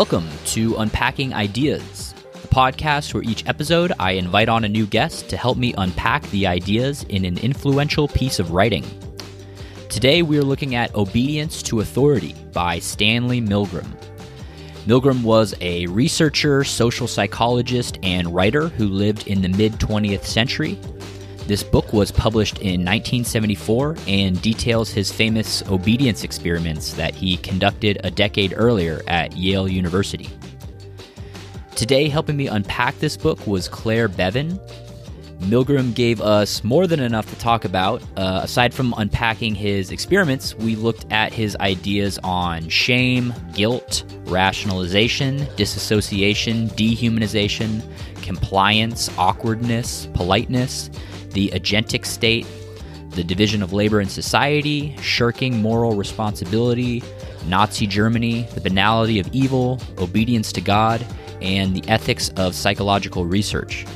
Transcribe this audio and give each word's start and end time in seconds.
Welcome 0.00 0.30
to 0.46 0.76
Unpacking 0.76 1.34
Ideas, 1.34 2.14
the 2.32 2.48
podcast 2.48 3.12
where 3.12 3.22
each 3.22 3.46
episode 3.46 3.92
I 3.98 4.12
invite 4.12 4.48
on 4.48 4.64
a 4.64 4.68
new 4.68 4.86
guest 4.86 5.28
to 5.28 5.36
help 5.36 5.58
me 5.58 5.74
unpack 5.76 6.22
the 6.30 6.46
ideas 6.46 7.04
in 7.10 7.26
an 7.26 7.36
influential 7.36 8.08
piece 8.08 8.38
of 8.38 8.52
writing. 8.52 8.82
Today 9.90 10.22
we 10.22 10.38
are 10.38 10.42
looking 10.42 10.74
at 10.74 10.94
Obedience 10.94 11.62
to 11.64 11.80
Authority 11.80 12.34
by 12.54 12.78
Stanley 12.78 13.42
Milgram. 13.42 13.94
Milgram 14.86 15.22
was 15.22 15.54
a 15.60 15.86
researcher, 15.88 16.64
social 16.64 17.06
psychologist, 17.06 17.98
and 18.02 18.34
writer 18.34 18.68
who 18.68 18.88
lived 18.88 19.26
in 19.26 19.42
the 19.42 19.48
mid 19.50 19.74
20th 19.74 20.24
century. 20.24 20.78
This 21.50 21.64
book 21.64 21.92
was 21.92 22.12
published 22.12 22.58
in 22.58 22.84
1974 22.84 23.96
and 24.06 24.40
details 24.40 24.88
his 24.88 25.10
famous 25.10 25.68
obedience 25.68 26.22
experiments 26.22 26.92
that 26.92 27.12
he 27.12 27.38
conducted 27.38 28.00
a 28.04 28.10
decade 28.12 28.54
earlier 28.56 29.02
at 29.08 29.36
Yale 29.36 29.66
University. 29.66 30.28
Today, 31.74 32.08
helping 32.08 32.36
me 32.36 32.46
unpack 32.46 32.96
this 33.00 33.16
book 33.16 33.48
was 33.48 33.66
Claire 33.66 34.06
Bevan. 34.06 34.60
Milgram 35.40 35.92
gave 35.92 36.20
us 36.20 36.62
more 36.62 36.86
than 36.86 37.00
enough 37.00 37.28
to 37.30 37.36
talk 37.40 37.64
about. 37.64 38.00
Uh, 38.16 38.42
aside 38.44 38.72
from 38.72 38.94
unpacking 38.96 39.56
his 39.56 39.90
experiments, 39.90 40.54
we 40.54 40.76
looked 40.76 41.10
at 41.10 41.32
his 41.32 41.56
ideas 41.56 42.16
on 42.22 42.68
shame, 42.68 43.34
guilt, 43.54 44.04
rationalization, 44.26 45.48
disassociation, 45.56 46.68
dehumanization, 46.68 47.82
compliance, 48.22 49.10
awkwardness, 49.18 50.06
politeness, 50.14 50.90
the 51.32 51.48
agentic 51.48 52.04
state, 52.06 52.46
the 53.10 53.24
division 53.24 53.62
of 53.62 53.72
labor 53.72 54.00
and 54.00 54.10
society, 54.10 54.96
shirking 55.00 55.60
moral 55.60 55.94
responsibility, 55.94 57.02
Nazi 57.46 57.86
Germany, 57.86 58.42
the 58.54 58.60
banality 58.60 59.18
of 59.18 59.28
evil, 59.32 59.80
obedience 59.98 60.52
to 60.52 60.60
God, 60.60 61.04
and 61.40 61.74
the 61.74 61.88
ethics 61.88 62.28
of 62.36 62.54
psychological 62.54 63.24
research. 63.24 63.86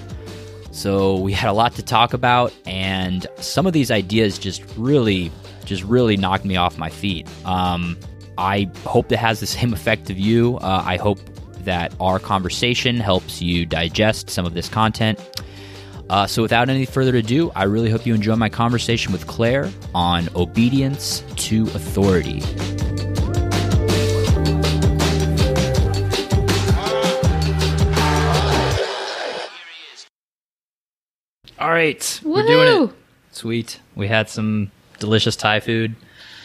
So 0.70 1.16
we 1.18 1.32
had 1.32 1.48
a 1.48 1.52
lot 1.52 1.74
to 1.76 1.82
talk 1.82 2.14
about, 2.14 2.52
and 2.66 3.26
some 3.36 3.66
of 3.66 3.72
these 3.72 3.90
ideas 3.90 4.38
just 4.38 4.64
really, 4.76 5.30
just 5.64 5.84
really 5.84 6.16
knocked 6.16 6.44
me 6.44 6.56
off 6.56 6.76
my 6.78 6.90
feet. 6.90 7.28
Um, 7.44 7.96
I 8.36 8.68
hope 8.84 9.08
that 9.08 9.18
has 9.18 9.40
the 9.40 9.46
same 9.58 9.72
effect 9.72 10.10
of 10.10 10.18
you. 10.18 10.56
Uh, 10.58 10.82
I 10.84 10.96
hope 10.96 11.20
that 11.60 11.94
our 12.00 12.18
conversation 12.18 12.98
helps 12.98 13.40
you 13.40 13.64
digest 13.64 14.30
some 14.30 14.44
of 14.44 14.54
this 14.54 14.68
content. 14.68 15.18
Uh, 16.10 16.26
so, 16.26 16.42
without 16.42 16.68
any 16.68 16.84
further 16.84 17.16
ado, 17.16 17.50
I 17.56 17.64
really 17.64 17.90
hope 17.90 18.04
you 18.06 18.14
enjoy 18.14 18.36
my 18.36 18.48
conversation 18.48 19.12
with 19.12 19.26
Claire 19.26 19.70
on 19.94 20.28
obedience 20.36 21.24
to 21.36 21.62
authority. 21.68 22.42
All 31.58 31.70
right, 31.70 32.20
we're 32.24 32.42
doing 32.46 32.88
it. 32.88 32.94
Sweet. 33.32 33.80
We 33.94 34.08
had 34.08 34.28
some 34.28 34.70
delicious 34.98 35.36
Thai 35.36 35.60
food. 35.60 35.94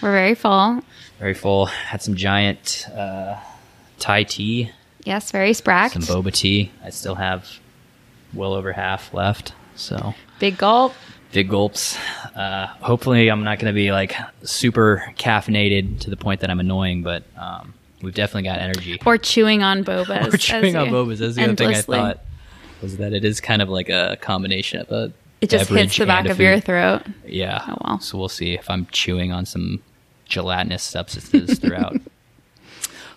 We're 0.01 0.11
very 0.11 0.35
full. 0.35 0.81
Very 1.19 1.33
full. 1.33 1.65
Had 1.65 2.01
some 2.01 2.15
giant 2.15 2.85
uh, 2.95 3.37
Thai 3.99 4.23
tea, 4.23 4.71
Yes, 5.05 5.31
very 5.31 5.53
spracked. 5.53 5.93
some 5.93 6.03
boba 6.03 6.31
tea. 6.33 6.71
I 6.83 6.89
still 6.89 7.15
have 7.15 7.49
well 8.33 8.53
over 8.53 8.73
half 8.73 9.13
left. 9.13 9.53
So 9.75 10.13
Big 10.39 10.57
gulp. 10.57 10.93
big 11.31 11.49
gulps. 11.49 11.97
Uh, 12.35 12.67
hopefully, 12.81 13.29
I'm 13.29 13.43
not 13.43 13.59
going 13.59 13.73
to 13.73 13.75
be 13.75 13.91
like 13.91 14.15
super 14.43 15.13
caffeinated 15.17 15.99
to 16.01 16.09
the 16.09 16.17
point 16.17 16.41
that 16.41 16.49
I'm 16.49 16.59
annoying, 16.59 17.03
but 17.03 17.23
um, 17.37 17.73
we've 18.01 18.13
definitely 18.13 18.43
got 18.49 18.59
energy. 18.59 18.99
Or 19.05 19.17
chewing 19.17 19.63
on 19.63 19.83
bobas. 19.83 20.31
We're 20.31 20.37
chewing 20.37 20.75
on 20.75 20.87
bobas. 20.87 21.17
That's 21.19 21.35
the 21.35 21.43
other 21.43 21.55
thing 21.55 21.69
I 21.75 21.81
thought 21.81 22.19
was 22.81 22.97
that 22.97 23.13
it 23.13 23.25
is 23.25 23.41
kind 23.41 23.61
of 23.61 23.69
like 23.69 23.89
a 23.89 24.17
combination 24.21 24.79
of 24.81 24.91
a 24.91 25.11
It 25.41 25.49
just 25.49 25.69
hits 25.69 25.97
the 25.97 26.05
back 26.05 26.27
of 26.27 26.39
your 26.39 26.59
throat. 26.59 27.03
Yeah. 27.25 27.63
Oh, 27.67 27.77
well. 27.83 27.99
So 27.99 28.17
we'll 28.17 28.29
see 28.29 28.53
if 28.53 28.69
I'm 28.69 28.85
chewing 28.91 29.31
on 29.31 29.45
some 29.45 29.81
gelatinous 30.25 30.83
substances 30.83 31.59
throughout. 31.59 31.97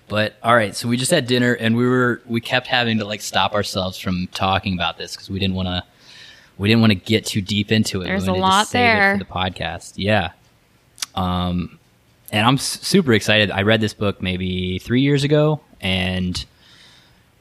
but 0.09 0.35
all 0.43 0.55
right, 0.55 0.75
so 0.75 0.89
we 0.89 0.97
just 0.97 1.11
had 1.11 1.27
dinner 1.27 1.55
and 1.55 1.77
we 1.77 1.87
were 1.87 2.21
we 2.27 2.41
kept 2.41 2.67
having 2.67 2.99
to 2.99 3.05
like 3.05 3.21
stop 3.21 3.55
ourselves 3.55 3.99
from 3.99 4.29
talking 4.29 4.75
about 4.75 4.99
this 4.99 5.15
because 5.15 5.31
we 5.31 5.39
didn't 5.39 5.55
want 5.55 5.69
to 5.69 5.83
we 6.59 6.69
didn't 6.69 6.81
want 6.81 6.93
to 6.93 6.99
get 6.99 7.27
too 7.27 7.41
deep 7.41 7.73
into 7.73 8.03
it. 8.03 8.05
There's 8.05 8.27
we 8.27 8.37
a 8.37 8.41
lot 8.41 8.65
to 8.65 8.71
save 8.71 8.81
it 8.81 8.99
there. 8.99 9.19
for 9.19 9.25
the 9.25 9.31
podcast. 9.31 9.95
Yeah. 9.97 10.33
Um, 11.15 11.79
and 12.31 12.47
I'm 12.47 12.59
super 12.59 13.13
excited. 13.13 13.51
I 13.51 13.63
read 13.63 13.81
this 13.81 13.95
book 13.95 14.23
maybe 14.23 14.79
three 14.79 15.03
years 15.03 15.25
ago, 15.25 15.61
and 15.81 16.43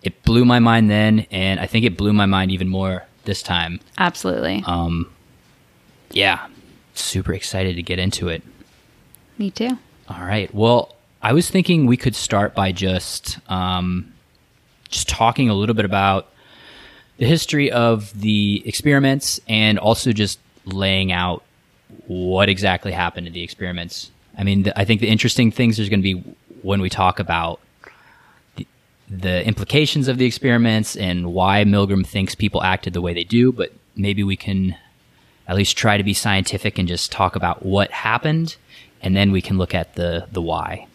it 0.03 0.23
blew 0.23 0.43
my 0.43 0.59
mind 0.59 0.89
then, 0.89 1.27
and 1.31 1.59
I 1.59 1.67
think 1.67 1.85
it 1.85 1.97
blew 1.97 2.13
my 2.13 2.25
mind 2.25 2.51
even 2.51 2.67
more 2.67 3.05
this 3.23 3.41
time. 3.41 3.79
Absolutely. 3.97 4.63
Um, 4.65 5.09
yeah, 6.11 6.47
super 6.93 7.33
excited 7.33 7.75
to 7.75 7.83
get 7.83 7.99
into 7.99 8.27
it. 8.27 8.43
Me 9.37 9.51
too. 9.51 9.77
All 10.09 10.25
right. 10.25 10.53
Well, 10.53 10.95
I 11.23 11.33
was 11.33 11.49
thinking 11.49 11.85
we 11.85 11.97
could 11.97 12.15
start 12.15 12.55
by 12.55 12.71
just 12.71 13.37
um, 13.49 14.11
just 14.89 15.07
talking 15.07 15.49
a 15.49 15.53
little 15.53 15.75
bit 15.75 15.85
about 15.85 16.27
the 17.17 17.25
history 17.25 17.71
of 17.71 18.19
the 18.19 18.63
experiments 18.65 19.39
and 19.47 19.77
also 19.77 20.11
just 20.11 20.39
laying 20.65 21.11
out 21.11 21.43
what 22.07 22.49
exactly 22.49 22.91
happened 22.91 23.27
in 23.27 23.33
the 23.33 23.43
experiments. 23.43 24.09
I 24.37 24.43
mean, 24.43 24.63
the, 24.63 24.79
I 24.79 24.85
think 24.85 25.01
the 25.01 25.09
interesting 25.09 25.51
things 25.51 25.77
there's 25.77 25.89
going 25.89 26.01
to 26.01 26.13
be 26.13 26.35
when 26.63 26.81
we 26.81 26.89
talk 26.89 27.19
about 27.19 27.59
the, 28.55 28.65
the 29.07 29.45
implications 29.45 30.07
of 30.07 30.17
the 30.17 30.25
experiments 30.25 30.95
and 30.95 31.33
why 31.33 31.63
Milgram 31.63 32.05
thinks 32.05 32.33
people 32.33 32.63
acted 32.63 32.93
the 32.93 33.01
way 33.01 33.13
they 33.13 33.23
do, 33.23 33.51
but 33.51 33.71
maybe 33.95 34.23
we 34.23 34.35
can 34.35 34.75
at 35.47 35.55
least 35.55 35.77
try 35.77 35.97
to 35.97 36.03
be 36.03 36.13
scientific 36.13 36.79
and 36.79 36.87
just 36.87 37.11
talk 37.11 37.35
about 37.35 37.63
what 37.63 37.91
happened 37.91 38.55
and 39.01 39.15
then 39.15 39.31
we 39.31 39.41
can 39.41 39.57
look 39.57 39.75
at 39.75 39.95
the 39.95 40.27
the 40.31 40.41
why. 40.41 40.87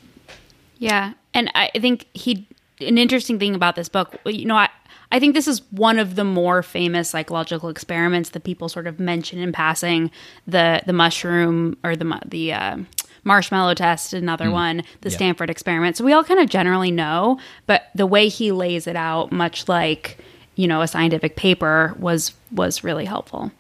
Yeah. 0.78 1.12
And 1.34 1.50
I 1.54 1.70
think 1.80 2.06
he, 2.14 2.48
an 2.80 2.98
interesting 2.98 3.38
thing 3.38 3.54
about 3.54 3.76
this 3.76 3.88
book, 3.88 4.16
you 4.26 4.44
know, 4.44 4.56
I, 4.56 4.68
I 5.12 5.20
think 5.20 5.34
this 5.34 5.46
is 5.48 5.62
one 5.70 5.98
of 5.98 6.16
the 6.16 6.24
more 6.24 6.62
famous 6.62 7.10
psychological 7.10 7.68
experiments 7.68 8.30
that 8.30 8.44
people 8.44 8.68
sort 8.68 8.86
of 8.86 8.98
mention 8.98 9.38
in 9.38 9.52
passing. 9.52 10.10
The 10.46 10.82
the 10.84 10.92
mushroom 10.92 11.76
or 11.84 11.94
the 11.94 12.20
the 12.26 12.52
uh, 12.52 12.78
marshmallow 13.22 13.74
test, 13.74 14.12
another 14.12 14.50
one, 14.50 14.82
the 15.02 15.10
Yeah. 15.10 15.16
Stanford 15.16 15.48
experiment. 15.48 15.96
So 15.96 16.04
we 16.04 16.12
all 16.12 16.24
kind 16.24 16.40
of 16.40 16.48
generally 16.48 16.90
know, 16.90 17.38
but 17.66 17.84
the 17.94 18.06
way 18.06 18.28
he 18.28 18.50
lays 18.52 18.86
it 18.86 18.96
out, 18.96 19.30
much 19.30 19.68
like 19.68 20.18
you 20.56 20.66
know 20.66 20.80
a 20.82 20.88
scientific 20.88 21.36
paper, 21.36 21.94
was 22.00 22.32
was 22.50 22.82
really 22.82 23.04
helpful. 23.04 23.52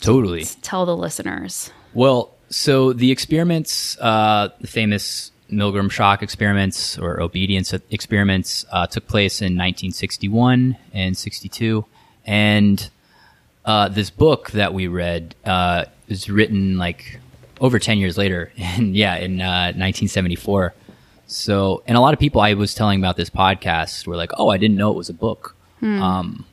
Totally. 0.00 0.44
Tell 0.62 0.84
the 0.84 0.96
listeners. 0.96 1.70
Well, 1.94 2.34
so 2.50 2.92
the 2.92 3.10
experiments, 3.12 3.96
uh, 4.00 4.48
the 4.60 4.66
famous 4.66 5.30
Milgram 5.50 5.90
shock 5.90 6.22
experiments 6.22 6.98
or 6.98 7.20
obedience 7.20 7.72
experiments, 7.90 8.64
uh, 8.70 8.86
took 8.86 9.06
place 9.06 9.40
in 9.40 9.54
1961 9.54 10.76
and 10.92 11.16
62, 11.16 11.84
and 12.26 12.90
uh, 13.64 13.88
this 13.88 14.10
book 14.10 14.50
that 14.52 14.74
we 14.74 14.86
read 14.86 15.34
uh, 15.44 15.84
was 16.08 16.28
written 16.28 16.78
like 16.78 17.20
over 17.60 17.78
10 17.78 17.98
years 17.98 18.16
later, 18.18 18.52
and 18.58 18.96
yeah, 18.96 19.16
in 19.16 19.40
uh, 19.40 19.72
1974. 19.74 20.74
So, 21.26 21.82
and 21.86 21.96
a 21.96 22.00
lot 22.00 22.14
of 22.14 22.20
people 22.20 22.40
I 22.40 22.54
was 22.54 22.74
telling 22.74 22.98
about 22.98 23.16
this 23.16 23.28
podcast 23.28 24.06
were 24.06 24.16
like, 24.16 24.30
"Oh, 24.38 24.48
I 24.48 24.56
didn't 24.56 24.76
know 24.76 24.90
it 24.90 24.96
was 24.96 25.10
a 25.10 25.14
book." 25.14 25.54
Um, 25.82 26.46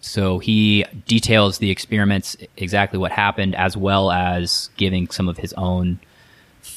so 0.00 0.38
he 0.38 0.84
details 1.06 1.58
the 1.58 1.70
experiments, 1.70 2.36
exactly 2.56 2.98
what 2.98 3.12
happened, 3.12 3.54
as 3.54 3.76
well 3.76 4.10
as 4.10 4.70
giving 4.76 5.08
some 5.10 5.28
of 5.28 5.36
his 5.36 5.52
own 5.54 6.00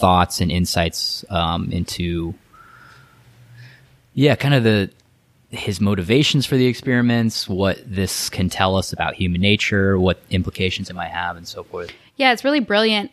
thoughts 0.02 0.42
and 0.42 0.52
insights 0.52 1.24
um, 1.30 1.72
into, 1.72 2.34
yeah, 4.14 4.36
kind 4.36 4.54
of 4.54 4.64
the 4.64 4.92
his 5.50 5.82
motivations 5.82 6.46
for 6.46 6.56
the 6.56 6.66
experiments, 6.66 7.48
what 7.48 7.78
this 7.86 8.30
can 8.30 8.50
tell 8.50 8.78
us 8.78 8.94
about 8.94 9.16
human 9.16 9.42
nature, 9.42 10.00
what 10.00 10.22
implications 10.30 10.90
it 10.90 10.96
might 10.96 11.12
have, 11.12 11.36
and 11.38 11.48
so 11.48 11.64
forth. 11.64 11.92
Yeah, 12.16 12.32
it's 12.32 12.44
really 12.44 12.62
brilliant 12.62 13.12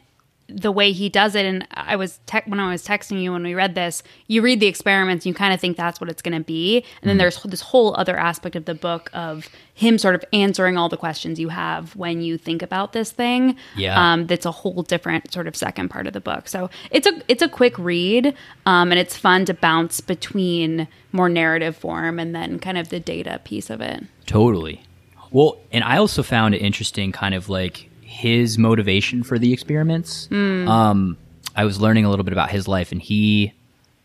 the 0.51 0.73
way 0.73 0.93
he 0.93 1.09
does 1.11 1.35
it. 1.35 1.45
And 1.45 1.67
I 1.73 1.97
was 1.97 2.21
tech 2.27 2.47
when 2.47 2.59
I 2.59 2.71
was 2.71 2.87
texting 2.87 3.23
you 3.23 3.33
when 3.33 3.43
we 3.43 3.55
read 3.55 3.75
this, 3.75 4.03
you 4.29 4.41
read 4.41 4.61
the 4.61 4.67
experiments, 4.67 5.27
you 5.27 5.35
kind 5.35 5.53
of 5.53 5.61
think 5.61 5.77
that's 5.77 6.01
what 6.01 6.09
it's 6.09 6.23
going 6.23 6.37
to 6.37 6.45
be, 6.45 6.77
and 6.77 6.85
Mm-hmm. 6.85 7.09
then 7.09 7.19
there's 7.19 7.43
this 7.43 7.61
whole 7.61 7.95
other 7.97 8.17
aspect 8.17 8.57
of 8.57 8.65
the 8.65 8.75
book 8.75 9.11
of 9.13 9.47
him 9.75 9.99
sort 9.99 10.15
of 10.15 10.25
answering 10.33 10.77
all 10.77 10.89
the 10.89 10.97
questions 10.97 11.39
you 11.39 11.51
have 11.51 11.95
when 11.95 12.21
you 12.23 12.37
think 12.39 12.63
about 12.63 12.93
this 12.93 13.13
thing. 13.13 13.57
Yeah. 13.77 14.13
um, 14.13 14.27
that's 14.27 14.47
a 14.47 14.51
whole 14.51 14.83
different 14.83 15.33
sort 15.33 15.47
of 15.47 15.55
second 15.55 15.89
part 15.91 16.07
of 16.07 16.13
the 16.15 16.21
book. 16.21 16.49
So 16.49 16.71
it's 16.91 17.07
a 17.07 17.23
it's 17.29 17.43
a 17.43 17.49
quick 17.49 17.79
read, 17.79 18.35
um, 18.67 18.91
and 18.91 18.99
it's 18.99 19.17
fun 19.17 19.45
to 19.45 19.55
bounce 19.55 20.01
between 20.01 20.89
more 21.13 21.29
narrative 21.29 21.77
form 21.77 22.19
and 22.19 22.35
then 22.35 22.59
kind 22.59 22.79
of 22.79 22.89
the 22.89 23.01
data 23.01 23.41
piece 23.45 23.71
of 23.71 23.81
it. 23.81 24.03
Totally. 24.27 24.83
Well, 25.31 25.59
and 25.71 25.85
I 25.85 25.99
also 25.99 26.23
found 26.23 26.55
it 26.55 26.59
interesting, 26.59 27.13
kind 27.13 27.35
of 27.35 27.49
like 27.51 27.89
his 28.09 28.57
motivation 28.57 29.23
for 29.23 29.39
the 29.39 29.53
experiments. 29.53 30.29
Um, 30.69 31.17
I 31.55 31.65
was 31.65 31.79
learning 31.81 32.05
a 32.07 32.11
little 32.11 32.25
bit 32.25 32.33
about 32.33 32.51
his 32.51 32.67
life, 32.67 32.91
and 32.91 33.03
he 33.03 33.53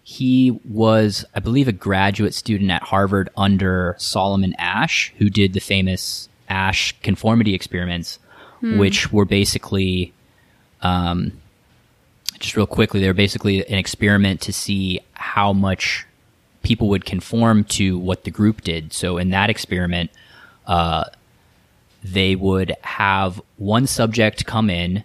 he 0.03 0.59
was, 0.69 1.23
I 1.33 1.39
believe, 1.39 1.69
a 1.69 1.71
graduate 1.71 2.33
student 2.33 2.69
at 2.69 2.83
Harvard 2.83 3.29
under 3.37 3.95
Solomon 3.97 4.53
Asch, 4.59 5.13
who 5.17 5.29
did 5.29 5.53
the 5.53 5.61
famous 5.61 6.27
Asch 6.49 6.93
conformity 7.01 7.53
experiments, 7.53 8.19
which 8.79 9.11
were 9.13 9.25
basically, 9.25 10.11
um, 10.81 11.31
just 12.39 12.57
real 12.57 12.67
quickly, 12.67 12.99
they're 12.99 13.13
basically 13.13 13.65
an 13.65 13.77
experiment 13.77 14.41
to 14.41 14.51
see 14.51 14.99
how 15.13 15.53
much 15.53 16.05
people 16.63 16.89
would 16.89 17.05
conform 17.05 17.63
to 17.65 17.97
what 17.97 18.25
the 18.25 18.31
group 18.31 18.61
did. 18.61 18.91
So 18.91 19.17
in 19.17 19.29
that 19.29 19.49
experiment, 19.49 20.11
uh, 20.67 21.05
they 22.03 22.35
would 22.35 22.75
have 22.81 23.41
one 23.57 23.87
subject 23.87 24.45
come 24.45 24.69
in 24.69 25.03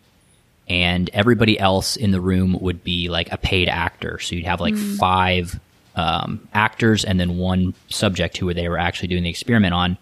and 0.69 1.09
everybody 1.15 1.59
else 1.59 1.97
in 1.97 2.11
the 2.11 2.21
room 2.21 2.59
would 2.61 2.85
be 2.85 3.09
like 3.09 3.31
a 3.33 3.39
paid 3.39 3.69
actor. 3.69 4.19
So 4.19 4.35
you'd 4.35 4.45
have 4.45 4.61
like 4.61 4.75
five 4.77 5.59
um, 5.95 6.47
actors 6.53 7.05
and 7.05 7.19
then 7.19 7.39
one 7.39 7.75
subject 7.89 8.37
who 8.37 8.53
they 8.53 8.69
were 8.69 8.79
actually 8.79 9.09
doing 9.09 9.23
the 9.23 9.31
experiment 9.31 9.75
on. 9.75 9.97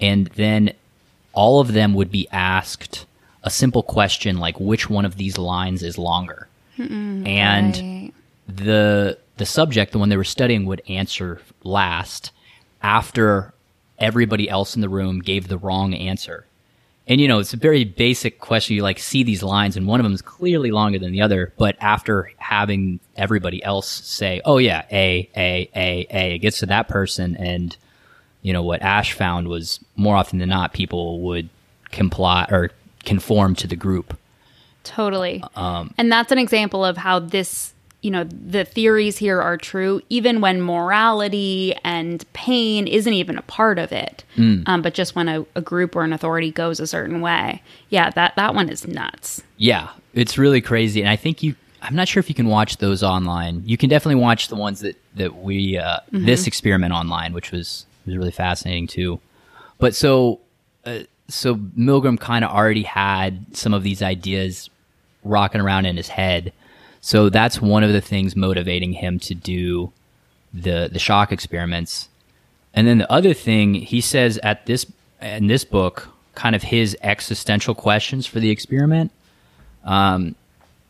And 0.00 0.26
then 0.28 0.72
all 1.32 1.60
of 1.60 1.72
them 1.72 1.94
would 1.94 2.10
be 2.10 2.28
asked 2.30 3.06
a 3.42 3.50
simple 3.50 3.82
question 3.82 4.38
like, 4.38 4.60
which 4.60 4.90
one 4.90 5.04
of 5.04 5.16
these 5.16 5.38
lines 5.38 5.82
is 5.82 5.96
longer? 5.98 6.48
and 6.78 7.76
Right. 7.76 8.12
the 8.48 9.18
the 9.36 9.46
subject, 9.46 9.92
the 9.92 9.98
one 9.98 10.08
they 10.08 10.16
were 10.16 10.24
studying, 10.24 10.66
would 10.66 10.82
answer 10.88 11.40
last 11.64 12.32
after 12.82 13.51
everybody 14.02 14.50
else 14.50 14.74
in 14.74 14.82
the 14.82 14.88
room 14.88 15.20
gave 15.20 15.48
the 15.48 15.56
wrong 15.56 15.94
answer. 15.94 16.44
And 17.08 17.20
you 17.20 17.26
know, 17.26 17.38
it's 17.38 17.54
a 17.54 17.56
very 17.56 17.84
basic 17.84 18.38
question. 18.38 18.76
You 18.76 18.82
like 18.82 18.98
see 18.98 19.22
these 19.22 19.42
lines, 19.42 19.76
and 19.76 19.86
one 19.86 19.98
of 19.98 20.04
them 20.04 20.12
is 20.12 20.22
clearly 20.22 20.70
longer 20.70 20.98
than 20.98 21.12
the 21.12 21.22
other. 21.22 21.52
But 21.56 21.76
after 21.80 22.30
having 22.36 23.00
everybody 23.16 23.62
else 23.62 23.88
say, 23.88 24.40
"Oh 24.44 24.58
yeah, 24.58 24.84
A, 24.92 25.28
A, 25.36 25.70
A, 25.74 26.06
A," 26.10 26.34
it 26.34 26.38
gets 26.38 26.58
to 26.60 26.66
that 26.66 26.88
person, 26.88 27.36
and 27.36 27.76
you 28.42 28.52
know 28.52 28.62
what 28.62 28.82
Asch 28.82 29.14
found 29.14 29.48
was 29.48 29.80
more 29.96 30.14
often 30.16 30.38
than 30.38 30.48
not, 30.50 30.72
people 30.72 31.20
would 31.22 31.48
comply 31.90 32.46
or 32.50 32.70
conform 33.04 33.56
to 33.56 33.66
the 33.66 33.76
group. 33.76 34.16
Totally. 34.84 35.42
Um, 35.56 35.94
and 35.98 36.10
that's 36.10 36.32
an 36.32 36.38
example 36.38 36.84
of 36.84 36.96
how 36.96 37.20
this, 37.20 37.72
you 38.02 38.10
know, 38.10 38.24
the 38.24 38.64
theories 38.64 39.16
here 39.16 39.40
are 39.40 39.56
true, 39.56 40.02
even 40.08 40.40
when 40.40 40.60
morality 40.60 41.74
and 41.84 42.24
pain 42.32 42.88
isn't 42.88 43.12
even 43.12 43.38
a 43.38 43.42
part 43.42 43.78
of 43.78 43.92
it. 43.92 44.24
Mm. 44.36 44.64
Um, 44.66 44.82
but 44.82 44.92
just 44.92 45.14
when 45.14 45.28
a, 45.28 45.46
a 45.54 45.60
group 45.60 45.94
or 45.94 46.02
an 46.02 46.12
authority 46.12 46.50
goes 46.50 46.80
a 46.80 46.86
certain 46.86 47.20
way. 47.20 47.62
Yeah, 47.90 48.10
that, 48.10 48.34
that 48.36 48.54
one 48.54 48.68
is 48.68 48.86
nuts. 48.86 49.42
Yeah, 49.56 49.90
it's 50.14 50.36
really 50.36 50.60
crazy, 50.60 51.00
and 51.00 51.08
I 51.08 51.16
think 51.16 51.42
you. 51.42 51.54
I'm 51.84 51.96
not 51.96 52.06
sure 52.06 52.20
if 52.20 52.28
you 52.28 52.34
can 52.36 52.46
watch 52.46 52.76
those 52.76 53.02
online. 53.02 53.64
You 53.66 53.76
can 53.76 53.88
definitely 53.88 54.20
watch 54.20 54.46
the 54.48 54.54
ones 54.54 54.80
that 54.80 54.96
that 55.16 55.42
we 55.42 55.78
uh, 55.78 55.98
this 56.12 56.46
experiment 56.46 56.92
online, 56.92 57.32
which 57.32 57.50
was 57.50 57.86
was 58.06 58.16
really 58.16 58.30
fascinating 58.30 58.86
too. 58.86 59.20
But 59.78 59.94
so 59.96 60.38
uh, 60.84 61.00
so 61.28 61.56
Milgram 61.56 62.20
kind 62.20 62.44
of 62.44 62.52
already 62.52 62.84
had 62.84 63.56
some 63.56 63.74
of 63.74 63.82
these 63.82 64.00
ideas 64.00 64.70
rocking 65.24 65.60
around 65.60 65.86
in 65.86 65.96
his 65.96 66.08
head. 66.08 66.52
So 67.02 67.28
that's 67.28 67.60
one 67.60 67.82
of 67.82 67.92
the 67.92 68.00
things 68.00 68.36
motivating 68.36 68.92
him 68.92 69.18
to 69.20 69.34
do 69.34 69.92
the 70.54 70.88
the 70.90 70.98
shock 70.98 71.32
experiments. 71.32 72.08
And 72.72 72.86
then 72.86 72.98
the 72.98 73.12
other 73.12 73.34
thing 73.34 73.74
he 73.74 74.00
says 74.00 74.38
at 74.42 74.64
this 74.66 74.86
in 75.20 75.48
this 75.48 75.64
book, 75.64 76.08
kind 76.34 76.54
of 76.54 76.62
his 76.62 76.96
existential 77.02 77.74
questions 77.74 78.26
for 78.26 78.40
the 78.40 78.50
experiment. 78.50 79.10
Um, 79.84 80.36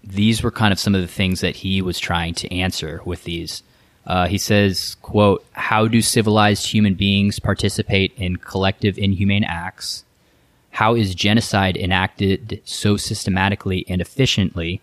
these 0.05 0.43
were 0.43 0.51
kind 0.51 0.73
of 0.73 0.79
some 0.79 0.95
of 0.95 1.01
the 1.01 1.09
things 1.09 1.41
that 1.41 1.57
he 1.57 1.81
was 1.81 1.99
trying 1.99 2.35
to 2.35 2.55
answer 2.55 3.01
with 3.05 3.25
these. 3.25 3.63
Uh, 4.07 4.27
he 4.27 4.37
says, 4.37 4.97
"quote 5.01 5.45
How 5.53 5.89
do 5.89 6.03
civilized 6.03 6.67
human 6.67 6.95
beings 6.95 7.39
participate 7.39 8.13
in 8.17 8.37
collective 8.37 8.99
inhumane 8.99 9.45
acts? 9.45 10.05
How 10.73 10.95
is 10.95 11.15
genocide 11.15 11.77
enacted 11.77 12.61
so 12.65 12.99
systematically 12.99 13.87
and 13.89 14.03
efficiently? 14.03 14.83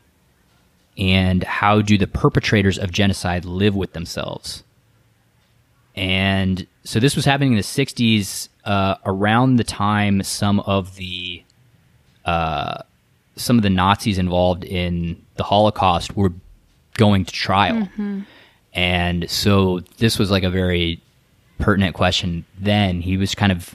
And 0.99 1.43
how 1.43 1.81
do 1.81 1.97
the 1.97 2.07
perpetrators 2.07 2.77
of 2.77 2.91
genocide 2.91 3.45
live 3.45 3.75
with 3.75 3.93
themselves?" 3.93 4.63
And 5.95 6.67
so 6.83 6.99
this 6.99 7.15
was 7.15 7.25
happening 7.25 7.53
in 7.53 7.57
the 7.57 7.63
60s, 7.63 8.49
uh, 8.65 8.95
around 9.05 9.55
the 9.57 9.63
time 9.63 10.23
some 10.23 10.59
of 10.61 10.95
the 10.95 11.43
uh, 12.25 12.83
some 13.35 13.57
of 13.57 13.63
the 13.63 13.69
Nazis 13.69 14.17
involved 14.17 14.63
in 14.63 15.21
the 15.35 15.43
Holocaust 15.43 16.15
were 16.15 16.33
going 16.95 17.25
to 17.25 17.31
trial. 17.31 17.87
And 18.73 19.29
so 19.29 19.79
this 19.97 20.19
was 20.19 20.29
like 20.29 20.43
a 20.43 20.49
very 20.49 21.01
pertinent 21.57 21.95
question 21.95 22.45
then. 22.59 23.01
He 23.01 23.17
was 23.17 23.33
kind 23.33 23.51
of 23.51 23.73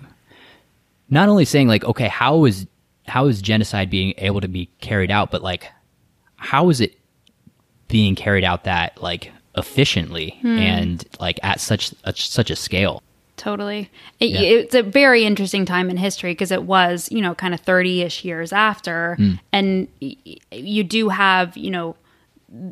not 1.10 1.28
only 1.28 1.44
saying 1.44 1.68
like, 1.68 1.84
okay, 1.84 2.08
how 2.08 2.44
is 2.44 2.66
how 3.06 3.26
is 3.26 3.42
genocide 3.42 3.90
being 3.90 4.14
able 4.18 4.40
to 4.40 4.48
be 4.48 4.66
carried 4.80 5.10
out, 5.10 5.30
but 5.30 5.42
like 5.42 5.68
how 6.36 6.68
is 6.70 6.80
it 6.80 6.96
being 7.88 8.14
carried 8.14 8.44
out 8.44 8.64
that 8.64 9.00
like 9.02 9.32
efficiently 9.56 10.36
hmm. 10.40 10.58
and 10.58 11.04
like 11.20 11.38
at 11.42 11.60
such 11.60 11.92
a, 12.04 12.14
such 12.14 12.50
a 12.50 12.56
scale? 12.56 13.02
Totally. 13.36 13.90
It, 14.20 14.30
Yeah. 14.30 14.40
It's 14.40 14.74
a 14.74 14.82
very 14.82 15.24
interesting 15.24 15.64
time 15.64 15.90
in 15.90 15.96
history 15.96 16.32
because 16.32 16.52
it 16.52 16.64
was, 16.64 17.10
you 17.10 17.20
know, 17.20 17.34
kind 17.34 17.52
of 17.52 17.60
30 17.60 18.02
ish 18.02 18.24
years 18.24 18.52
after. 18.52 19.16
Hmm. 19.16 19.32
And 19.52 19.88
y- 20.00 20.16
y- 20.24 20.36
you 20.52 20.84
do 20.84 21.08
have, 21.08 21.56
you 21.56 21.70
know, 21.70 21.96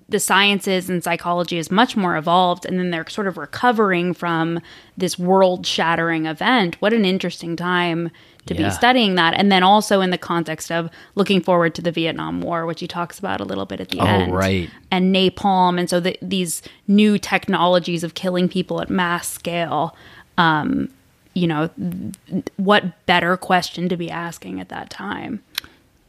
the 0.08 0.20
sciences 0.20 0.88
and 0.88 1.02
psychology 1.02 1.58
is 1.58 1.70
much 1.70 1.96
more 1.96 2.16
evolved. 2.16 2.64
And 2.64 2.78
then 2.78 2.90
they're 2.90 3.08
sort 3.08 3.26
of 3.26 3.36
recovering 3.36 4.14
from 4.14 4.60
this 4.96 5.18
world 5.18 5.66
shattering 5.66 6.26
event. 6.26 6.80
What 6.80 6.92
an 6.92 7.04
interesting 7.04 7.56
time 7.56 8.10
to 8.46 8.54
Yeah. 8.54 8.68
be 8.68 8.74
studying 8.74 9.14
that. 9.14 9.34
And 9.34 9.52
then 9.52 9.62
also 9.62 10.00
in 10.00 10.10
the 10.10 10.18
context 10.18 10.72
of 10.72 10.90
looking 11.14 11.40
forward 11.40 11.74
to 11.76 11.82
the 11.82 11.92
Vietnam 11.92 12.40
War, 12.40 12.66
which 12.66 12.80
he 12.80 12.88
talks 12.88 13.18
about 13.18 13.40
a 13.40 13.44
little 13.44 13.66
bit 13.66 13.80
at 13.80 13.90
the 13.90 14.00
Oh, 14.00 14.04
end 14.06 14.34
right. 14.34 14.68
and 14.90 15.14
napalm 15.14 15.78
and 15.78 15.88
so 15.88 16.00
the, 16.00 16.16
these 16.20 16.60
new 16.88 17.18
technologies 17.18 18.02
of 18.02 18.14
killing 18.14 18.48
people 18.48 18.80
at 18.80 18.90
mass 18.90 19.28
scale 19.28 19.94
um, 20.38 20.88
you 21.34 21.46
know 21.46 21.68
th- 21.78 22.44
what 22.56 23.06
better 23.06 23.36
question 23.36 23.88
to 23.88 23.96
be 23.96 24.10
asking 24.10 24.60
at 24.60 24.68
that 24.70 24.90
time 24.90 25.40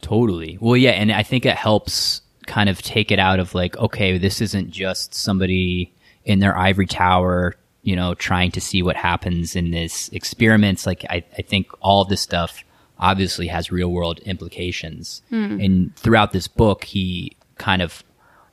Totally. 0.00 0.58
Well, 0.60 0.76
yeah, 0.76 0.90
and 0.90 1.10
I 1.10 1.22
think 1.22 1.46
it 1.46 1.56
helps 1.56 2.20
kind 2.46 2.68
of 2.68 2.82
take 2.82 3.10
it 3.10 3.18
out 3.18 3.38
of 3.40 3.54
like, 3.54 3.74
okay, 3.78 4.18
this 4.18 4.42
isn't 4.42 4.70
just 4.70 5.14
somebody 5.14 5.90
in 6.26 6.40
their 6.40 6.54
ivory 6.58 6.86
tower, 6.86 7.54
you 7.84 7.94
know, 7.94 8.14
trying 8.14 8.50
to 8.50 8.60
see 8.60 8.82
what 8.82 8.96
happens 8.96 9.54
in 9.54 9.70
this 9.70 10.08
experiments. 10.08 10.86
Like, 10.86 11.04
I, 11.10 11.22
I 11.36 11.42
think 11.42 11.70
all 11.80 12.04
this 12.06 12.22
stuff 12.22 12.64
obviously 12.98 13.46
has 13.48 13.70
real 13.70 13.92
world 13.92 14.20
implications. 14.20 15.22
Hmm. 15.28 15.60
And 15.60 15.96
throughout 15.96 16.32
this 16.32 16.48
book, 16.48 16.84
he 16.84 17.36
kind 17.58 17.82
of 17.82 18.02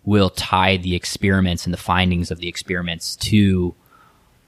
will 0.03 0.29
tie 0.29 0.75
the 0.75 0.95
experiments 0.95 1.65
and 1.65 1.73
the 1.73 1.77
findings 1.77 2.29
of 2.29 2.39
the 2.39 2.49
experiments 2.49 3.15
to, 3.15 3.73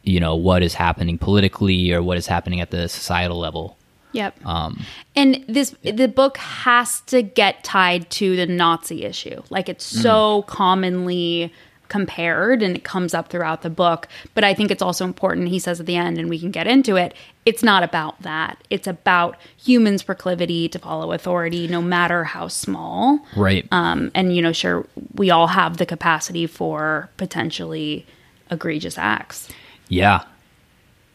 you 0.04 0.20
know, 0.20 0.36
what 0.36 0.62
is 0.62 0.74
happening 0.74 1.18
politically 1.18 1.94
or 1.94 2.04
what 2.04 2.18
is 2.18 2.28
happening 2.28 2.60
at 2.60 2.72
the 2.72 2.90
societal 2.90 3.40
level. 3.40 3.78
yep 4.12 4.36
um, 4.46 4.86
and 5.16 5.44
this 5.48 5.76
the 5.82 6.08
book 6.08 6.38
has 6.38 7.02
to 7.02 7.24
get 7.24 7.64
tied 7.64 8.10
to 8.12 8.36
the 8.36 8.46
nazi 8.46 9.06
issue 9.06 9.42
like 9.50 9.68
it's 9.70 9.92
hmm. 9.92 10.02
so 10.02 10.42
commonly 10.44 11.52
compared 11.94 12.64
and 12.64 12.76
it 12.76 12.84
comes 12.84 13.14
up 13.14 13.30
throughout 13.30 13.62
the 13.62 13.70
book 13.70 14.08
but 14.34 14.44
i 14.44 14.52
think 14.52 14.72
it's 14.72 14.82
also 14.82 15.06
important 15.06 15.48
he 15.48 15.60
says 15.60 15.80
at 15.80 15.86
the 15.86 15.96
end 15.96 16.18
and 16.18 16.28
we 16.28 16.40
can 16.40 16.50
get 16.50 16.66
into 16.66 16.96
it 16.96 17.14
it's 17.46 17.62
not 17.62 17.84
about 17.84 18.20
that 18.24 18.58
it's 18.72 18.88
about 18.88 19.38
humans 19.64 20.02
proclivity 20.02 20.68
to 20.68 20.80
follow 20.80 21.12
authority 21.12 21.68
no 21.68 21.84
matter 21.84 22.24
how 22.24 22.48
small 22.48 23.20
Right. 23.38 23.68
um, 23.72 24.10
and 24.16 24.36
you 24.36 24.42
know 24.42 24.52
sure 24.54 24.88
we 25.14 25.30
all 25.30 25.46
have 25.46 25.78
the 25.78 25.86
capacity 25.86 26.48
for 26.48 27.10
potentially 27.18 28.08
egregious 28.50 28.98
acts 28.98 29.50
Yeah. 29.88 30.24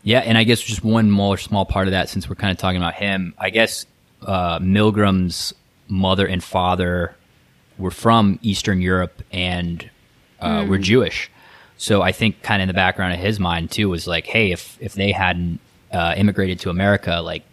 Yeah, 0.05 0.21
and 0.21 0.39
I 0.39 0.45
guess 0.45 0.61
just 0.61 0.85
one 0.85 1.11
more 1.11 1.37
small 1.37 1.67
part 1.67 1.89
of 1.89 1.93
that, 1.93 2.09
since 2.09 2.29
we're 2.29 2.37
kind 2.37 2.53
of 2.53 2.57
talking 2.57 2.79
about 2.81 2.95
him, 2.95 3.35
I 3.37 3.51
guess 3.51 3.85
uh, 4.23 4.59
Milgram's 4.61 5.53
mother 5.89 6.25
and 6.27 6.43
father 6.43 7.15
were 7.79 7.91
from 7.91 8.39
Eastern 8.41 8.81
Europe 8.81 9.23
and 9.33 9.91
uh, 10.41 10.67
were 10.69 10.79
Jewish. 10.79 11.31
So 11.77 12.03
I 12.03 12.13
think 12.13 12.43
kind 12.43 12.61
of 12.61 12.65
in 12.65 12.69
the 12.69 12.75
background 12.75 13.15
of 13.15 13.21
his 13.21 13.39
mind 13.39 13.71
too 13.71 13.89
was 13.89 14.07
like, 14.07 14.27
hey, 14.27 14.51
if 14.53 14.77
if 14.81 14.95
they 14.95 15.13
hadn't 15.13 15.61
uh, 15.93 16.15
immigrated 16.17 16.61
to 16.61 16.71
America, 16.71 17.21
like 17.23 17.45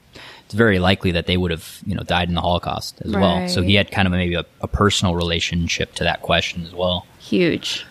it's 0.45 0.53
very 0.53 0.79
likely 0.79 1.11
that 1.11 1.25
they 1.25 1.37
would 1.37 1.51
have 1.51 1.79
you 1.85 1.95
know 1.95 2.03
died 2.03 2.27
in 2.29 2.35
the 2.35 2.41
Holocaust 2.41 3.01
as 3.01 3.11
well. 3.11 3.47
So 3.47 3.61
he 3.61 3.75
had 3.75 3.91
kind 3.91 4.07
of 4.07 4.11
maybe 4.11 4.35
a, 4.35 4.45
a 4.61 4.67
personal 4.67 5.15
relationship 5.15 5.93
to 5.95 6.03
that 6.03 6.21
question 6.21 6.63
as 6.63 6.73
well. 6.73 7.05
huge 7.19 7.85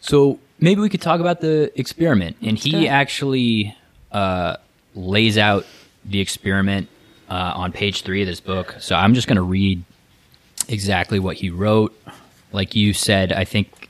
So 0.00 0.38
maybe 0.60 0.80
we 0.80 0.88
could 0.88 1.02
talk 1.02 1.20
about 1.20 1.40
the 1.40 1.72
experiment. 1.78 2.36
And 2.42 2.60
do 2.60 2.70
he 2.70 2.88
actually 2.88 3.76
uh, 4.12 4.56
lays 4.94 5.38
out 5.38 5.66
the 6.04 6.20
experiment 6.20 6.88
uh, 7.28 7.52
on 7.56 7.72
page 7.72 8.02
three 8.02 8.22
of 8.22 8.28
this 8.28 8.40
book. 8.40 8.76
So 8.80 8.94
I'm 8.96 9.14
just 9.14 9.28
going 9.28 9.36
to 9.36 9.42
read 9.42 9.82
exactly 10.68 11.18
what 11.18 11.36
he 11.36 11.50
wrote. 11.50 11.96
Like 12.52 12.74
you 12.74 12.92
said, 12.92 13.32
I 13.32 13.44
think 13.44 13.88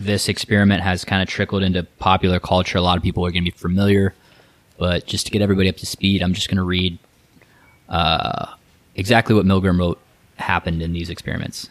this 0.00 0.28
experiment 0.28 0.82
has 0.82 1.04
kind 1.04 1.22
of 1.22 1.28
trickled 1.28 1.62
into 1.62 1.84
popular 1.98 2.40
culture. 2.40 2.78
A 2.78 2.82
lot 2.82 2.96
of 2.96 3.02
people 3.02 3.24
are 3.24 3.30
going 3.30 3.44
to 3.44 3.50
be 3.50 3.56
familiar, 3.56 4.14
but 4.78 5.06
just 5.06 5.26
to 5.26 5.32
get 5.32 5.42
everybody 5.42 5.68
up 5.68 5.76
to 5.76 5.86
speed, 5.86 6.22
I'm 6.22 6.34
just 6.34 6.48
going 6.48 6.56
to 6.56 6.64
read 6.64 6.98
uh, 7.88 8.54
exactly 8.94 9.34
what 9.34 9.46
Milgram 9.46 9.78
wrote 9.78 10.00
happened 10.36 10.82
in 10.82 10.92
these 10.92 11.10
experiments. 11.10 11.68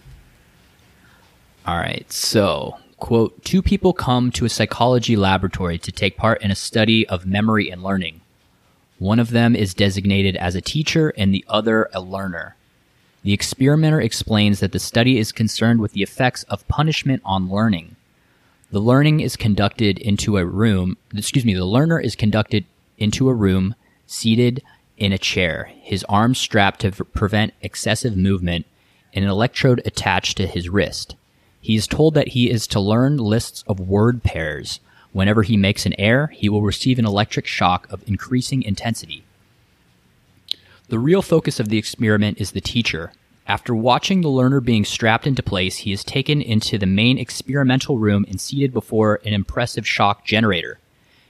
All 1.66 1.78
right, 1.78 2.10
so 2.12 2.78
quote: 2.98 3.44
Two 3.44 3.62
people 3.62 3.94
come 3.94 4.32
to 4.32 4.46
a 4.46 4.50
psychology 4.50 5.16
laboratory 5.16 5.78
to 5.80 5.92
take 5.92 6.18
part 6.18 6.42
in 6.42 6.52
a 6.52 6.56
study 6.56 7.08
of 7.08 7.26
memory 7.26 7.70
and 7.70 7.84
learning. 7.84 8.22
One 9.00 9.20
of 9.20 9.32
them 9.32 9.56
is 9.56 9.74
designated 9.74 10.38
as 10.38 10.56
a 10.56 10.62
teacher 10.62 11.14
and 11.18 11.34
the 11.34 11.44
other 11.48 11.90
a 11.94 12.02
learner. 12.02 12.56
The 13.24 13.34
experimenter 13.34 14.02
explains 14.02 14.60
that 14.60 14.74
the 14.74 14.80
study 14.80 15.18
is 15.18 15.32
concerned 15.32 15.80
with 15.80 15.94
the 15.94 16.04
effects 16.04 16.44
of 16.44 16.68
punishment 16.68 17.22
on 17.24 17.50
learning. 17.50 17.96
The 18.72 18.82
learning 18.82 19.22
is 19.22 19.38
conducted 19.38 19.98
into 19.98 20.38
a 20.38 20.46
room, 20.46 20.98
excuse 21.16 21.46
me, 21.46 21.54
the 21.54 21.64
learner 21.64 22.00
is 22.00 22.16
conducted 22.16 22.66
into 22.98 23.30
a 23.30 23.34
room 23.34 23.76
seated 24.08 24.62
in 24.98 25.14
a 25.14 25.18
chair, 25.18 25.72
his 25.82 26.04
arms 26.06 26.38
strapped 26.38 26.82
to 26.82 26.92
prevent 26.92 27.54
excessive 27.62 28.18
movement, 28.18 28.66
and 29.14 29.24
an 29.24 29.32
electrode 29.32 29.82
attached 29.86 30.38
to 30.38 30.48
his 30.48 30.70
wrist. 30.70 31.16
He 31.62 31.76
is 31.76 31.88
told 31.88 32.14
that 32.16 32.30
he 32.30 32.50
is 32.50 32.68
to 32.68 32.80
learn 32.80 33.18
lists 33.18 33.64
of 33.68 33.80
word 33.80 34.24
pairs. 34.24 34.82
Whenever 35.14 35.44
he 35.44 35.56
makes 35.56 35.86
an 35.86 35.94
error, 35.98 36.28
he 36.28 36.50
will 36.50 36.62
receive 36.62 37.00
an 37.00 37.06
electric 37.06 37.48
shock 37.48 37.88
of 37.90 38.04
increasing 38.08 38.64
intensity. 38.64 39.24
The 40.94 41.00
real 41.00 41.24
focus 41.24 41.60
of 41.60 41.70
the 41.70 41.80
experiment 41.80 42.40
is 42.40 42.52
the 42.52 42.62
teacher. 42.62 43.14
After 43.48 43.74
watching 43.74 44.22
the 44.22 44.30
learner 44.30 44.60
being 44.60 44.86
strapped 44.86 45.26
into 45.26 45.42
place, 45.42 45.78
he 45.78 45.92
is 45.92 46.04
taken 46.04 46.40
into 46.40 46.78
the 46.78 46.86
main 46.86 47.18
experimental 47.18 47.98
room 47.98 48.28
and 48.30 48.40
seated 48.40 48.72
before 48.72 49.20
an 49.26 49.34
impressive 49.34 49.88
shock 49.88 50.24
generator. 50.24 50.78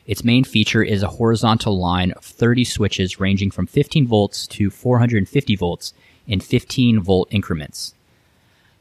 Its 0.05 0.21
main 0.21 0.43
feature 0.43 0.83
is 0.83 1.01
a 1.01 1.15
horizontal 1.15 1.79
line 1.79 2.11
of 2.11 2.25
30 2.25 2.65
switches 2.65 3.21
ranging 3.21 3.51
from 3.51 3.65
15 3.65 4.05
volts 4.05 4.47
to 4.47 4.69
450 4.69 5.55
volts 5.55 5.93
in 6.27 6.41
15 6.41 6.99
volt 6.99 7.29
increments. 7.31 7.93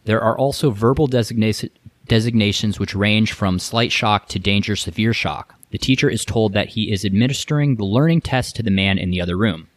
There 0.05 0.21
are 0.21 0.37
also 0.37 0.73
verbal 0.73 1.07
designa- 1.07 1.71
designations 2.09 2.81
which 2.81 2.97
range 2.97 3.31
from 3.31 3.61
slight 3.61 3.93
shock 3.93 4.27
to 4.31 4.41
danger 4.41 4.75
severe 4.75 5.15
shock. 5.15 5.55
The 5.71 5.79
teacher 5.79 6.11
is 6.11 6.25
told 6.25 6.55
that 6.55 6.71
he 6.71 6.91
is 6.91 7.05
administering 7.05 7.77
the 7.77 7.85
learning 7.85 8.23
test 8.23 8.57
to 8.57 8.65
the 8.65 8.73
man 8.73 8.99
in 8.99 9.13
the 9.13 9.21
other 9.21 9.39
room. 9.39 9.69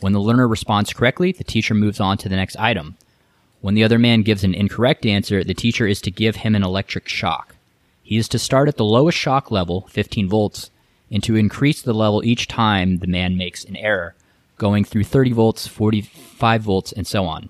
When 0.00 0.12
the 0.12 0.20
learner 0.20 0.46
responds 0.46 0.92
correctly, 0.92 1.32
the 1.32 1.44
teacher 1.44 1.74
moves 1.74 2.00
on 2.00 2.18
to 2.18 2.28
the 2.28 2.36
next 2.36 2.56
item. 2.56 2.96
When 3.60 3.74
the 3.74 3.84
other 3.84 3.98
man 3.98 4.22
gives 4.22 4.44
an 4.44 4.54
incorrect 4.54 5.06
answer, 5.06 5.42
the 5.42 5.54
teacher 5.54 5.86
is 5.86 6.00
to 6.02 6.10
give 6.10 6.36
him 6.36 6.54
an 6.54 6.62
electric 6.62 7.08
shock. 7.08 7.56
He 8.02 8.16
is 8.16 8.28
to 8.28 8.38
start 8.38 8.68
at 8.68 8.76
the 8.76 8.84
lowest 8.84 9.18
shock 9.18 9.50
level, 9.50 9.88
15 9.90 10.28
volts, 10.28 10.70
and 11.10 11.22
to 11.22 11.36
increase 11.36 11.82
the 11.82 11.94
level 11.94 12.24
each 12.24 12.46
time 12.46 12.98
the 12.98 13.06
man 13.06 13.36
makes 13.36 13.64
an 13.64 13.76
error, 13.76 14.14
going 14.58 14.84
through 14.84 15.04
30 15.04 15.32
volts, 15.32 15.66
45 15.66 16.62
volts, 16.62 16.92
and 16.92 17.06
so 17.06 17.24
on. 17.24 17.48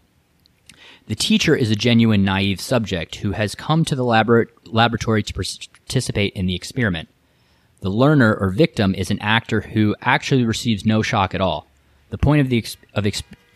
The 1.09 1.15
teacher 1.15 1.55
is 1.55 1.71
a 1.71 1.77
genuine 1.77 2.25
naive 2.25 2.61
subject 2.61 3.17
who 3.17 3.33
has 3.33 3.55
come 3.55 3.85
to 3.85 3.95
the 3.95 4.05
labor- 4.05 4.51
laboratory 4.65 5.23
to 5.23 5.35
participate 5.35 6.33
in 6.35 6.47
the 6.47 6.55
experiment. 6.55 7.09
The 7.81 7.91
learner 7.91 8.35
or 8.35 8.51
victim 8.51 8.95
is 8.95 9.11
an 9.11 9.21
actor 9.21 9.61
who 9.61 9.95
actually 10.01 10.45
receives 10.45 10.85
no 10.85 11.03
shock 11.03 11.35
at 11.35 11.41
all. 11.41 11.67
The 12.11 12.19
point 12.19 12.41
of 12.41 12.49
the 12.49 12.59
ex- 12.59 12.77
of 12.95 13.05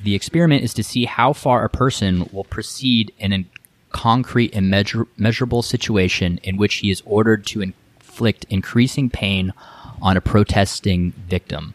the 0.02 0.14
experiment 0.14 0.64
is 0.64 0.74
to 0.74 0.82
see 0.82 1.04
how 1.04 1.32
far 1.32 1.64
a 1.64 1.68
person 1.68 2.28
will 2.32 2.44
proceed 2.44 3.12
in 3.18 3.32
a 3.32 3.44
concrete 3.90 4.54
and 4.54 4.70
measure- 4.70 5.06
measurable 5.16 5.62
situation 5.62 6.38
in 6.42 6.56
which 6.56 6.76
he 6.76 6.90
is 6.90 7.02
ordered 7.04 7.44
to 7.46 7.62
inflict 7.62 8.46
increasing 8.48 9.10
pain 9.10 9.52
on 10.00 10.16
a 10.16 10.20
protesting 10.20 11.12
victim. 11.28 11.74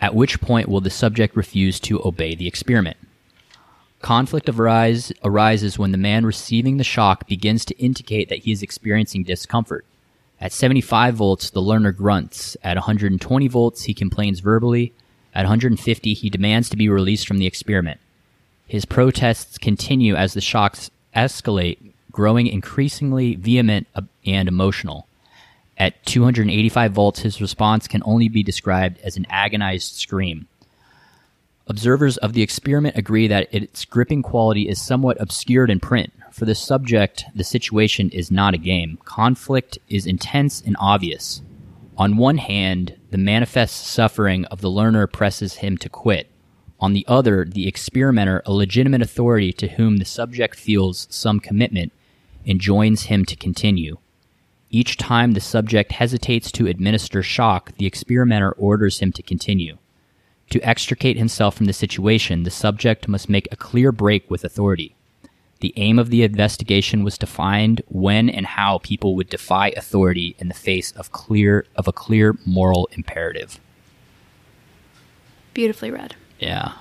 At 0.00 0.14
which 0.14 0.40
point 0.40 0.68
will 0.68 0.80
the 0.80 0.90
subject 0.90 1.36
refuse 1.36 1.80
to 1.80 2.04
obey 2.04 2.34
the 2.34 2.46
experiment? 2.46 2.96
Conflict 4.00 4.48
arise, 4.48 5.12
arises 5.24 5.78
when 5.78 5.90
the 5.90 5.98
man 5.98 6.24
receiving 6.24 6.76
the 6.76 6.84
shock 6.84 7.26
begins 7.26 7.64
to 7.64 7.78
indicate 7.78 8.28
that 8.28 8.40
he 8.40 8.52
is 8.52 8.62
experiencing 8.62 9.24
discomfort. 9.24 9.84
At 10.40 10.52
75 10.52 11.16
volts, 11.16 11.50
the 11.50 11.60
learner 11.60 11.90
grunts. 11.90 12.56
At 12.62 12.76
120 12.76 13.48
volts, 13.48 13.84
he 13.84 13.94
complains 13.94 14.38
verbally. 14.38 14.92
At 15.34 15.44
150, 15.44 16.14
he 16.14 16.30
demands 16.30 16.68
to 16.70 16.76
be 16.76 16.88
released 16.88 17.26
from 17.26 17.38
the 17.38 17.46
experiment. 17.46 18.00
His 18.66 18.84
protests 18.84 19.58
continue 19.58 20.14
as 20.14 20.34
the 20.34 20.40
shocks 20.40 20.90
escalate, 21.14 21.92
growing 22.12 22.46
increasingly 22.46 23.34
vehement 23.34 23.86
uh, 23.94 24.02
and 24.26 24.48
emotional. 24.48 25.06
At 25.78 26.04
285 26.06 26.92
volts, 26.92 27.20
his 27.20 27.40
response 27.40 27.86
can 27.86 28.02
only 28.04 28.28
be 28.28 28.42
described 28.42 28.98
as 29.04 29.16
an 29.16 29.26
agonized 29.30 29.94
scream. 29.94 30.48
Observers 31.68 32.16
of 32.16 32.32
the 32.32 32.42
experiment 32.42 32.96
agree 32.96 33.28
that 33.28 33.48
its 33.52 33.84
gripping 33.84 34.22
quality 34.22 34.68
is 34.68 34.80
somewhat 34.80 35.20
obscured 35.20 35.70
in 35.70 35.78
print. 35.78 36.12
For 36.32 36.46
the 36.46 36.54
subject, 36.54 37.24
the 37.34 37.44
situation 37.44 38.10
is 38.10 38.30
not 38.30 38.54
a 38.54 38.58
game. 38.58 38.98
Conflict 39.04 39.78
is 39.88 40.06
intense 40.06 40.60
and 40.60 40.76
obvious. 40.80 41.42
On 41.96 42.16
one 42.16 42.38
hand, 42.38 42.97
the 43.10 43.18
manifest 43.18 43.86
suffering 43.86 44.44
of 44.46 44.60
the 44.60 44.70
learner 44.70 45.06
presses 45.06 45.56
him 45.56 45.76
to 45.78 45.88
quit. 45.88 46.30
On 46.80 46.92
the 46.92 47.04
other, 47.08 47.44
the 47.44 47.66
experimenter, 47.66 48.42
a 48.46 48.52
legitimate 48.52 49.02
authority 49.02 49.52
to 49.54 49.68
whom 49.68 49.96
the 49.96 50.04
subject 50.04 50.56
feels 50.56 51.08
some 51.10 51.40
commitment, 51.40 51.92
enjoins 52.44 53.04
him 53.04 53.24
to 53.24 53.36
continue. 53.36 53.98
Each 54.70 54.96
time 54.96 55.32
the 55.32 55.40
subject 55.40 55.92
hesitates 55.92 56.52
to 56.52 56.66
administer 56.66 57.22
shock, 57.22 57.72
the 57.78 57.86
experimenter 57.86 58.52
orders 58.52 59.00
him 59.00 59.12
to 59.12 59.22
continue. 59.22 59.78
To 60.50 60.60
extricate 60.60 61.16
himself 61.16 61.56
from 61.56 61.66
the 61.66 61.72
situation, 61.72 62.42
the 62.42 62.50
subject 62.50 63.08
must 63.08 63.28
make 63.28 63.48
a 63.50 63.56
clear 63.56 63.92
break 63.92 64.30
with 64.30 64.44
authority. 64.44 64.94
The 65.60 65.72
aim 65.76 65.98
of 65.98 66.10
the 66.10 66.22
investigation 66.22 67.02
was 67.02 67.18
to 67.18 67.26
find 67.26 67.82
when 67.88 68.28
and 68.30 68.46
how 68.46 68.78
people 68.78 69.16
would 69.16 69.28
defy 69.28 69.70
authority 69.70 70.36
in 70.38 70.48
the 70.48 70.54
face 70.54 70.92
of 70.92 71.10
clear 71.10 71.66
of 71.74 71.88
a 71.88 71.92
clear 71.92 72.36
moral 72.46 72.88
imperative. 72.92 73.58
Beautifully 75.54 75.90
read. 75.90 76.14
Yeah. 76.38 76.72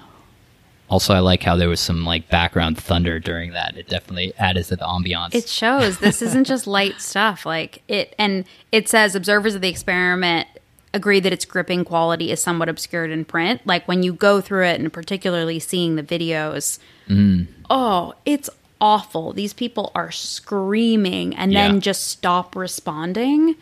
Also, 0.90 1.14
I 1.14 1.20
like 1.20 1.44
how 1.44 1.58
there 1.58 1.68
was 1.68 1.82
some 1.82 2.06
like 2.06 2.30
background 2.30 2.78
thunder 2.78 3.20
during 3.20 3.52
that. 3.54 3.76
It 3.76 3.90
definitely 3.90 4.34
added 4.38 4.66
to 4.66 4.78
the 4.78 4.86
ambiance. 4.86 5.36
It 5.36 5.50
shows 5.50 6.00
this 6.00 6.22
isn't 6.22 6.46
just 6.46 6.66
light 6.66 7.02
stuff. 7.02 7.46
Like 7.46 7.82
it, 7.88 8.16
and 8.18 8.46
it 8.72 8.88
says 8.88 9.16
observers 9.16 9.56
of 9.56 9.62
the 9.62 9.70
experiment 9.70 10.48
agree 10.94 11.20
that 11.20 11.34
its 11.34 11.46
gripping 11.46 11.84
quality 11.84 12.32
is 12.32 12.42
somewhat 12.42 12.70
obscured 12.70 13.12
in 13.12 13.26
print. 13.26 13.62
Like 13.66 13.88
when 13.88 14.02
you 14.02 14.14
go 14.14 14.40
through 14.40 14.66
it, 14.66 14.80
and 14.80 14.92
particularly 14.92 15.60
seeing 15.60 15.96
the 15.96 16.04
videos, 16.04 16.80
mm-hmm. 17.10 17.52
oh, 17.70 18.14
it's 18.26 18.50
awful. 18.82 19.34
These 19.34 19.54
people 19.54 19.92
are 19.96 20.12
screaming 20.12 21.36
and 21.36 21.52
Yeah. 21.52 21.68
then 21.68 21.82
just 21.82 22.08
stop 22.08 22.56
responding. 22.56 23.56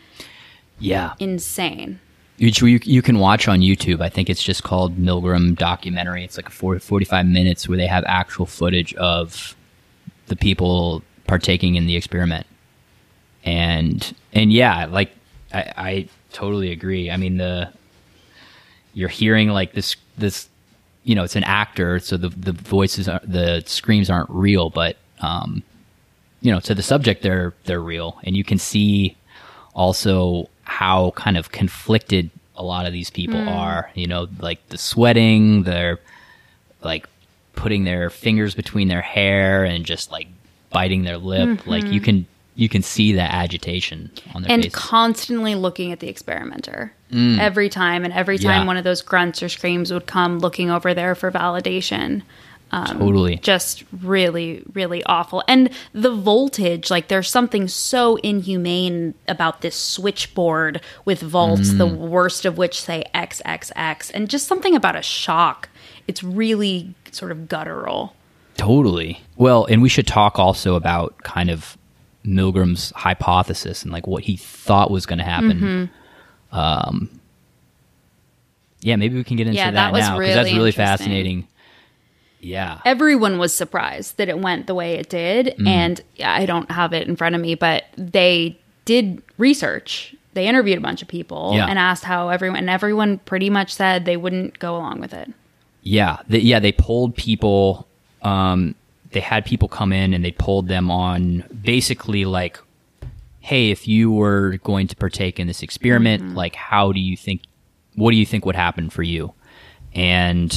yeah. 0.78 1.14
Insane. 1.18 2.00
which 2.38 2.60
you, 2.60 2.78
you 2.84 3.00
can 3.00 3.18
watch 3.18 3.48
on 3.48 3.60
YouTube. 3.60 4.02
I 4.02 4.10
think 4.10 4.28
it's 4.28 4.42
just 4.42 4.62
called 4.62 4.98
Milgram 4.98 5.56
documentary. 5.56 6.22
It's 6.22 6.36
like 6.36 6.48
a 6.48 6.52
40, 6.52 6.80
45 6.80 7.24
minutes 7.26 7.66
where 7.66 7.78
they 7.78 7.86
have 7.86 8.04
actual 8.06 8.44
footage 8.44 8.92
of 8.96 9.56
the 10.26 10.36
people 10.36 11.02
partaking 11.26 11.76
in 11.76 11.86
the 11.86 11.96
experiment. 11.96 12.46
And 13.42 14.14
and 14.34 14.52
yeah, 14.52 14.84
like 14.86 15.12
I, 15.54 15.72
I 15.76 16.08
totally 16.32 16.72
agree. 16.72 17.10
I 17.10 17.16
mean 17.16 17.38
the 17.38 17.70
you're 18.92 19.08
hearing 19.08 19.48
like 19.50 19.72
this 19.72 19.96
this 20.18 20.48
you 21.04 21.14
know 21.14 21.22
it's 21.24 21.36
an 21.36 21.44
actor, 21.44 22.00
so 22.00 22.16
the 22.16 22.28
the 22.30 22.52
voices 22.52 23.08
are 23.08 23.20
the 23.24 23.62
screams 23.66 24.10
aren't 24.10 24.28
real, 24.30 24.68
but 24.68 24.96
um, 25.20 25.62
you 26.40 26.52
know 26.52 26.60
to 26.60 26.74
the 26.74 26.82
subject 26.82 27.22
they're 27.22 27.54
they're 27.64 27.80
real, 27.80 28.18
and 28.24 28.36
you 28.36 28.44
can 28.44 28.58
see 28.58 29.16
also 29.74 30.48
how 30.64 31.12
kind 31.12 31.36
of 31.36 31.52
conflicted 31.52 32.30
a 32.56 32.64
lot 32.64 32.86
of 32.86 32.92
these 32.92 33.10
people 33.10 33.40
hmm. 33.40 33.48
are. 33.48 33.90
You 33.94 34.06
know, 34.06 34.28
like 34.40 34.66
the 34.68 34.78
sweating, 34.78 35.62
they're 35.64 36.00
like 36.82 37.06
putting 37.54 37.84
their 37.84 38.10
fingers 38.10 38.54
between 38.54 38.88
their 38.88 39.02
hair 39.02 39.64
and 39.64 39.84
just 39.84 40.10
like 40.10 40.28
biting 40.70 41.04
their 41.04 41.18
lip. 41.18 41.66
Like 41.66 41.84
mm-hmm. 41.84 41.92
you 41.92 42.00
can 42.00 42.26
you 42.56 42.68
can 42.70 42.82
see 42.82 43.12
the 43.12 43.20
agitation 43.20 44.10
on 44.34 44.42
their 44.42 44.48
face. 44.48 44.54
and 44.54 44.62
faces. 44.64 44.78
constantly 44.78 45.54
looking 45.54 45.92
at 45.92 46.00
the 46.00 46.08
experimenter 46.08 46.92
mm. 47.12 47.38
every 47.38 47.68
time 47.68 48.04
and 48.04 48.12
every 48.14 48.38
time 48.38 48.62
Yeah. 48.62 48.66
one 48.66 48.78
of 48.78 48.84
those 48.84 49.02
grunts 49.02 49.42
or 49.42 49.48
screams 49.50 49.92
would 49.92 50.06
come 50.06 50.38
looking 50.38 50.70
over 50.70 50.94
there 50.94 51.14
for 51.14 51.30
validation 51.30 52.22
Um, 52.72 52.98
totally. 52.98 53.36
just 53.36 53.84
really 54.02 54.64
really 54.72 55.04
awful 55.04 55.40
and 55.46 55.70
the 55.92 56.12
voltage 56.12 56.90
like 56.90 57.06
there's 57.06 57.30
something 57.30 57.68
so 57.68 58.16
inhumane 58.16 59.14
about 59.28 59.60
this 59.60 59.76
switchboard 59.76 60.80
with 61.04 61.20
volts 61.20 61.72
the 61.74 61.86
mm. 61.86 61.96
worst 61.96 62.44
of 62.44 62.58
which 62.58 62.80
say 62.80 63.04
xxx 63.14 64.10
and 64.12 64.28
just 64.28 64.48
something 64.48 64.74
about 64.74 64.96
a 64.96 65.02
shock 65.02 65.68
it's 66.08 66.24
really 66.24 66.92
sort 67.12 67.30
of 67.30 67.48
guttural 67.48 68.16
Totally. 68.56 69.20
Well, 69.36 69.66
and 69.66 69.82
we 69.82 69.88
should 69.88 70.06
talk 70.06 70.38
also 70.38 70.74
about 70.74 71.18
kind 71.22 71.50
of 71.50 71.76
Milgram's 72.24 72.90
hypothesis 72.96 73.82
and 73.82 73.92
like 73.92 74.06
what 74.06 74.24
he 74.24 74.36
thought 74.36 74.90
was 74.90 75.06
going 75.06 75.18
to 75.18 75.24
happen. 75.24 75.90
Mm-hmm. 76.52 76.58
Um, 76.58 77.20
yeah, 78.80 78.96
maybe 78.96 79.16
we 79.16 79.24
can 79.24 79.36
get 79.36 79.46
into 79.46 79.58
Yeah, 79.58 79.70
that, 79.72 79.92
that 79.92 79.98
now 79.98 80.18
really 80.18 80.34
that's 80.34 80.52
really 80.52 80.72
fascinating. 80.72 81.46
Yeah, 82.40 82.80
everyone 82.84 83.38
was 83.38 83.52
surprised 83.52 84.18
that 84.18 84.28
it 84.28 84.38
went 84.38 84.66
the 84.66 84.74
way 84.74 84.94
it 84.94 85.08
did 85.08 85.54
Mm. 85.58 85.66
and 85.66 86.00
i 86.24 86.46
don't 86.46 86.70
have 86.70 86.92
it 86.92 87.08
in 87.08 87.16
front 87.16 87.34
of 87.34 87.40
me 87.40 87.54
but 87.54 87.84
they 87.96 88.58
did 88.84 89.22
research 89.38 90.14
they 90.34 90.46
interviewed 90.46 90.78
a 90.78 90.80
bunch 90.80 91.00
of 91.02 91.08
people 91.08 91.52
Yeah. 91.54 91.66
and 91.66 91.78
asked 91.78 92.04
how 92.04 92.28
everyone 92.28 92.58
and 92.58 92.68
everyone 92.70 93.18
pretty 93.18 93.48
much 93.50 93.74
said 93.74 94.04
they 94.04 94.16
wouldn't 94.18 94.58
go 94.58 94.76
along 94.76 95.00
with 95.00 95.12
it 95.14 95.30
Yeah, 95.82 96.18
they, 96.28 96.40
yeah, 96.40 96.58
they 96.60 96.72
polled 96.72 97.14
people. 97.16 97.86
Um, 98.22 98.74
they 99.12 99.20
had 99.20 99.44
people 99.46 99.68
come 99.68 99.92
in 99.92 100.12
and 100.14 100.24
they 100.24 100.32
polled 100.32 100.66
them 100.68 100.90
on 100.90 101.44
basically 101.62 102.24
like, 102.24 102.58
hey, 103.40 103.70
if 103.70 103.86
you 103.86 104.10
were 104.12 104.58
going 104.64 104.88
to 104.88 104.96
partake 104.96 105.38
in 105.40 105.46
this 105.46 105.62
experiment, 105.62 106.34
like, 106.34 106.56
how 106.56 106.90
do 106.92 106.98
you 107.00 107.16
think? 107.16 107.42
What 107.94 108.10
do 108.10 108.16
you 108.16 108.26
think 108.26 108.44
would 108.44 108.56
happen 108.56 108.90
for 108.90 109.04
you? 109.04 109.32
And 109.94 110.50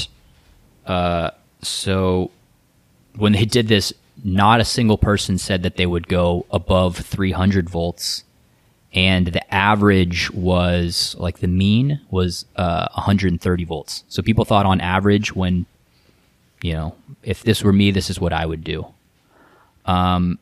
uh, 0.88 1.30
so 1.62 2.32
when 3.16 3.34
they 3.34 3.46
did 3.46 3.68
this, 3.68 3.94
not 4.24 4.60
a 4.60 4.66
single 4.66 4.98
person 4.98 5.38
said 5.38 5.64
that 5.64 5.78
they 5.78 5.86
would 5.86 6.08
go 6.08 6.46
above 6.52 6.98
300 6.98 7.70
volts 7.70 8.24
and 8.94 9.28
the 9.28 9.54
average 9.54 10.32
was 10.32 11.16
like 11.20 11.40
the 11.40 11.48
mean 11.48 12.02
was 12.10 12.46
uh, 12.56 12.88
130 12.94 13.64
volts. 13.66 14.04
So 14.10 14.24
people 14.24 14.46
thought 14.46 14.66
on 14.66 14.82
average 14.82 15.36
when 15.36 15.66
you 16.62 16.74
know 16.74 16.96
if 17.24 17.44
this 17.44 17.64
were 17.64 17.74
me, 17.74 17.92
this 17.92 18.10
is 18.10 18.20
what 18.20 18.34
I 18.34 18.46
would 18.46 18.64
do. 18.64 18.88
Um, 19.86 20.40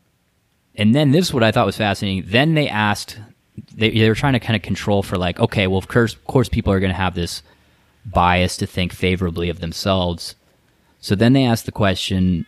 and 0.75 0.93
then 0.93 1.11
this 1.11 1.25
is 1.25 1.33
what 1.33 1.43
I 1.43 1.51
thought 1.51 1.65
was 1.65 1.77
fascinating. 1.77 2.23
Then 2.27 2.53
they 2.53 2.69
asked, 2.69 3.19
they, 3.73 3.89
they 3.91 4.07
were 4.07 4.15
trying 4.15 4.33
to 4.33 4.39
kind 4.39 4.55
of 4.55 4.61
control 4.61 5.01
for 5.01 5.17
like, 5.17 5.39
okay, 5.39 5.67
well 5.67 5.79
of 5.79 5.87
course, 5.87 6.13
of 6.13 6.25
course, 6.25 6.49
people 6.49 6.71
are 6.71 6.79
going 6.79 6.91
to 6.91 6.97
have 6.97 7.15
this 7.15 7.41
bias 8.05 8.57
to 8.57 8.67
think 8.67 8.93
favorably 8.93 9.49
of 9.49 9.59
themselves. 9.59 10.35
So 11.07 11.15
then 11.15 11.31
they 11.31 11.45
asked 11.45 11.65
the 11.65 11.71
question, 11.71 12.45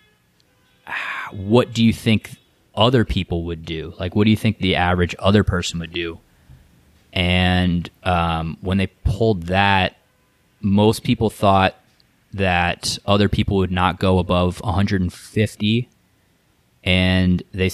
what 1.31 1.71
do 1.71 1.81
you 1.81 1.93
think 1.93 2.31
other 2.75 3.05
people 3.05 3.45
would 3.45 3.63
do? 3.63 3.93
Like, 3.97 4.17
what 4.17 4.25
do 4.25 4.31
you 4.31 4.35
think 4.35 4.57
the 4.57 4.75
average 4.75 5.15
other 5.17 5.45
person 5.45 5.79
would 5.79 5.93
do? 5.93 6.19
And 7.13 7.89
um, 8.03 8.57
when 8.59 8.77
they 8.77 8.87
pulled 8.87 9.43
that, 9.43 9.95
most 10.59 11.05
people 11.05 11.29
thought 11.29 11.73
that 12.33 12.99
other 13.05 13.29
people 13.29 13.55
would 13.55 13.71
not 13.71 13.97
go 13.97 14.19
above 14.19 14.59
150, 14.59 15.89
and 16.83 17.43
they 17.53 17.71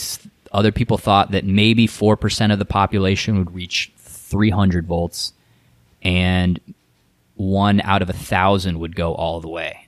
other 0.51 0.71
people 0.71 0.99
thought 0.99 1.31
that 1.31 1.45
maybe 1.45 1.87
four 1.87 2.15
percent 2.15 2.53
of 2.53 2.59
the 2.59 2.63
population 2.63 3.39
would 3.39 3.55
reach 3.55 3.91
300 3.97 4.85
volts, 4.85 5.33
and 6.03 6.59
one 7.33 7.81
out 7.81 8.03
of 8.03 8.09
a 8.11 8.13
thousand 8.13 8.79
would 8.79 8.95
go 8.95 9.15
all 9.15 9.41
the 9.41 9.49
way. 9.49 9.84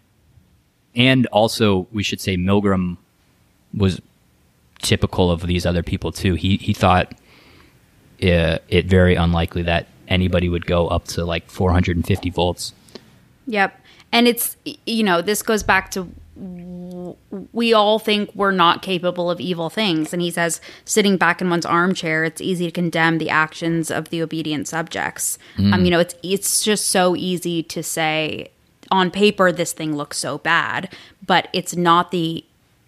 And 0.97 1.27
also, 1.27 1.87
we 1.93 2.03
should 2.03 2.19
say 2.19 2.35
Milgram 2.35 2.97
was 3.73 4.01
typical 4.81 5.31
of 5.31 5.45
these 5.47 5.65
other 5.65 5.83
people 5.83 6.11
too. 6.11 6.33
He 6.33 6.57
he 6.57 6.73
thought 6.73 7.13
uh, 8.23 8.57
it 8.67 8.87
very 8.87 9.15
unlikely 9.15 9.61
that 9.63 9.87
anybody 10.07 10.49
would 10.49 10.65
go 10.65 10.87
up 10.87 11.05
to 11.05 11.23
like 11.23 11.49
450 11.49 12.29
volts. 12.31 12.73
Yep. 13.45 13.79
And 14.11 14.27
it's, 14.27 14.57
you 14.85 15.03
know, 15.03 15.21
this 15.21 15.43
goes 15.43 15.63
back 15.63 15.91
to 15.91 16.09
we 17.53 17.73
all 17.73 17.99
think 17.99 18.33
we're 18.35 18.51
not 18.51 18.81
capable 18.81 19.29
of 19.31 19.39
evil 19.39 19.69
things. 19.69 20.13
And 20.13 20.21
he 20.21 20.31
says, 20.31 20.59
sitting 20.85 21.17
back 21.17 21.41
in 21.41 21.49
one's 21.49 21.65
armchair, 21.65 22.23
it's 22.23 22.41
easy 22.41 22.65
to 22.65 22.71
condemn 22.71 23.17
the 23.17 23.29
actions 23.29 23.91
of 23.91 24.09
the 24.09 24.21
obedient 24.21 24.67
subjects. 24.67 25.37
Um, 25.57 25.85
you 25.85 25.91
know, 25.91 25.99
it's 25.99 26.15
it's 26.23 26.63
just 26.63 26.87
so 26.87 27.15
easy 27.15 27.63
to 27.63 27.83
say 27.83 28.51
on 28.91 29.11
paper 29.11 29.51
this 29.51 29.73
thing 29.73 29.95
looks 29.95 30.17
so 30.17 30.37
bad, 30.37 30.93
but 31.25 31.47
it's 31.53 31.75
not 31.75 32.11
the 32.11 32.43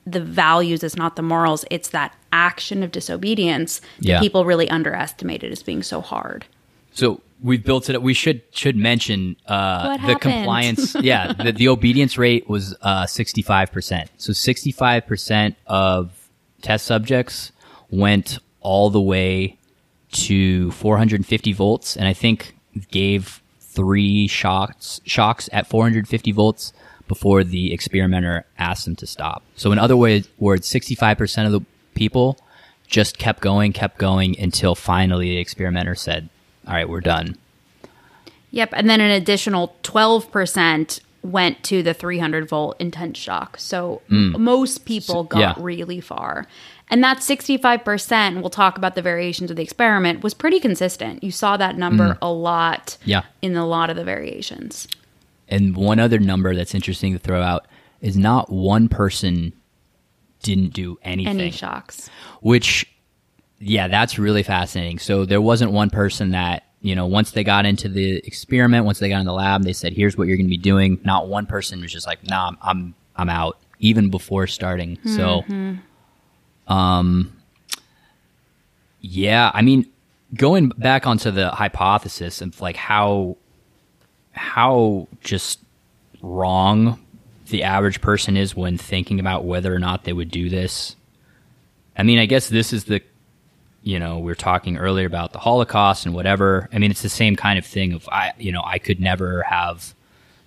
the 0.05 0.21
values, 0.21 0.83
it's 0.83 0.95
not 0.95 1.15
the 1.15 1.21
morals, 1.21 1.65
it's 1.69 1.89
that 1.89 2.15
action 2.31 2.81
of 2.81 2.91
disobedience 2.91 3.79
that 3.99 4.21
people 4.21 4.43
really 4.43 4.67
underestimated 4.69 5.51
as 5.51 5.62
being 5.62 5.83
so 5.83 6.01
hard. 6.01 6.45
So 6.93 7.21
we've 7.41 7.63
built 7.63 7.89
it. 7.89 7.95
up. 7.95 8.01
We 8.01 8.13
should 8.13 8.41
should 8.51 8.75
mention 8.75 9.35
uh, 9.45 9.83
the 9.83 9.97
happened? 9.97 10.21
compliance. 10.21 10.95
yeah, 11.01 11.33
the, 11.33 11.51
the 11.51 11.67
obedience 11.67 12.17
rate 12.17 12.49
was 12.49 12.75
sixty 13.07 13.41
five 13.41 13.71
percent. 13.71 14.09
So 14.17 14.33
sixty 14.33 14.71
five 14.71 15.05
percent 15.05 15.55
of 15.67 16.29
test 16.62 16.85
subjects 16.85 17.51
went 17.89 18.39
all 18.62 18.89
the 18.89 19.01
way 19.01 19.57
to 20.12 20.71
four 20.71 20.97
hundred 20.97 21.17
and 21.17 21.27
fifty 21.27 21.53
volts, 21.53 21.95
and 21.95 22.07
I 22.07 22.13
think 22.13 22.55
gave 22.91 23.41
three 23.69 24.27
shocks 24.27 25.01
shocks 25.05 25.49
at 25.51 25.67
four 25.67 25.84
hundred 25.84 26.08
fifty 26.08 26.32
volts 26.32 26.73
before 27.08 27.43
the 27.43 27.73
experimenter 27.73 28.45
asked 28.58 28.86
them 28.86 28.95
to 28.97 29.08
stop. 29.08 29.43
So 29.55 29.71
in 29.71 29.79
other 29.79 29.97
words, 29.97 30.29
words 30.38 30.67
sixty 30.67 30.95
five 30.95 31.17
percent 31.17 31.47
of 31.47 31.53
the 31.53 31.65
people 31.93 32.39
just 32.88 33.17
kept 33.17 33.41
going, 33.41 33.71
kept 33.71 33.97
going 33.97 34.39
until 34.39 34.75
finally 34.75 35.29
the 35.29 35.38
experimenter 35.38 35.95
said, 35.95 36.29
"All 36.67 36.73
right, 36.73 36.89
we're 36.89 37.01
done." 37.01 37.38
Yep, 38.51 38.69
and 38.73 38.89
then 38.89 38.99
an 38.99 39.12
additional 39.12 39.75
12% 39.84 40.99
went 41.21 41.63
to 41.63 41.84
the 41.84 41.93
300 41.93 42.47
volt 42.47 42.77
intense 42.79 43.17
shock. 43.17 43.58
So 43.60 44.01
mm. 44.10 44.38
most 44.39 44.86
people 44.86 45.23
got 45.23 45.39
yeah. 45.39 45.53
really 45.58 45.99
far. 45.99 46.47
And 46.89 47.04
that 47.04 47.19
65%, 47.19 48.12
and 48.12 48.41
we'll 48.41 48.49
talk 48.49 48.78
about 48.78 48.95
the 48.95 49.02
variations 49.02 49.52
of 49.52 49.58
the 49.58 49.63
experiment, 49.63 50.23
was 50.23 50.34
pretty 50.34 50.60
consistent. 50.60 51.23
You 51.23 51.32
saw 51.32 51.56
that 51.58 51.78
number 51.78 52.15
mm. 52.15 52.17
a 52.21 52.32
lot 52.32 52.97
Yeah. 53.06 53.23
in 53.41 53.56
a 53.56 53.67
lot 53.67 53.89
of 53.89 53.95
the 53.95 54.04
variations. 54.04 54.88
And 55.47 55.75
one 55.75 55.99
other 55.99 56.19
number 56.19 56.56
that's 56.56 56.73
interesting 56.73 57.13
to 57.13 57.19
throw 57.19 57.41
out 57.41 57.67
is 58.02 58.17
not 58.17 58.52
one 58.52 58.88
person 58.88 59.54
didn't 60.41 60.73
do 60.73 60.97
anything. 61.04 61.39
Any 61.39 61.52
shocks. 61.52 62.10
which 62.41 62.86
yeah 63.60 63.88
that's 63.88 64.17
really 64.17 64.43
fascinating 64.43 64.97
so 64.99 65.25
there 65.25 65.41
wasn't 65.41 65.69
one 65.71 65.89
person 65.89 66.32
that 66.32 66.63
you 66.82 66.95
know 66.95 67.06
once 67.06 67.32
they 67.32 67.43
got 67.43 67.65
into 67.65 67.89
the 67.89 68.17
experiment 68.25 68.86
once 68.86 68.99
they 68.99 69.10
got 69.10 69.19
in 69.19 69.25
the 69.25 69.34
lab 69.34 69.63
they 69.63 69.73
said 69.73 69.91
here's 69.91 70.17
what 70.17 70.28
you're 70.28 70.38
going 70.38 70.45
to 70.45 70.49
be 70.49 70.58
doing 70.58 70.99
not 71.04 71.28
one 71.28 71.45
person 71.45 71.82
was 71.82 71.91
just 71.91 72.08
like 72.08 72.23
nah 72.23 72.47
i'm 72.47 72.58
i'm, 72.62 72.95
I'm 73.17 73.30
out 73.30 73.58
even 73.80 74.10
before 74.10 74.47
starting 74.47 74.97
so 75.04 75.41
mm-hmm. 75.41 75.75
Um 76.69 77.36
yeah 79.01 79.51
i 79.53 79.62
mean 79.62 79.86
going 80.36 80.69
back 80.69 81.05
onto 81.05 81.32
the 81.32 81.49
hypothesis 81.49 82.41
of 82.41 82.62
like 82.62 82.75
how 82.75 83.36
how 84.32 85.08
just 85.21 85.60
wrong 86.21 86.99
the 87.47 87.63
average 87.63 87.99
person 87.99 88.38
is 88.38 88.55
when 88.55 88.77
thinking 88.77 89.19
about 89.19 89.43
whether 89.43 89.73
or 89.73 89.79
not 89.79 90.03
they 90.03 90.13
would 90.13 90.32
do 90.32 90.49
this 90.49 90.95
I 91.99 92.03
mean, 92.03 92.17
I 92.17 92.25
guess 92.27 92.47
this 92.47 92.71
is 92.71 92.86
the, 92.86 93.01
you 93.84 93.99
know, 93.99 94.19
we 94.19 94.32
are 94.32 94.36
talking 94.36 94.77
earlier 94.77 95.05
about 95.05 95.34
the 95.34 95.39
Holocaust 95.39 96.05
and 96.05 96.15
whatever. 96.15 96.69
I 96.71 96.77
mean, 96.79 96.91
it's 96.91 97.01
the 97.01 97.10
same 97.10 97.36
kind 97.36 97.60
of 97.60 97.65
thing 97.65 97.91
of 97.91 98.08
I, 98.10 98.32
you 98.38 98.53
know, 98.53 98.63
I 98.65 98.79
could 98.79 99.01
never 99.01 99.43
have 99.43 99.93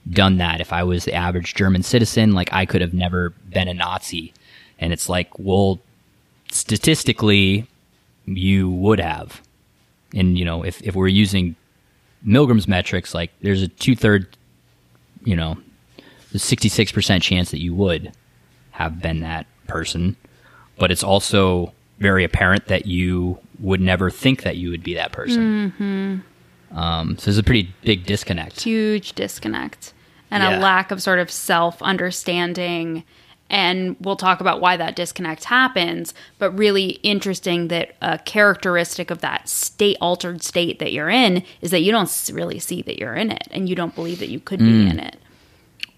done 0.09 0.39
that 0.39 0.63
if 0.63 0.73
I 0.73 0.83
was 0.83 1.05
the 1.05 1.13
average 1.13 1.55
German 1.55 1.83
citizen. 1.83 2.33
Like 2.33 2.51
I 2.55 2.65
could 2.65 2.81
have 2.81 2.95
never 2.95 3.31
been 3.51 3.69
a 3.69 3.75
Nazi, 3.75 4.33
and 4.79 4.95
it's 4.95 5.11
like, 5.11 5.39
well, 5.39 5.79
statistically, 6.53 7.67
you 8.27 8.71
would 8.71 9.01
have, 9.01 9.43
and 10.15 10.39
you 10.39 10.45
know, 10.45 10.63
if 10.65 10.81
if 10.83 10.95
we're 10.95 11.09
using 11.09 11.57
Milgram's 12.27 12.69
metrics, 12.69 13.15
like 13.15 13.31
there's 13.41 13.63
a 13.63 13.69
two 13.69 13.97
third, 13.97 14.37
you 15.25 15.35
know, 15.37 15.57
the 16.33 16.39
sixty 16.39 16.69
six 16.69 16.93
percent 16.93 17.23
chance 17.23 17.51
that 17.51 17.61
you 17.61 17.75
would 17.75 18.13
have 18.73 19.01
been 19.03 19.21
that 19.21 19.47
person 19.69 20.17
but 20.79 20.91
it's 20.91 21.05
also 21.05 21.73
very 21.99 22.25
apparent 22.25 22.67
that 22.67 22.87
you 22.87 23.39
would 23.61 23.81
never 23.81 24.11
think 24.11 24.43
that 24.43 24.57
you 24.57 24.71
would 24.71 24.83
be 24.83 24.95
that 24.95 25.13
person. 25.13 26.25
Um, 26.73 27.17
so 27.19 27.27
there's 27.27 27.39
a 27.39 27.43
pretty 27.43 27.73
big 27.83 28.05
disconnect. 28.07 28.63
Huge 28.63 29.13
disconnect 29.13 29.93
and 30.31 30.43
Yeah. 30.43 30.59
a 30.59 30.61
lack 30.61 30.91
of 30.91 31.01
sort 31.03 31.19
of 31.21 31.31
self 31.31 31.81
understanding. 31.83 33.05
And 33.53 33.97
we'll 34.01 34.17
talk 34.17 34.41
about 34.41 34.63
why 34.63 34.79
that 34.79 34.97
disconnect 34.97 35.45
happens, 35.45 36.15
but 36.39 36.51
really 36.53 36.93
interesting 37.03 37.69
that 37.69 37.95
a 38.01 38.19
characteristic 38.19 39.11
of 39.11 39.21
that 39.21 39.47
state 39.47 39.99
altered 40.01 40.43
state 40.43 40.79
that 40.79 40.91
you're 40.91 41.11
in 41.11 41.45
is 41.61 41.71
that 41.71 41.83
you 41.83 41.93
don't 41.93 42.31
really 42.33 42.59
see 42.59 42.81
that 42.83 42.99
you're 42.99 43.15
in 43.15 43.31
it 43.31 43.47
and 43.51 43.69
you 43.69 43.77
don't 43.77 43.95
believe 43.95 44.21
that 44.21 44.31
you 44.31 44.41
could 44.41 44.59
be 44.59 44.65
mm. 44.65 44.91
in 44.91 44.99
it. 44.99 45.17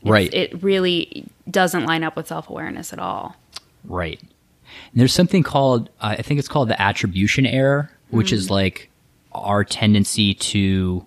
Right, 0.03 0.35
It 0.35 0.63
really 0.63 1.27
doesn't 1.49 1.87
line 1.87 2.03
up 2.03 2.17
with 2.17 2.27
self 2.27 2.51
awareness 2.51 2.93
at 2.93 2.99
all. 2.99 3.37
right. 3.85 4.21
And 4.21 5.01
there's 5.01 5.15
something 5.15 5.45
called, 5.45 5.89
uh, 6.01 6.17
I 6.19 6.23
think 6.23 6.41
it's 6.41 6.49
called 6.49 6.69
the 6.69 6.83
attribution 6.83 7.47
error, 7.47 7.91
which 8.11 8.33
is 8.33 8.49
mm. 8.49 8.51
like 8.51 8.91
our 9.33 9.63
tendency 9.63 10.35
to 10.35 11.07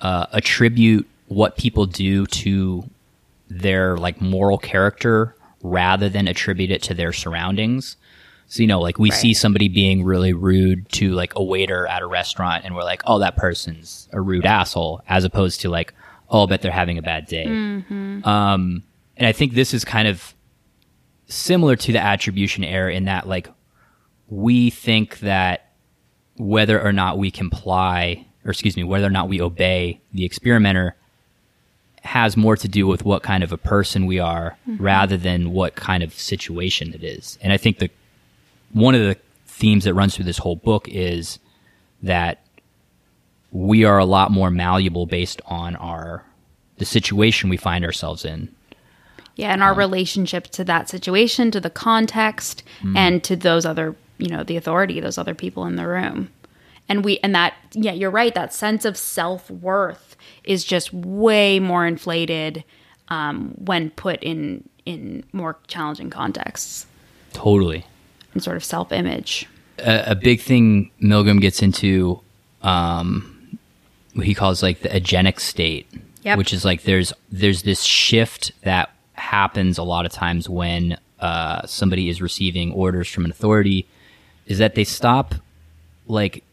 uh, 0.00 0.26
attribute 0.32 1.08
what 1.28 1.56
people 1.56 1.86
do 1.86 2.26
to 2.26 2.84
their 3.48 3.96
like 3.96 4.20
moral 4.20 4.58
character 4.58 5.35
rather 5.70 6.08
than 6.08 6.28
attribute 6.28 6.70
it 6.70 6.82
to 6.84 6.94
their 6.94 7.12
surroundings. 7.12 7.96
So, 8.48 8.62
you 8.62 8.66
know, 8.68 8.80
like 8.80 8.98
we 8.98 9.10
Right. 9.10 9.18
see 9.18 9.34
somebody 9.34 9.68
being 9.68 10.04
really 10.04 10.32
rude 10.32 10.88
to 10.92 11.10
like 11.12 11.32
a 11.34 11.42
waiter 11.42 11.86
at 11.86 12.02
a 12.02 12.06
restaurant 12.06 12.64
and 12.64 12.76
we're 12.76 12.84
like, 12.84 13.02
oh, 13.06 13.18
that 13.18 13.36
person's 13.36 14.08
a 14.12 14.20
rude 14.20 14.46
asshole, 14.46 15.02
as 15.08 15.24
opposed 15.24 15.60
to 15.62 15.68
like, 15.68 15.92
oh, 16.30 16.44
I 16.44 16.46
bet 16.46 16.62
they're 16.62 16.70
having 16.70 16.96
a 16.98 17.02
bad 17.02 17.26
day. 17.26 17.44
Um, 17.46 18.82
and 19.16 19.26
I 19.26 19.32
think 19.32 19.54
this 19.54 19.74
is 19.74 19.84
kind 19.84 20.06
of 20.06 20.34
similar 21.26 21.74
to 21.76 21.92
the 21.92 21.98
attribution 21.98 22.62
error 22.62 22.88
in 22.90 23.06
that 23.06 23.26
like 23.28 23.48
we 24.28 24.70
think 24.70 25.18
that 25.20 25.72
whether 26.36 26.80
or 26.80 26.92
not 26.92 27.18
we 27.18 27.30
comply, 27.30 28.26
or 28.44 28.50
excuse 28.52 28.76
me, 28.76 28.84
whether 28.84 29.06
or 29.06 29.10
not 29.10 29.28
we 29.28 29.40
obey 29.40 30.00
the 30.12 30.24
experimenter 30.24 30.94
has 32.16 32.36
more 32.36 32.56
to 32.56 32.68
do 32.68 32.86
with 32.86 33.04
what 33.04 33.22
kind 33.22 33.44
of 33.44 33.52
a 33.52 33.58
person 33.58 34.06
we 34.06 34.18
are 34.18 34.56
mm-hmm. 34.68 34.82
rather 34.82 35.16
than 35.16 35.50
what 35.50 35.74
kind 35.74 36.02
of 36.02 36.14
situation 36.14 36.94
it 36.94 37.04
is. 37.04 37.38
And 37.42 37.52
I 37.52 37.58
think 37.58 37.78
the 37.78 37.90
one 38.72 38.94
of 38.94 39.02
the 39.02 39.16
themes 39.46 39.84
that 39.84 39.94
runs 39.94 40.14
through 40.14 40.24
this 40.24 40.38
whole 40.38 40.56
book 40.56 40.88
is 40.88 41.38
that 42.02 42.40
we 43.52 43.84
are 43.84 43.98
a 43.98 44.04
lot 44.04 44.30
more 44.30 44.50
malleable 44.50 45.06
based 45.06 45.40
on 45.46 45.76
our 45.76 46.24
the 46.78 46.84
situation 46.84 47.48
we 47.48 47.56
find 47.56 47.84
ourselves 47.84 48.24
in. 48.24 48.54
Yeah, 49.36 49.52
and 49.52 49.62
our 49.62 49.72
um, 49.72 49.78
relationship 49.78 50.48
to 50.48 50.64
that 50.64 50.88
situation, 50.88 51.50
to 51.50 51.60
the 51.60 51.70
context, 51.70 52.62
mm-hmm. 52.78 52.96
and 52.96 53.24
to 53.24 53.36
those 53.36 53.66
other, 53.66 53.94
you 54.18 54.28
know, 54.28 54.42
the 54.42 54.56
authority, 54.56 55.00
those 55.00 55.18
other 55.18 55.34
people 55.34 55.66
in 55.66 55.76
the 55.76 55.86
room. 55.86 56.30
And 56.88 57.04
we 57.04 57.18
and 57.18 57.34
that 57.34 57.54
yeah, 57.72 57.92
you're 57.92 58.10
right, 58.10 58.34
that 58.34 58.54
sense 58.54 58.84
of 58.84 58.96
self-worth 58.96 60.16
is 60.44 60.64
just 60.64 60.92
way 60.92 61.58
more 61.58 61.86
inflated 61.86 62.64
um, 63.08 63.54
when 63.58 63.90
put 63.90 64.22
in 64.22 64.68
in 64.84 65.24
more 65.32 65.58
challenging 65.66 66.10
contexts 66.10 66.86
Totally. 67.32 67.84
and 68.34 68.42
sort 68.42 68.56
of 68.56 68.62
self-image. 68.64 69.48
a, 69.80 70.12
a 70.12 70.14
big 70.14 70.40
thing 70.40 70.90
Milgram 71.02 71.40
gets 71.40 71.60
into, 71.60 72.20
um, 72.62 73.58
what 74.14 74.26
he 74.26 74.32
calls 74.34 74.62
like 74.62 74.80
the 74.82 74.88
agentic 74.88 75.40
state, 75.40 75.86
Yep. 76.22 76.38
which 76.38 76.52
is 76.52 76.64
like 76.64 76.82
there's 76.84 77.12
there's 77.30 77.62
this 77.62 77.82
shift 77.82 78.52
that 78.62 78.90
happens 79.14 79.76
a 79.78 79.82
lot 79.82 80.06
of 80.06 80.12
times 80.12 80.48
when 80.48 80.98
uh, 81.20 81.66
somebody 81.66 82.08
is 82.08 82.20
receiving 82.22 82.72
orders 82.72 83.08
from 83.08 83.24
an 83.24 83.30
authority, 83.30 83.86
is 84.46 84.58
that 84.58 84.74
they 84.76 84.84
stop 84.84 85.34
like 86.06 86.44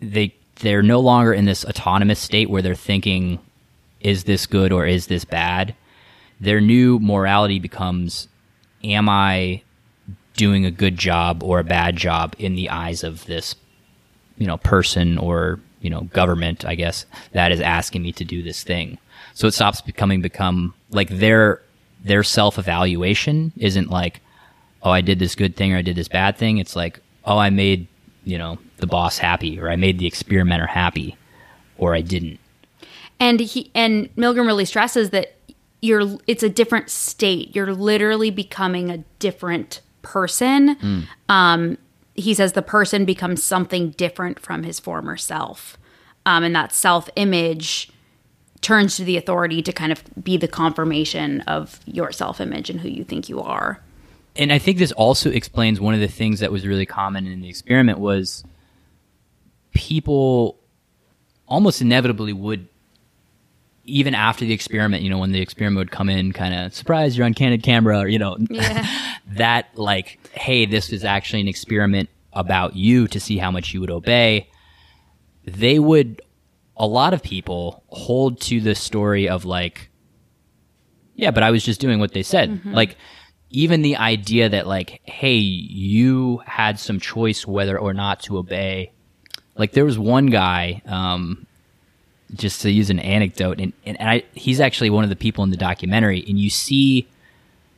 they 0.00 0.34
they're 0.56 0.82
no 0.82 1.00
longer 1.00 1.32
in 1.32 1.44
this 1.44 1.64
autonomous 1.64 2.18
state 2.18 2.48
where 2.48 2.62
they're 2.62 2.74
thinking, 2.74 3.38
is 4.00 4.24
this 4.24 4.46
good 4.46 4.72
or 4.72 4.86
is 4.86 5.06
this 5.06 5.24
bad? 5.24 5.74
Their 6.40 6.60
new 6.60 6.98
morality 6.98 7.58
becomes, 7.58 8.28
am 8.82 9.08
I 9.08 9.62
doing 10.36 10.64
a 10.64 10.70
good 10.70 10.96
job 10.96 11.42
or 11.42 11.58
a 11.58 11.64
bad 11.64 11.96
job 11.96 12.34
in 12.38 12.54
the 12.54 12.70
eyes 12.70 13.02
of 13.02 13.24
this 13.26 13.54
you 14.36 14.46
know 14.46 14.58
person 14.58 15.18
or 15.18 15.60
you 15.80 15.90
know 15.90 16.02
government 16.12 16.64
i 16.64 16.74
guess 16.74 17.06
that 17.32 17.50
is 17.50 17.60
asking 17.60 18.02
me 18.02 18.12
to 18.12 18.24
do 18.24 18.42
this 18.42 18.62
thing 18.62 18.98
so 19.34 19.46
it 19.46 19.54
stops 19.54 19.80
becoming 19.80 20.20
become 20.20 20.74
like 20.90 21.08
their 21.08 21.62
their 22.04 22.22
self 22.22 22.58
evaluation 22.58 23.52
isn't 23.56 23.90
like 23.90 24.20
oh 24.82 24.90
i 24.90 25.00
did 25.00 25.18
this 25.18 25.34
good 25.34 25.56
thing 25.56 25.72
or 25.72 25.78
i 25.78 25.82
did 25.82 25.96
this 25.96 26.08
bad 26.08 26.36
thing 26.36 26.58
it's 26.58 26.76
like 26.76 27.00
oh 27.24 27.38
i 27.38 27.50
made 27.50 27.86
you 28.26 28.36
know 28.36 28.58
the 28.76 28.86
boss 28.86 29.16
happy 29.16 29.58
or 29.58 29.70
i 29.70 29.76
made 29.76 29.98
the 29.98 30.06
experimenter 30.06 30.66
happy 30.66 31.16
or 31.78 31.94
i 31.94 32.02
didn't 32.02 32.38
and 33.18 33.40
he 33.40 33.70
and 33.74 34.14
Milgram 34.16 34.46
really 34.46 34.64
stresses 34.64 35.10
that 35.10 35.36
you're 35.80 36.18
it's 36.26 36.42
a 36.42 36.48
different 36.48 36.90
state. 36.90 37.54
You're 37.54 37.74
literally 37.74 38.30
becoming 38.30 38.90
a 38.90 38.98
different 39.18 39.80
person. 40.02 40.76
Um, 41.28 41.78
he 42.14 42.34
says 42.34 42.52
the 42.52 42.62
person 42.62 43.04
becomes 43.04 43.42
something 43.42 43.90
different 43.90 44.40
from 44.40 44.62
his 44.62 44.80
former 44.80 45.16
self, 45.16 45.76
um, 46.24 46.44
and 46.44 46.54
that 46.54 46.72
self 46.72 47.08
image 47.16 47.90
turns 48.60 48.96
to 48.96 49.04
the 49.04 49.16
authority 49.16 49.62
to 49.62 49.72
kind 49.72 49.92
of 49.92 50.02
be 50.22 50.36
the 50.36 50.48
confirmation 50.48 51.40
of 51.42 51.80
your 51.86 52.12
self 52.12 52.40
image 52.40 52.68
and 52.70 52.80
who 52.80 52.88
you 52.88 53.04
think 53.04 53.28
you 53.28 53.40
are. 53.40 53.80
And 54.38 54.52
I 54.52 54.58
think 54.58 54.78
this 54.78 54.92
also 54.92 55.30
explains 55.30 55.80
one 55.80 55.94
of 55.94 56.00
the 56.00 56.08
things 56.08 56.40
that 56.40 56.52
was 56.52 56.66
really 56.66 56.86
common 56.86 57.26
in 57.26 57.40
the 57.40 57.48
experiment 57.48 57.98
was 57.98 58.44
people 59.72 60.58
almost 61.46 61.80
inevitably 61.80 62.32
would 62.32 62.68
even 63.86 64.14
after 64.14 64.44
the 64.44 64.52
experiment, 64.52 65.02
you 65.02 65.10
know, 65.10 65.18
when 65.18 65.32
the 65.32 65.40
experiment 65.40 65.78
would 65.78 65.90
come 65.90 66.08
in, 66.08 66.32
kind 66.32 66.54
of 66.54 66.74
surprise, 66.74 67.16
you're 67.16 67.24
on 67.24 67.34
candid 67.34 67.62
camera, 67.62 68.00
or 68.00 68.08
you 68.08 68.18
know, 68.18 68.36
that 69.28 69.68
like, 69.74 70.18
hey, 70.32 70.66
this 70.66 70.92
is 70.92 71.04
actually 71.04 71.40
an 71.40 71.48
experiment 71.48 72.08
about 72.32 72.74
you 72.74 73.08
to 73.08 73.20
see 73.20 73.38
how 73.38 73.50
much 73.50 73.72
you 73.72 73.80
would 73.80 73.90
obey. 73.90 74.48
They 75.44 75.78
would, 75.78 76.20
a 76.76 76.86
lot 76.86 77.14
of 77.14 77.22
people 77.22 77.84
hold 77.88 78.40
to 78.42 78.60
the 78.60 78.74
story 78.74 79.28
of 79.28 79.44
like, 79.44 79.88
yeah, 81.14 81.30
but 81.30 81.42
I 81.42 81.50
was 81.50 81.64
just 81.64 81.80
doing 81.80 81.98
what 81.98 82.12
they 82.12 82.22
said. 82.22 82.50
Mm-hmm. 82.50 82.74
Like, 82.74 82.96
even 83.50 83.82
the 83.82 83.96
idea 83.96 84.48
that 84.48 84.66
like, 84.66 85.00
hey, 85.04 85.36
you 85.36 86.42
had 86.46 86.78
some 86.78 87.00
choice 87.00 87.46
whether 87.46 87.78
or 87.78 87.94
not 87.94 88.20
to 88.20 88.38
obey. 88.38 88.90
Like, 89.56 89.72
there 89.72 89.84
was 89.84 89.98
one 89.98 90.26
guy, 90.26 90.82
um, 90.86 91.46
just 92.34 92.60
to 92.62 92.70
use 92.70 92.90
an 92.90 92.98
anecdote, 92.98 93.60
and, 93.60 93.72
and 93.86 93.96
I, 94.00 94.24
he's 94.34 94.60
actually 94.60 94.90
one 94.90 95.04
of 95.04 95.10
the 95.10 95.16
people 95.16 95.44
in 95.44 95.50
the 95.50 95.56
documentary, 95.56 96.24
and 96.28 96.38
you 96.38 96.50
see 96.50 97.06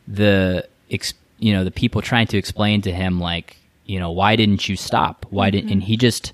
the, 0.09 0.67
ex, 0.91 1.15
you 1.39 1.53
know, 1.53 1.65
the 1.65 1.71
people 1.71 2.03
trying 2.03 2.27
to 2.29 2.39
explain 2.39 2.83
to 2.83 2.93
him 2.93 3.21
like, 3.21 3.57
you 3.85 4.01
know, 4.01 4.11
why 4.11 4.37
didn't 4.37 4.69
you 4.69 4.77
stop? 4.77 5.27
Why 5.31 5.51
didn't? 5.51 5.71
And 5.71 5.83
he 5.83 5.97
just 5.97 6.33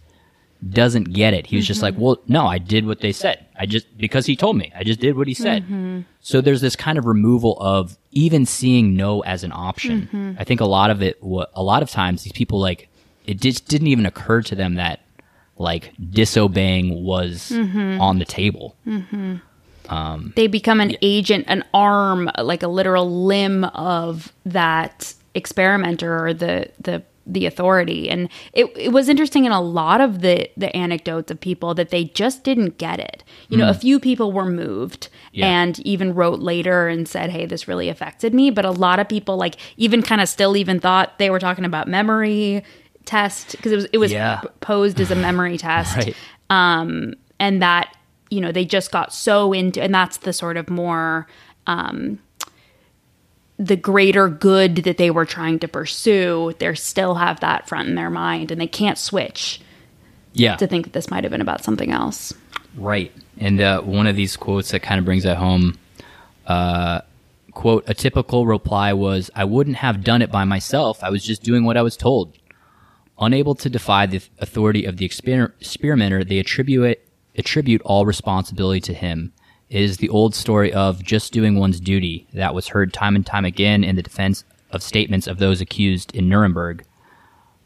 doesn't 0.71 1.13
get 1.13 1.35
it. 1.35 1.47
He 1.47 1.57
was 1.57 1.67
just 1.67 1.83
like, 1.83 1.95
mm-hmm. 1.95 2.03
well, 2.03 2.23
no, 2.27 2.47
I 2.47 2.59
did 2.59 2.87
what 2.87 3.01
they 3.01 3.13
said. 3.13 3.47
I 3.59 3.67
just 3.67 3.97
because 3.99 4.27
he 4.27 4.37
told 4.37 4.57
me, 4.57 4.73
I 4.75 4.85
just 4.85 5.01
did 5.01 5.17
what 5.17 5.27
he 5.27 5.35
said. 5.35 5.65
Mm-hmm. 5.65 6.01
So 6.21 6.41
there's 6.41 6.61
this 6.61 6.77
kind 6.77 6.99
of 6.99 7.07
removal 7.07 7.59
of 7.61 7.99
even 8.13 8.47
seeing 8.47 8.97
no 8.97 9.21
as 9.21 9.45
an 9.45 9.53
option. 9.53 10.03
Mm-hmm. 10.03 10.33
I 10.39 10.45
think 10.45 10.61
a 10.61 10.65
lot 10.65 10.91
of 10.91 11.03
it, 11.03 11.19
a 11.23 11.63
lot 11.63 11.83
of 11.83 11.91
times, 11.91 12.23
these 12.23 12.33
people 12.33 12.61
like 12.61 12.89
it 13.27 13.41
just 13.41 13.69
didn't 13.69 13.89
even 13.89 14.07
occur 14.07 14.43
to 14.43 14.55
them 14.55 14.75
that 14.75 15.01
like 15.57 15.93
disobeying 16.11 17.05
was 17.05 17.53
on 17.53 18.19
the 18.19 18.25
table. 18.25 18.77
Um, 19.89 20.33
they 20.35 20.47
become 20.47 20.81
an 20.81 20.97
agent, 21.03 21.45
an 21.49 21.65
arm, 21.75 22.31
like 22.39 22.63
a 22.63 22.69
literal 22.69 23.25
limb 23.25 23.65
of 23.65 24.33
that 24.47 25.15
experimenter 25.35 26.27
or 26.27 26.33
the 26.33 26.71
the 26.81 27.03
the 27.27 27.47
authority. 27.47 28.09
And 28.11 28.29
it 28.53 28.67
it 28.77 28.93
was 28.93 29.09
interesting 29.09 29.45
in 29.45 29.53
a 29.53 29.61
lot 29.61 30.01
of 30.01 30.21
the 30.21 30.49
the 30.57 30.75
anecdotes 30.77 31.31
of 31.31 31.41
people 31.41 31.75
that 31.75 31.91
they 31.91 32.05
just 32.05 32.45
didn't 32.45 32.79
get 32.79 33.01
it. 33.01 33.25
You 33.49 33.57
know, 33.57 33.69
a 33.69 33.75
few 33.75 33.99
people 34.01 34.33
were 34.33 34.45
moved 34.45 35.09
Yeah. 35.33 35.47
and 35.47 35.79
even 35.81 36.15
wrote 36.15 36.41
later 36.41 36.89
and 36.89 37.09
said, 37.09 37.31
"Hey, 37.31 37.47
this 37.47 37.67
really 37.69 37.89
affected 37.89 38.35
me." 38.35 38.51
But 38.51 38.65
a 38.65 38.71
lot 38.71 38.99
of 38.99 39.09
people 39.09 39.37
like 39.37 39.57
even 39.77 40.03
kind 40.03 40.21
of 40.21 40.29
still 40.29 40.57
even 40.57 40.81
thought 40.81 41.19
they 41.19 41.31
were 41.31 41.39
talking 41.41 41.65
about 41.65 41.89
memory 41.89 42.63
test 43.07 43.53
because 43.53 43.73
it 43.73 43.77
was 43.77 43.85
it 43.93 43.99
was 43.99 44.13
Yeah. 44.13 44.41
posed 44.61 45.01
as 45.01 45.11
a 45.11 45.15
memory 45.17 45.59
test 45.69 45.97
Right. 45.97 46.17
and 46.51 47.63
that 47.63 47.95
you 48.31 48.41
know 48.41 48.53
they 48.53 48.65
just 48.65 48.91
got 48.91 49.13
so 49.13 49.53
into 49.53 49.83
and 49.83 49.95
that's 49.95 50.19
the 50.19 50.33
sort 50.33 50.57
of 50.57 50.69
more 50.71 51.27
um 51.67 52.19
the 53.59 53.77
greater 53.77 54.29
good 54.29 54.77
that 54.77 54.97
they 54.97 55.11
were 55.11 55.25
trying 55.25 55.59
to 55.61 55.69
pursue 55.69 56.53
they 56.59 56.75
still 56.75 57.15
have 57.15 57.41
that 57.41 57.69
front 57.69 57.89
in 57.89 57.95
their 57.95 58.11
mind 58.11 58.51
and 58.51 58.61
they 58.61 58.67
can't 58.67 58.99
switch 58.99 59.61
Yeah. 60.33 60.57
to 60.57 60.67
think 60.67 60.87
that 60.87 60.93
this 60.93 61.11
might 61.11 61.25
have 61.25 61.31
been 61.31 61.41
about 61.41 61.65
something 61.65 61.91
else 61.93 62.35
Right. 62.77 63.13
And 63.39 63.61
uh, 63.61 63.83
one 63.83 64.09
of 64.09 64.17
these 64.17 64.37
quotes 64.37 64.73
that 64.73 64.81
kind 64.81 64.99
of 64.99 65.05
brings 65.05 65.23
that 65.23 65.37
home 65.37 65.79
uh, 66.47 67.03
quote, 67.53 67.85
a 67.87 67.95
typical 67.95 68.47
reply 68.47 68.93
was, 68.93 69.31
I 69.35 69.45
wouldn't 69.45 69.77
have 69.77 70.03
done 70.05 70.23
it 70.23 70.31
by 70.33 70.45
myself. 70.45 71.03
I 71.03 71.11
was 71.11 71.25
just 71.25 71.43
doing 71.43 71.65
what 71.65 71.77
I 71.77 71.83
was 71.83 71.97
told. 71.97 72.37
Unable 73.19 73.55
to 73.55 73.71
defy 73.71 74.07
the 74.07 74.21
authority 74.41 74.85
of 74.85 74.97
the 74.97 75.09
exper- 75.09 75.53
experimenter, 75.61 76.25
they 76.25 76.39
attribute, 76.39 76.85
it, 76.85 77.09
attribute 77.37 77.81
all 77.83 78.05
responsibility 78.05 78.81
to 78.81 78.93
him. 78.95 79.33
Is 79.75 79.97
the 79.97 80.09
old 80.09 80.35
story 80.35 80.73
of 80.73 81.03
just 81.03 81.33
doing 81.33 81.57
one's 81.57 81.81
duty 81.81 82.27
that 82.33 82.55
was 82.55 82.69
heard 82.69 82.93
time 82.93 83.17
and 83.17 83.27
time 83.27 83.45
again 83.45 83.83
in 83.83 83.97
the 83.97 84.03
defense 84.03 84.45
of 84.71 84.83
statements 84.83 85.27
of 85.27 85.39
those 85.39 85.61
accused 85.61 86.15
in 86.15 86.29
Nuremberg 86.29 86.85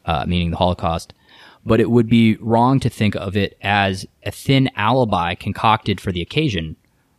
uh, 0.08 0.24
meaning 0.26 0.50
the 0.50 0.56
Holocaust. 0.56 1.12
But 1.64 1.80
it 1.80 1.90
would 1.90 2.08
be 2.08 2.36
wrong 2.40 2.80
to 2.80 2.88
think 2.88 3.14
of 3.14 3.36
it 3.36 3.56
as 3.60 4.06
a 4.24 4.30
thin 4.32 4.70
alibi 4.74 5.34
concocted 5.34 6.00
for 6.00 6.10
the 6.10 6.22
occasion. 6.22 6.76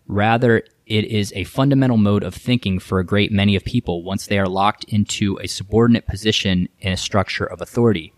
Rather, 0.07 0.63
it 0.87 1.05
is 1.05 1.31
a 1.35 1.43
fundamental 1.43 1.97
mode 1.97 2.23
of 2.23 2.33
thinking 2.33 2.79
for 2.79 2.97
a 2.97 3.05
great 3.05 3.31
many 3.31 3.55
of 3.55 3.63
people 3.63 4.03
once 4.03 4.25
they 4.25 4.39
are 4.39 4.47
locked 4.47 4.85
into 4.85 5.37
a 5.39 5.47
subordinate 5.47 6.07
position 6.07 6.67
in 6.79 6.91
a 6.91 6.97
structure 6.97 7.45
of 7.45 7.61
authority. 7.61 8.11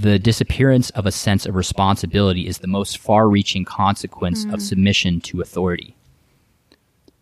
The 0.00 0.18
disappearance 0.18 0.90
of 0.90 1.06
a 1.06 1.12
sense 1.12 1.46
of 1.46 1.54
responsibility 1.54 2.46
is 2.46 2.58
the 2.58 2.66
most 2.66 2.98
far 2.98 3.28
reaching 3.28 3.64
consequence 3.64 4.44
of 4.44 4.50
mm-hmm. 4.50 4.60
submission 4.60 5.20
to 5.22 5.40
authority. 5.40 5.94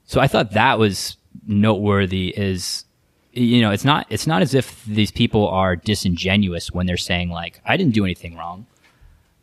So 0.07 0.21
I 0.21 0.27
thought 0.27 0.53
that 0.53 0.79
was 0.79 1.17
noteworthy 1.47 2.35
is 2.37 2.85
you 3.33 3.61
know, 3.61 3.71
it's 3.71 3.85
not 3.85 4.07
it's 4.11 4.27
not 4.27 4.43
as 4.43 4.55
if 4.55 4.85
these 4.85 5.11
people 5.11 5.49
are 5.49 5.77
disingenuous 5.77 6.73
when 6.73 6.87
they're 6.87 6.97
saying 6.97 7.31
like 7.31 7.61
I 7.65 7.77
didn't 7.77 7.95
do 7.95 8.05
anything 8.05 8.37
wrong. 8.37 8.67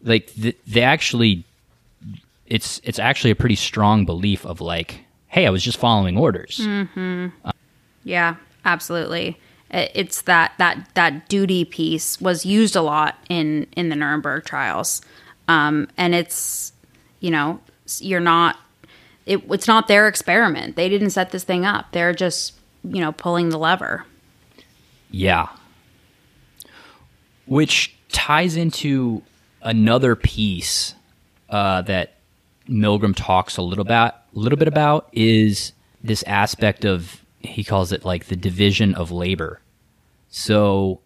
Like 0.03 0.33
th- 0.33 0.57
they 0.67 0.81
actually 0.81 1.45
it's 2.45 2.81
it's 2.83 2.99
actually 2.99 3.31
a 3.31 3.35
pretty 3.35 3.55
strong 3.55 4.05
belief 4.05 4.45
of 4.45 4.61
like, 4.61 5.05
hey, 5.27 5.45
I 5.47 5.49
was 5.49 5.63
just 5.63 5.77
following 5.77 6.17
orders. 6.17 6.59
Mm-hmm. 6.61 7.27
Uh, 7.43 7.51
yeah, 8.03 8.35
absolutely. 8.65 9.39
It- 9.71 9.91
It's 9.95 10.21
that 10.23 10.53
that 10.57 10.87
that 10.93 11.27
duty 11.27 11.65
piece 11.65 12.19
was 12.21 12.45
used 12.45 12.75
a 12.75 12.81
lot 12.81 13.15
in 13.29 13.67
in 13.75 13.89
the 13.89 13.95
Nuremberg 13.95 14.45
trials, 14.45 15.01
um, 15.47 15.87
and 15.97 16.13
it's 16.15 16.71
you 17.19 17.31
know 17.31 17.59
you're 17.99 18.19
not 18.19 18.57
it, 19.25 19.41
it's 19.49 19.67
not 19.67 19.87
their 19.87 20.07
experiment. 20.07 20.75
They 20.75 20.87
didn't 20.89 21.09
set 21.09 21.31
this 21.31 21.43
thing 21.43 21.65
up. 21.65 21.91
They're 21.91 22.13
just 22.13 22.53
you 22.83 23.01
know 23.01 23.11
pulling 23.11 23.49
the 23.49 23.57
lever. 23.57 24.05
Yeah. 25.11 25.47
Which 27.45 27.95
ties 28.11 28.55
into 28.55 29.21
another 29.61 30.15
piece 30.15 30.95
uh, 31.49 31.81
that 31.83 32.15
Milgram 32.67 33.13
talks 33.15 33.57
a 33.57 33.61
little 33.61 33.83
about 33.83 34.13
a 34.35 34.39
little 34.39 34.57
bit 34.57 34.67
about 34.67 35.09
is 35.11 35.71
this 36.03 36.23
aspect 36.23 36.85
of 36.85 37.23
he 37.45 37.63
calls 37.63 37.91
it 37.91 38.05
like 38.05 38.25
the 38.25 38.35
division 38.35 38.95
of 38.95 39.11
labor. 39.11 39.61
So 40.29 41.01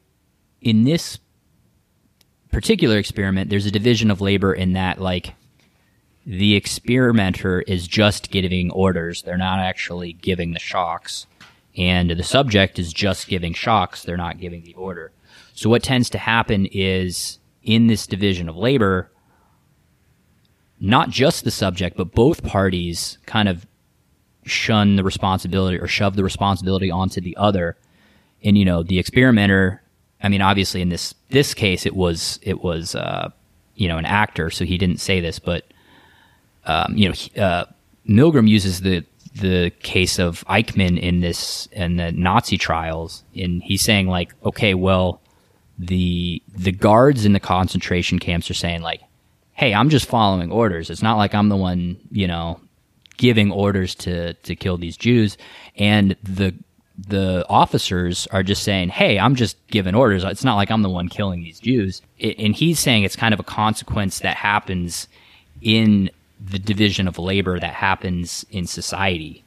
in 0.62 0.84
this 0.84 1.20
particular 2.52 2.98
experiment, 2.98 3.50
there's 3.50 3.66
a 3.66 3.72
division 3.72 4.12
of 4.12 4.22
labor 4.22 4.54
in 4.54 4.74
that 4.74 5.00
like 5.00 5.36
the 6.26 6.56
experimenter 6.56 7.62
is 7.62 7.88
just 7.88 8.32
giving 8.32 8.72
orders; 8.72 9.22
they're 9.22 9.38
not 9.38 9.60
actually 9.60 10.14
giving 10.14 10.54
the 10.54 10.60
shocks 10.60 11.28
and 11.80 12.10
the 12.12 12.24
subject 12.24 12.78
is 12.78 12.92
just 12.92 13.28
giving 13.28 13.54
shocks, 13.54 14.04
they're 14.04 14.18
not 14.18 14.40
giving 14.40 14.64
the 14.64 14.74
order. 14.74 15.12
So 15.54 15.70
what 15.70 15.82
tends 15.82 16.10
to 16.12 16.18
happen 16.18 16.66
is 16.68 17.40
in 17.64 17.88
this 17.88 18.06
division 18.06 18.50
of 18.50 18.58
labor, 18.58 19.10
not 20.80 21.10
just 21.10 21.44
the 21.44 21.52
subject, 21.52 21.96
but 21.96 22.12
both 22.12 22.44
parties 22.44 23.18
kind 23.26 23.48
of 23.48 23.66
shun 24.46 24.96
the 24.96 25.04
responsibility 25.04 25.78
or 25.78 25.88
shove 25.88 26.16
the 26.16 26.24
responsibility 26.24 26.90
onto 26.92 27.22
the 27.22 27.36
other. 27.38 27.78
And 28.44 28.58
you 28.58 28.66
know, 28.66 28.84
the 28.84 29.00
experimenter, 29.00 29.82
I 30.22 30.30
mean, 30.30 30.42
obviously 30.42 30.82
in 30.82 30.90
this 30.90 31.14
this 31.30 31.54
case 31.54 31.86
it 31.86 31.96
was 31.96 32.40
it 32.42 32.64
was 32.64 32.96
uh, 32.96 33.30
you 33.80 33.88
know, 33.88 33.98
an 33.98 34.06
actor, 34.06 34.50
so 34.50 34.66
he 34.66 34.78
didn't 34.78 35.00
say 35.00 35.22
this, 35.22 35.40
but 35.40 35.66
um, 36.66 36.96
you 36.96 37.08
know, 37.10 37.42
uh, 37.42 37.66
Milgram 38.08 38.48
uses 38.48 38.82
the 38.82 39.06
the 39.36 39.72
case 39.82 40.20
of 40.20 40.44
Eichmann 40.48 41.00
in 41.00 41.22
this 41.22 41.68
in 41.72 41.96
the 41.96 42.12
Nazi 42.12 42.58
trials, 42.58 43.24
and 43.36 43.64
he's 43.64 43.82
saying 43.82 44.08
like, 44.08 44.34
okay, 44.44 44.74
well, 44.74 45.22
the 45.78 46.44
the 46.50 46.74
guards 46.74 47.26
in 47.26 47.32
the 47.32 47.40
concentration 47.40 48.20
camps 48.20 48.52
are 48.52 48.56
saying 48.56 48.82
like, 48.82 49.02
hey, 49.54 49.74
I'm 49.74 49.90
just 49.90 50.08
following 50.08 50.52
orders. 50.52 50.90
It's 50.90 51.02
not 51.02 51.18
like 51.18 51.34
I'm 51.34 51.48
the 51.48 51.56
one, 51.56 51.98
you 52.12 52.28
know, 52.28 52.60
giving 53.20 53.52
orders 53.52 53.94
to 53.96 54.34
to 54.34 54.56
kill 54.56 54.78
these 54.78 54.98
Jews, 54.98 55.38
and 55.78 56.16
the 56.24 56.56
the 56.98 57.46
officers 57.48 58.28
are 58.32 58.42
just 58.44 58.64
saying, 58.64 58.90
"Hey, 58.90 59.20
I'm 59.20 59.36
just 59.36 59.56
giving 59.68 59.94
orders. 59.94 60.24
It's 60.24 60.44
not 60.44 60.56
like 60.56 60.72
I'm 60.72 60.82
the 60.82 60.90
one 60.90 61.08
killing 61.10 61.44
these 61.44 61.60
Jews." 61.60 62.02
And 62.20 62.56
he's 62.56 62.80
saying 62.80 63.04
it's 63.04 63.16
kind 63.16 63.34
of 63.34 63.40
a 63.40 63.44
consequence 63.44 64.20
that 64.20 64.36
happens 64.38 65.08
in 65.62 66.10
the 66.44 66.58
division 66.60 67.08
of 67.08 67.20
labor 67.20 67.60
that 67.60 67.74
happens 67.76 68.46
in 68.50 68.66
society. 68.66 69.44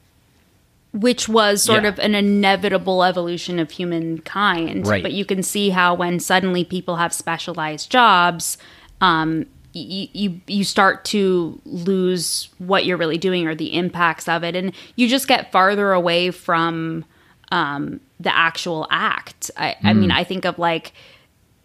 which 0.94 1.26
was 1.26 1.62
sort 1.62 1.84
Yeah. 1.84 1.88
of 1.88 1.98
an 2.00 2.14
inevitable 2.14 3.02
evolution 3.02 3.58
of 3.58 3.70
humankind. 3.70 4.86
Right. 4.86 5.02
But 5.02 5.12
you 5.14 5.24
can 5.24 5.42
see 5.42 5.70
how 5.70 5.94
when 5.94 6.20
suddenly 6.20 6.64
people 6.64 6.96
have 6.96 7.14
specialized 7.14 7.90
jobs, 7.90 8.58
um, 9.00 9.46
you, 9.72 10.08
you 10.12 10.40
you 10.46 10.64
start 10.64 11.04
to 11.06 11.60
lose 11.64 12.48
what 12.58 12.84
you're 12.84 12.96
really 12.98 13.18
doing 13.18 13.46
or 13.46 13.54
the 13.54 13.74
impacts 13.74 14.28
of 14.28 14.44
it, 14.44 14.54
and 14.56 14.72
you 14.96 15.08
just 15.08 15.28
get 15.28 15.50
farther 15.52 15.92
away 15.92 16.30
from 16.30 17.04
um, 17.50 18.00
the 18.20 18.34
actual 18.34 18.86
act. 18.90 19.50
I, 19.56 19.76
I 19.82 19.92
mean, 19.92 20.10
I 20.10 20.24
think 20.24 20.44
of 20.44 20.58
like, 20.58 20.92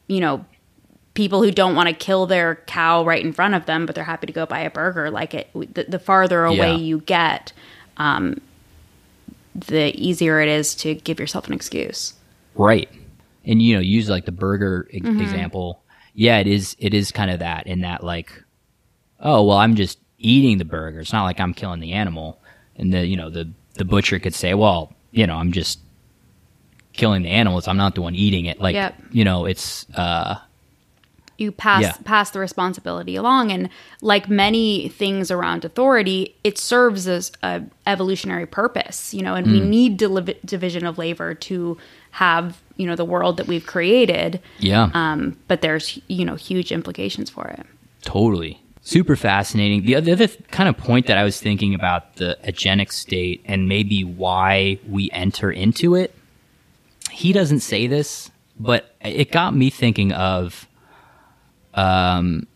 you 0.08 0.20
know, 0.20 0.46
people 1.14 1.42
who 1.42 1.52
don't 1.52 1.76
want 1.76 1.88
to 1.90 1.96
kill 1.96 2.26
their 2.26 2.56
cow 2.68 3.04
right 3.06 3.24
in 3.24 3.32
front 3.34 3.56
of 3.56 3.66
them, 3.66 3.86
but 3.86 3.96
they're 3.96 4.04
happy 4.04 4.28
to 4.28 4.34
go 4.34 4.46
buy 4.46 4.60
a 4.60 4.70
burger. 4.70 5.10
Like 5.10 5.34
it, 5.34 5.50
the, 5.54 5.86
the 5.88 6.00
farther 6.00 6.44
away 6.44 6.72
Yeah. 6.72 6.78
you 6.78 7.00
get, 7.00 7.54
um, 7.98 8.42
the 9.56 9.96
easier 9.96 10.40
it 10.42 10.50
is 10.50 10.76
to 10.76 10.94
give 10.96 11.20
yourself 11.20 11.48
an 11.48 11.54
excuse. 11.54 12.14
Right. 12.56 12.90
And 13.46 13.62
you 13.62 13.76
know, 13.76 13.82
use 13.82 14.10
like 14.10 14.26
the 14.26 14.32
burger 14.32 14.88
e- 14.92 14.98
example. 14.98 15.82
Yeah, 16.20 16.40
it 16.40 16.48
is 16.48 16.76
it 16.80 16.96
is 16.96 17.12
kind 17.12 17.30
of 17.30 17.40
that 17.40 17.68
in 17.68 17.82
that 17.82 18.04
like 18.04 18.32
oh, 19.20 19.44
well, 19.44 19.58
I'm 19.58 19.76
just 19.76 20.00
eating 20.18 20.58
the 20.58 20.66
burger. 20.66 21.00
It's 21.00 21.14
not 21.14 21.24
like 21.26 21.40
I'm 21.40 21.54
killing 21.54 21.80
the 21.80 21.94
animal. 21.94 22.40
And 22.76 22.92
the 22.92 23.06
you 23.06 23.16
know, 23.16 23.30
the 23.30 23.50
the 23.76 23.86
butcher 23.86 24.18
could 24.20 24.34
say, 24.34 24.56
"Well, 24.56 24.94
you 25.12 25.28
know, 25.28 25.36
I'm 25.36 25.52
just 25.52 25.80
killing 26.94 27.22
the 27.22 27.30
animals. 27.30 27.68
I'm 27.68 27.78
not 27.78 27.94
the 27.94 28.02
one 28.02 28.16
eating 28.16 28.46
it." 28.46 28.60
Like, 28.60 28.74
Yep. 28.74 28.96
you 29.12 29.24
know, 29.24 29.46
it's 29.46 29.86
uh 29.96 30.38
you 31.38 31.52
pass 31.52 31.84
Yeah. 31.84 31.94
pass 32.04 32.32
the 32.32 32.40
responsibility 32.40 33.16
along 33.16 33.52
and 33.52 33.70
like 34.02 34.28
many 34.28 34.90
things 34.90 35.30
around 35.30 35.64
authority 35.64 36.34
it 36.44 36.58
serves 36.58 37.08
as 37.08 37.32
a 37.44 37.62
evolutionary 37.86 38.48
purpose 38.48 39.14
you 39.14 39.22
know 39.22 39.36
and 39.36 39.46
Mm. 39.46 39.52
we 39.52 39.60
need 39.60 39.98
division 39.98 40.84
of 40.88 40.98
labor 40.98 41.36
to 41.36 41.78
have 42.18 42.62
you 42.78 42.86
know 42.86 42.96
the 42.96 43.06
world 43.06 43.38
that 43.38 43.48
we've 43.48 43.66
created 43.66 44.40
yeah. 44.60 44.90
um, 44.94 45.38
but 45.48 45.62
there's 45.62 46.00
you 46.08 46.24
know 46.24 46.36
huge 46.36 46.72
implications 46.72 47.30
for 47.30 47.48
it 47.48 47.66
Totally. 48.08 48.62
Super 48.82 49.18
fascinating. 49.18 49.86
The 49.86 49.96
other, 49.96 50.06
the 50.06 50.12
other 50.14 50.28
kind 50.50 50.70
of 50.70 50.78
point 50.78 51.08
that 51.08 51.18
I 51.18 51.24
was 51.26 51.42
thinking 51.42 51.74
about 51.76 52.16
the 52.16 52.38
agentic 52.46 52.94
state 52.94 53.42
and 53.44 53.68
maybe 53.68 54.06
why 54.06 54.80
we 54.88 55.12
enter 55.12 55.52
into 55.52 55.96
it, 55.96 56.16
he 57.12 57.34
doesn't 57.34 57.60
say 57.60 57.88
this, 57.88 58.32
but 58.58 58.96
it 59.02 59.30
got 59.32 59.54
me 59.54 59.70
thinking 59.70 60.14
of, 60.14 60.70
um, 61.74 62.48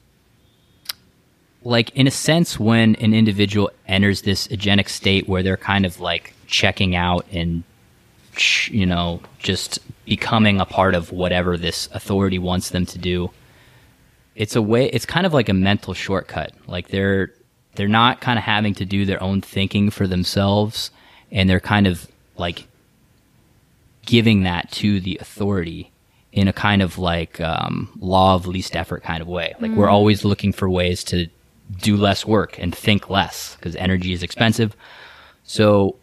like 1.63 1.89
in 1.97 2.07
a 2.07 2.11
sense, 2.11 2.57
when 2.57 2.95
an 2.95 3.13
individual 3.13 3.69
enters 3.85 4.21
this 4.21 4.47
agentic 4.47 4.87
state 4.87 5.27
where 5.27 5.43
they're 5.43 5.57
kind 5.57 5.85
of 5.85 5.99
like 5.99 6.33
checking 6.47 6.95
out 6.95 7.25
and, 7.33 7.63
ch- 8.41 8.69
you 8.71 8.85
know, 8.85 9.21
just 9.39 9.79
becoming 10.05 10.59
a 10.59 10.65
part 10.65 10.95
of 10.95 11.11
whatever 11.11 11.57
this 11.57 11.87
authority 11.93 12.39
wants 12.39 12.69
them 12.71 12.85
to 12.85 12.97
do 12.97 13.31
it's 14.35 14.55
a 14.55 14.61
way 14.61 14.87
it's 14.87 15.05
kind 15.05 15.25
of 15.25 15.33
like 15.33 15.49
a 15.49 15.53
mental 15.53 15.93
shortcut. 15.93 16.53
Like 16.67 16.87
they're 16.87 17.33
they're 17.75 17.87
not 17.87 18.21
kind 18.21 18.37
of 18.37 18.43
having 18.43 18.73
to 18.75 18.85
do 18.85 19.05
their 19.05 19.21
own 19.21 19.41
thinking 19.41 19.89
for 19.89 20.07
themselves 20.07 20.91
and 21.31 21.49
they're 21.49 21.59
kind 21.59 21.87
of 21.87 22.07
like 22.37 22.67
giving 24.05 24.43
that 24.43 24.71
to 24.71 24.99
the 24.99 25.17
authority 25.21 25.91
in 26.31 26.47
a 26.47 26.53
kind 26.53 26.81
of 26.81 26.97
like 26.97 27.39
um, 27.39 27.89
law 27.99 28.35
of 28.35 28.47
least 28.47 28.75
effort 28.75 29.03
kind 29.03 29.21
of 29.21 29.27
way. 29.27 29.53
Like 29.59 29.71
we're 29.71 29.89
always 29.89 30.25
looking 30.25 30.53
for 30.53 30.69
ways 30.69 31.03
to 31.05 31.27
do 31.77 31.95
less 31.95 32.25
work 32.25 32.57
and 32.57 32.75
think 32.75 33.09
less 33.09 33.55
because 33.55 33.75
energy 33.75 34.11
is 34.11 34.23
expensive. 34.23 34.75
So 35.43 35.97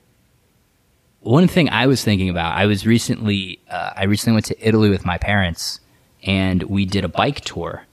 one 1.21 1.49
thing 1.49 1.69
I 1.69 1.87
was 1.87 2.03
thinking 2.03 2.29
about, 2.29 2.57
I 2.57 2.67
was 2.67 2.87
recently, 2.87 3.61
uh, 3.71 3.93
I 3.97 4.05
recently 4.05 4.35
went 4.35 4.47
to 4.47 4.67
Italy 4.67 4.89
with 4.89 5.05
my 5.05 5.19
parents, 5.19 5.81
and 6.23 6.63
we 6.65 6.85
did 6.85 7.05
a 7.05 7.09
bike 7.09 7.41
tour, 7.43 7.85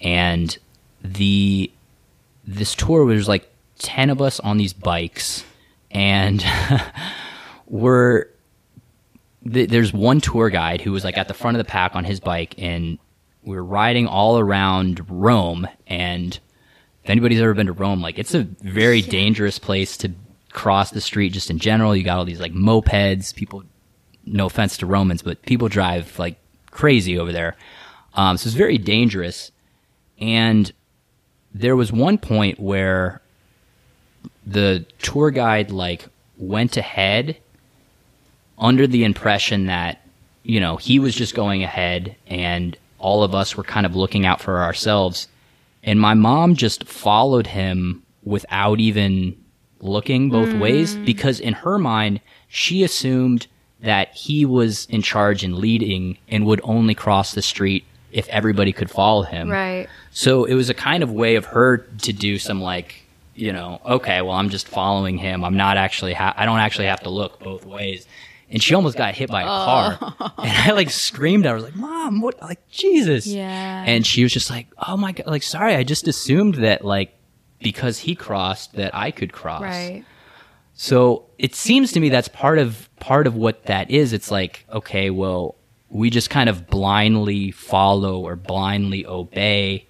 and 0.00 0.56
the 1.02 1.70
this 2.44 2.74
tour 2.74 3.04
was 3.04 3.28
like 3.28 3.50
ten 3.78 4.10
of 4.10 4.20
us 4.20 4.40
on 4.40 4.56
these 4.56 4.72
bikes, 4.72 5.44
and 5.90 6.44
we're 7.66 8.26
th- 9.50 9.68
there's 9.68 9.92
one 9.92 10.20
tour 10.20 10.50
guide 10.50 10.80
who 10.80 10.92
was 10.92 11.04
like 11.04 11.18
at 11.18 11.28
the 11.28 11.34
front 11.34 11.56
of 11.56 11.64
the 11.64 11.70
pack 11.70 11.94
on 11.94 12.04
his 12.04 12.20
bike, 12.20 12.54
and 12.58 12.98
we 13.42 13.56
were 13.56 13.64
riding 13.64 14.06
all 14.06 14.38
around 14.38 15.04
Rome, 15.08 15.68
and 15.86 16.38
if 17.04 17.10
anybody's 17.10 17.40
ever 17.40 17.54
been 17.54 17.66
to 17.66 17.72
Rome, 17.72 18.00
like 18.00 18.18
it's 18.18 18.34
a 18.34 18.42
very 18.42 19.02
dangerous 19.18 19.58
place 19.58 19.96
to 19.98 20.12
cross 20.52 20.90
the 20.90 21.00
street 21.00 21.32
just 21.32 21.50
in 21.50 21.58
general. 21.58 21.94
You 21.94 22.04
got 22.04 22.18
all 22.18 22.24
these 22.24 22.40
like 22.40 22.52
mopeds, 22.52 23.34
people 23.34 23.64
no 24.26 24.46
offense 24.46 24.76
to 24.78 24.86
Romans, 24.86 25.22
but 25.22 25.42
people 25.42 25.68
drive 25.68 26.18
like 26.18 26.36
crazy 26.70 27.18
over 27.18 27.32
there. 27.32 27.56
Um, 28.14 28.36
so 28.36 28.46
it's 28.46 28.56
very 28.56 28.78
dangerous. 28.78 29.50
And 30.20 30.72
there 31.54 31.76
was 31.76 31.92
one 31.92 32.18
point 32.18 32.60
where 32.60 33.20
the 34.46 34.84
tour 34.98 35.30
guide 35.30 35.70
like 35.70 36.06
went 36.38 36.76
ahead 36.76 37.36
under 38.58 38.86
the 38.86 39.04
impression 39.04 39.66
that 39.66 40.00
you 40.42 40.60
know 40.60 40.76
he 40.76 40.98
was 40.98 41.14
just 41.14 41.34
going 41.34 41.62
ahead 41.62 42.16
and 42.26 42.76
all 42.98 43.22
of 43.22 43.34
us 43.34 43.56
were 43.56 43.64
kind 43.64 43.86
of 43.86 43.96
looking 43.96 44.26
out 44.26 44.40
for 44.40 44.60
ourselves 44.60 45.28
and 45.82 46.00
my 46.00 46.14
mom 46.14 46.54
just 46.54 46.84
followed 46.84 47.46
him 47.46 48.02
without 48.24 48.80
even 48.80 49.36
looking 49.80 50.30
both 50.30 50.52
ways 50.54 50.96
mm. 50.96 51.04
because 51.04 51.40
in 51.40 51.54
her 51.54 51.78
mind 51.78 52.20
she 52.48 52.82
assumed 52.82 53.46
that 53.80 54.14
he 54.14 54.44
was 54.44 54.86
in 54.86 55.02
charge 55.02 55.42
and 55.42 55.56
leading 55.56 56.18
and 56.28 56.44
would 56.46 56.60
only 56.64 56.94
cross 56.94 57.32
the 57.32 57.42
street 57.42 57.84
if 58.12 58.28
everybody 58.28 58.72
could 58.72 58.90
follow 58.90 59.22
him. 59.22 59.48
Right. 59.48 59.88
So 60.10 60.44
it 60.44 60.54
was 60.54 60.68
a 60.68 60.74
kind 60.74 61.02
of 61.02 61.12
way 61.12 61.36
of 61.36 61.46
her 61.46 61.78
to 61.78 62.12
do 62.12 62.38
some 62.38 62.60
like, 62.60 63.02
you 63.34 63.52
know, 63.52 63.80
okay, 63.86 64.20
well, 64.20 64.32
I'm 64.32 64.50
just 64.50 64.68
following 64.68 65.16
him. 65.16 65.44
I'm 65.44 65.56
not 65.56 65.76
actually, 65.76 66.12
ha- 66.12 66.34
I 66.36 66.44
don't 66.44 66.58
actually 66.58 66.86
have 66.86 67.00
to 67.00 67.10
look 67.10 67.38
both 67.40 67.64
ways. 67.64 68.06
And 68.50 68.60
she 68.60 68.74
almost 68.74 68.98
got 68.98 69.14
hit 69.14 69.30
by 69.30 69.42
a 69.42 69.44
oh. 69.44 69.46
car. 69.46 70.32
And 70.38 70.50
I 70.50 70.72
like 70.72 70.90
screamed. 70.90 71.46
I 71.46 71.52
was 71.52 71.62
like, 71.62 71.76
mom, 71.76 72.20
what? 72.20 72.40
Like, 72.42 72.66
Jesus. 72.68 73.26
Yeah. 73.26 73.84
And 73.86 74.04
she 74.04 74.24
was 74.24 74.32
just 74.32 74.50
like, 74.50 74.66
oh 74.88 74.96
my 74.96 75.12
God, 75.12 75.26
like, 75.26 75.44
sorry. 75.44 75.76
I 75.76 75.84
just 75.84 76.08
assumed 76.08 76.56
that 76.56 76.84
like, 76.84 77.14
because 77.60 77.98
he 77.98 78.14
crossed 78.14 78.74
that 78.74 78.94
I 78.94 79.10
could 79.10 79.32
cross. 79.32 79.62
Right. 79.62 80.04
So 80.74 81.26
it 81.38 81.54
seems 81.54 81.92
to 81.92 82.00
me 82.00 82.08
that's 82.08 82.28
part 82.28 82.58
of 82.58 82.88
part 83.00 83.26
of 83.26 83.34
what 83.34 83.66
that 83.66 83.90
is. 83.90 84.12
It's 84.12 84.30
like, 84.30 84.64
okay, 84.72 85.10
well, 85.10 85.56
we 85.90 86.08
just 86.10 86.30
kind 86.30 86.48
of 86.48 86.66
blindly 86.68 87.50
follow 87.50 88.20
or 88.20 88.36
blindly 88.36 89.04
obey. 89.06 89.86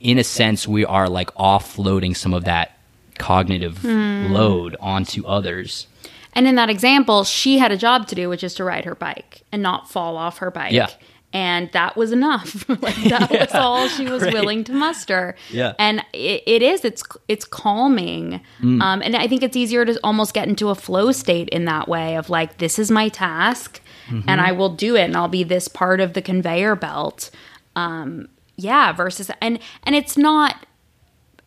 In 0.00 0.18
a 0.18 0.24
sense, 0.24 0.66
we 0.66 0.84
are 0.84 1.08
like 1.08 1.32
offloading 1.34 2.16
some 2.16 2.34
of 2.34 2.44
that 2.44 2.76
cognitive 3.18 3.78
Hmm. 3.78 4.32
load 4.32 4.76
onto 4.80 5.24
others. 5.26 5.86
And 6.34 6.48
in 6.48 6.54
that 6.54 6.70
example, 6.70 7.24
she 7.24 7.58
had 7.58 7.70
a 7.72 7.76
job 7.76 8.08
to 8.08 8.14
do, 8.14 8.28
which 8.28 8.42
is 8.42 8.54
to 8.54 8.64
ride 8.64 8.86
her 8.86 8.94
bike 8.94 9.42
and 9.52 9.62
not 9.62 9.90
fall 9.90 10.16
off 10.16 10.38
her 10.38 10.50
bike. 10.50 10.72
Yeah. 10.72 10.88
And 11.34 11.70
that 11.72 11.96
was 11.96 12.12
enough. 12.12 12.68
like 12.82 12.94
that 13.08 13.30
was 13.30 13.54
all 13.54 13.88
she 13.88 14.06
was 14.08 14.22
right. 14.22 14.32
willing 14.34 14.64
to 14.64 14.72
muster. 14.72 15.34
Yeah. 15.50 15.72
And 15.78 16.04
it, 16.12 16.42
it 16.46 16.62
is. 16.62 16.84
It's 16.84 17.02
it's 17.28 17.44
calming. 17.44 18.40
Mm. 18.60 18.82
Um, 18.82 19.02
and 19.02 19.16
I 19.16 19.26
think 19.28 19.42
it's 19.42 19.56
easier 19.56 19.84
to 19.84 19.98
almost 20.04 20.34
get 20.34 20.46
into 20.48 20.68
a 20.68 20.74
flow 20.74 21.10
state 21.12 21.48
in 21.48 21.64
that 21.64 21.88
way 21.88 22.16
of 22.16 22.28
like, 22.30 22.58
this 22.58 22.78
is 22.78 22.90
my 22.90 23.08
task, 23.08 23.80
Mm-hmm. 24.08 24.28
and 24.28 24.40
I 24.40 24.50
will 24.52 24.68
do 24.68 24.96
it, 24.96 25.02
and 25.02 25.16
I'll 25.16 25.28
be 25.28 25.44
this 25.44 25.68
part 25.68 26.00
of 26.00 26.12
the 26.14 26.20
conveyor 26.20 26.74
belt. 26.74 27.30
Um, 27.76 28.28
yeah. 28.56 28.92
Versus 28.92 29.30
and 29.40 29.58
and 29.84 29.94
it's 29.94 30.18
not 30.18 30.66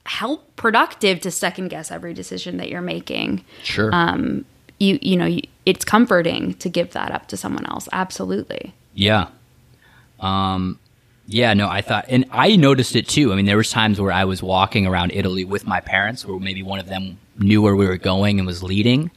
help 0.06 0.56
productive 0.56 1.20
to 1.22 1.32
second 1.32 1.68
guess 1.70 1.92
every 1.92 2.14
decision 2.14 2.58
that 2.58 2.70
you're 2.70 2.82
making 2.82 3.44
Sure. 3.64 3.90
Um, 3.94 4.46
you 4.80 5.00
you 5.02 5.18
know 5.18 5.26
you, 5.26 5.42
it's 5.66 5.84
comforting 5.84 6.54
to 6.56 6.70
give 6.70 6.92
that 6.92 7.12
up 7.12 7.28
to 7.30 7.38
someone 7.38 7.66
else 7.66 7.90
absolutely 7.92 8.74
Yeah. 8.94 9.28
Um, 10.26 10.80
yeah, 11.28 11.54
no, 11.54 11.68
I 11.68 11.82
thought, 11.82 12.06
and 12.08 12.26
I 12.32 12.56
noticed 12.56 12.96
it 12.96 13.08
too. 13.08 13.32
I 13.32 13.36
mean, 13.36 13.46
there 13.46 13.58
was 13.58 13.70
times 13.70 14.00
where 14.00 14.12
I 14.12 14.26
was 14.26 14.44
walking 14.44 14.86
around 14.86 15.12
Italy 15.12 15.46
with 15.46 15.66
my 15.68 15.80
parents, 15.80 16.24
or 16.26 16.40
maybe 16.40 16.64
one 16.64 16.80
of 16.80 16.88
them 16.88 17.18
knew 17.38 17.62
where 17.62 17.76
we 17.76 17.88
were 17.88 17.98
going 17.98 18.40
and 18.40 18.48
was 18.48 18.64
leading, 18.64 19.12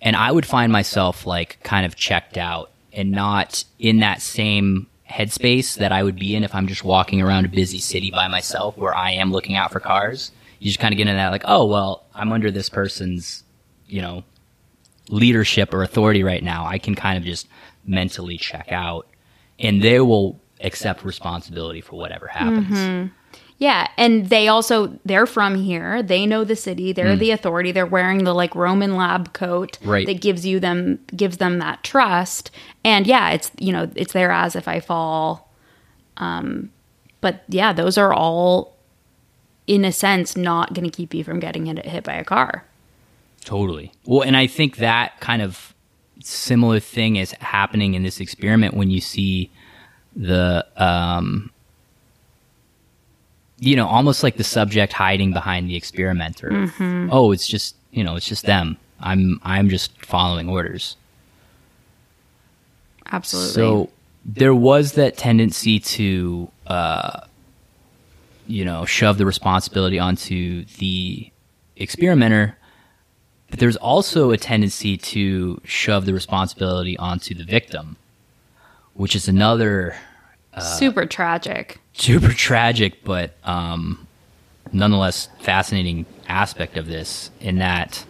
and 0.00 0.16
I 0.16 0.32
would 0.32 0.46
find 0.46 0.72
myself 0.72 1.26
like 1.26 1.58
kind 1.62 1.86
of 1.86 1.96
checked 1.96 2.36
out 2.36 2.70
and 2.92 3.10
not 3.10 3.64
in 3.78 3.98
that 4.00 4.22
same 4.22 4.86
headspace 5.10 5.76
that 5.76 5.92
I 5.92 6.02
would 6.02 6.18
be 6.18 6.34
in 6.34 6.44
if 6.44 6.54
I'm 6.54 6.66
just 6.66 6.84
walking 6.84 7.22
around 7.22 7.44
a 7.44 7.48
busy 7.48 7.78
city 7.78 8.10
by 8.10 8.28
myself, 8.28 8.76
where 8.76 8.94
I 8.94 9.12
am 9.12 9.32
looking 9.32 9.56
out 9.56 9.72
for 9.72 9.80
cars. 9.80 10.32
You 10.58 10.66
just 10.66 10.78
kind 10.78 10.92
of 10.92 10.98
get 10.98 11.06
in 11.06 11.16
that 11.16 11.32
like, 11.32 11.44
oh 11.46 11.66
well, 11.66 12.04
I'm 12.14 12.32
under 12.32 12.50
this 12.50 12.68
person's, 12.68 13.44
you 13.86 14.02
know, 14.02 14.24
leadership 15.08 15.72
or 15.72 15.82
authority 15.82 16.22
right 16.22 16.42
now, 16.42 16.66
I 16.66 16.78
can 16.78 16.94
kind 16.94 17.18
of 17.18 17.24
just 17.24 17.46
mentally 17.86 18.36
check 18.36 18.72
out 18.72 19.06
and 19.58 19.82
they 19.82 20.00
will 20.00 20.38
accept 20.60 21.04
responsibility 21.04 21.80
for 21.80 21.96
whatever 21.96 22.26
happens. 22.28 23.10
yeah 23.58 23.88
and 23.98 24.28
they 24.28 24.48
also 24.48 24.98
they're 25.04 25.26
from 25.26 25.54
here. 25.56 26.02
They 26.02 26.26
know 26.26 26.44
the 26.44 26.56
city. 26.56 26.92
They're 26.92 27.16
the 27.16 27.30
authority. 27.30 27.72
They're 27.72 27.86
wearing 27.86 28.24
the 28.24 28.34
like 28.34 28.54
roman 28.54 28.96
lab 28.96 29.32
coat 29.32 29.78
Right. 29.82 30.06
that 30.06 30.20
gives 30.20 30.44
you 30.46 30.60
them 30.60 30.98
gives 31.14 31.36
them 31.38 31.58
that 31.58 31.82
trust. 31.84 32.50
And 32.84 33.06
yeah 33.06 33.30
it's 33.30 33.50
you 33.58 33.72
know 33.72 33.90
it's 33.94 34.12
there 34.12 34.30
as 34.30 34.56
if 34.56 34.66
i 34.68 34.80
fall. 34.80 35.50
Um 36.18 36.70
but 37.20 37.42
yeah 37.48 37.72
those 37.72 37.98
are 37.98 38.12
all 38.12 38.76
in 39.66 39.84
a 39.84 39.92
sense 39.92 40.36
not 40.36 40.74
going 40.74 40.88
to 40.88 40.96
keep 40.96 41.12
you 41.12 41.24
from 41.24 41.40
getting 41.40 41.66
hit, 41.66 41.84
hit 41.84 42.04
by 42.04 42.14
a 42.14 42.24
car. 42.24 42.64
Totally. 43.44 43.90
Well, 44.04 44.22
and 44.22 44.36
I 44.36 44.46
think 44.46 44.76
that 44.76 45.18
kind 45.20 45.42
of 45.42 45.74
similar 46.22 46.78
thing 46.80 47.16
is 47.16 47.32
happening 47.40 47.94
in 47.94 48.02
this 48.04 48.20
experiment 48.20 48.74
when 48.74 48.90
you 48.90 49.00
see 49.00 49.50
the, 50.16 50.66
um, 50.76 51.50
you 53.58 53.76
know, 53.76 53.86
almost 53.86 54.22
like 54.22 54.36
the 54.36 54.44
subject 54.44 54.92
hiding 54.92 55.32
behind 55.32 55.68
the 55.68 55.76
experimenter. 55.76 56.50
Oh, 57.12 57.32
it's 57.32 57.46
just, 57.46 57.76
you 57.90 58.02
know, 58.02 58.16
it's 58.16 58.26
just 58.26 58.44
them. 58.44 58.76
I'm, 59.00 59.40
I'm 59.44 59.68
just 59.68 59.92
following 60.04 60.48
orders. 60.48 60.96
absolutely 63.12 63.52
So 63.52 63.90
there 64.24 64.54
was 64.54 64.92
that 64.92 65.16
tendency 65.16 65.78
to, 65.78 66.50
uh, 66.66 67.20
you 68.46 68.64
know, 68.64 68.84
shove 68.84 69.18
the 69.18 69.26
responsibility 69.26 69.98
onto 69.98 70.64
the 70.78 71.30
experimenter, 71.76 72.56
but 73.50 73.58
there's 73.58 73.76
also 73.76 74.30
a 74.32 74.36
tendency 74.36 74.96
to 74.96 75.60
shove 75.64 76.06
the 76.06 76.12
responsibility 76.12 76.96
onto 76.96 77.34
the 77.34 77.44
victim, 77.44 77.96
which 78.96 79.14
is 79.14 79.28
another 79.28 79.96
super 80.58 81.04
tragic 81.06 81.78
super 81.92 82.32
tragic, 82.32 83.02
but 83.04 83.32
um, 83.44 84.06
nonetheless 84.72 85.28
fascinating 85.40 86.06
aspect 86.28 86.76
of 86.76 86.86
this. 86.86 87.30
In 87.40 87.58
that, 87.58 88.04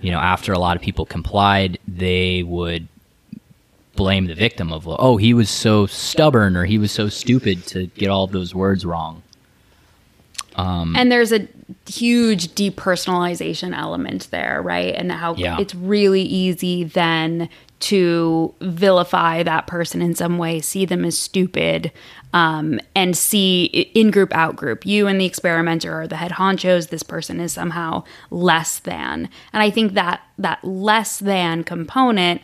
you 0.00 0.10
know, 0.10 0.18
after 0.18 0.52
a 0.52 0.58
lot 0.58 0.76
of 0.76 0.82
people 0.82 1.06
complied, 1.06 1.78
they 1.86 2.42
would 2.42 2.88
blame 3.94 4.26
the 4.26 4.34
victim 4.34 4.72
of, 4.72 4.86
oh, 4.88 5.16
he 5.16 5.34
was 5.34 5.50
so 5.50 5.86
stubborn 5.86 6.56
or 6.56 6.64
he 6.64 6.78
was 6.78 6.92
so 6.92 7.08
stupid 7.08 7.66
to 7.66 7.86
get 7.86 8.08
all 8.08 8.24
of 8.24 8.32
those 8.32 8.54
words 8.54 8.84
wrong. 8.84 9.22
Um, 10.54 10.94
and 10.96 11.10
there's 11.10 11.32
a 11.32 11.46
huge 11.88 12.48
depersonalization 12.48 13.76
element 13.76 14.28
there, 14.30 14.60
right? 14.62 14.94
And 14.94 15.12
how 15.12 15.34
Yeah. 15.34 15.58
it's 15.60 15.74
really 15.74 16.22
easy 16.22 16.84
then 16.84 17.48
to 17.80 18.54
vilify 18.60 19.42
that 19.42 19.66
person 19.66 20.02
in 20.02 20.14
some 20.14 20.38
way, 20.38 20.60
see 20.60 20.84
them 20.84 21.04
as 21.04 21.16
stupid, 21.16 21.92
um, 22.32 22.80
and 22.94 23.16
see 23.16 23.64
in 23.94 24.10
group, 24.10 24.34
out 24.34 24.56
group. 24.56 24.84
You 24.84 25.06
and 25.06 25.20
the 25.20 25.26
experimenter 25.26 25.92
are 25.92 26.08
the 26.08 26.16
head 26.16 26.32
honchos. 26.32 26.88
This 26.88 27.02
person 27.02 27.40
is 27.40 27.52
somehow 27.52 28.04
less 28.30 28.80
than. 28.80 29.28
And 29.52 29.62
I 29.62 29.70
think 29.70 29.94
that 29.94 30.20
that 30.38 30.62
less 30.64 31.18
than 31.18 31.64
component. 31.64 32.42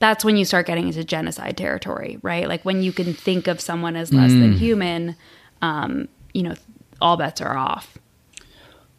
That's 0.00 0.24
when 0.24 0.36
you 0.36 0.44
start 0.44 0.66
getting 0.66 0.88
into 0.88 1.02
genocide 1.02 1.56
territory, 1.56 2.18
right? 2.20 2.46
Like 2.46 2.64
when 2.64 2.82
you 2.82 2.92
can 2.92 3.14
think 3.14 3.46
of 3.46 3.60
someone 3.60 3.96
as 3.96 4.12
less 4.12 4.32
than 4.32 4.52
human, 4.52 5.16
um, 5.62 6.08
you 6.34 6.42
know, 6.42 6.54
all 7.00 7.16
bets 7.16 7.40
are 7.40 7.56
off. 7.56 7.96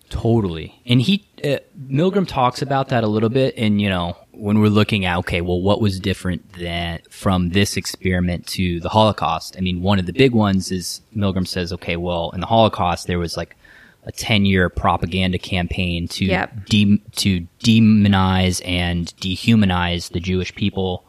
Totally. 0.10 0.80
And 0.86 1.02
he, 1.02 1.26
uh, 1.44 1.58
Milgram 1.88 2.28
talks 2.28 2.62
about 2.62 2.90
that 2.90 3.04
a 3.04 3.08
little 3.08 3.30
bit. 3.30 3.56
And, 3.58 3.82
you 3.82 3.90
know, 3.90 4.16
when 4.32 4.60
we're 4.60 4.68
looking 4.70 5.06
at, 5.06 5.18
okay, 5.20 5.42
well, 5.42 5.62
what 5.62 5.82
was 5.82 6.00
different 6.00 6.54
than 6.54 7.00
from 7.10 7.50
this 7.50 7.76
experiment 7.76 8.46
to 8.48 8.80
the 8.82 8.90
Holocaust? 8.90 9.56
I 9.58 9.62
mean, 9.62 9.82
one 9.82 9.98
of 10.00 10.06
the 10.06 10.14
big 10.14 10.34
ones 10.34 10.72
is 10.72 11.02
Milgram 11.16 11.48
says, 11.48 11.74
okay, 11.74 11.96
well, 11.96 12.32
in 12.32 12.40
the 12.40 12.46
Holocaust, 12.48 13.08
there 13.08 13.20
was 13.20 13.36
like 13.36 13.56
a 14.04 14.12
10 14.12 14.46
year 14.46 14.70
propaganda 14.70 15.40
campaign 15.40 16.08
to, 16.10 16.26
Yep. 16.26 16.66
de- 16.68 17.02
to 17.16 17.48
demonize 17.64 18.62
and 18.68 19.08
dehumanize 19.20 20.12
the 20.12 20.20
Jewish 20.20 20.54
people. 20.54 21.04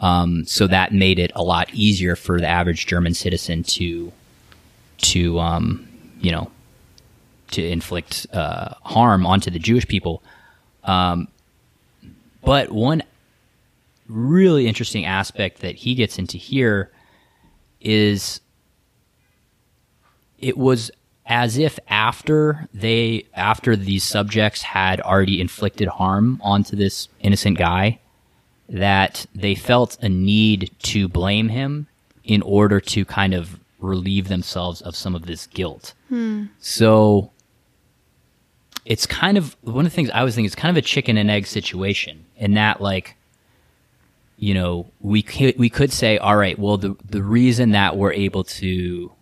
Um, 0.00 0.44
so 0.44 0.66
that 0.66 0.92
made 0.92 1.18
it 1.18 1.30
a 1.36 1.42
lot 1.42 1.72
easier 1.72 2.16
for 2.16 2.40
the 2.40 2.46
average 2.48 2.86
German 2.86 3.14
citizen 3.14 3.62
to, 3.62 4.12
to, 4.98 5.38
um, 5.38 5.88
you 6.20 6.32
know, 6.32 6.50
to 7.56 7.66
inflict 7.66 8.26
uh, 8.32 8.74
harm 8.82 9.26
onto 9.26 9.50
the 9.50 9.58
Jewish 9.58 9.86
people. 9.88 10.22
Um, 10.84 11.28
but 12.42 12.70
one 12.70 13.02
really 14.08 14.68
interesting 14.68 15.04
aspect 15.04 15.60
that 15.60 15.74
he 15.74 15.94
gets 15.94 16.18
into 16.18 16.38
here 16.38 16.90
is 17.80 18.40
it 20.38 20.56
was 20.56 20.90
as 21.24 21.58
if 21.58 21.78
after 21.88 22.68
they 22.72 23.26
after 23.34 23.74
these 23.74 24.04
subjects 24.04 24.62
had 24.62 25.00
already 25.00 25.40
inflicted 25.40 25.88
harm 25.88 26.40
onto 26.44 26.76
this 26.76 27.08
innocent 27.20 27.58
guy 27.58 27.98
that 28.68 29.26
they 29.34 29.54
felt 29.54 29.96
a 30.02 30.08
need 30.08 30.70
to 30.82 31.08
blame 31.08 31.48
him 31.48 31.86
in 32.22 32.42
order 32.42 32.80
to 32.80 33.04
kind 33.04 33.34
of 33.34 33.58
relieve 33.80 34.28
themselves 34.28 34.80
of 34.82 34.94
some 34.94 35.14
of 35.14 35.26
this 35.26 35.46
guilt. 35.48 35.94
So 36.60 37.30
it's 38.86 39.04
kind 39.04 39.36
of 39.36 39.56
one 39.62 39.84
of 39.84 39.92
the 39.92 39.94
things 39.94 40.10
I 40.10 40.22
was 40.22 40.34
thinking. 40.34 40.46
It's 40.46 40.54
kind 40.54 40.70
of 40.70 40.82
a 40.82 40.86
chicken 40.86 41.18
and 41.18 41.30
egg 41.30 41.46
situation 41.46 42.24
in 42.36 42.54
that, 42.54 42.80
like, 42.80 43.16
you 44.38 44.54
know, 44.54 44.90
we 45.00 45.22
could 45.22 45.58
we 45.58 45.68
could 45.68 45.92
say, 45.92 46.18
all 46.18 46.36
right, 46.36 46.58
well, 46.58 46.78
the 46.78 46.96
the 47.04 47.22
reason 47.22 47.72
that 47.72 47.96
we're 47.96 48.12
able 48.12 48.44
to, 48.44 49.12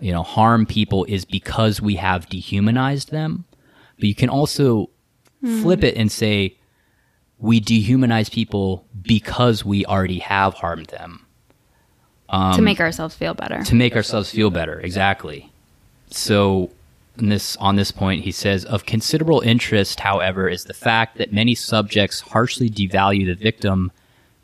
you 0.00 0.12
know, 0.12 0.22
harm 0.22 0.66
people 0.66 1.04
is 1.04 1.24
because 1.24 1.80
we 1.80 1.94
have 1.94 2.28
dehumanized 2.28 3.12
them. 3.12 3.44
But 3.96 4.08
you 4.08 4.14
can 4.16 4.28
also 4.28 4.90
flip 5.40 5.80
hmm. 5.80 5.86
it 5.86 5.96
and 5.96 6.10
say, 6.10 6.56
we 7.38 7.60
dehumanize 7.60 8.32
people 8.32 8.84
because 9.00 9.64
we 9.64 9.86
already 9.86 10.18
have 10.18 10.54
harmed 10.54 10.86
them 10.86 11.24
to 12.28 12.36
um, 12.36 12.64
make 12.64 12.80
ourselves 12.80 13.14
feel 13.14 13.34
better. 13.34 13.62
to 13.62 13.74
make 13.74 13.94
ourselves 13.94 14.30
feel 14.30 14.50
better. 14.50 14.80
Exactly. 14.80 15.52
So, 16.10 16.70
in 17.18 17.28
this 17.28 17.56
on 17.56 17.76
this 17.76 17.90
point, 17.90 18.24
he 18.24 18.32
says 18.32 18.64
of 18.64 18.86
considerable 18.86 19.40
interest, 19.40 20.00
however, 20.00 20.48
is 20.48 20.64
the 20.64 20.74
fact 20.74 21.18
that 21.18 21.32
many 21.32 21.54
subjects 21.54 22.20
harshly 22.20 22.70
devalue 22.70 23.26
the 23.26 23.34
victim 23.34 23.92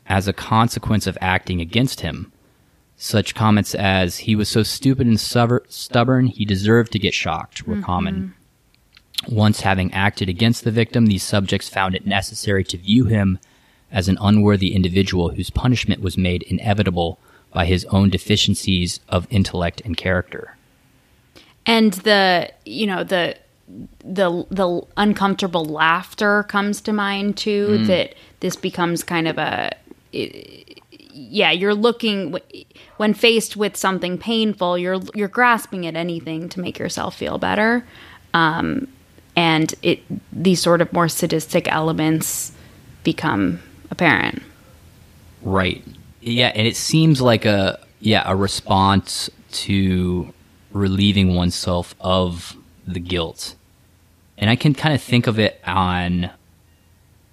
as 0.05 0.27
a 0.27 0.33
consequence 0.33 1.07
of 1.07 1.17
acting 1.21 1.61
against 1.61 2.01
him. 2.01 2.31
Such 2.95 3.33
comments 3.33 3.73
as 3.75 4.19
"he 4.19 4.35
was 4.35 4.49
so 4.49 4.63
stupid 4.63 5.07
and 5.07 5.19
stubborn, 5.19 6.27
he 6.27 6.45
deserved 6.45 6.91
to 6.91 6.99
get 6.99 7.13
shocked" 7.13 7.65
were 7.65 7.81
common. 7.81 8.15
Mm-hmm. 8.15 9.35
Once 9.35 9.61
having 9.61 9.93
acted 9.93 10.29
against 10.29 10.63
the 10.63 10.71
victim, 10.71 11.05
these 11.05 11.23
subjects 11.23 11.69
found 11.69 11.95
it 11.95 12.05
necessary 12.05 12.63
to 12.63 12.77
view 12.77 13.05
him 13.05 13.39
as 13.91 14.07
an 14.07 14.17
unworthy 14.21 14.73
individual 14.75 15.29
whose 15.29 15.49
punishment 15.49 16.01
was 16.01 16.17
made 16.17 16.43
inevitable 16.43 17.19
by 17.51 17.65
his 17.65 17.85
own 17.85 18.09
deficiencies 18.09 18.99
of 19.09 19.27
intellect 19.29 19.81
and 19.83 19.97
character. 19.97 20.55
And 21.69 21.93
the 21.93 22.51
you 22.65 22.87
know 22.87 23.03
the 23.03 23.35
the 24.03 24.45
the 24.49 24.81
uncomfortable 24.97 25.63
laughter 25.63 26.43
comes 26.43 26.81
to 26.81 26.91
mind 26.91 27.37
too 27.37 27.85
that 27.85 28.15
this 28.39 28.55
becomes 28.55 29.03
kind 29.03 29.27
of 29.27 29.37
a 29.37 29.71
it- 30.11 30.81
yeah 31.11 31.51
you're 31.51 31.75
looking 31.75 32.37
when 32.97 33.13
faced 33.13 33.55
with 33.55 33.77
something 33.77 34.17
painful 34.17 34.77
you're 34.77 34.99
you're 35.13 35.27
grasping 35.27 35.85
at 35.85 35.95
anything 35.95 36.49
to 36.49 36.59
make 36.59 36.79
yourself 36.79 37.15
feel 37.15 37.37
better. 37.37 37.85
Um, 38.33 38.87
and 39.35 39.73
it 39.83 39.99
these 40.33 40.61
sort 40.61 40.81
of 40.81 40.91
more 40.91 41.07
sadistic 41.07 41.67
elements 41.71 42.51
become 43.03 43.59
apparent. 43.91 44.41
Right. 45.41 45.83
Yeah, 46.21 46.51
and 46.55 46.67
it 46.67 46.75
seems 46.75 47.21
like 47.21 47.45
a 47.45 47.79
yeah, 47.99 48.23
a 48.25 48.35
response 48.35 49.29
to 49.51 50.33
relieving 50.71 51.35
oneself 51.35 51.95
of 51.99 52.57
the 52.87 52.99
guilt. 52.99 53.55
And 54.37 54.49
I 54.49 54.55
can 54.55 54.73
kind 54.73 54.95
of 54.95 55.01
think 55.01 55.27
of 55.27 55.39
it 55.39 55.59
on 55.65 56.29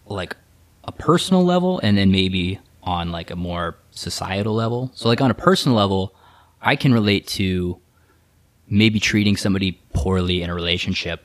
like 0.07 0.37
a 0.85 0.93
personal 0.93 1.45
level 1.45 1.81
and 1.83 1.97
then 1.97 2.11
maybe 2.11 2.59
on 2.83 3.11
like 3.11 3.31
a 3.31 3.37
more 3.37 3.77
societal 3.91 4.55
level. 4.55 4.91
So 4.95 5.09
like 5.09 5.21
on 5.21 5.31
a 5.31 5.35
personal 5.35 5.77
level, 5.77 6.15
I 6.61 6.77
can 6.77 6.93
relate 6.93 7.27
to 7.29 7.79
maybe 8.69 8.99
treating 8.99 9.37
somebody 9.37 9.81
poorly 9.93 10.43
in 10.43 10.51
a 10.51 10.55
relationship 10.55 11.25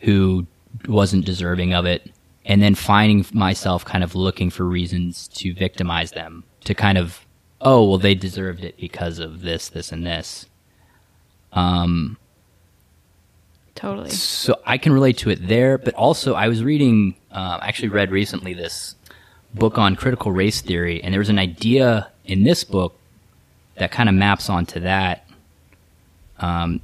who 0.00 0.46
wasn't 0.88 1.24
deserving 1.24 1.74
of 1.74 1.86
it 1.86 2.10
and 2.44 2.62
then 2.62 2.74
finding 2.74 3.24
myself 3.32 3.84
kind 3.84 4.04
of 4.04 4.14
looking 4.14 4.50
for 4.50 4.64
reasons 4.64 5.28
to 5.28 5.54
victimize 5.54 6.12
them 6.12 6.44
to 6.64 6.74
kind 6.74 6.98
of 6.98 7.24
oh 7.60 7.88
well 7.88 7.98
they 7.98 8.14
deserved 8.14 8.64
it 8.64 8.76
because 8.78 9.18
of 9.18 9.42
this 9.42 9.68
this 9.68 9.92
and 9.92 10.06
this 10.06 10.46
totally. 13.74 14.10
so 14.10 14.58
i 14.66 14.76
can 14.76 14.92
relate 14.92 15.18
to 15.18 15.30
it 15.30 15.46
there 15.46 15.78
but 15.78 15.94
also 15.94 16.34
i 16.34 16.48
was 16.48 16.62
reading 16.62 17.14
uh, 17.30 17.58
I 17.60 17.66
actually 17.66 17.88
read 17.88 18.12
recently 18.12 18.54
this 18.54 18.94
book 19.54 19.76
on 19.76 19.96
critical 19.96 20.30
race 20.30 20.60
theory 20.60 21.02
and 21.02 21.12
there 21.12 21.18
was 21.18 21.30
an 21.30 21.38
idea 21.38 22.10
in 22.24 22.44
this 22.44 22.62
book 22.62 22.96
that 23.76 23.90
kind 23.90 24.08
of 24.08 24.14
maps 24.14 24.48
onto 24.48 24.80
that. 24.80 25.26
Um, 26.38 26.80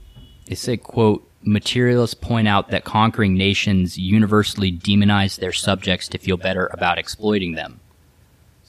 it 0.46 0.58
said 0.58 0.82
quote 0.82 1.26
materialists 1.42 2.14
point 2.14 2.48
out 2.48 2.68
that 2.68 2.84
conquering 2.84 3.34
nations 3.34 3.96
universally 3.96 4.70
demonize 4.70 5.38
their 5.38 5.52
subjects 5.52 6.08
to 6.08 6.18
feel 6.18 6.36
better 6.36 6.68
about 6.72 6.98
exploiting 6.98 7.54
them 7.54 7.80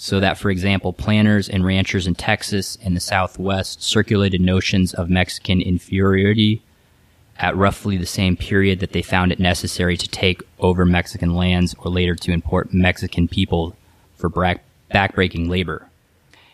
so 0.02 0.20
that 0.20 0.36
for 0.38 0.50
example 0.50 0.92
planters 0.92 1.48
and 1.48 1.64
ranchers 1.64 2.08
in 2.08 2.16
texas 2.16 2.78
and 2.84 2.96
the 2.96 3.00
southwest 3.00 3.84
circulated 3.84 4.42
notions 4.42 4.94
of 4.96 5.10
mexican 5.10 5.62
inferiority 5.62 6.62
at 7.42 7.58
roughly 7.58 7.98
the 7.98 8.06
same 8.06 8.38
period 8.38 8.80
that 8.80 8.92
they 8.92 9.02
found 9.02 9.32
it 9.32 9.40
necessary 9.40 9.98
to 9.98 10.08
take 10.08 10.44
over 10.60 10.86
Mexican 10.86 11.34
lands 11.34 11.76
or 11.80 11.90
later 11.92 12.16
to 12.16 12.32
import 12.32 12.72
Mexican 12.72 13.28
people 13.28 13.76
for 14.16 14.30
bra- 14.30 14.56
backbreaking 14.94 15.50
labor. 15.50 15.88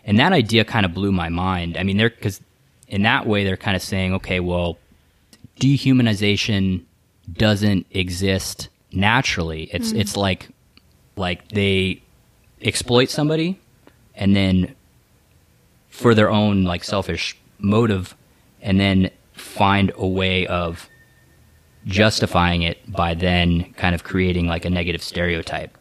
And 0.05 0.17
that 0.17 0.31
idea 0.31 0.63
kind 0.63 0.85
of 0.85 0.93
blew 0.93 1.11
my 1.11 1.27
mind. 1.27 1.77
I 1.77 1.83
mean, 1.83 1.97
they're 1.97 2.09
because 2.09 2.39
in 2.87 3.01
that 3.01 3.27
way 3.27 3.43
they're 3.43 3.57
kind 3.57 3.75
of 3.75 3.83
saying, 3.83 4.13
okay, 4.13 4.39
well, 4.39 4.77
dehumanization 5.59 6.85
doesn't 7.33 7.85
exist 7.91 8.69
naturally. 8.93 9.69
It's 9.73 9.89
mm-hmm. 9.89 9.99
it's 9.99 10.15
like 10.15 10.47
like 11.17 11.49
they 11.49 12.01
exploit 12.61 13.09
somebody 13.09 13.59
and 14.15 14.35
then 14.35 14.75
for 15.89 16.13
their 16.13 16.29
own 16.29 16.63
like 16.63 16.83
selfish 16.83 17.37
motive 17.59 18.15
and 18.61 18.79
then 18.79 19.09
find 19.33 19.91
a 19.95 20.07
way 20.07 20.45
of 20.47 20.87
justifying 21.85 22.63
it 22.63 22.91
by 22.91 23.13
then 23.13 23.71
kind 23.73 23.95
of 23.95 24.03
creating 24.03 24.47
like 24.47 24.65
a 24.65 24.69
negative 24.69 25.01
stereotype. 25.01 25.77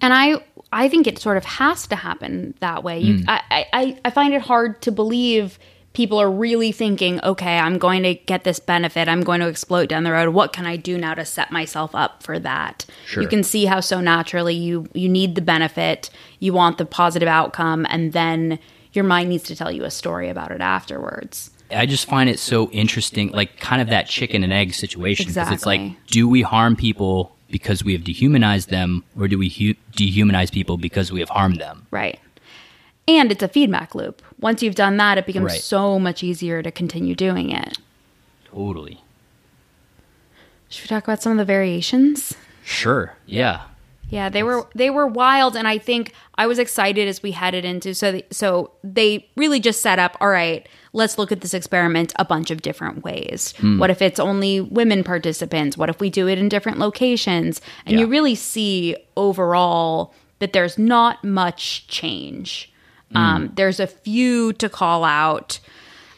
and 0.00 0.12
I 0.12 0.42
I 0.72 0.88
think 0.88 1.06
it 1.06 1.18
sort 1.18 1.36
of 1.36 1.44
has 1.44 1.86
to 1.88 1.96
happen 1.96 2.54
that 2.60 2.84
way. 2.84 3.00
You, 3.00 3.18
hmm. 3.18 3.28
I, 3.28 3.66
I 3.72 3.98
I 4.04 4.10
find 4.10 4.32
it 4.34 4.40
hard 4.40 4.80
to 4.82 4.92
believe 4.92 5.58
people 5.92 6.20
are 6.20 6.30
really 6.30 6.72
thinking, 6.72 7.20
okay, 7.24 7.58
I'm 7.58 7.76
going 7.78 8.02
to 8.04 8.14
get 8.14 8.44
this 8.44 8.58
benefit. 8.60 9.08
I'm 9.08 9.22
going 9.22 9.40
to 9.40 9.48
explode 9.48 9.88
down 9.88 10.04
the 10.04 10.12
road. 10.12 10.32
What 10.34 10.52
can 10.52 10.64
I 10.66 10.76
do 10.76 10.96
now 10.96 11.14
to 11.14 11.24
set 11.24 11.50
myself 11.50 11.94
up 11.94 12.22
for 12.22 12.38
that? 12.38 12.86
Sure. 13.06 13.22
You 13.22 13.28
can 13.28 13.42
see 13.42 13.64
how 13.64 13.80
so 13.80 14.00
naturally 14.00 14.54
you 14.54 14.88
you 14.94 15.08
need 15.08 15.34
the 15.34 15.42
benefit, 15.42 16.10
you 16.38 16.52
want 16.52 16.78
the 16.78 16.86
positive 16.86 17.28
outcome, 17.28 17.86
and 17.90 18.12
then 18.12 18.58
your 18.92 19.04
mind 19.04 19.28
needs 19.30 19.44
to 19.44 19.56
tell 19.56 19.70
you 19.70 19.84
a 19.84 19.90
story 19.90 20.28
about 20.28 20.50
it 20.50 20.60
afterwards. 20.60 21.50
I 21.72 21.86
just 21.86 22.06
find 22.08 22.28
it 22.28 22.40
so 22.40 22.68
interesting, 22.70 23.30
like 23.30 23.60
kind 23.60 23.80
of 23.80 23.88
that 23.88 24.08
chicken 24.08 24.42
and 24.42 24.52
egg 24.52 24.74
situation. 24.74 25.26
'cause 25.32 25.52
it's 25.52 25.64
like, 25.66 25.80
do 26.08 26.28
we 26.28 26.42
harm 26.42 26.74
people 26.74 27.36
because 27.48 27.84
we 27.84 27.92
have 27.92 28.02
dehumanized 28.04 28.70
them, 28.70 29.04
or 29.18 29.28
do 29.28 29.38
we 29.38 29.48
hu- 29.48 29.74
dehumanize 29.96 30.50
people 30.52 30.76
because 30.76 31.12
we 31.12 31.20
have 31.20 31.28
harmed 31.28 31.60
them? 31.60 31.86
Right. 31.92 32.18
And 33.16 33.32
it's 33.32 33.42
a 33.42 33.48
feedback 33.48 33.94
loop. 33.94 34.22
Once 34.38 34.62
you've 34.62 34.74
done 34.76 34.96
that, 34.98 35.18
it 35.18 35.26
becomes 35.26 35.52
Right. 35.52 35.60
so 35.60 35.98
much 35.98 36.22
easier 36.22 36.62
to 36.62 36.70
continue 36.70 37.14
doing 37.16 37.50
it. 37.50 37.78
Totally. 38.44 39.00
Should 40.68 40.84
we 40.84 40.88
talk 40.88 41.04
about 41.04 41.20
some 41.22 41.32
of 41.32 41.38
the 41.38 41.44
variations? 41.44 42.34
Sure. 42.64 43.14
Yeah. 43.26 43.62
Yeah, 44.10 44.28
they 44.28 44.42
were 44.42 44.66
they 44.74 44.90
were 44.90 45.06
wild, 45.06 45.54
and 45.56 45.68
I 45.68 45.78
think 45.78 46.12
I 46.36 46.48
was 46.48 46.58
excited 46.58 47.06
as 47.06 47.22
we 47.22 47.30
headed 47.30 47.64
into 47.64 47.94
so 47.94 48.10
the, 48.12 48.24
so 48.32 48.72
they 48.82 49.28
really 49.36 49.60
just 49.60 49.80
set 49.82 50.00
up. 50.00 50.16
All 50.20 50.28
right, 50.28 50.68
let's 50.92 51.16
look 51.16 51.30
at 51.30 51.42
this 51.42 51.54
experiment 51.54 52.12
a 52.16 52.24
bunch 52.24 52.50
of 52.50 52.60
different 52.60 53.04
ways. 53.04 53.54
Hmm. 53.58 53.78
What 53.78 53.88
if 53.90 54.02
it's 54.02 54.18
only 54.18 54.60
women 54.60 55.04
participants? 55.04 55.76
What 55.76 55.90
if 55.90 56.00
we 56.00 56.10
do 56.10 56.26
it 56.26 56.38
in 56.38 56.48
different 56.48 56.78
locations? 56.78 57.60
And 57.86 58.00
you 58.00 58.08
really 58.08 58.34
see 58.34 58.96
overall 59.16 60.12
that 60.40 60.52
there's 60.52 60.76
not 60.76 61.22
much 61.22 61.86
change. 61.86 62.69
Um, 63.14 63.52
there's 63.56 63.80
a 63.80 63.86
few 63.86 64.52
to 64.54 64.68
call 64.68 65.04
out. 65.04 65.58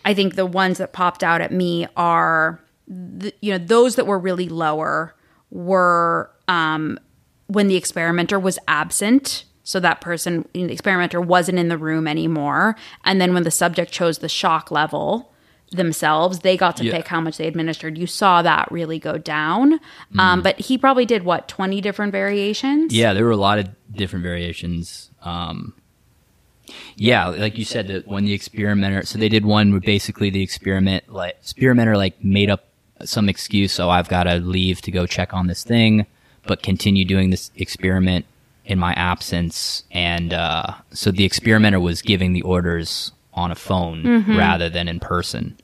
I 0.04 0.14
think 0.14 0.34
the 0.34 0.46
ones 0.46 0.78
that 0.78 0.92
popped 0.92 1.22
out 1.22 1.40
at 1.40 1.52
me 1.52 1.86
are, 1.96 2.60
the, 2.88 3.32
you 3.40 3.52
know, 3.52 3.58
those 3.64 3.96
that 3.96 4.06
were 4.06 4.18
really 4.18 4.48
lower 4.48 5.14
were 5.50 6.30
um, 6.48 6.98
when 7.46 7.68
the 7.68 7.76
experimenter 7.76 8.38
was 8.38 8.58
absent. 8.68 9.44
So 9.64 9.78
that 9.80 10.00
person, 10.00 10.46
the 10.54 10.64
experimenter, 10.72 11.20
wasn't 11.20 11.58
in 11.58 11.68
the 11.68 11.78
room 11.78 12.08
anymore. 12.08 12.74
And 13.04 13.20
then 13.20 13.32
when 13.32 13.44
the 13.44 13.50
subject 13.50 13.92
chose 13.92 14.18
the 14.18 14.28
shock 14.28 14.70
level 14.70 15.32
themselves, 15.70 16.40
they 16.40 16.56
got 16.56 16.76
to 16.78 16.84
Yeah. 16.84 16.96
pick 16.96 17.08
how 17.08 17.20
much 17.20 17.36
they 17.38 17.46
administered. 17.46 17.96
You 17.96 18.06
saw 18.08 18.42
that 18.42 18.70
really 18.72 18.98
go 18.98 19.16
down. 19.18 19.78
Um, 20.18 20.42
but 20.42 20.58
he 20.58 20.76
probably 20.76 21.06
did 21.06 21.22
what, 21.22 21.46
20 21.48 21.80
different 21.80 22.12
variations? 22.12 22.92
Yeah, 22.92 23.14
there 23.14 23.24
were 23.24 23.30
a 23.30 23.36
lot 23.36 23.58
of 23.60 23.68
different 23.92 24.24
variations. 24.24 25.10
Um, 25.22 25.74
yeah, 26.96 27.28
like 27.28 27.58
you 27.58 27.64
said, 27.64 27.88
that 27.88 28.06
when 28.06 28.24
the 28.24 28.32
experimenter, 28.32 29.04
so 29.04 29.18
they 29.18 29.28
did 29.28 29.44
one 29.44 29.70
where 29.70 29.80
basically 29.80 30.30
the 30.30 30.42
experiment, 30.42 31.12
like 31.12 31.36
experimenter, 31.40 31.96
like 31.96 32.22
made 32.22 32.50
up 32.50 32.64
some 33.04 33.28
excuse. 33.28 33.72
So 33.72 33.90
I've 33.90 34.08
got 34.08 34.24
to 34.24 34.36
leave 34.36 34.80
to 34.82 34.90
go 34.90 35.06
check 35.06 35.34
on 35.34 35.46
this 35.46 35.64
thing, 35.64 36.06
but 36.46 36.62
continue 36.62 37.04
doing 37.04 37.30
this 37.30 37.50
experiment 37.56 38.26
in 38.64 38.78
my 38.78 38.92
absence. 38.94 39.84
And 39.90 40.32
uh, 40.32 40.74
so 40.92 41.10
the 41.10 41.24
experimenter 41.24 41.80
was 41.80 42.02
giving 42.02 42.32
the 42.32 42.42
orders 42.42 43.12
on 43.34 43.50
a 43.50 43.56
phone 43.56 44.36
rather 44.36 44.68
than 44.68 44.88
in 44.88 45.00
person. 45.00 45.56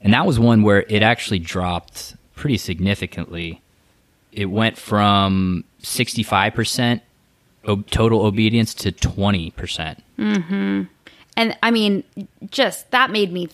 And 0.00 0.14
that 0.14 0.26
was 0.26 0.38
one 0.38 0.62
where 0.62 0.84
it 0.88 1.02
actually 1.02 1.40
dropped 1.40 2.16
pretty 2.34 2.56
significantly. 2.56 3.60
It 4.32 4.46
went 4.46 4.78
from 4.78 5.64
65% 5.82 7.00
total 7.90 8.24
obedience 8.24 8.74
to 8.74 8.92
20%. 8.92 9.98
Mm-hmm. 10.18 10.82
And 11.36 11.58
I 11.62 11.70
mean, 11.70 12.04
just 12.50 12.90
that 12.90 13.10
made 13.10 13.32
me 13.32 13.48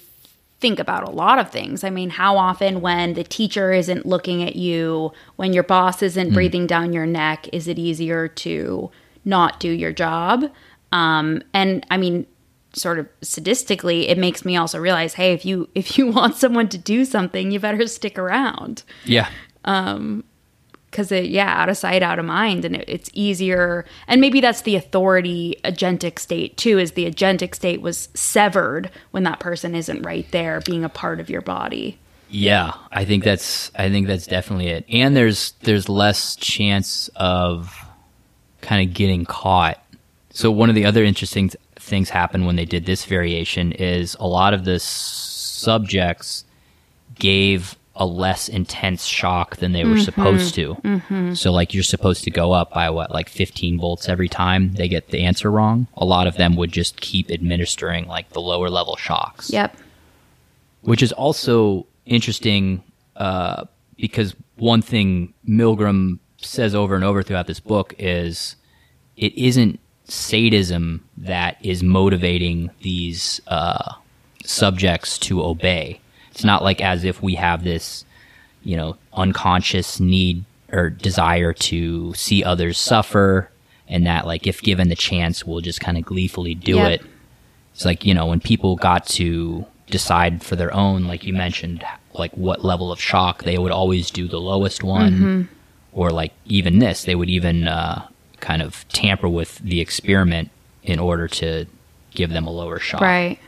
think 0.58 0.78
about 0.78 1.06
a 1.06 1.10
lot 1.10 1.38
of 1.38 1.50
things. 1.50 1.84
I 1.84 1.90
mean, 1.90 2.10
how 2.10 2.36
often 2.36 2.80
when 2.80 3.14
the 3.14 3.24
teacher 3.24 3.72
isn't 3.72 4.06
looking 4.06 4.42
at 4.42 4.56
you, 4.56 5.12
when 5.36 5.52
your 5.52 5.62
boss 5.62 6.02
isn't 6.02 6.28
hmm. 6.28 6.34
breathing 6.34 6.66
down 6.66 6.92
your 6.92 7.06
neck, 7.06 7.48
is 7.52 7.68
it 7.68 7.78
easier 7.78 8.26
to 8.28 8.90
not 9.24 9.60
do 9.60 9.70
your 9.70 9.92
job? 9.92 10.50
Um, 10.92 11.42
and 11.52 11.84
I 11.90 11.98
mean, 11.98 12.26
sort 12.72 12.98
of 12.98 13.08
sadistically, 13.20 14.08
it 14.08 14.18
makes 14.18 14.44
me 14.44 14.56
also 14.56 14.78
realize, 14.78 15.14
hey, 15.14 15.32
if 15.32 15.44
you 15.44 15.68
if 15.74 15.98
you 15.98 16.06
want 16.08 16.36
someone 16.36 16.68
to 16.70 16.78
do 16.78 17.04
something, 17.04 17.50
you 17.50 17.60
better 17.60 17.86
stick 17.86 18.18
around 18.18 18.82
Yeah. 19.04 19.28
Um, 19.64 20.24
because 20.90 21.12
it 21.12 21.26
yeah 21.26 21.52
out 21.60 21.68
of 21.68 21.76
sight 21.76 22.02
out 22.02 22.18
of 22.18 22.24
mind 22.24 22.64
and 22.64 22.76
it, 22.76 22.84
it's 22.88 23.10
easier 23.12 23.84
and 24.06 24.20
maybe 24.20 24.40
that's 24.40 24.62
the 24.62 24.76
authority 24.76 25.58
agentic 25.64 26.18
state 26.18 26.56
too 26.56 26.78
is 26.78 26.92
the 26.92 27.10
agentic 27.10 27.54
state 27.54 27.80
was 27.80 28.08
severed 28.14 28.90
when 29.10 29.22
that 29.24 29.40
person 29.40 29.74
isn't 29.74 30.02
right 30.02 30.30
there 30.30 30.60
being 30.62 30.84
a 30.84 30.88
part 30.88 31.20
of 31.20 31.28
your 31.30 31.42
body 31.42 31.98
Yeah, 32.28 32.72
I 32.90 33.04
think 33.04 33.24
that's 33.24 33.70
I 33.76 33.88
think 33.88 34.06
that's 34.08 34.26
definitely 34.26 34.68
it. 34.68 34.84
And 34.88 35.16
there's 35.16 35.52
there's 35.62 35.88
less 35.88 36.34
chance 36.36 37.08
of 37.16 37.84
kind 38.62 38.88
of 38.88 38.94
getting 38.94 39.24
caught. 39.24 39.82
So 40.30 40.50
one 40.50 40.68
of 40.68 40.74
the 40.74 40.84
other 40.84 41.04
interesting 41.04 41.50
th- 41.50 41.62
things 41.76 42.10
happened 42.10 42.46
when 42.46 42.56
they 42.56 42.64
did 42.64 42.84
this 42.84 43.04
variation 43.04 43.72
is 43.72 44.16
a 44.18 44.26
lot 44.26 44.54
of 44.54 44.64
the 44.64 44.80
subjects 44.80 46.44
gave 47.14 47.76
a 47.98 48.06
less 48.06 48.48
intense 48.48 49.04
shock 49.06 49.56
than 49.56 49.72
they 49.72 49.84
were 49.84 49.98
supposed 49.98 50.54
to. 50.54 50.76
So 51.34 51.50
like 51.50 51.72
you're 51.74 51.82
supposed 51.82 52.24
to 52.24 52.30
go 52.30 52.52
up 52.52 52.72
by 52.72 52.90
what 52.90 53.10
like 53.10 53.28
15 53.28 53.78
volts 53.78 54.08
every 54.08 54.28
time 54.28 54.74
they 54.74 54.88
get 54.88 55.08
the 55.08 55.22
answer 55.24 55.50
wrong. 55.50 55.86
A 55.96 56.04
lot 56.04 56.26
of 56.26 56.36
them 56.36 56.56
would 56.56 56.72
just 56.72 57.00
keep 57.00 57.30
administering 57.30 58.06
like 58.06 58.30
the 58.30 58.40
lower 58.40 58.68
level 58.70 58.96
shocks 58.96 59.50
yep 59.50 59.76
which 60.82 61.02
is 61.02 61.12
also 61.12 61.84
interesting 62.04 62.82
uh, 63.16 63.64
because 63.96 64.34
one 64.56 64.80
thing 64.82 65.34
Milgram 65.48 66.18
says 66.40 66.74
over 66.74 66.94
and 66.94 67.02
over 67.04 67.22
throughout 67.22 67.46
this 67.48 67.60
book 67.60 67.94
is 67.98 68.54
it 69.16 69.36
isn't 69.36 69.80
sadism 70.04 71.04
that 71.16 71.56
is 71.64 71.82
motivating 71.82 72.70
these 72.82 73.40
uh, 73.48 73.94
subjects 74.44 75.18
to 75.18 75.42
obey. 75.42 76.00
It's 76.36 76.44
not 76.44 76.62
like 76.62 76.82
as 76.82 77.02
if 77.02 77.22
we 77.22 77.36
have 77.36 77.64
this, 77.64 78.04
you 78.62 78.76
know, 78.76 78.98
unconscious 79.14 79.98
need 79.98 80.44
or 80.70 80.90
desire 80.90 81.54
to 81.54 82.12
see 82.12 82.44
others 82.44 82.76
suffer, 82.76 83.50
and 83.88 84.06
that, 84.06 84.26
like, 84.26 84.46
if 84.46 84.60
given 84.60 84.90
the 84.90 84.94
chance, 84.96 85.46
we'll 85.46 85.62
just 85.62 85.80
kind 85.80 85.96
of 85.96 86.04
gleefully 86.04 86.54
do 86.54 86.76
Yep. 86.76 86.90
it. 86.90 87.02
It's 87.72 87.86
like, 87.86 88.04
you 88.04 88.12
know, 88.12 88.26
when 88.26 88.40
people 88.40 88.76
got 88.76 89.06
to 89.06 89.64
decide 89.86 90.42
for 90.42 90.56
their 90.56 90.74
own, 90.74 91.04
like 91.04 91.24
you 91.24 91.32
mentioned, 91.32 91.82
like 92.12 92.32
what 92.36 92.62
level 92.62 92.92
of 92.92 93.00
shock, 93.00 93.44
they 93.44 93.56
would 93.56 93.72
always 93.72 94.10
do 94.10 94.28
the 94.28 94.38
lowest 94.40 94.82
one. 94.84 95.48
Or 95.92 96.10
like 96.10 96.32
even 96.44 96.78
this, 96.80 97.04
they 97.04 97.14
would 97.14 97.30
even 97.30 97.66
uh, 97.66 98.06
kind 98.40 98.60
of 98.60 98.86
tamper 98.88 99.28
with 99.28 99.56
the 99.60 99.80
experiment 99.80 100.50
in 100.82 100.98
order 100.98 101.28
to 101.28 101.64
give 102.10 102.28
them 102.30 102.46
a 102.46 102.50
lower 102.50 102.78
shock. 102.78 103.00
right 103.00 103.38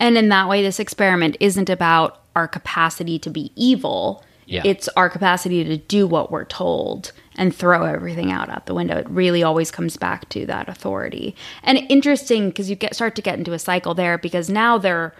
and 0.00 0.16
in 0.18 0.28
that 0.30 0.48
way 0.48 0.62
this 0.62 0.78
experiment 0.80 1.36
isn't 1.40 1.68
about 1.70 2.21
our 2.36 2.48
capacity 2.48 3.18
to 3.20 3.30
be 3.30 3.52
evil. 3.56 4.24
Yeah. 4.44 4.62
it's 4.64 4.88
our 4.96 5.08
capacity 5.08 5.62
to 5.64 5.76
do 5.76 6.06
what 6.06 6.30
we're 6.32 6.44
told 6.44 7.12
and 7.36 7.54
throw 7.54 7.84
everything 7.84 8.32
out 8.32 8.50
out 8.50 8.66
the 8.66 8.74
window. 8.74 8.98
It 8.98 9.08
really 9.08 9.42
always 9.42 9.70
comes 9.70 9.96
back 9.96 10.28
to 10.30 10.44
that 10.46 10.68
authority. 10.68 11.36
And 11.62 11.78
interesting 11.88 12.48
because 12.48 12.68
you 12.68 12.76
get 12.76 12.94
start 12.94 13.14
to 13.14 13.22
get 13.22 13.38
into 13.38 13.52
a 13.52 13.58
cycle 13.58 13.94
there 13.94 14.18
because 14.18 14.50
now 14.50 14.78
they're 14.78 15.14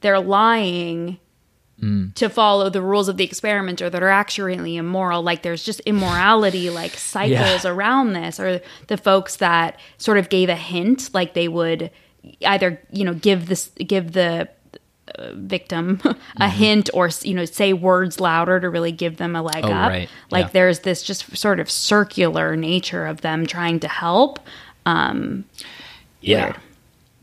they're 0.00 0.20
lying 0.20 1.18
mm. 1.80 2.12
to 2.14 2.28
follow 2.28 2.68
the 2.68 2.82
rules 2.82 3.08
of 3.08 3.16
the 3.16 3.24
experiment 3.24 3.80
or 3.80 3.88
that 3.88 4.02
are 4.02 4.08
actually 4.08 4.76
immoral. 4.76 5.22
Like 5.22 5.42
there's 5.42 5.64
just 5.64 5.80
immorality 5.80 6.68
like 6.68 6.92
cycles 6.94 7.64
Yeah. 7.64 7.70
around 7.70 8.12
this 8.12 8.38
or 8.40 8.60
the 8.88 8.96
folks 8.96 9.36
that 9.36 9.78
sort 9.98 10.18
of 10.18 10.28
gave 10.28 10.48
a 10.48 10.56
hint 10.56 11.14
like 11.14 11.34
they 11.34 11.48
would 11.48 11.90
either 12.44 12.82
you 12.90 13.04
know 13.04 13.14
give 13.14 13.46
this 13.46 13.68
give 13.86 14.12
the 14.12 14.48
victim 15.34 16.00
a 16.36 16.48
hint 16.48 16.90
or 16.94 17.08
you 17.22 17.34
know 17.34 17.44
say 17.44 17.72
words 17.72 18.20
louder 18.20 18.58
to 18.60 18.68
really 18.68 18.92
give 18.92 19.16
them 19.16 19.36
a 19.36 19.42
leg 19.42 19.64
Oh, 19.64 19.72
up 19.72 19.90
right. 19.90 20.08
like 20.30 20.46
Yeah. 20.46 20.50
there's 20.52 20.80
this 20.80 21.02
just 21.02 21.36
sort 21.36 21.60
of 21.60 21.70
circular 21.70 22.56
nature 22.56 23.06
of 23.06 23.20
them 23.20 23.46
trying 23.46 23.80
to 23.80 23.88
help 23.88 24.38
um 24.86 25.44
Yeah. 26.20 26.44
Weird. 26.46 26.56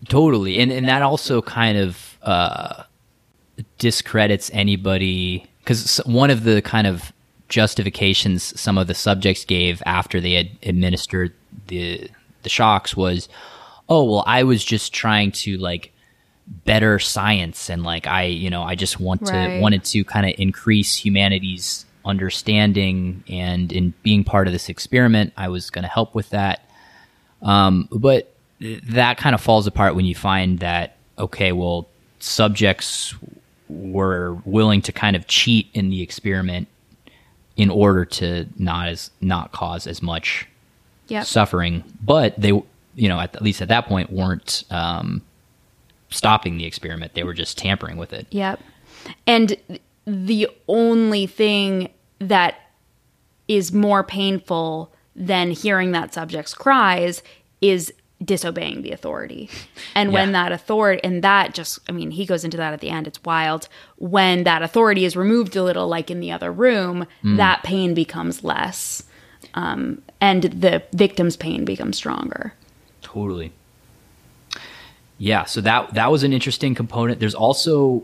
Totally. 0.08 0.60
And 0.60 0.72
and 0.72 0.88
that 0.88 1.02
also 1.02 1.42
kind 1.42 1.78
of 1.78 2.18
uh 2.24 2.84
discredits 3.78 4.50
anybody 4.54 5.46
cuz 5.66 5.98
one 6.06 6.30
of 6.30 6.44
the 6.44 6.62
kind 6.62 6.88
of 6.88 7.12
justifications 7.50 8.60
some 8.60 8.78
of 8.78 8.88
the 8.88 8.94
subjects 8.94 9.44
gave 9.46 9.84
after 9.86 10.22
they 10.22 10.34
had 10.34 10.50
administered 10.64 11.34
the 11.68 12.10
the 12.44 12.50
shocks 12.50 12.96
was 12.96 13.28
oh 13.89 14.04
well 14.04 14.24
I 14.26 14.44
was 14.44 14.64
just 14.64 14.94
trying 14.94 15.32
to 15.34 15.58
like 15.58 15.92
better 16.66 16.99
science 16.99 17.70
and 17.70 17.84
like 17.84 18.08
I 18.08 18.24
you 18.24 18.49
know 18.49 18.64
I 18.64 18.76
just 18.76 18.99
want 18.99 19.26
to 19.28 19.60
wanted 19.62 19.84
to 19.86 20.04
kind 20.04 20.26
of 20.26 20.34
increase 20.38 20.95
humanity's 20.95 21.86
understanding 22.04 23.24
and 23.30 23.72
in 23.72 23.93
being 24.04 24.24
part 24.24 24.47
of 24.47 24.54
this 24.54 24.68
experiment 24.70 25.34
I 25.38 25.47
was 25.47 25.70
going 25.70 25.84
to 25.84 25.89
help 25.89 26.14
with 26.16 26.30
that. 26.32 26.70
Um, 27.41 27.88
but 27.91 28.34
that 28.60 29.18
kind 29.18 29.34
of 29.34 29.41
falls 29.41 29.66
apart 29.66 29.95
when 29.95 30.06
you 30.06 30.16
find 30.16 30.60
that 30.60 30.97
okay, 31.18 31.52
well, 31.52 31.88
subjects 32.20 33.16
were 33.70 34.34
willing 34.45 34.82
to 34.82 34.91
kind 34.91 35.16
of 35.16 35.28
cheat 35.28 35.68
in 35.74 35.89
the 35.89 36.02
experiment 36.02 36.68
in 37.56 37.70
order 37.70 38.06
to 38.06 38.47
not 38.58 38.88
as 38.88 39.12
not 39.22 39.52
cause 39.52 39.88
as 39.88 40.02
much 40.02 40.47
Yep. 41.08 41.26
suffering, 41.26 41.84
but 42.02 42.39
they, 42.39 42.49
you 42.49 43.10
know, 43.10 43.20
at, 43.20 43.36
at 43.36 43.41
least 43.41 43.62
at 43.62 43.68
that 43.68 43.86
point, 43.86 44.12
weren't 44.12 44.64
um, 44.70 45.22
stopping 46.12 46.57
the 46.57 46.66
experiment. 46.66 47.16
They 47.16 47.24
were 47.24 47.34
just 47.34 47.57
tampering 47.57 47.97
with 47.97 48.14
it. 48.14 48.28
Yep. 48.30 48.59
And 49.26 49.57
the 50.05 50.47
only 50.68 51.26
thing 51.26 51.89
that 52.20 52.55
is 53.47 53.74
more 53.74 54.03
painful 54.03 54.93
than 55.16 55.51
hearing 55.51 55.91
that 55.91 56.14
subject's 56.14 56.53
cries 56.53 57.24
is 57.59 57.91
disobeying 58.24 58.84
the 58.84 58.91
authority. 58.91 59.49
And 59.95 60.14
when 60.14 60.32
that 60.34 60.51
authority, 60.51 61.03
and 61.03 61.24
that 61.24 61.55
just, 61.55 61.80
I 61.89 61.91
mean, 61.91 62.12
he 62.12 62.26
goes 62.26 62.43
into 62.43 62.57
that 62.57 62.72
at 62.72 62.80
the 62.80 62.89
end, 62.89 63.07
it's 63.07 63.24
wild. 63.24 63.68
When 63.97 64.43
that 64.43 64.62
authority 64.62 65.05
is 65.05 65.18
removed 65.18 65.55
a 65.55 65.64
little, 65.64 65.88
like 65.88 66.12
in 66.12 66.20
the 66.20 66.32
other 66.32 66.51
room, 66.51 67.07
that 67.24 67.64
pain 67.64 67.95
becomes 67.95 68.43
less. 68.43 69.03
Um, 69.55 70.03
and 70.22 70.43
the 70.43 70.84
victim's 70.93 71.36
pain 71.36 71.66
becomes 71.66 71.97
stronger. 71.97 72.53
Totally. 73.01 73.51
Yeah, 75.22 75.45
so 75.45 75.61
that 75.61 75.93
that 75.93 76.09
was 76.09 76.24
an 76.24 76.34
interesting 76.34 76.74
component. 76.74 77.19
There's 77.19 77.36
also 77.36 78.03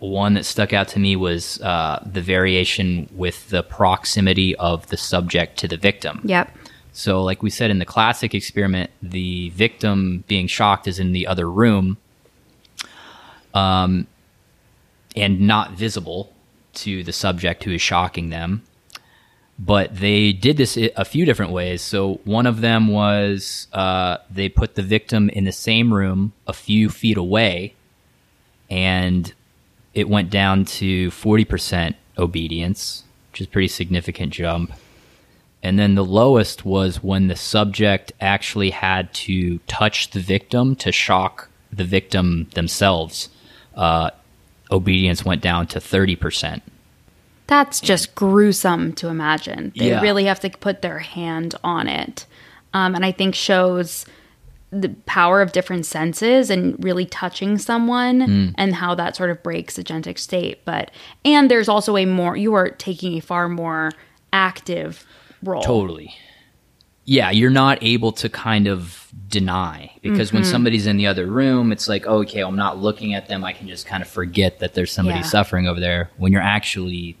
one 0.00 0.34
that 0.34 0.44
stuck 0.44 0.72
out 0.72 0.88
to 0.88 0.98
me 0.98 1.14
was 1.14 1.60
uh, 1.60 2.02
the 2.04 2.20
variation 2.20 3.08
with 3.12 3.48
the 3.50 3.62
proximity 3.62 4.56
of 4.56 4.88
the 4.88 4.96
subject 4.96 5.56
to 5.60 5.68
the 5.68 5.76
victim. 5.76 6.20
Yep. 6.24 6.52
So, 6.92 7.22
like 7.22 7.44
we 7.44 7.50
said 7.50 7.70
in 7.70 7.78
the 7.78 7.84
classic 7.84 8.34
experiment, 8.34 8.90
the 9.00 9.50
victim 9.50 10.24
being 10.26 10.48
shocked 10.48 10.88
is 10.88 10.98
in 10.98 11.12
the 11.12 11.28
other 11.28 11.48
room, 11.48 11.96
um, 13.54 14.08
and 15.14 15.40
not 15.40 15.74
visible 15.74 16.32
to 16.74 17.04
the 17.04 17.12
subject 17.12 17.62
who 17.62 17.70
is 17.70 17.80
shocking 17.80 18.30
them. 18.30 18.62
But 19.58 19.96
they 19.96 20.32
did 20.32 20.56
this 20.56 20.76
a 20.76 21.04
few 21.04 21.24
different 21.24 21.50
ways. 21.50 21.82
So 21.82 22.20
one 22.24 22.46
of 22.46 22.60
them 22.60 22.88
was 22.88 23.66
uh, 23.72 24.18
they 24.30 24.48
put 24.48 24.76
the 24.76 24.82
victim 24.82 25.28
in 25.30 25.44
the 25.44 25.52
same 25.52 25.92
room 25.92 26.32
a 26.46 26.52
few 26.52 26.88
feet 26.88 27.16
away, 27.16 27.74
and 28.70 29.32
it 29.94 30.08
went 30.08 30.30
down 30.30 30.64
to 30.64 31.10
forty 31.10 31.44
percent 31.44 31.96
obedience, 32.16 33.02
which 33.32 33.40
is 33.40 33.46
pretty 33.48 33.68
significant 33.68 34.32
jump. 34.32 34.72
And 35.62 35.76
then 35.78 35.96
the 35.96 36.04
lowest 36.04 36.64
was 36.64 37.02
when 37.02 37.26
the 37.26 37.36
subject 37.36 38.12
actually 38.20 38.70
had 38.70 39.12
to 39.14 39.58
touch 39.66 40.10
the 40.10 40.20
victim 40.20 40.76
to 40.76 40.92
shock 40.92 41.50
the 41.72 41.84
victim 41.84 42.48
themselves. 42.54 43.28
Uh, 43.74 44.10
obedience 44.70 45.24
went 45.24 45.42
down 45.42 45.66
to 45.68 45.80
30%. 45.80 46.60
That's 47.48 47.80
just 47.80 48.14
gruesome 48.14 48.92
to 48.94 49.08
imagine. 49.08 49.72
They 49.76 49.88
Yeah. 49.88 50.00
really 50.00 50.24
have 50.24 50.38
to 50.40 50.50
put 50.50 50.82
their 50.82 51.00
hand 51.00 51.54
on 51.64 51.88
it. 51.88 52.24
Um, 52.72 52.94
and 52.94 53.04
I 53.04 53.10
think 53.10 53.34
shows 53.34 54.06
the 54.70 54.90
power 55.06 55.40
of 55.40 55.52
different 55.52 55.86
senses 55.86 56.50
and 56.50 56.76
really 56.84 57.06
touching 57.06 57.56
someone 57.56 58.20
Hmm. 58.20 58.48
and 58.58 58.74
how 58.74 58.94
that 58.96 59.16
sort 59.16 59.30
of 59.30 59.42
breaks 59.42 59.78
agentic 59.78 60.18
state. 60.18 60.62
But, 60.66 60.90
and 61.24 61.50
there's 61.50 61.70
also 61.70 61.96
a 61.96 62.04
more, 62.04 62.36
you 62.36 62.52
are 62.52 62.68
taking 62.68 63.16
a 63.16 63.20
far 63.20 63.48
more 63.48 63.92
active 64.32 65.06
role. 65.42 65.62
Totally. 65.62 66.14
yeah, 67.10 67.30
you're 67.30 67.48
not 67.48 67.78
able 67.80 68.12
to 68.12 68.28
kind 68.28 68.66
of 68.68 69.08
deny 69.28 69.90
because 70.02 70.30
when 70.30 70.44
somebody's 70.44 70.86
in 70.86 70.98
the 70.98 71.06
other 71.06 71.24
room, 71.24 71.72
it's 71.72 71.88
like, 71.88 72.04
oh, 72.06 72.18
okay, 72.18 72.40
I'm 72.40 72.54
not 72.54 72.76
looking 72.76 73.14
at 73.14 73.28
them. 73.28 73.42
I 73.46 73.54
can 73.54 73.66
just 73.66 73.86
kind 73.86 74.02
of 74.02 74.08
forget 74.10 74.58
that 74.58 74.74
there's 74.74 74.92
somebody 74.92 75.20
Yeah. 75.20 75.24
suffering 75.24 75.66
over 75.66 75.80
there. 75.80 76.10
When 76.18 76.32
you're 76.32 76.42
actually, 76.42 77.16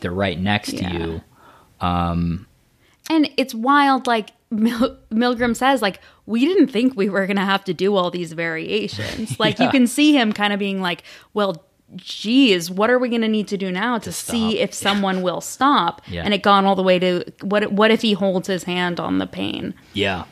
they're 0.00 0.10
right 0.10 0.38
next 0.38 0.72
Yeah. 0.74 0.88
to 0.88 0.98
you. 0.98 1.20
Um, 1.80 2.46
and 3.10 3.30
it's 3.36 3.54
wild, 3.54 4.06
like 4.06 4.30
Mil- 4.50 4.96
Milgram 5.10 5.54
says, 5.56 5.82
like, 5.82 6.00
we 6.24 6.44
didn't 6.44 6.68
think 6.68 6.96
we 6.96 7.08
were 7.08 7.26
going 7.26 7.36
to 7.36 7.44
have 7.44 7.64
to 7.64 7.74
do 7.74 7.94
all 7.96 8.10
these 8.10 8.32
variations. 8.32 9.36
Like, 9.38 9.58
you 9.58 9.68
can 9.70 9.86
see 9.86 10.16
him 10.16 10.32
kind 10.32 10.52
of 10.52 10.58
being 10.58 10.80
like, 10.80 11.02
well, 11.34 11.64
geez, 11.96 12.70
what 12.70 12.90
are 12.90 12.98
we 12.98 13.08
going 13.08 13.22
to 13.22 13.28
need 13.28 13.46
to 13.48 13.56
do 13.56 13.70
now 13.70 13.98
to, 13.98 14.10
see 14.12 14.58
if 14.58 14.72
someone 14.86 15.22
will 15.22 15.40
stop? 15.40 16.02
Yeah. 16.08 16.22
And 16.24 16.32
it 16.34 16.42
gone 16.42 16.64
all 16.64 16.74
the 16.74 16.82
way 16.82 16.98
to 16.98 17.24
what, 17.42 17.70
what 17.72 17.90
if 17.90 18.02
he 18.02 18.12
holds 18.14 18.48
his 18.48 18.64
hand 18.64 18.98
on 18.98 19.18
the 19.18 19.26
pain? 19.26 19.74
Yeah. 19.92 20.24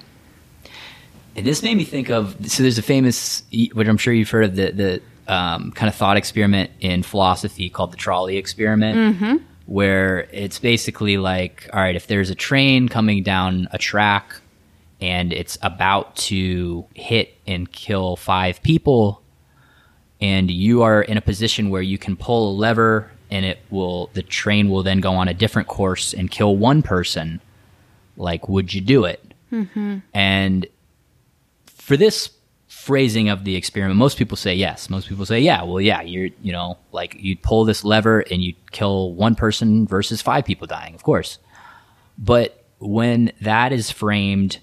And 1.36 1.44
this 1.44 1.62
made 1.64 1.76
me 1.76 1.84
think 1.84 2.10
of 2.10 2.36
so 2.48 2.62
there's 2.62 2.78
a 2.78 2.82
famous, 2.82 3.42
which 3.72 3.88
I'm 3.88 3.98
sure 3.98 4.14
you've 4.14 4.30
heard 4.30 4.44
of, 4.44 4.54
the 4.56 4.70
the 4.70 5.02
um, 5.28 5.72
kind 5.72 5.88
of 5.88 5.94
thought 5.94 6.16
experiment 6.16 6.70
in 6.80 7.02
philosophy 7.02 7.68
called 7.70 7.92
the 7.92 7.96
trolley 7.96 8.36
experiment, 8.36 9.40
where 9.66 10.28
it's 10.32 10.58
basically 10.58 11.16
like, 11.16 11.68
all 11.72 11.80
right, 11.80 11.96
if 11.96 12.06
there's 12.06 12.30
a 12.30 12.34
train 12.34 12.88
coming 12.88 13.22
down 13.22 13.68
a 13.72 13.78
track 13.78 14.36
and 15.00 15.32
it's 15.32 15.58
about 15.62 16.14
to 16.16 16.84
hit 16.94 17.34
and 17.46 17.70
kill 17.72 18.16
five 18.16 18.62
people, 18.62 19.22
and 20.20 20.50
you 20.50 20.82
are 20.82 21.02
in 21.02 21.16
a 21.16 21.20
position 21.20 21.70
where 21.70 21.82
you 21.82 21.98
can 21.98 22.16
pull 22.16 22.50
a 22.50 22.54
lever 22.54 23.10
and 23.30 23.44
it 23.44 23.58
will 23.70 24.10
the 24.14 24.22
train 24.22 24.68
will 24.68 24.82
then 24.82 25.00
go 25.00 25.12
on 25.14 25.28
a 25.28 25.34
different 25.34 25.68
course 25.68 26.12
and 26.14 26.30
kill 26.30 26.56
one 26.56 26.82
person 26.82 27.40
like 28.16 28.48
would 28.48 28.72
you 28.72 28.80
do 28.80 29.04
it? 29.04 29.20
And 30.14 30.66
for 31.66 31.96
this 31.96 32.30
phrasing 32.84 33.28
of 33.30 33.44
the 33.44 33.56
experiment. 33.56 33.96
Most 33.98 34.18
people 34.18 34.36
say 34.36 34.54
yes. 34.54 34.90
Most 34.90 35.08
people 35.08 35.24
say 35.24 35.40
yeah 35.40 35.62
well 35.62 35.80
yeah 35.80 36.02
you're 36.02 36.30
you 36.42 36.52
know 36.52 36.78
like 36.92 37.16
you 37.18 37.36
pull 37.36 37.64
this 37.64 37.84
lever 37.84 38.20
and 38.30 38.42
you 38.42 38.54
kill 38.70 39.12
one 39.14 39.34
person 39.34 39.86
versus 39.86 40.20
five 40.20 40.44
people 40.44 40.66
dying 40.66 40.94
of 40.94 41.02
course. 41.02 41.38
But 42.18 42.64
when 42.78 43.32
that 43.40 43.72
is 43.72 43.90
framed 43.90 44.58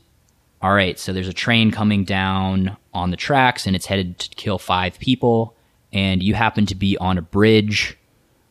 all 0.62 0.74
right, 0.74 1.00
so 1.00 1.12
there's 1.12 1.28
a 1.28 1.34
train 1.34 1.72
coming 1.72 2.04
down 2.04 2.78
on 2.94 3.10
the 3.10 3.18
tracks 3.18 3.66
and 3.66 3.76
it's 3.76 3.88
headed 3.88 4.20
to 4.20 4.30
kill 4.36 4.60
five 4.60 5.00
people, 5.00 5.56
and 5.92 6.22
you 6.22 6.36
happen 6.36 6.68
to 6.68 6.76
be 6.76 6.98
on 6.98 7.18
a 7.18 7.22
bridge 7.22 7.98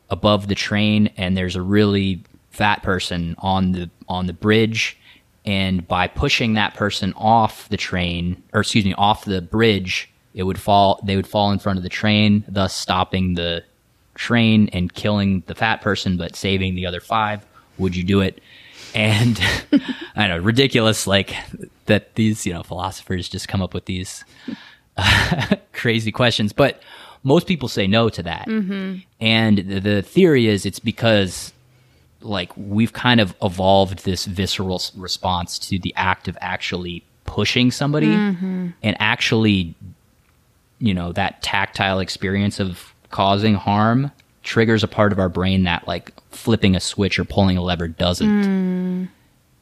above 0.09 0.49
the 0.49 0.55
train, 0.55 1.07
and 1.15 1.37
there's 1.37 1.55
a 1.55 1.61
really 1.61 2.23
fat 2.49 2.83
person 2.83 3.35
on 3.37 3.71
the 3.71 3.89
on 4.09 4.27
the 4.27 4.33
bridge, 4.33 4.97
and 5.45 5.87
by 5.87 6.07
pushing 6.07 6.53
that 6.53 6.73
person 6.75 7.13
off 7.15 7.67
the 7.69 7.77
train, 7.77 8.41
or 8.53 8.61
excuse 8.61 8.85
me, 8.85 8.93
off 8.93 9.25
the 9.25 9.41
bridge, 9.41 10.09
it 10.33 10.43
would 10.43 10.59
fall. 10.59 10.99
They 11.03 11.15
would 11.15 11.27
fall 11.27 11.51
in 11.51 11.59
front 11.59 11.77
of 11.77 11.83
the 11.83 11.89
train, 11.89 12.43
thus 12.47 12.73
stopping 12.73 13.33
the 13.33 13.63
train 14.15 14.69
and 14.73 14.93
killing 14.93 15.43
the 15.47 15.55
fat 15.55 15.81
person, 15.81 16.17
but 16.17 16.35
saving 16.35 16.75
the 16.75 16.85
other 16.85 16.99
five. 16.99 17.45
Would 17.77 17.95
you 17.95 18.03
do 18.03 18.21
it? 18.21 18.41
and 18.93 19.39
I 20.15 20.27
know 20.27 20.37
ridiculous 20.37 21.07
like 21.07 21.35
that 21.85 22.15
these 22.15 22.45
you 22.45 22.53
know 22.53 22.63
philosophers 22.63 23.29
just 23.29 23.47
come 23.47 23.61
up 23.61 23.73
with 23.73 23.85
these 23.85 24.23
crazy 25.73 26.11
questions, 26.11 26.53
but 26.53 26.81
most 27.23 27.47
people 27.47 27.67
say 27.67 27.87
no 27.87 28.09
to 28.09 28.23
that. 28.23 28.47
Mm-hmm. 28.47 28.97
And 29.19 29.57
the, 29.59 29.79
the 29.79 30.01
theory 30.01 30.47
is 30.47 30.65
it's 30.65 30.79
because 30.79 31.53
like 32.21 32.51
we've 32.55 32.93
kind 32.93 33.19
of 33.19 33.35
evolved 33.41 34.05
this 34.05 34.25
visceral 34.25 34.81
response 34.95 35.57
to 35.59 35.79
the 35.79 35.93
act 35.95 36.27
of 36.27 36.37
actually 36.41 37.03
pushing 37.25 37.71
somebody 37.71 38.07
mm-hmm. 38.07 38.69
and 38.83 38.97
actually 38.99 39.73
you 40.79 40.93
know 40.93 41.11
that 41.13 41.41
tactile 41.41 41.99
experience 41.99 42.59
of 42.59 42.93
causing 43.09 43.55
harm 43.55 44.11
triggers 44.43 44.83
a 44.83 44.87
part 44.87 45.11
of 45.11 45.19
our 45.19 45.29
brain 45.29 45.63
that 45.63 45.87
like 45.87 46.11
flipping 46.31 46.75
a 46.75 46.79
switch 46.79 47.19
or 47.19 47.23
pulling 47.23 47.57
a 47.57 47.61
lever 47.61 47.87
doesn't. 47.87 48.27
Mm. 48.27 49.07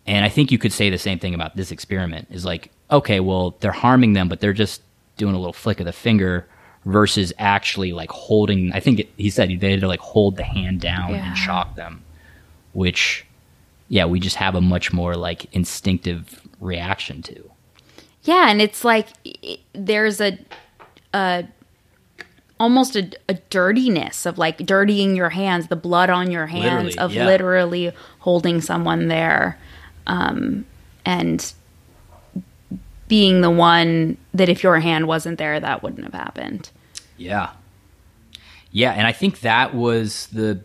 And 0.08 0.26
i 0.26 0.30
think 0.30 0.52
you 0.52 0.58
could 0.58 0.74
say 0.74 0.90
the 0.90 0.98
same 0.98 1.20
thing 1.20 1.36
about 1.36 1.56
this 1.56 1.72
experiment 1.72 2.28
is 2.32 2.46
like 2.46 2.72
okay 2.90 3.20
well 3.20 3.56
they're 3.60 3.72
harming 3.72 4.14
them 4.14 4.30
but 4.30 4.40
they're 4.40 4.54
just 4.54 4.82
doing 5.18 5.36
a 5.36 5.38
little 5.38 5.54
flick 5.54 5.80
of 5.80 5.86
the 5.86 5.92
finger 5.92 6.48
versus 6.86 7.34
actually 7.38 7.92
like 7.92 8.10
holding 8.10 8.72
i 8.74 8.80
think 8.80 9.00
it, 9.00 9.10
he 9.18 9.30
said 9.30 9.50
they 9.60 9.72
had 9.72 9.82
to 9.82 9.88
like 9.88 10.00
hold 10.00 10.38
the 10.38 10.44
hand 10.44 10.80
down 10.82 11.12
Yeah. 11.12 11.28
and 11.28 11.38
shock 11.38 11.76
them 11.76 12.02
which 12.80 13.26
yeah 13.90 14.06
we 14.06 14.20
just 14.20 14.38
have 14.38 14.56
a 14.56 14.62
much 14.62 14.94
more 14.94 15.16
like 15.16 15.42
instinctive 15.54 16.42
reaction 16.62 17.22
to 17.22 17.36
Yeah, 18.24 18.50
and 18.52 18.62
it's 18.62 18.84
like 18.86 19.08
i- 19.26 19.60
there's 19.74 20.20
a, 20.22 20.38
a 21.14 21.44
almost 22.60 22.96
a, 22.96 23.04
a 23.28 23.34
dirtiness 23.50 24.26
of 24.26 24.38
like 24.38 24.58
dirtying 24.66 25.16
your 25.16 25.30
hands, 25.30 25.68
the 25.68 25.76
blood 25.88 26.10
on 26.10 26.30
your 26.32 26.48
hands 26.48 26.96
Literally, 26.96 26.98
of 27.00 27.14
yeah. 27.14 27.26
literally 27.26 27.92
holding 28.20 28.62
someone 28.62 29.08
there, 29.08 29.58
um, 30.08 30.66
and 31.06 31.54
being 33.08 33.42
the 33.42 33.50
one 33.50 34.18
that 34.34 34.50
if 34.50 34.62
your 34.64 34.80
hand 34.80 35.08
wasn't 35.08 35.38
there, 35.38 35.60
that 35.60 35.82
wouldn't 35.82 36.04
have 36.04 36.14
happened. 36.14 36.70
Yeah. 37.18 37.52
Yeah, 38.72 38.92
and 38.92 39.08
I 39.08 39.14
think 39.14 39.40
that 39.42 39.74
was 39.74 40.28
the 40.28 40.62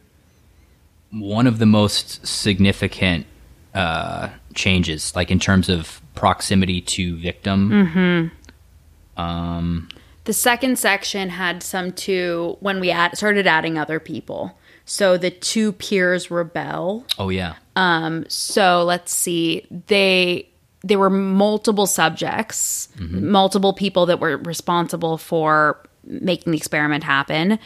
one 1.14 1.46
of 1.46 1.58
the 1.58 1.66
most 1.66 2.26
significant 2.26 3.26
uh, 3.74 4.28
changes, 4.54 5.14
like 5.16 5.30
in 5.30 5.38
terms 5.38 5.68
of 5.68 6.00
proximity 6.14 6.80
to 6.80 7.16
victim. 7.16 7.70
Mm-hmm. 7.70 9.20
Um, 9.20 9.88
the 10.24 10.32
second 10.32 10.78
section 10.78 11.28
had 11.28 11.62
some 11.62 11.92
two 11.92 12.56
when 12.60 12.80
we 12.80 12.90
add, 12.90 13.16
started 13.16 13.46
adding 13.46 13.78
other 13.78 14.00
people. 14.00 14.58
So 14.86 15.16
the 15.16 15.30
two 15.30 15.72
peers 15.72 16.30
rebel. 16.30 17.06
Oh 17.18 17.30
yeah, 17.30 17.54
um, 17.76 18.24
So 18.28 18.84
let's 18.84 19.12
see. 19.12 19.66
They 19.86 20.48
there 20.82 20.98
were 20.98 21.10
multiple 21.10 21.86
subjects, 21.86 22.88
mm-hmm. 22.98 23.30
multiple 23.30 23.72
people 23.72 24.04
that 24.06 24.20
were 24.20 24.36
responsible 24.36 25.16
for 25.16 25.82
making 26.04 26.50
the 26.50 26.58
experiment 26.58 27.02
happen. 27.02 27.58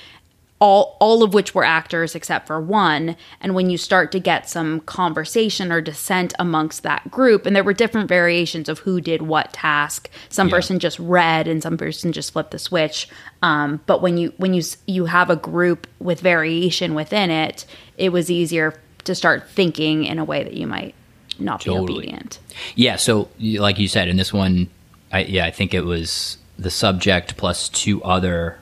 All 0.60 0.96
all 0.98 1.22
of 1.22 1.34
which 1.34 1.54
were 1.54 1.62
actors 1.64 2.14
except 2.16 2.46
for 2.48 2.60
one. 2.60 3.16
And 3.40 3.54
when 3.54 3.70
you 3.70 3.78
start 3.78 4.10
to 4.12 4.18
get 4.18 4.48
some 4.50 4.80
conversation 4.80 5.70
or 5.70 5.80
dissent 5.80 6.34
amongst 6.38 6.82
that 6.82 7.10
group, 7.12 7.46
and 7.46 7.54
there 7.54 7.62
were 7.62 7.72
different 7.72 8.08
variations 8.08 8.68
of 8.68 8.80
who 8.80 9.00
did 9.00 9.22
what 9.22 9.52
task. 9.52 10.10
Some 10.28 10.48
Yeah. 10.48 10.54
person 10.56 10.78
just 10.80 10.98
read, 10.98 11.46
and 11.46 11.62
some 11.62 11.76
person 11.78 12.10
just 12.12 12.32
flipped 12.32 12.50
the 12.50 12.58
switch. 12.58 13.08
Um, 13.40 13.80
but 13.86 14.02
when 14.02 14.18
you 14.18 14.32
when 14.36 14.52
you 14.52 14.62
you 14.86 15.04
have 15.04 15.30
a 15.30 15.36
group 15.36 15.86
with 16.00 16.20
variation 16.20 16.94
within 16.94 17.30
it, 17.30 17.64
it 17.96 18.10
was 18.10 18.28
easier 18.30 18.74
to 19.04 19.14
start 19.14 19.48
thinking 19.48 20.04
in 20.04 20.18
a 20.18 20.24
way 20.24 20.42
that 20.42 20.54
you 20.54 20.66
might 20.66 20.94
not 21.38 21.64
be 21.64 21.70
obedient. 21.70 22.40
yeah. 22.74 22.96
So 22.96 23.28
like 23.38 23.78
you 23.78 23.86
said 23.86 24.08
in 24.08 24.16
this 24.16 24.32
one, 24.32 24.68
I, 25.12 25.20
yeah, 25.20 25.46
I 25.46 25.52
think 25.52 25.72
it 25.72 25.82
was 25.84 26.36
the 26.58 26.70
subject 26.70 27.36
plus 27.36 27.68
two 27.68 28.02
other 28.02 28.58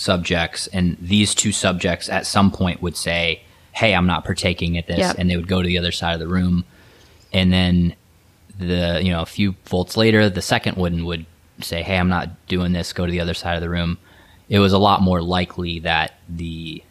subjects, 0.00 0.66
and 0.68 0.96
these 1.00 1.34
two 1.34 1.52
subjects 1.52 2.08
at 2.08 2.26
some 2.26 2.50
point 2.50 2.82
would 2.82 2.96
say, 2.96 3.42
"Hey, 3.72 3.94
I'm 3.94 4.06
not 4.06 4.24
partaking 4.24 4.76
at 4.78 4.86
this," 4.86 4.98
Yep. 4.98 5.16
and 5.18 5.30
they 5.30 5.36
would 5.36 5.48
go 5.48 5.62
to 5.62 5.66
the 5.68 5.78
other 5.78 5.92
side 5.92 6.14
of 6.14 6.20
the 6.20 6.28
room, 6.28 6.64
and 7.32 7.52
then 7.52 7.94
the 8.58 9.00
you 9.02 9.10
know 9.10 9.22
a 9.22 9.26
few 9.26 9.54
volts 9.64 9.96
later 9.96 10.28
the 10.28 10.42
second 10.42 10.76
one 10.76 11.06
would 11.06 11.24
say 11.62 11.82
hey 11.82 11.96
i'm 11.96 12.10
not 12.10 12.28
doing 12.46 12.72
this 12.72 12.92
go 12.92 13.06
to 13.06 13.12
the 13.12 13.20
other 13.20 13.32
side 13.34 13.54
of 13.54 13.62
the 13.62 13.70
room. 13.70 13.96
It 14.50 14.58
was 14.58 14.72
a 14.74 14.78
lot 14.78 15.00
more 15.00 15.22
likely 15.22 15.78
that 15.80 16.18
the 16.28 16.82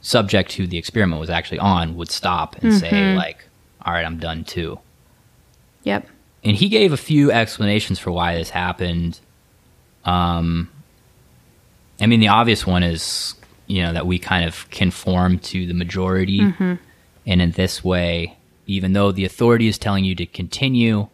subject 0.00 0.52
who 0.52 0.66
the 0.66 0.78
experiment 0.78 1.20
was 1.20 1.28
actually 1.28 1.58
on 1.58 1.96
would 1.96 2.10
stop 2.10 2.56
and 2.62 2.72
say 2.72 3.14
like 3.14 3.44
all 3.84 3.92
right 3.92 4.06
i'm 4.06 4.18
done 4.18 4.44
too. 4.44 4.78
Yep. 5.82 6.06
and 6.44 6.56
he 6.56 6.68
gave 6.70 6.92
a 6.92 6.96
few 6.96 7.30
explanations 7.32 7.98
for 7.98 8.10
why 8.10 8.34
this 8.36 8.50
happened. 8.50 9.20
Um 10.06 10.70
i 12.00 12.06
mean 12.06 12.20
the 12.20 12.28
obvious 12.28 12.66
one 12.66 12.82
is 12.82 13.34
you 13.66 13.82
know 13.82 13.92
that 13.92 14.06
we 14.06 14.18
kind 14.18 14.44
of 14.46 14.68
conform 14.70 15.38
to 15.38 15.66
the 15.66 15.74
majority. 15.74 16.40
Mm-hmm. 16.40 16.74
And 17.26 17.42
in 17.42 17.50
this 17.52 17.84
way 17.84 18.36
even 18.66 18.92
though 18.92 19.12
the 19.12 19.24
authority 19.24 19.68
is 19.68 19.78
telling 19.78 20.04
you 20.04 20.14
to 20.14 20.26
continue 20.26 21.08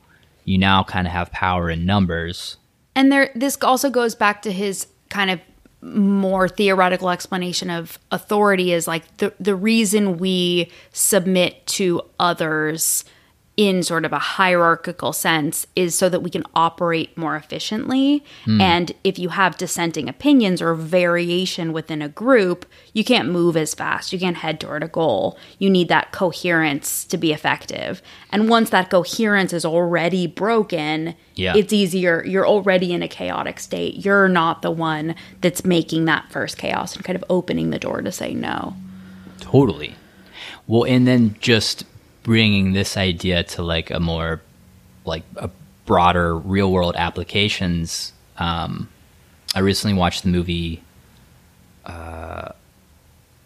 you 0.45 0.59
now 0.59 0.83
kind 0.83 1.07
of 1.07 1.13
have 1.13 1.33
power 1.33 1.71
in 1.71 1.87
numbers. 1.87 2.57
And 2.95 3.11
there, 3.11 3.31
this 3.35 3.59
also 3.63 3.91
goes 3.91 4.15
back 4.15 4.43
to 4.43 4.53
his 4.53 4.87
kind 5.09 5.31
of 5.31 5.41
more 5.83 6.49
theoretical 6.49 7.11
explanation 7.11 7.69
of 7.69 7.99
authority 8.11 8.73
is 8.73 8.89
like 8.89 9.19
the 9.19 9.35
the 9.39 9.55
reason 9.55 10.17
we 10.17 10.71
submit 10.93 11.67
to 11.67 12.01
others 12.19 13.05
in 13.57 13.85
sort 13.85 14.05
of 14.05 14.13
a 14.13 14.19
hierarchical 14.19 15.13
sense 15.13 15.65
is 15.77 15.97
so 15.97 16.09
that 16.09 16.21
we 16.21 16.31
can 16.31 16.43
operate 16.55 17.17
more 17.17 17.37
efficiently. 17.37 18.25
Hmm. 18.45 18.61
And 18.61 18.93
if 19.05 19.17
you 19.17 19.29
have 19.29 19.57
dissenting 19.57 20.09
opinions 20.09 20.61
or 20.61 20.75
variation 20.75 21.73
within 21.73 22.03
a 22.03 22.09
group, 22.09 22.67
you 22.93 23.05
can't 23.05 23.29
move 23.29 23.57
as 23.57 23.73
fast. 23.73 24.13
You 24.13 24.19
can't 24.19 24.39
head 24.39 24.59
toward 24.59 24.83
a 24.83 24.89
goal. 24.89 25.39
You 25.59 25.71
need 25.71 25.89
that 25.89 26.11
coherence 26.11 27.05
to 27.05 27.17
be 27.17 27.33
effective. 27.33 28.03
And 28.33 28.49
once 28.49 28.71
that 28.71 28.91
coherence 28.91 29.53
is 29.53 29.65
already 29.65 30.27
broken, 30.27 31.15
Yeah. 31.37 31.55
it's 31.57 31.73
easier. 31.73 32.25
You're 32.27 32.47
already 32.49 32.93
in 32.93 33.03
a 33.05 33.09
chaotic 33.09 33.61
state. 33.61 34.05
You're 34.05 34.29
not 34.29 34.63
the 34.63 34.73
one 34.73 35.15
that's 35.43 35.65
making 35.65 36.07
that 36.07 36.31
first 36.31 36.59
chaos 36.59 36.97
and 36.97 37.05
kind 37.05 37.17
of 37.17 37.23
opening 37.31 37.71
the 37.71 37.79
door 37.79 38.03
to 38.03 38.11
say 38.11 38.35
no. 38.35 38.75
Totally. 39.41 39.95
Well, 40.67 40.85
and 40.85 41.07
then 41.07 41.37
just 41.41 41.85
bringing 42.25 42.73
this 42.73 42.97
idea 42.97 43.45
to 43.45 43.63
like 43.63 43.91
a 43.93 44.01
more 44.01 44.43
like 45.05 45.23
a 45.37 45.49
broader 45.87 46.37
real 46.37 46.73
world 46.73 46.97
applications. 46.97 48.13
Um, 48.39 48.89
I 49.55 49.61
recently 49.61 49.97
watched 49.97 50.25
the 50.25 50.31
movie 50.31 50.83
uh, 51.85 52.49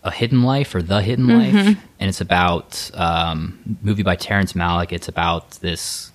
A 0.05 0.11
Hidden 0.11 0.43
Life 0.45 0.75
or 0.75 0.81
The 0.81 1.03
Hidden 1.03 1.27
Life, 1.27 1.77
and 2.01 2.09
it's 2.09 2.23
about 2.23 2.91
um, 2.95 3.77
movie 3.83 4.05
by 4.05 4.17
Terrence 4.17 4.55
Malick. 4.55 4.93
It's 4.93 5.09
about 5.09 5.51
this 5.61 6.11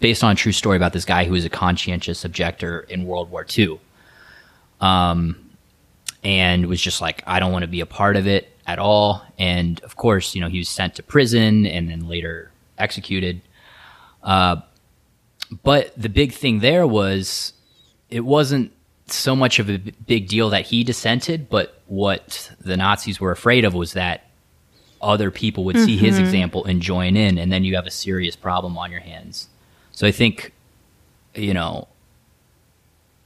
based 0.00 0.22
on 0.22 0.32
a 0.32 0.34
true 0.34 0.52
story 0.52 0.76
about 0.76 0.92
this 0.92 1.04
guy 1.04 1.24
who 1.24 1.32
was 1.32 1.44
a 1.44 1.48
conscientious 1.48 2.24
objector 2.24 2.80
in 2.80 3.06
World 3.06 3.30
War 3.30 3.46
II 3.56 3.80
Um, 4.80 5.50
and 6.22 6.66
was 6.66 6.80
just 6.80 7.00
like, 7.00 7.22
I 7.26 7.40
don't 7.40 7.52
want 7.52 7.62
to 7.62 7.68
be 7.68 7.80
a 7.80 7.86
part 7.86 8.16
of 8.16 8.26
it 8.26 8.49
at 8.66 8.78
all. 8.78 9.22
And 9.38 9.80
of 9.80 9.96
course, 9.96 10.34
you 10.34 10.40
know, 10.40 10.48
he 10.48 10.58
was 10.58 10.68
sent 10.68 10.94
to 10.96 11.02
prison 11.02 11.66
and 11.66 11.88
then 11.88 12.08
later 12.08 12.50
executed. 12.78 13.40
Uh, 14.22 14.56
but 15.62 15.92
the 15.96 16.08
big 16.08 16.32
thing 16.32 16.60
there 16.60 16.86
was 16.86 17.52
it 18.08 18.20
wasn't 18.20 18.72
so 19.06 19.34
much 19.34 19.58
of 19.58 19.68
a 19.68 19.78
big 19.78 20.28
deal 20.28 20.50
that 20.50 20.66
he 20.66 20.84
dissented, 20.84 21.48
but 21.48 21.80
what 21.86 22.52
the 22.60 22.76
Nazis 22.76 23.20
were 23.20 23.32
afraid 23.32 23.64
of 23.64 23.74
was 23.74 23.94
that 23.94 24.26
other 25.02 25.30
people 25.30 25.64
would 25.64 25.78
see 25.78 25.96
his 25.96 26.18
example 26.18 26.64
and 26.64 26.82
join 26.82 27.16
in, 27.16 27.38
and 27.38 27.50
then 27.50 27.64
you 27.64 27.74
have 27.74 27.86
a 27.86 27.90
serious 27.90 28.36
problem 28.36 28.76
on 28.76 28.90
your 28.90 29.00
hands. 29.00 29.48
So 29.92 30.06
I 30.06 30.12
think, 30.12 30.52
you 31.34 31.54
know, 31.54 31.88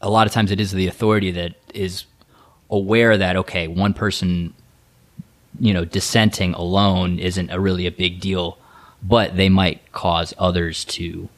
a 0.01 0.09
lot 0.09 0.27
of 0.27 0.33
times 0.33 0.51
it 0.51 0.61
is 0.61 0.73
the 0.73 0.87
authority 0.87 1.31
that 1.33 1.55
is 1.73 2.05
aware 2.71 3.17
that 3.17 3.37
okay, 3.37 3.69
one 3.69 3.95
person, 3.95 4.55
you 5.59 5.73
know, 5.73 5.85
dissenting 5.85 6.55
alone 6.55 7.19
isn't 7.19 7.51
a 7.51 7.61
really 7.61 7.87
a 7.87 7.93
big 7.93 8.21
deal, 8.21 8.59
but 9.03 9.37
they 9.37 9.49
might 9.49 9.93
cause 9.93 10.35
others 10.39 10.85
to, 10.87 11.29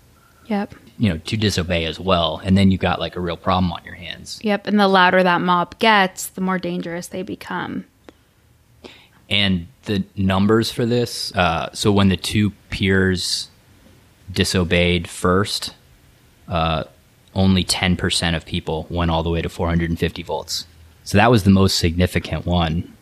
Yep. 0.47 0.75
you 0.99 1.09
know, 1.11 1.19
to 1.19 1.37
disobey 1.37 1.85
as 1.85 1.99
well, 2.01 2.41
and 2.45 2.57
then 2.57 2.71
you've 2.71 2.81
got 2.81 3.01
like 3.01 3.17
a 3.17 3.21
real 3.21 3.37
problem 3.37 3.73
on 3.73 3.85
your 3.85 3.95
hands. 3.95 4.39
Yep. 4.43 4.67
And 4.67 4.79
the 4.81 4.89
louder 4.89 5.23
that 5.23 5.41
mob 5.41 5.79
gets, 5.79 6.29
the 6.29 6.41
more 6.41 6.59
dangerous 6.59 7.09
they 7.09 7.23
become. 7.23 7.85
And 9.29 9.67
the 9.85 10.05
numbers 10.17 10.71
for 10.71 10.87
this, 10.87 11.35
uh, 11.35 11.71
so 11.73 11.91
when 11.91 12.09
the 12.09 12.17
two 12.17 12.51
peers 12.71 13.49
disobeyed 14.33 15.09
first, 15.09 15.75
uh, 16.49 16.85
only 17.35 17.65
10% 17.65 18.37
of 18.37 18.47
people 18.47 18.87
went 18.89 19.11
all 19.11 19.23
the 19.23 19.31
way 19.31 19.43
to 19.43 19.49
450 19.49 20.23
volts. 20.23 20.67
So 21.05 21.19
that 21.19 21.31
was 21.31 21.43
the 21.45 21.51
most 21.51 21.79
significant 21.79 22.47
one. 22.47 22.96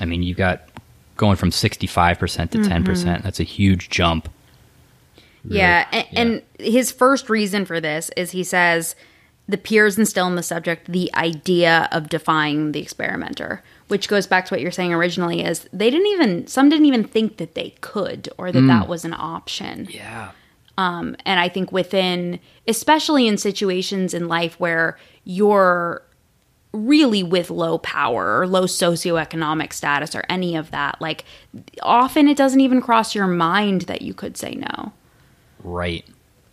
I 0.00 0.04
mean, 0.04 0.22
you've 0.22 0.36
got 0.36 0.68
going 1.16 1.36
from 1.36 1.50
65% 1.50 2.50
to 2.50 2.58
10%. 2.58 3.22
That's 3.22 3.40
a 3.40 3.44
huge 3.44 3.88
jump. 3.88 4.28
Really- 5.44 5.58
Yeah, 5.58 5.86
and, 5.92 6.06
and 6.12 6.42
his 6.58 6.90
first 6.90 7.30
reason 7.30 7.64
for 7.64 7.80
this 7.80 8.10
is 8.16 8.32
he 8.32 8.44
says 8.44 8.94
the 9.48 9.56
peers 9.56 9.96
instill 9.96 10.26
in 10.26 10.34
the 10.34 10.42
subject 10.42 10.90
the 10.90 11.08
idea 11.14 11.88
of 11.92 12.08
defying 12.08 12.72
the 12.72 12.80
experimenter, 12.80 13.62
which 13.88 14.08
goes 14.08 14.26
back 14.26 14.46
to 14.46 14.52
what 14.54 14.60
you're 14.60 14.72
saying 14.72 14.92
originally 14.92 15.42
is 15.44 15.68
they 15.72 15.88
didn't 15.88 16.08
even 16.08 16.46
some 16.48 16.68
didn't 16.68 16.86
even 16.86 17.04
think 17.04 17.36
that 17.36 17.54
they 17.54 17.70
could 17.80 18.28
or 18.38 18.50
that 18.50 18.60
that 18.66 18.88
was 18.88 19.04
an 19.04 19.14
option. 19.16 19.86
Yeah. 19.88 20.32
Um, 20.78 21.16
and 21.24 21.38
I 21.40 21.48
think 21.48 21.70
within, 21.72 22.38
especially 22.68 23.26
in 23.28 23.38
situations 23.38 24.12
in 24.12 24.26
life 24.28 24.58
where 24.60 24.98
you're 25.24 26.02
really 26.76 27.22
with 27.22 27.50
low 27.50 27.78
power 27.78 28.40
or 28.40 28.46
low 28.46 28.64
socioeconomic 28.64 29.72
status 29.72 30.14
or 30.14 30.24
any 30.28 30.56
of 30.56 30.70
that, 30.70 31.00
like 31.00 31.24
often 31.82 32.28
it 32.28 32.36
doesn't 32.36 32.60
even 32.60 32.80
cross 32.80 33.14
your 33.14 33.26
mind 33.26 33.82
that 33.82 34.02
you 34.02 34.14
could 34.14 34.36
say 34.36 34.54
no. 34.54 34.92
Right. 35.64 36.04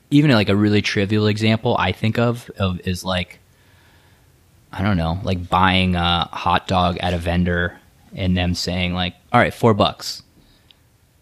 Even 0.09 0.31
like 0.31 0.49
a 0.49 0.55
really 0.55 0.81
trivial 0.81 1.27
example 1.27 1.75
I 1.77 1.91
think 1.91 2.17
of, 2.17 2.49
of 2.57 2.79
is 2.87 3.03
like 3.03 3.39
I 4.71 4.81
don't 4.81 4.97
know, 4.97 5.19
like 5.23 5.49
buying 5.49 5.95
a 5.95 6.27
hot 6.31 6.67
dog 6.67 6.97
at 6.97 7.13
a 7.13 7.19
vendor 7.19 7.79
and 8.15 8.35
them 8.35 8.55
saying 8.55 8.93
like, 8.95 9.13
"All 9.31 9.39
right, 9.39 9.53
4 9.53 9.75
bucks." 9.75 10.23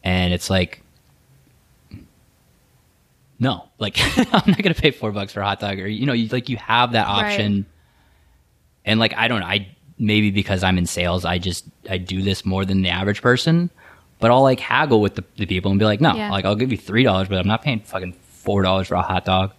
And 0.04 0.34
it's 0.34 0.50
like 0.50 0.82
no, 3.42 3.68
like 3.80 3.98
I'm 4.18 4.52
not 4.52 4.62
going 4.62 4.74
to 4.74 4.82
pay 4.82 4.92
4 4.92 5.12
bucks 5.12 5.34
for 5.34 5.42
a 5.42 5.46
hot 5.46 5.60
dog 5.60 5.80
or 5.80 5.88
you 5.88 6.06
know, 6.06 6.14
you 6.14 6.30
like 6.30 6.48
you 6.48 6.58
have 6.58 6.94
that 6.94 7.08
Right. 7.64 7.66
And 8.86 9.00
like 9.00 9.14
I 9.16 9.28
don't 9.28 9.42
know, 9.42 9.46
I 9.46 9.68
maybe 9.98 10.32
because 10.32 10.64
I'm 10.64 10.78
in 10.78 10.86
sales, 10.86 11.26
I 11.26 11.38
just 11.38 11.66
I 11.90 11.98
do 11.98 12.22
this 12.22 12.46
more 12.46 12.66
than 12.66 12.82
the 12.82 12.90
average 12.90 13.22
person. 13.22 13.70
But 14.20 14.30
I'll 14.30 14.44
like 14.44 14.60
haggle 14.60 15.02
with 15.02 15.16
the, 15.16 15.24
the 15.38 15.48
people 15.48 15.72
and 15.72 15.80
be 15.80 15.86
like, 15.86 16.00
no, 16.00 16.14
Yeah. 16.14 16.32
like 16.32 16.46
I'll 16.46 16.56
give 16.56 16.72
you 16.72 16.78
three 16.78 17.04
dollars, 17.04 17.28
but 17.28 17.40
I'm 17.40 17.48
not 17.48 17.64
paying 17.64 17.80
fucking 17.80 18.14
four 18.14 18.62
dollars 18.62 18.88
for 18.88 18.96
a 18.96 19.02
hot 19.02 19.26
dog. 19.26 19.54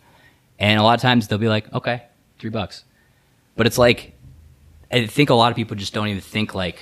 And 0.59 0.79
a 0.79 0.83
lot 0.83 0.95
of 0.95 1.03
times 1.03 1.27
they'll 1.27 1.39
be 1.39 1.49
like, 1.49 1.73
okay, 1.73 2.05
three 2.39 2.51
bucks. 2.51 2.85
But 3.57 3.67
it's 3.67 3.79
like 3.79 4.13
I 4.91 5.07
think 5.07 5.31
a 5.31 5.35
lot 5.35 5.51
of 5.51 5.57
people 5.57 5.77
just 5.77 5.95
don't 5.95 6.09
even 6.09 6.21
think 6.21 6.55
like, 6.55 6.79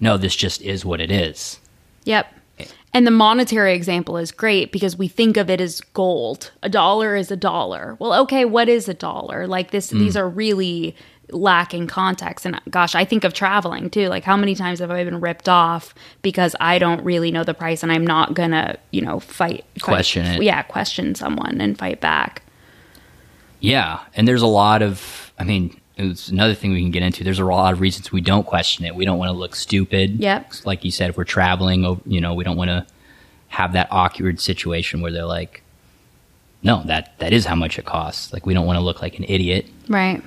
no, 0.00 0.16
this 0.16 0.34
just 0.34 0.62
is 0.62 0.84
what 0.84 1.00
it 1.00 1.10
is. 1.10 1.58
Yep. 2.04 2.26
And 2.92 3.06
the 3.06 3.10
monetary 3.10 3.74
example 3.74 4.16
is 4.16 4.30
great 4.30 4.70
because 4.70 4.96
we 4.96 5.08
think 5.08 5.36
of 5.36 5.50
it 5.50 5.60
as 5.60 5.80
gold. 5.80 6.52
A 6.62 6.68
dollar 6.68 7.16
is 7.16 7.32
a 7.32 7.36
dollar. 7.36 7.96
Well, 7.98 8.14
okay, 8.22 8.44
what 8.44 8.68
is 8.68 8.88
a 8.88 8.94
dollar? 8.94 9.48
Like 9.48 9.72
this 9.72 9.88
these 9.88 10.14
mm. 10.14 10.20
are 10.20 10.28
really 10.28 10.94
lacking 11.30 11.86
context 11.86 12.46
and 12.46 12.60
gosh, 12.70 12.94
I 12.94 13.04
think 13.04 13.24
of 13.24 13.32
traveling 13.32 13.90
too. 13.90 14.08
Like 14.08 14.24
how 14.24 14.36
many 14.36 14.54
times 14.54 14.80
have 14.80 14.90
I 14.90 15.04
been 15.04 15.20
ripped 15.20 15.48
off 15.48 15.94
because 16.22 16.54
I 16.60 16.78
don't 16.78 17.02
really 17.04 17.30
know 17.30 17.44
the 17.44 17.54
price 17.54 17.82
and 17.82 17.90
I'm 17.90 18.06
not 18.06 18.34
going 18.34 18.50
to, 18.50 18.78
you 18.90 19.00
know, 19.00 19.20
fight, 19.20 19.64
fight 19.78 19.82
Question 19.82 20.26
it. 20.26 20.42
Yeah, 20.42 20.62
question 20.62 21.14
someone 21.14 21.60
and 21.60 21.78
fight 21.78 22.00
back. 22.00 22.42
Yeah, 23.60 24.00
and 24.14 24.28
there's 24.28 24.42
a 24.42 24.46
lot 24.46 24.82
of, 24.82 25.32
I 25.38 25.44
mean, 25.44 25.80
it's 25.96 26.28
another 26.28 26.54
thing 26.54 26.72
we 26.72 26.82
can 26.82 26.90
get 26.90 27.02
into. 27.02 27.24
There's 27.24 27.38
a 27.38 27.44
lot 27.44 27.72
of 27.72 27.80
reasons 27.80 28.12
we 28.12 28.20
don't 28.20 28.46
question 28.46 28.84
it. 28.84 28.94
We 28.94 29.04
don't 29.04 29.18
want 29.18 29.30
to 29.30 29.36
look 29.36 29.54
stupid. 29.54 30.20
Yep. 30.20 30.52
Like 30.64 30.84
you 30.84 30.90
said, 30.90 31.10
if 31.10 31.16
we're 31.16 31.24
traveling, 31.24 31.84
oh, 31.86 32.00
you 32.04 32.20
know, 32.20 32.34
we 32.34 32.44
don't 32.44 32.56
want 32.56 32.68
to 32.68 32.86
have 33.48 33.72
that 33.74 33.88
awkward 33.90 34.40
situation 34.40 35.00
where 35.00 35.12
they're 35.12 35.24
like, 35.24 35.62
no, 36.62 36.82
that 36.86 37.16
that 37.18 37.32
is 37.32 37.44
how 37.44 37.54
much 37.54 37.78
it 37.78 37.84
costs. 37.84 38.32
Like 38.32 38.46
we 38.46 38.54
don't 38.54 38.66
want 38.66 38.78
to 38.78 38.80
look 38.80 39.02
like 39.02 39.18
an 39.18 39.24
idiot. 39.28 39.66
Right. 39.88 40.22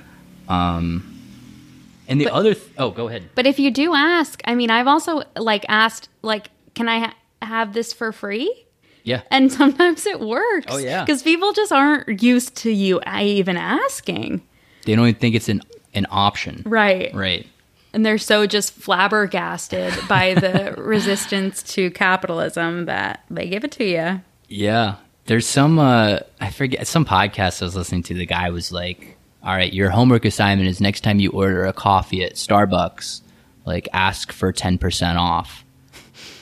And 0.48 2.20
the 2.20 2.32
other, 2.32 2.54
th- 2.54 2.66
oh, 2.78 2.90
go 2.90 3.08
ahead. 3.08 3.28
But 3.34 3.46
if 3.46 3.58
you 3.58 3.70
do 3.70 3.94
ask, 3.94 4.40
I 4.46 4.54
mean, 4.54 4.70
I've 4.70 4.86
also 4.86 5.22
like 5.36 5.66
asked 5.68 6.08
like 6.22 6.50
can 6.74 6.88
I 6.88 6.98
ha- 7.00 7.14
have 7.42 7.72
this 7.72 7.92
for 7.92 8.12
free? 8.12 8.66
Yeah. 9.02 9.22
And 9.30 9.52
sometimes 9.52 10.06
it 10.06 10.20
works. 10.20 10.66
Oh, 10.68 10.78
yeah. 10.78 11.04
Because 11.04 11.22
people 11.22 11.52
just 11.52 11.72
aren't 11.72 12.22
used 12.22 12.56
to 12.58 12.70
you 12.70 13.00
even 13.20 13.56
asking. 13.56 14.42
They 14.84 14.94
don't 14.94 15.08
even 15.08 15.20
think 15.20 15.34
it's 15.34 15.48
an 15.48 15.62
an 15.94 16.06
option. 16.10 16.62
Right. 16.64 17.12
Right. 17.14 17.46
And 17.92 18.06
they're 18.06 18.18
so 18.18 18.46
just 18.46 18.72
flabbergasted 18.74 19.92
by 20.08 20.34
the 20.34 20.74
resistance 20.78 21.62
to 21.74 21.90
capitalism 21.90 22.84
that 22.84 23.24
they 23.28 23.48
give 23.48 23.64
it 23.64 23.72
to 23.72 23.84
you. 23.84 24.20
Yeah. 24.48 24.96
There's 25.26 25.46
some 25.46 25.78
uh 25.78 26.20
I 26.40 26.50
forget 26.50 26.86
some 26.86 27.04
podcast 27.04 27.60
I 27.60 27.66
was 27.66 27.76
listening 27.76 28.02
to, 28.04 28.14
the 28.14 28.24
guy 28.24 28.50
was 28.50 28.72
like, 28.72 29.17
All 29.42 29.54
right, 29.54 29.72
your 29.72 29.90
homework 29.90 30.24
assignment 30.24 30.68
is 30.68 30.80
next 30.80 31.02
time 31.02 31.20
you 31.20 31.30
order 31.30 31.64
a 31.64 31.72
coffee 31.72 32.24
at 32.24 32.34
Starbucks, 32.34 33.20
like 33.64 33.88
ask 33.92 34.32
for 34.32 34.52
ten 34.52 34.78
percent 34.78 35.18
off. 35.18 35.64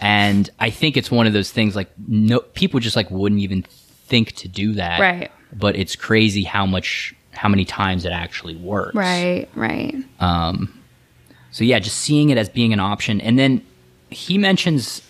And 0.01 0.49
I 0.59 0.71
think 0.71 0.97
it's 0.97 1.11
one 1.11 1.27
of 1.27 1.33
those 1.33 1.51
things 1.51 1.77
like 1.77 1.91
no 2.09 2.41
people 2.41 2.81
just 2.81 2.97
like 2.97 3.11
wouldn't 3.11 3.41
even 3.41 3.63
think 3.63 4.33
to 4.33 4.49
do 4.49 4.73
that. 4.75 5.01
Right. 5.01 5.31
But 5.53 5.77
it's 5.77 5.97
crazy 5.97 6.43
how 6.43 6.67
much 6.67 7.15
how 7.33 7.49
many 7.49 7.65
times 7.65 8.05
it 8.05 8.13
actually 8.13 8.57
works. 8.57 8.95
Right, 8.95 9.49
right. 9.55 9.95
Um 10.21 10.83
So 11.51 11.65
yeah, 11.65 11.79
just 11.79 11.99
seeing 11.99 12.31
it 12.31 12.39
as 12.39 12.49
being 12.49 12.73
an 12.73 12.81
option, 12.81 13.21
and 13.21 13.39
then 13.39 13.65
he 14.11 14.39
mentions 14.39 15.03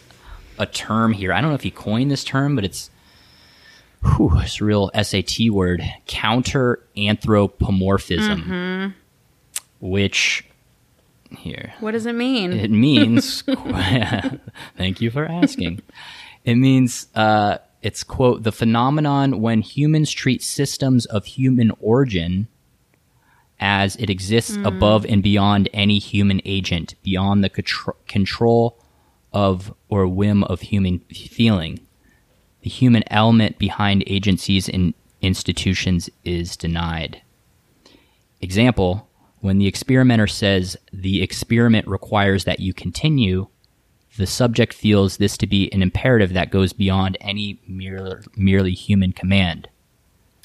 a 0.58 0.66
term 0.66 1.12
here. 1.12 1.32
I 1.32 1.40
don't 1.40 1.50
know 1.50 1.56
if 1.56 1.62
he 1.62 1.70
coined 1.70 2.10
this 2.10 2.24
term, 2.24 2.54
but 2.54 2.64
it's 2.64 2.90
whew, 4.14 4.38
it's 4.40 4.60
a 4.60 4.64
real 4.64 4.90
SAT 5.00 5.50
word: 5.50 5.82
counter 6.06 6.80
anthropomorphism, 6.96 8.94
which 9.80 10.44
here 11.38 11.74
What 11.80 11.92
does 11.92 12.06
it 12.06 12.14
mean? 12.14 12.52
it 12.52 12.70
means. 12.70 13.42
thank 14.76 15.00
you 15.00 15.10
for 15.10 15.26
asking. 15.26 15.82
It 16.44 16.54
means 16.54 17.08
uh, 17.14 17.58
it's 17.82 18.04
quote 18.04 18.42
the 18.42 18.52
phenomenon 18.52 19.40
when 19.40 19.60
humans 19.60 20.10
treat 20.10 20.42
systems 20.42 21.06
of 21.06 21.24
human 21.24 21.72
origin 21.80 22.48
as 23.58 23.96
it 23.96 24.10
exists 24.10 24.56
above 24.64 25.06
and 25.06 25.22
beyond 25.22 25.68
any 25.72 25.98
human 25.98 26.42
agent, 26.44 26.94
beyond 27.02 27.42
the 27.42 27.48
contr- 27.48 27.94
control 28.06 28.78
of 29.32 29.72
or 29.88 30.06
whim 30.06 30.44
of 30.44 30.60
human 30.60 30.98
feeling. 31.10 31.80
The 32.66 32.70
human 32.70 33.04
element 33.12 33.60
behind 33.60 34.02
agencies 34.08 34.68
and 34.68 34.92
institutions 35.22 36.10
is 36.24 36.56
denied. 36.56 37.22
Example, 38.40 39.08
when 39.38 39.58
the 39.58 39.68
experimenter 39.68 40.26
says 40.26 40.76
the 40.92 41.22
experiment 41.22 41.86
requires 41.86 42.42
that 42.42 42.58
you 42.58 42.74
continue, 42.74 43.46
the 44.16 44.26
subject 44.26 44.74
feels 44.74 45.18
this 45.18 45.36
to 45.36 45.46
be 45.46 45.72
an 45.72 45.80
imperative 45.80 46.32
that 46.32 46.50
goes 46.50 46.72
beyond 46.72 47.16
any 47.20 47.60
mere, 47.68 48.24
merely 48.34 48.72
human 48.72 49.12
command. 49.12 49.68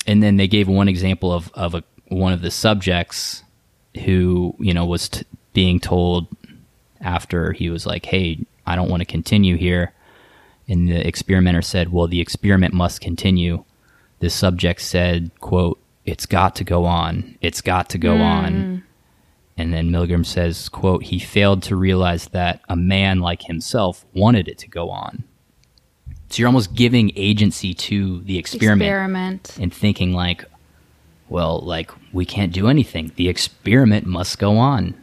And 0.05 0.21
then 0.21 0.37
they 0.37 0.47
gave 0.47 0.67
one 0.67 0.87
example 0.87 1.33
of, 1.33 1.51
of 1.55 1.73
a, 1.73 1.83
one 2.09 2.33
of 2.33 2.43
the 2.43 2.51
subjects 2.51 3.41
who, 4.05 4.55
you 4.59 4.75
know, 4.75 4.85
was 4.85 5.09
t- 5.09 5.25
being 5.53 5.79
told 5.79 6.27
after 7.01 7.51
he 7.51 7.71
was 7.71 7.87
like, 7.87 8.05
hey, 8.05 8.45
I 8.67 8.75
don't 8.75 8.91
want 8.91 9.01
to 9.01 9.05
continue 9.05 9.57
here. 9.57 9.95
And 10.71 10.87
the 10.87 11.05
experimenter 11.05 11.61
said, 11.61 11.91
well, 11.91 12.07
the 12.07 12.21
experiment 12.21 12.73
must 12.73 13.01
continue. 13.01 13.65
The 14.19 14.29
subject 14.29 14.81
said, 14.81 15.31
quote, 15.41 15.77
it's 16.05 16.25
got 16.25 16.55
to 16.55 16.63
go 16.63 16.85
on. 16.85 17.37
It's 17.41 17.59
got 17.59 17.89
to 17.89 17.97
go 17.97 18.15
on. 18.15 18.53
Hmm. 18.53 18.77
And 19.57 19.73
then 19.73 19.89
Milgram 19.89 20.25
says, 20.25 20.69
quote, 20.69 21.03
he 21.03 21.19
failed 21.19 21.61
to 21.63 21.75
realize 21.75 22.29
that 22.29 22.61
a 22.69 22.77
man 22.77 23.19
like 23.19 23.41
himself 23.41 24.05
wanted 24.13 24.47
it 24.47 24.57
to 24.59 24.69
go 24.69 24.89
on. 24.89 25.25
So 26.29 26.39
you're 26.39 26.47
almost 26.47 26.73
giving 26.73 27.11
agency 27.17 27.73
to 27.73 28.21
the 28.21 28.37
experiment, 28.37 28.81
Experiment. 28.81 29.57
and 29.59 29.73
thinking 29.73 30.13
like, 30.13 30.45
well, 31.27 31.59
like 31.59 31.91
we 32.13 32.23
can't 32.23 32.53
do 32.53 32.69
anything. 32.69 33.11
The 33.17 33.27
experiment 33.27 34.05
must 34.05 34.39
go 34.39 34.57
on. 34.57 34.95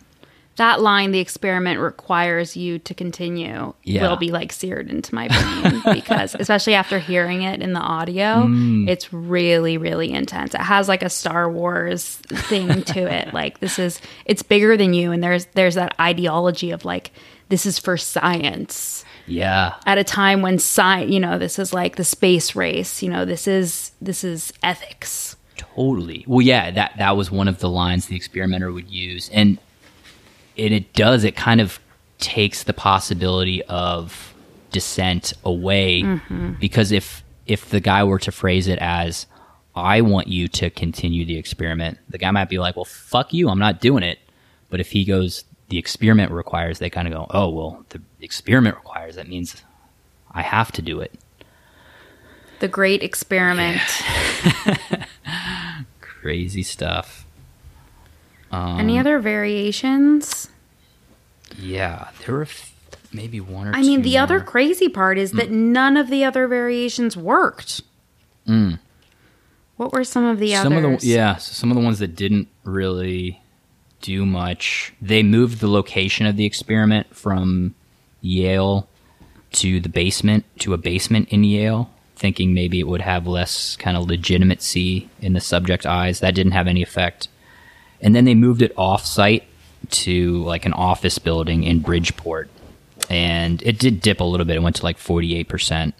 That 0.58 0.80
line, 0.80 1.10
the 1.12 1.18
experiment 1.18 1.80
requires 1.80 2.56
you 2.56 2.78
to 2.80 2.94
continue, 2.94 3.72
Yeah. 3.84 4.08
will 4.08 4.16
be 4.16 4.30
like 4.30 4.52
seared 4.52 4.90
into 4.90 5.14
my 5.14 5.26
brain 5.28 5.82
because, 5.94 6.36
especially 6.38 6.74
after 6.74 6.98
hearing 6.98 7.42
it 7.42 7.62
in 7.62 7.72
the 7.72 7.80
audio, 7.80 8.44
Mm. 8.44 8.88
it's 8.88 9.12
really, 9.12 9.78
really 9.78 10.12
intense. 10.12 10.54
It 10.54 10.60
has 10.60 10.86
like 10.88 11.02
a 11.02 11.10
Star 11.10 11.50
Wars 11.50 12.16
thing 12.26 12.82
to 12.82 13.00
it. 13.18 13.32
Like 13.34 13.60
this 13.60 13.78
is, 13.78 14.00
it's 14.26 14.42
bigger 14.42 14.76
than 14.76 14.94
you, 14.94 15.10
and 15.12 15.22
there's 15.24 15.46
there's 15.54 15.74
that 15.76 15.94
ideology 15.98 16.70
of 16.72 16.84
like 16.84 17.10
this 17.48 17.64
is 17.64 17.78
for 17.78 17.96
science 17.96 19.04
Yeah. 19.26 19.74
at 19.86 19.96
a 19.98 20.04
time 20.04 20.42
when 20.42 20.58
science, 20.58 21.10
you 21.10 21.18
know, 21.20 21.38
this 21.38 21.58
is 21.58 21.72
like 21.72 21.96
the 21.96 22.04
space 22.04 22.54
race. 22.54 23.02
You 23.02 23.08
know, 23.10 23.24
this 23.24 23.48
is 23.48 23.92
this 24.02 24.22
is 24.24 24.52
ethics. 24.62 25.36
Totally. 25.56 26.24
Well, 26.26 26.42
yeah, 26.42 26.70
that 26.72 26.92
that 26.98 27.16
was 27.16 27.30
one 27.30 27.48
of 27.48 27.58
the 27.60 27.68
lines 27.70 28.06
the 28.06 28.16
experimenter 28.16 28.70
would 28.72 28.90
use, 28.90 29.28
and 29.32 29.58
and 30.58 30.74
it 30.74 30.92
does. 30.92 31.24
It 31.24 31.36
kind 31.36 31.60
of 31.60 31.80
takes 32.18 32.64
the 32.64 32.72
possibility 32.72 33.62
of 33.64 34.34
dissent 34.70 35.32
away 35.44 36.02
mm-hmm. 36.02 36.52
because 36.60 36.92
if 36.92 37.22
if 37.46 37.70
the 37.70 37.80
guy 37.80 38.04
were 38.04 38.18
to 38.18 38.30
phrase 38.30 38.66
it 38.66 38.78
as 38.80 39.26
I 39.74 40.00
want 40.00 40.26
you 40.26 40.48
to 40.48 40.70
continue 40.70 41.24
the 41.24 41.38
experiment, 41.38 41.98
the 42.08 42.18
guy 42.18 42.30
might 42.30 42.48
be 42.48 42.58
like, 42.58 42.76
"Well, 42.76 42.84
fuck 42.84 43.32
you, 43.32 43.48
I'm 43.48 43.58
not 43.58 43.80
doing 43.80 44.02
it." 44.02 44.18
But 44.70 44.80
if 44.80 44.90
he 44.90 45.04
goes, 45.04 45.44
the 45.68 45.78
experiment 45.78 46.30
requires, 46.32 46.78
they 46.78 46.90
kind 46.90 47.08
of 47.08 47.14
go, 47.14 47.26
"Oh, 47.30 47.48
well, 47.48 47.84
the 47.90 48.00
experiment 48.20 48.76
requires. 48.76 49.16
That 49.16 49.28
means 49.28 49.62
I 50.32 50.42
have 50.42 50.72
to 50.72 50.82
do 50.82 51.00
it." 51.00 51.14
The 52.60 52.68
great 52.68 53.02
experiment. 53.02 53.80
Crazy 56.00 56.64
stuff. 56.64 57.24
Um, 58.50 58.80
Any 58.80 58.98
other 58.98 59.18
variations? 59.18 60.48
Yeah, 61.58 62.08
there 62.24 62.34
were 62.34 62.42
f- 62.42 62.72
maybe 63.12 63.40
one 63.40 63.68
or 63.68 63.74
I 63.74 63.82
mean, 63.82 64.02
the 64.02 64.18
other 64.18 64.40
crazy 64.40 64.88
part 64.88 65.18
is 65.18 65.32
that 65.32 65.50
none 65.50 65.96
of 65.96 66.08
the 66.08 66.24
other 66.24 66.46
variations 66.46 67.16
worked. 67.16 67.82
What 69.76 69.92
were 69.92 70.04
some 70.04 70.24
of 70.24 70.38
the 70.38 70.54
some 70.54 70.72
others? 70.72 70.94
of 70.94 71.00
the 71.02 71.06
yeah, 71.06 71.36
so 71.36 71.52
some 71.52 71.70
of 71.70 71.76
the 71.76 71.82
ones 71.82 71.98
that 72.00 72.16
didn't 72.16 72.48
really 72.64 73.40
do 74.00 74.24
much. 74.26 74.92
They 75.00 75.22
moved 75.22 75.60
the 75.60 75.68
location 75.68 76.26
of 76.26 76.36
the 76.36 76.44
experiment 76.44 77.14
from 77.14 77.74
Yale 78.20 78.88
to 79.52 79.80
the 79.80 79.88
basement 79.88 80.44
to 80.60 80.72
a 80.74 80.78
basement 80.78 81.28
in 81.30 81.44
Yale, 81.44 81.90
thinking 82.16 82.54
maybe 82.54 82.80
it 82.80 82.88
would 82.88 83.00
have 83.02 83.26
less 83.26 83.76
kind 83.76 83.96
of 83.96 84.08
legitimacy 84.08 85.08
in 85.20 85.32
the 85.34 85.40
subject's 85.40 85.86
eyes. 85.86 86.20
That 86.20 86.34
didn't 86.34 86.52
have 86.52 86.66
any 86.66 86.82
effect. 86.82 87.28
And 88.00 88.14
then 88.14 88.24
they 88.24 88.34
moved 88.34 88.62
it 88.62 88.72
off 88.76 89.04
site 89.04 89.44
to 89.90 90.42
like 90.44 90.66
an 90.66 90.72
office 90.72 91.18
building 91.18 91.64
in 91.64 91.80
Bridgeport. 91.80 92.48
And 93.10 93.62
it 93.62 93.78
did 93.78 94.00
dip 94.00 94.20
a 94.20 94.24
little 94.24 94.46
bit. 94.46 94.56
It 94.56 94.62
went 94.62 94.76
to 94.76 94.84
like 94.84 94.98
48%. 94.98 95.92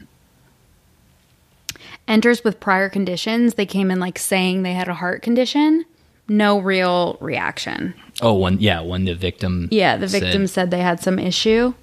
Enters 2.07 2.42
with 2.42 2.59
prior 2.61 2.88
conditions. 2.88 3.55
They 3.55 3.66
came 3.66 3.90
in 3.90 4.01
like 4.01 4.18
saying 4.18 4.62
they 4.62 4.72
had 4.72 4.88
a 4.88 4.94
heart 4.94 5.22
condition. 5.22 5.84
No 6.28 6.59
real 6.59 7.16
reaction. 7.20 7.94
Oh, 8.20 8.34
when 8.34 8.59
yeah, 8.61 8.80
when 8.80 9.05
the 9.05 9.14
victim 9.14 9.68
Yeah, 9.70 9.96
the 9.96 10.09
said- 10.09 10.22
victim 10.22 10.46
said 10.46 10.70
they 10.70 10.80
had 10.80 11.01
some 11.01 11.18
issue. 11.18 11.74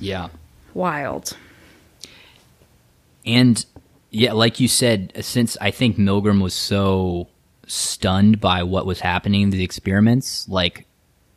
yeah. 0.00 0.28
Wild. 0.74 1.36
And 3.24 3.64
yeah, 4.10 4.32
like 4.34 4.60
you 4.60 4.68
said, 4.68 5.12
since 5.24 5.56
I 5.60 5.70
think 5.70 5.96
Milgram 5.96 6.42
was 6.42 6.54
so 6.54 7.28
stunned 7.66 8.40
by 8.40 8.62
what 8.62 8.86
was 8.86 9.00
happening 9.00 9.42
in 9.42 9.50
the 9.50 9.64
experiments, 9.64 10.48
like 10.48 10.86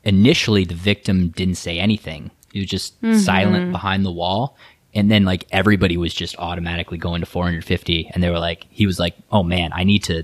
initially 0.03 0.65
the 0.65 0.75
victim 0.75 1.29
didn't 1.29 1.55
say 1.55 1.79
anything. 1.79 2.31
He 2.53 2.59
was 2.59 2.69
just 2.69 2.99
mm-hmm. 3.01 3.17
silent 3.17 3.71
behind 3.71 4.05
the 4.05 4.11
wall. 4.11 4.57
And 4.93 5.11
then 5.11 5.23
like 5.23 5.45
everybody 5.51 5.97
was 5.97 6.13
just 6.13 6.35
automatically 6.37 6.97
going 6.97 7.19
to 7.19 7.27
450 7.27 8.09
and 8.13 8.23
they 8.23 8.29
were 8.29 8.39
like 8.39 8.65
he 8.69 8.87
was 8.87 8.99
like, 8.99 9.15
"Oh 9.31 9.43
man, 9.43 9.69
I 9.73 9.83
need 9.83 10.03
to 10.05 10.23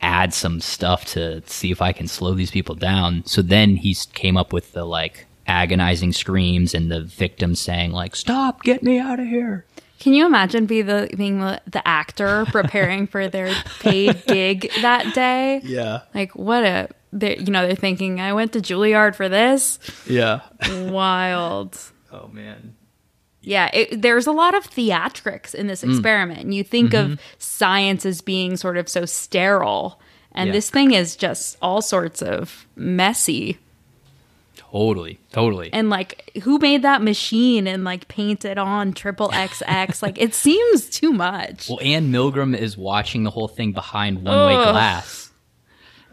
add 0.00 0.32
some 0.32 0.60
stuff 0.60 1.04
to 1.04 1.42
see 1.46 1.70
if 1.70 1.82
I 1.82 1.92
can 1.92 2.08
slow 2.08 2.32
these 2.32 2.50
people 2.50 2.74
down." 2.74 3.24
So 3.26 3.42
then 3.42 3.76
he 3.76 3.94
came 4.14 4.38
up 4.38 4.54
with 4.54 4.72
the 4.72 4.84
like 4.84 5.26
agonizing 5.46 6.12
screams 6.12 6.72
and 6.72 6.90
the 6.90 7.02
victim 7.02 7.54
saying 7.54 7.92
like, 7.92 8.16
"Stop, 8.16 8.62
get 8.62 8.82
me 8.82 8.98
out 8.98 9.20
of 9.20 9.26
here." 9.26 9.66
Can 10.02 10.14
you 10.14 10.26
imagine 10.26 10.66
be 10.66 10.82
the 10.82 11.08
being 11.16 11.38
the, 11.38 11.62
the 11.70 11.86
actor 11.86 12.44
preparing 12.46 13.06
for 13.06 13.28
their 13.28 13.54
paid 13.78 14.20
gig 14.26 14.68
that 14.82 15.14
day? 15.14 15.60
Yeah. 15.62 16.00
Like 16.12 16.32
what 16.34 16.64
a 16.64 16.88
they 17.12 17.36
you 17.38 17.52
know 17.52 17.64
they're 17.66 17.76
thinking 17.76 18.20
I 18.20 18.32
went 18.32 18.52
to 18.54 18.60
Juilliard 18.60 19.14
for 19.14 19.28
this. 19.28 19.78
Yeah. 20.08 20.40
Wild. 20.90 21.78
Oh 22.14 22.28
man. 22.28 22.74
Yeah, 23.40 23.70
it, 23.72 24.02
there's 24.02 24.26
a 24.26 24.32
lot 24.32 24.54
of 24.54 24.64
theatrics 24.70 25.54
in 25.54 25.64
Mm. 25.64 25.68
this 25.70 25.82
experiment. 25.82 26.52
You 26.52 26.62
think 26.62 26.92
of 26.92 27.18
science 27.38 28.04
as 28.04 28.20
being 28.20 28.58
sort 28.58 28.76
of 28.76 28.86
so 28.86 29.06
sterile, 29.06 29.98
and 30.32 30.48
Yeah. 30.48 30.52
this 30.52 30.68
thing 30.68 30.92
is 30.92 31.16
just 31.16 31.56
all 31.62 31.80
sorts 31.80 32.20
of 32.20 32.66
messy. 32.76 33.58
Totally. 34.72 35.20
Totally. 35.32 35.70
And 35.72 35.90
like, 35.90 36.30
who 36.42 36.58
made 36.58 36.80
that 36.82 37.02
machine 37.02 37.66
and 37.66 37.84
like 37.84 38.08
painted 38.08 38.56
on 38.56 38.94
triple 38.94 39.28
XX? 39.28 40.02
like, 40.02 40.18
it 40.18 40.34
seems 40.34 40.88
too 40.88 41.12
much. 41.12 41.68
well, 41.68 41.78
and 41.82 42.12
Milgram 42.12 42.56
is 42.56 42.76
watching 42.76 43.22
the 43.22 43.30
whole 43.30 43.48
thing 43.48 43.72
behind 43.72 44.22
one 44.22 44.46
way 44.46 44.54
glass. 44.54 45.30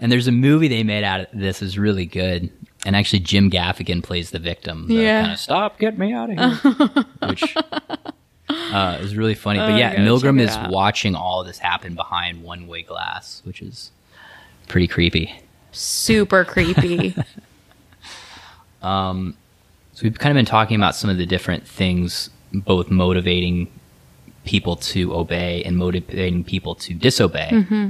And 0.02 0.12
there's 0.12 0.28
a 0.28 0.32
movie 0.34 0.68
they 0.68 0.84
made 0.84 1.04
out 1.04 1.22
of 1.22 1.28
this 1.34 1.62
is 1.62 1.78
really 1.78 2.06
good. 2.06 2.52
And 2.86 2.96
actually 2.96 3.20
Jim 3.20 3.50
Gaffigan 3.50 4.02
plays 4.04 4.32
the 4.32 4.40
victim. 4.40 4.88
The 4.88 4.94
Yeah. 4.96 5.22
Kind 5.22 5.34
of, 5.34 5.40
Stop, 5.40 5.80
get 5.80 5.98
me 5.98 6.14
out 6.14 6.30
of 6.32 6.38
here. 6.62 7.06
Which 7.30 7.56
uh, 8.50 8.98
is 9.02 9.16
really 9.16 9.36
funny. 9.36 9.60
But 9.60 9.72
Oh, 9.72 9.76
yeah, 9.76 9.96
Milgram 9.96 10.40
is 10.40 10.52
out. 10.52 10.70
watching 10.72 11.16
all 11.16 11.44
this 11.44 11.60
happen 11.60 11.96
behind 11.96 12.44
one 12.44 12.68
way 12.68 12.82
glass, 12.82 13.42
which 13.46 13.62
is 13.62 13.92
pretty 14.68 14.88
creepy. 14.88 15.42
Super 15.72 16.44
creepy. 16.44 17.16
Um, 18.82 19.36
so 19.94 20.04
we've 20.04 20.18
kind 20.18 20.32
of 20.32 20.40
been 20.40 20.46
talking 20.46 20.78
about 20.78 20.96
some 20.96 21.10
of 21.10 21.18
the 21.18 21.26
different 21.26 21.68
things, 21.68 22.30
both 22.54 22.90
motivating 22.90 23.68
people 24.46 24.76
to 24.78 25.14
obey 25.14 25.64
and 25.64 25.78
motivating 25.78 26.44
people 26.44 26.76
to 26.76 26.94
disobey. 26.94 27.50
Mm-hmm. 27.52 27.90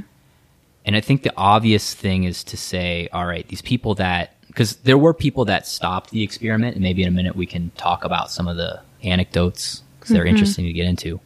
And 0.86 0.96
I 0.96 1.02
think 1.02 1.24
the 1.24 1.34
obvious 1.38 1.94
thing 1.94 2.24
is 2.24 2.44
to 2.46 2.58
say, 2.58 3.10
all 3.14 3.26
right, 3.26 3.48
these 3.48 3.62
people 3.62 3.96
that, 3.96 4.36
because 4.48 4.78
there 4.78 4.98
were 4.98 5.14
people 5.14 5.46
that 5.46 5.68
stopped 5.68 6.10
the 6.10 6.24
experiment, 6.24 6.76
and 6.76 6.84
maybe 6.84 7.04
in 7.04 7.08
a 7.08 7.12
minute 7.12 7.36
we 7.36 7.46
can 7.46 7.72
talk 7.78 8.04
about 8.04 8.32
some 8.32 8.48
of 8.48 8.58
the 8.58 8.82
anecdotes 9.04 9.84
because 10.00 10.12
they're 10.12 10.24
mm-hmm. 10.24 10.30
interesting 10.30 10.66
to 10.66 10.74
get 10.74 10.88
into. 10.88 11.20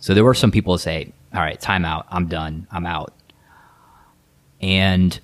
So 0.00 0.12
there 0.14 0.24
were 0.24 0.34
some 0.34 0.50
people 0.50 0.74
that 0.74 0.80
say, 0.80 1.12
all 1.32 1.40
right, 1.40 1.60
time 1.60 1.84
out, 1.84 2.06
I'm 2.10 2.26
done, 2.26 2.66
I'm 2.70 2.86
out. 2.86 3.12
And 4.60 5.18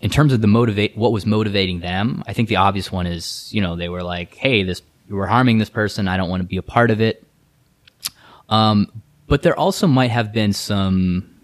in 0.00 0.10
terms 0.10 0.32
of 0.32 0.40
the 0.40 0.46
motivate, 0.46 0.96
what 0.96 1.12
was 1.12 1.26
motivating 1.26 1.80
them, 1.80 2.22
I 2.26 2.32
think 2.32 2.48
the 2.48 2.56
obvious 2.56 2.90
one 2.90 3.06
is, 3.06 3.48
you 3.52 3.60
know, 3.60 3.76
they 3.76 3.88
were 3.88 4.02
like, 4.02 4.34
hey, 4.34 4.62
this, 4.62 4.82
we're 5.08 5.26
harming 5.26 5.58
this 5.58 5.70
person, 5.70 6.08
I 6.08 6.16
don't 6.16 6.30
want 6.30 6.42
to 6.42 6.46
be 6.46 6.56
a 6.56 6.62
part 6.62 6.90
of 6.90 7.00
it. 7.00 7.24
Um, 8.48 8.90
but 9.26 9.42
there 9.42 9.58
also 9.58 9.86
might 9.86 10.10
have 10.10 10.32
been 10.32 10.52
some 10.52 11.34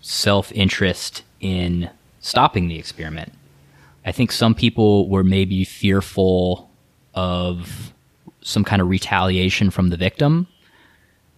self 0.00 0.52
interest 0.52 1.22
in 1.40 1.90
stopping 2.20 2.68
the 2.68 2.78
experiment. 2.78 3.32
I 4.04 4.12
think 4.12 4.32
some 4.32 4.54
people 4.54 5.08
were 5.08 5.24
maybe 5.24 5.64
fearful 5.64 6.70
of 7.14 7.92
some 8.42 8.64
kind 8.64 8.80
of 8.80 8.88
retaliation 8.88 9.70
from 9.70 9.90
the 9.90 9.96
victim. 9.96 10.46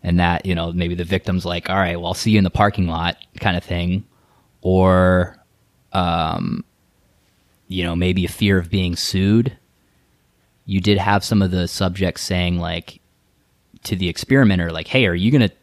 And 0.03 0.19
that, 0.19 0.47
you 0.47 0.55
know, 0.55 0.73
maybe 0.73 0.95
the 0.95 1.05
victim's 1.05 1.45
like, 1.45 1.69
all 1.69 1.77
right, 1.77 1.97
well, 1.97 2.09
I'll 2.09 2.15
see 2.15 2.33
you 2.33 2.39
in 2.39 2.45
the 2.45 2.51
parking 2.51 2.87
lot 2.87 3.17
kind 3.39 3.57
of 3.57 3.65
thing. 3.65 4.05
Or, 4.63 5.37
um, 5.93 6.65
you 7.69 7.85
know, 7.85 7.95
maybe 7.95 8.25
a 8.25 8.29
fear 8.29 8.59
of 8.59 8.71
being 8.71 8.97
sued. 8.97 9.57
You 10.67 10.81
did 10.81 10.99
have 10.99 11.25
some 11.25 11.43
of 11.43 11.51
the 11.51 11.69
subjects 11.69 12.23
saying, 12.23 12.59
like, 12.59 13.01
to 13.85 13.97
the 13.97 14.09
experimenter, 14.09 14.71
like, 14.71 14.89
hey, 14.89 15.07
are 15.07 15.15
you 15.15 15.31
going 15.31 15.49
to 15.49 15.55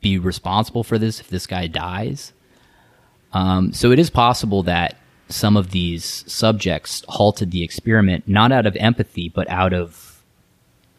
be 0.00 0.18
responsible 0.18 0.84
for 0.84 0.98
this 0.98 1.20
if 1.20 1.28
this 1.28 1.46
guy 1.46 1.66
dies? 1.66 2.32
Um, 3.32 3.72
so 3.72 3.90
it 3.90 3.98
is 3.98 4.10
possible 4.10 4.62
that 4.64 4.96
some 5.28 5.56
of 5.56 5.70
these 5.70 6.24
subjects 6.26 7.04
halted 7.08 7.50
the 7.50 7.62
experiment 7.62 8.26
not 8.26 8.52
out 8.52 8.66
of 8.66 8.76
empathy, 8.76 9.28
but 9.28 9.48
out 9.48 9.72
of 9.72 10.22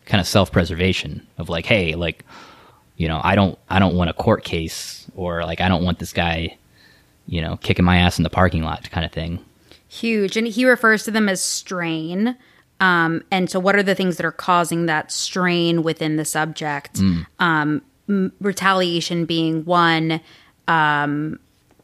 kind 0.06 0.22
of 0.22 0.28
self 0.28 0.52
preservation 0.52 1.28
of 1.38 1.50
like, 1.50 1.66
hey, 1.66 1.96
like, 1.96 2.26
you 2.96 3.08
know, 3.08 3.20
I 3.24 3.36
don't, 3.36 3.58
I 3.70 3.80
don't 3.80 3.96
want 3.96 4.10
a 4.10 4.14
court 4.14 4.44
case 4.44 5.08
or 5.16 5.44
like, 5.44 5.62
I 5.62 5.68
don't 5.68 5.84
want 5.84 6.00
this 6.00 6.14
guy, 6.14 6.58
you 7.28 7.42
know, 7.42 7.58
kicking 7.58 7.86
my 7.86 7.98
ass 7.98 8.18
in 8.18 8.24
the 8.24 8.30
parking 8.30 8.64
lot 8.64 8.90
kind 8.92 9.06
of 9.06 9.12
thing. 9.12 9.44
Huge. 9.88 10.38
And 10.38 10.48
he 10.48 10.66
refers 10.66 11.04
to 11.04 11.12
them 11.12 11.28
as 11.28 11.42
strain. 11.42 12.38
Um, 12.80 13.24
and 13.30 13.50
so, 13.50 13.60
what 13.60 13.76
are 13.76 13.84
the 13.84 13.94
things 13.94 14.18
that 14.18 14.26
are 14.26 14.32
causing 14.32 14.88
that 14.88 15.12
strain 15.12 15.84
within 15.84 16.16
the 16.16 16.26
subject? 16.26 16.96
Mm. 16.96 17.28
Um, 17.40 17.82
m- 18.10 18.34
retaliation 18.40 19.26
being 19.26 19.66
one. 19.66 20.22
Um, 20.68 21.40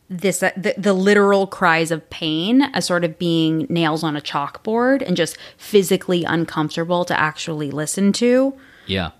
this 0.09 0.41
uh, 0.41 0.51
the, 0.55 0.73
the 0.77 0.93
literal 0.93 1.47
cries 1.47 1.91
of 1.91 2.09
pain 2.09 2.63
as 2.73 2.85
sort 2.85 3.03
of 3.03 3.19
being 3.19 3.67
nails 3.69 4.03
on 4.03 4.15
a 4.15 4.21
chalkboard 4.21 5.05
and 5.05 5.17
just 5.17 5.37
physically 5.57 6.23
uncomfortable 6.23 7.03
to 7.05 7.19
actually 7.19 7.71
listen 7.71 8.13
to. 8.13 8.57
Yeah. 8.85 9.11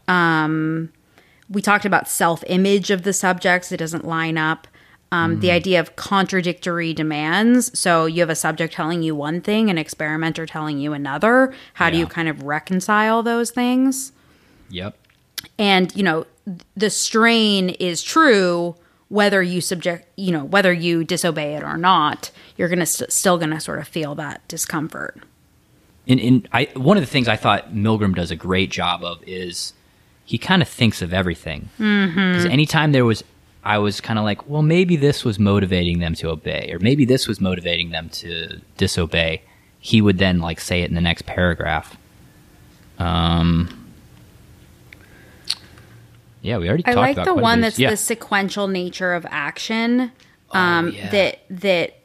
We 1.50 1.62
talked 1.62 1.86
about 1.86 2.10
self 2.10 2.44
image 2.48 2.90
of 2.90 3.04
the 3.04 3.14
subjects; 3.14 3.72
it 3.72 3.78
doesn't 3.78 4.06
line 4.06 4.38
up. 4.38 4.68
Um, 5.12 5.40
The 5.40 5.52
idea 5.52 5.80
of 5.80 5.96
contradictory 5.96 6.94
demands. 6.94 7.78
So 7.80 8.06
you 8.08 8.20
have 8.22 8.30
a 8.30 8.36
subject 8.36 8.74
telling 8.74 9.04
you 9.04 9.16
one 9.16 9.40
thing, 9.42 9.70
an 9.70 9.78
experimenter 9.78 10.46
telling 10.46 10.80
you 10.80 10.94
another. 10.94 11.54
How 11.76 11.90
do 11.90 11.98
you 11.98 12.08
kind 12.08 12.28
of 12.28 12.44
reconcile 12.44 13.24
those 13.24 13.52
things? 13.52 14.12
yep. 14.70 14.96
and 15.58 15.96
you 15.96 16.04
know 16.04 16.26
the 16.76 16.90
strain 16.90 17.70
is 17.70 18.04
true 18.04 18.76
whether 19.08 19.42
you 19.42 19.62
subject 19.62 20.06
you 20.18 20.30
know 20.32 20.44
whether 20.44 20.74
you 20.74 21.06
disobey 21.06 21.56
it 21.56 21.64
or 21.64 21.78
not 21.78 22.32
you're 22.58 22.68
gonna 22.68 22.86
st- 22.86 23.10
still 23.14 23.38
gonna 23.38 23.62
sort 23.62 23.80
of 23.80 23.88
feel 23.88 24.14
that 24.16 24.46
discomfort 24.50 25.22
And, 26.06 26.20
and 26.20 26.50
I, 26.52 26.68
one 26.76 26.98
of 26.98 27.02
the 27.04 27.08
things 27.08 27.30
I 27.30 27.38
thought 27.38 27.74
Milgram 27.74 28.14
does 28.14 28.30
a 28.30 28.36
great 28.36 28.70
job 28.72 29.06
of 29.06 29.24
is 29.26 29.72
he 30.26 30.38
kind 30.38 30.62
of 30.62 30.68
thinks 30.68 31.02
of 31.02 31.14
everything. 31.14 31.70
Because 31.78 32.46
anytime 32.46 32.92
there 32.92 33.06
was, 33.06 33.24
I 33.68 33.80
was 33.80 34.00
kind 34.00 34.18
of 34.18 34.24
like, 34.24 34.48
well, 34.48 34.62
maybe 34.62 34.96
this 34.96 35.26
was 35.26 35.38
motivating 35.38 36.00
them 36.00 36.16
to 36.16 36.30
obey, 36.30 36.72
or 36.72 36.80
maybe 36.80 37.04
this 37.04 37.28
was 37.28 37.42
motivating 37.42 37.90
them 37.90 38.08
to 38.12 38.62
disobey. 38.78 39.42
He 39.80 40.02
would 40.02 40.20
then 40.20 40.40
like 40.40 40.62
say 40.62 40.84
it 40.84 40.90
in 40.90 40.96
the 40.96 41.02
next 41.02 41.26
paragraph. 41.26 41.98
Um. 42.98 43.84
Yeah, 46.42 46.60
we 46.60 46.70
already 46.70 46.86
i 46.86 46.94
like 46.94 47.22
the 47.22 47.34
one 47.36 47.60
that's 47.60 47.78
yeah. 47.78 47.90
the 47.90 47.98
sequential 47.98 48.70
nature 48.70 49.14
of 49.14 49.26
action 49.30 50.14
um 50.52 50.92
yeah. 50.92 51.10
that 51.10 51.40
that 51.50 51.98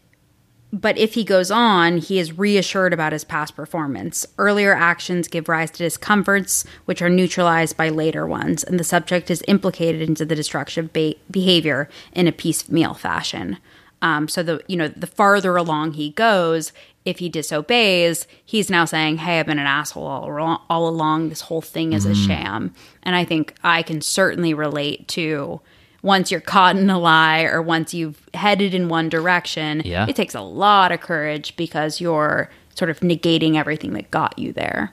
but 0.73 0.97
if 0.97 1.15
he 1.15 1.23
goes 1.23 1.51
on, 1.51 1.99
he 1.99 2.19
is 2.19 2.39
reassured 2.39 2.95
about 2.95 3.13
his 3.13 3.25
past 3.25 3.55
performance. 3.55 4.27
Earlier 4.39 4.75
actions 4.75 5.29
give 5.29 5.49
rise 5.49 5.71
to 5.73 5.79
discomforts, 5.85 6.65
which 6.87 7.03
are 7.03 7.11
neutralized 7.11 7.77
by 7.77 7.91
later 7.91 8.27
ones, 8.27 8.65
and 8.65 8.81
the 8.81 8.85
subject 8.85 9.31
is 9.31 9.45
implicated 9.47 10.01
into 10.01 10.25
the 10.25 10.35
destructive 10.35 10.93
ba- 10.93 11.15
behavior 11.31 11.91
in 12.15 12.27
a 12.27 12.33
piecemeal 12.33 12.95
fashion. 12.95 13.59
Um, 14.01 14.27
so 14.29 14.43
the 14.43 14.63
you 14.67 14.77
know 14.77 14.89
the 14.89 15.07
farther 15.07 15.57
along 15.57 15.93
he 15.93 16.11
goes, 16.11 16.73
if 17.05 17.19
he 17.19 17.29
disobeys, 17.29 18.27
he's 18.45 18.71
now 18.71 18.85
saying, 18.85 19.19
"Hey, 19.19 19.39
I've 19.39 19.47
been 19.47 19.59
an 19.59 19.67
asshole 19.67 20.07
all, 20.07 20.65
all 20.69 20.89
along. 20.89 21.29
This 21.29 21.43
whole 21.43 21.61
thing 21.61 21.93
is 21.93 22.07
a 22.07 22.15
sham." 22.15 22.75
And 23.03 23.15
I 23.15 23.25
think 23.25 23.55
I 23.63 23.83
can 23.83 24.01
certainly 24.01 24.55
relate 24.55 25.07
to 25.09 25.61
once 26.03 26.31
you're 26.31 26.41
caught 26.41 26.77
in 26.77 26.91
a 26.91 26.99
lie 26.99 27.43
or 27.43 27.63
once 27.63 27.95
you've 27.95 28.21
headed 28.35 28.75
in 28.75 28.89
one 28.89 29.09
direction, 29.09 29.83
Yeah. 29.85 30.07
it 30.09 30.17
takes 30.17 30.35
a 30.35 30.41
lot 30.41 30.91
of 30.93 31.01
courage 31.01 31.55
because 31.57 32.01
you're 32.01 32.51
sort 32.75 32.91
of 32.91 33.01
negating 33.01 33.57
everything 33.57 33.93
that 33.93 34.11
got 34.11 34.39
you 34.39 34.53
there. 34.53 34.93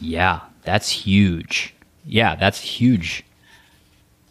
Yeah, 0.00 0.40
that's 0.62 0.88
huge. 0.90 1.74
Yeah, 2.06 2.36
that's 2.36 2.60
huge. 2.60 3.24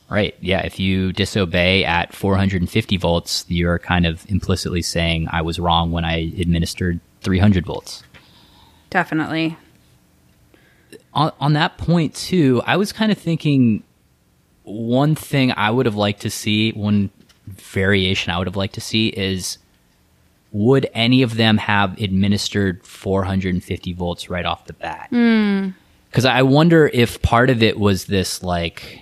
Right. 0.10 0.36
Yeah. 0.40 0.62
If 0.66 0.80
you 0.80 1.12
disobey 1.12 1.84
at 1.84 2.14
450 2.14 2.96
volts, 2.96 3.44
you're 3.50 3.78
kind 3.78 4.06
of 4.06 4.26
implicitly 4.30 4.82
saying 4.82 5.28
I 5.32 5.42
was 5.42 5.60
wrong 5.60 5.92
when 5.92 6.06
I 6.06 6.32
administered 6.40 7.02
300 7.24 7.66
volts. 7.66 8.04
Definitely. 8.90 9.58
On, 11.14 11.34
on 11.42 11.54
that 11.54 11.78
point, 11.78 12.16
too, 12.16 12.62
I 12.66 12.78
was 12.78 12.94
kind 12.94 13.12
of 13.12 13.18
thinking 13.18 13.84
one 14.68 15.16
thing 15.16 15.54
I 15.56 15.72
would 15.72 15.86
have 15.86 15.96
liked 15.96 16.22
to 16.22 16.30
see, 16.30 16.72
one 16.72 17.10
variation 17.48 18.32
I 18.32 18.38
would 18.38 18.48
have 18.48 18.56
liked 18.56 18.76
to 18.76 18.82
see 18.82 19.08
is 19.08 19.58
would 20.52 20.90
any 20.94 21.22
of 21.22 21.36
them 21.36 21.58
have 21.58 22.00
administered 22.02 22.84
450 22.86 23.94
volts 23.94 24.30
right 24.30 24.46
off 24.46 24.66
the 24.66 24.74
bat? 24.74 25.08
Hmm. 25.10 25.70
Because 26.10 26.26
I 26.26 26.42
wonder 26.42 26.90
if 26.94 27.22
part 27.22 27.50
of 27.50 27.62
it 27.62 27.80
was 27.80 28.06
this, 28.06 28.42
like, 28.42 29.02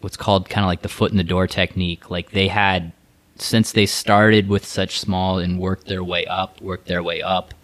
what's 0.00 0.16
called 0.16 0.48
kind 0.48 0.64
of 0.64 0.68
like 0.68 0.82
the 0.82 0.88
foot 0.88 1.10
in 1.10 1.18
the 1.18 1.24
door 1.24 1.46
technique. 1.46 2.10
Like, 2.10 2.30
they 2.30 2.48
had, 2.48 2.92
since 3.36 3.72
they 3.72 3.86
started 3.86 4.48
with 4.48 4.64
such 4.64 4.98
small 4.98 5.38
and 5.38 5.58
worked 5.58 5.86
their 5.86 6.02
way 6.02 6.26
up, 6.26 6.60
worked 6.60 6.88
their 6.88 7.02
way 7.02 7.22
up, 7.22 7.54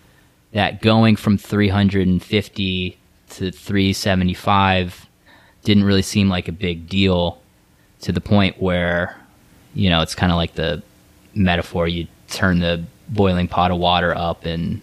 that 0.52 0.82
going 0.82 1.16
from 1.16 1.38
350 1.38 2.98
to 3.30 3.50
375 3.50 5.08
didn't 5.64 5.84
really 5.84 6.02
seem 6.02 6.28
like 6.28 6.48
a 6.48 6.52
big 6.52 6.88
deal 6.88 7.40
to 8.02 8.12
the 8.12 8.20
point 8.20 8.60
where, 8.60 9.16
you 9.74 9.88
know, 9.90 10.00
it's 10.02 10.14
kind 10.14 10.32
of 10.32 10.36
like 10.36 10.54
the 10.54 10.82
metaphor 11.34 11.86
you 11.88 12.06
turn 12.28 12.58
the 12.60 12.84
boiling 13.08 13.48
pot 13.48 13.70
of 13.70 13.78
water 13.78 14.14
up 14.16 14.46
in 14.46 14.80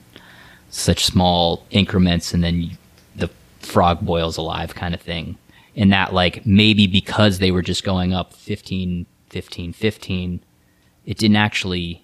such 0.69 1.03
small 1.05 1.65
increments 1.71 2.33
and 2.33 2.43
then 2.43 2.61
you, 2.61 2.69
the 3.15 3.29
frog 3.59 3.99
boils 4.01 4.37
alive 4.37 4.73
kind 4.75 4.93
of 4.93 5.01
thing. 5.01 5.37
And 5.75 5.91
that, 5.91 6.13
like, 6.13 6.45
maybe 6.45 6.87
because 6.87 7.39
they 7.39 7.51
were 7.51 7.61
just 7.61 7.83
going 7.83 8.13
up 8.13 8.33
15, 8.33 9.05
15, 9.29 9.73
15, 9.73 10.39
it 11.05 11.17
didn't 11.17 11.35
actually 11.37 12.03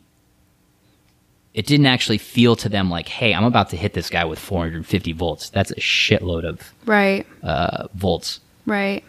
it 1.53 1.65
didn't 1.65 1.85
actually 1.85 2.17
feel 2.17 2.57
to 2.57 2.67
them 2.67 2.89
like, 2.89 3.07
hey, 3.07 3.33
I'm 3.33 3.45
about 3.45 3.69
to 3.69 3.77
hit 3.77 3.93
this 3.93 4.09
guy 4.09 4.25
with 4.25 4.39
450 4.39 5.13
volts. 5.13 5.49
That's 5.49 5.71
a 5.71 5.75
shitload 5.75 6.43
of 6.43 6.73
Right. 6.85 7.25
uh, 7.43 7.87
volts. 7.93 8.41
Right. 8.65 9.03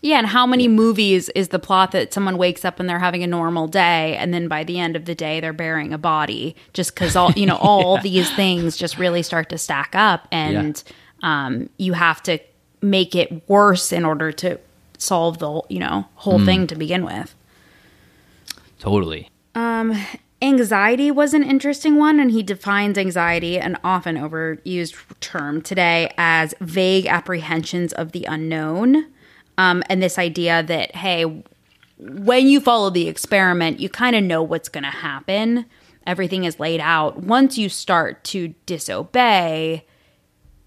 Yeah, 0.00 0.18
and 0.18 0.26
how 0.26 0.46
many 0.46 0.68
movies 0.68 1.30
is 1.30 1.48
the 1.48 1.58
plot 1.58 1.92
that 1.92 2.12
someone 2.12 2.36
wakes 2.36 2.62
up 2.62 2.78
and 2.78 2.86
they're 2.86 2.98
having 2.98 3.22
a 3.22 3.26
normal 3.26 3.66
day, 3.68 4.16
and 4.16 4.34
then 4.34 4.48
by 4.48 4.62
the 4.62 4.78
end 4.78 4.96
of 4.96 5.06
the 5.06 5.14
day 5.14 5.40
they're 5.40 5.54
burying 5.54 5.94
a 5.94 5.98
body, 5.98 6.54
just 6.74 6.94
because 6.94 7.16
all 7.16 7.32
you 7.32 7.46
know 7.46 7.56
all 7.60 7.98
these 7.98 8.30
things 8.36 8.76
just 8.76 8.98
really 8.98 9.22
start 9.22 9.48
to 9.48 9.56
stack 9.56 9.94
up, 9.94 10.28
and 10.30 10.82
um, 11.22 11.70
you 11.78 11.94
have 11.94 12.22
to 12.24 12.38
make 12.82 13.14
it 13.14 13.48
worse 13.48 13.92
in 13.92 14.04
order 14.04 14.30
to 14.30 14.60
solve 14.98 15.38
the 15.38 15.62
you 15.70 15.78
know 15.78 16.06
whole 16.16 16.38
thing 16.44 16.66
to 16.66 16.74
begin 16.74 17.06
with. 17.06 17.34
Totally. 18.78 19.30
Anxiety 20.42 21.10
was 21.10 21.32
an 21.32 21.42
interesting 21.42 21.96
one, 21.96 22.20
and 22.20 22.30
he 22.30 22.42
defines 22.42 22.98
anxiety, 22.98 23.58
an 23.58 23.78
often 23.82 24.16
overused 24.16 24.94
term 25.20 25.62
today, 25.62 26.12
as 26.18 26.54
vague 26.60 27.06
apprehensions 27.06 27.92
of 27.94 28.12
the 28.12 28.24
unknown. 28.24 29.06
Um, 29.56 29.82
and 29.88 30.02
this 30.02 30.18
idea 30.18 30.62
that, 30.62 30.96
hey, 30.96 31.44
when 31.96 32.48
you 32.48 32.60
follow 32.60 32.90
the 32.90 33.08
experiment, 33.08 33.80
you 33.80 33.88
kind 33.88 34.16
of 34.16 34.22
know 34.24 34.42
what's 34.42 34.68
going 34.68 34.84
to 34.84 34.90
happen. 34.90 35.64
Everything 36.06 36.44
is 36.44 36.60
laid 36.60 36.80
out. 36.80 37.22
Once 37.22 37.56
you 37.56 37.70
start 37.70 38.22
to 38.24 38.48
disobey, 38.66 39.86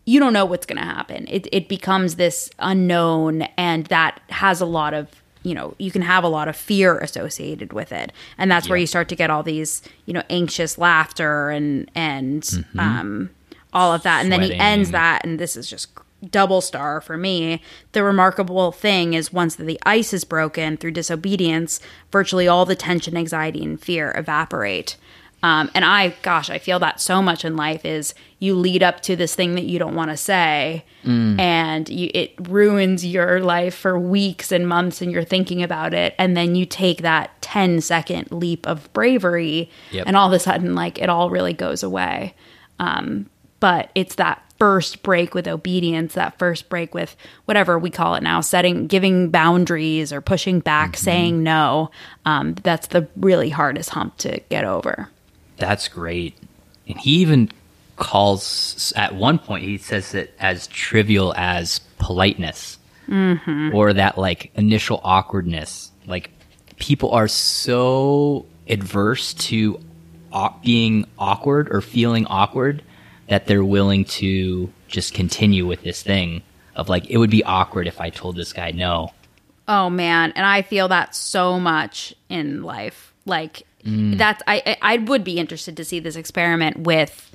you 0.05 0.19
don't 0.19 0.33
know 0.33 0.45
what's 0.45 0.65
going 0.65 0.81
to 0.81 0.87
happen. 0.87 1.27
It, 1.27 1.47
it 1.51 1.67
becomes 1.67 2.15
this 2.15 2.49
unknown, 2.57 3.41
and 3.57 3.85
that 3.87 4.21
has 4.29 4.61
a 4.61 4.65
lot 4.65 4.93
of, 4.95 5.09
you 5.43 5.53
know, 5.53 5.75
you 5.77 5.91
can 5.91 6.01
have 6.01 6.23
a 6.23 6.27
lot 6.27 6.47
of 6.47 6.55
fear 6.55 6.97
associated 6.99 7.73
with 7.73 7.91
it, 7.91 8.11
and 8.37 8.51
that's 8.51 8.69
where 8.69 8.77
you 8.77 8.87
start 8.87 9.09
to 9.09 9.15
get 9.15 9.29
all 9.29 9.43
these, 9.43 9.81
you 10.05 10.13
know, 10.13 10.23
anxious 10.29 10.77
laughter 10.77 11.49
and 11.49 11.89
and 11.95 12.65
um, 12.77 13.29
all 13.73 13.93
of 13.93 14.03
that, 14.03 14.23
and 14.23 14.31
then 14.31 14.41
he 14.41 14.53
ends 14.55 14.91
that, 14.91 15.25
and 15.25 15.39
this 15.39 15.55
is 15.55 15.69
just 15.69 15.89
double 16.31 16.61
star 16.61 16.99
for 17.01 17.17
me. 17.17 17.61
The 17.91 18.03
remarkable 18.03 18.71
thing 18.71 19.13
is 19.13 19.31
once 19.31 19.55
the 19.55 19.79
ice 19.85 20.13
is 20.13 20.23
broken 20.23 20.77
through 20.77 20.91
disobedience, 20.91 21.79
virtually 22.11 22.47
all 22.47 22.65
the 22.65 22.75
tension, 22.75 23.15
anxiety, 23.15 23.63
and 23.63 23.79
fear 23.79 24.13
evaporate. 24.17 24.97
Um, 25.43 25.69
and 25.75 25.85
I, 25.85 26.15
gosh, 26.23 26.49
I 26.49 26.57
feel 26.57 26.79
that 26.79 26.99
so 26.99 27.21
much 27.21 27.45
in 27.45 27.55
life 27.55 27.85
is 27.85 28.15
you 28.39 28.55
lead 28.55 28.81
up 28.81 29.01
to 29.01 29.15
this 29.15 29.35
thing 29.35 29.53
that 29.55 29.65
you 29.65 29.77
don't 29.77 29.93
want 29.95 30.09
to 30.11 30.17
say, 30.17 30.83
and 31.05 31.87
you, 31.87 32.09
it 32.13 32.33
ruins 32.49 33.05
your 33.05 33.39
life 33.39 33.75
for 33.75 33.97
weeks 33.99 34.51
and 34.51 34.67
months, 34.67 35.01
and 35.01 35.11
you're 35.11 35.23
thinking 35.23 35.61
about 35.63 35.93
it, 35.93 36.15
and 36.17 36.35
then 36.35 36.55
you 36.55 36.65
take 36.65 37.01
that 37.03 37.39
10 37.41 37.81
second 37.81 38.31
leap 38.31 38.67
of 38.67 38.91
bravery, 38.93 39.69
Yep. 39.91 40.07
and 40.07 40.17
all 40.17 40.27
of 40.27 40.33
a 40.33 40.39
sudden, 40.39 40.75
like 40.75 40.99
it 40.99 41.07
all 41.07 41.29
really 41.29 41.53
goes 41.53 41.81
away. 41.83 42.33
Um, 42.79 43.29
but 43.59 43.89
it's 43.95 44.15
that 44.15 44.43
first 44.59 45.01
break 45.03 45.33
with 45.35 45.47
obedience, 45.47 46.15
that 46.15 46.37
first 46.39 46.67
break 46.67 46.93
with 46.93 47.15
whatever 47.45 47.77
we 47.79 47.89
call 47.91 48.15
it 48.15 48.23
now, 48.23 48.41
setting, 48.41 48.87
giving 48.87 49.29
boundaries 49.29 50.11
or 50.11 50.19
pushing 50.19 50.59
back, 50.59 50.97
saying 50.97 51.41
no. 51.43 51.89
Um, 52.25 52.55
that's 52.55 52.87
the 52.87 53.07
really 53.15 53.49
hardest 53.49 53.91
hump 53.91 54.17
to 54.17 54.39
get 54.49 54.63
over. 54.65 55.09
That's 55.57 55.87
great. 55.87 56.37
And 56.87 56.99
he 56.99 57.17
even 57.17 57.51
calls, 57.97 58.93
at 58.95 59.15
one 59.15 59.39
point, 59.39 59.63
he 59.63 59.77
says 59.77 60.13
it 60.13 60.33
as 60.39 60.67
trivial 60.67 61.33
as 61.35 61.79
politeness 61.99 62.77
mm-hmm. 63.07 63.75
or 63.75 63.93
that 63.93 64.17
like 64.17 64.51
initial 64.55 65.01
awkwardness. 65.03 65.91
Like 66.05 66.31
people 66.77 67.11
are 67.11 67.27
so 67.27 68.45
adverse 68.67 69.33
to 69.33 69.79
au- 70.31 70.55
being 70.63 71.05
awkward 71.17 71.69
or 71.71 71.81
feeling 71.81 72.25
awkward 72.27 72.83
that 73.27 73.45
they're 73.45 73.65
willing 73.65 74.05
to 74.05 74.71
just 74.87 75.13
continue 75.13 75.65
with 75.65 75.81
this 75.83 76.01
thing 76.01 76.41
of 76.75 76.87
like, 76.87 77.09
it 77.09 77.17
would 77.17 77.31
be 77.31 77.43
awkward 77.43 77.87
if 77.87 77.99
I 77.99 78.09
told 78.09 78.35
this 78.35 78.53
guy 78.53 78.71
no. 78.71 79.11
Oh 79.67 79.89
man, 79.89 80.31
and 80.33 80.45
I 80.45 80.61
feel 80.61 80.87
that 80.87 81.13
so 81.13 81.59
much 81.59 82.13
in 82.29 82.63
life. 82.63 83.13
Like 83.25 83.66
that's 83.83 84.43
I 84.47 84.61
I 84.65 84.77
I 84.93 84.97
would 84.97 85.23
be 85.23 85.37
interested 85.39 85.77
to 85.77 85.85
see 85.85 85.99
this 85.99 86.15
experiment 86.15 86.79
with 86.79 87.31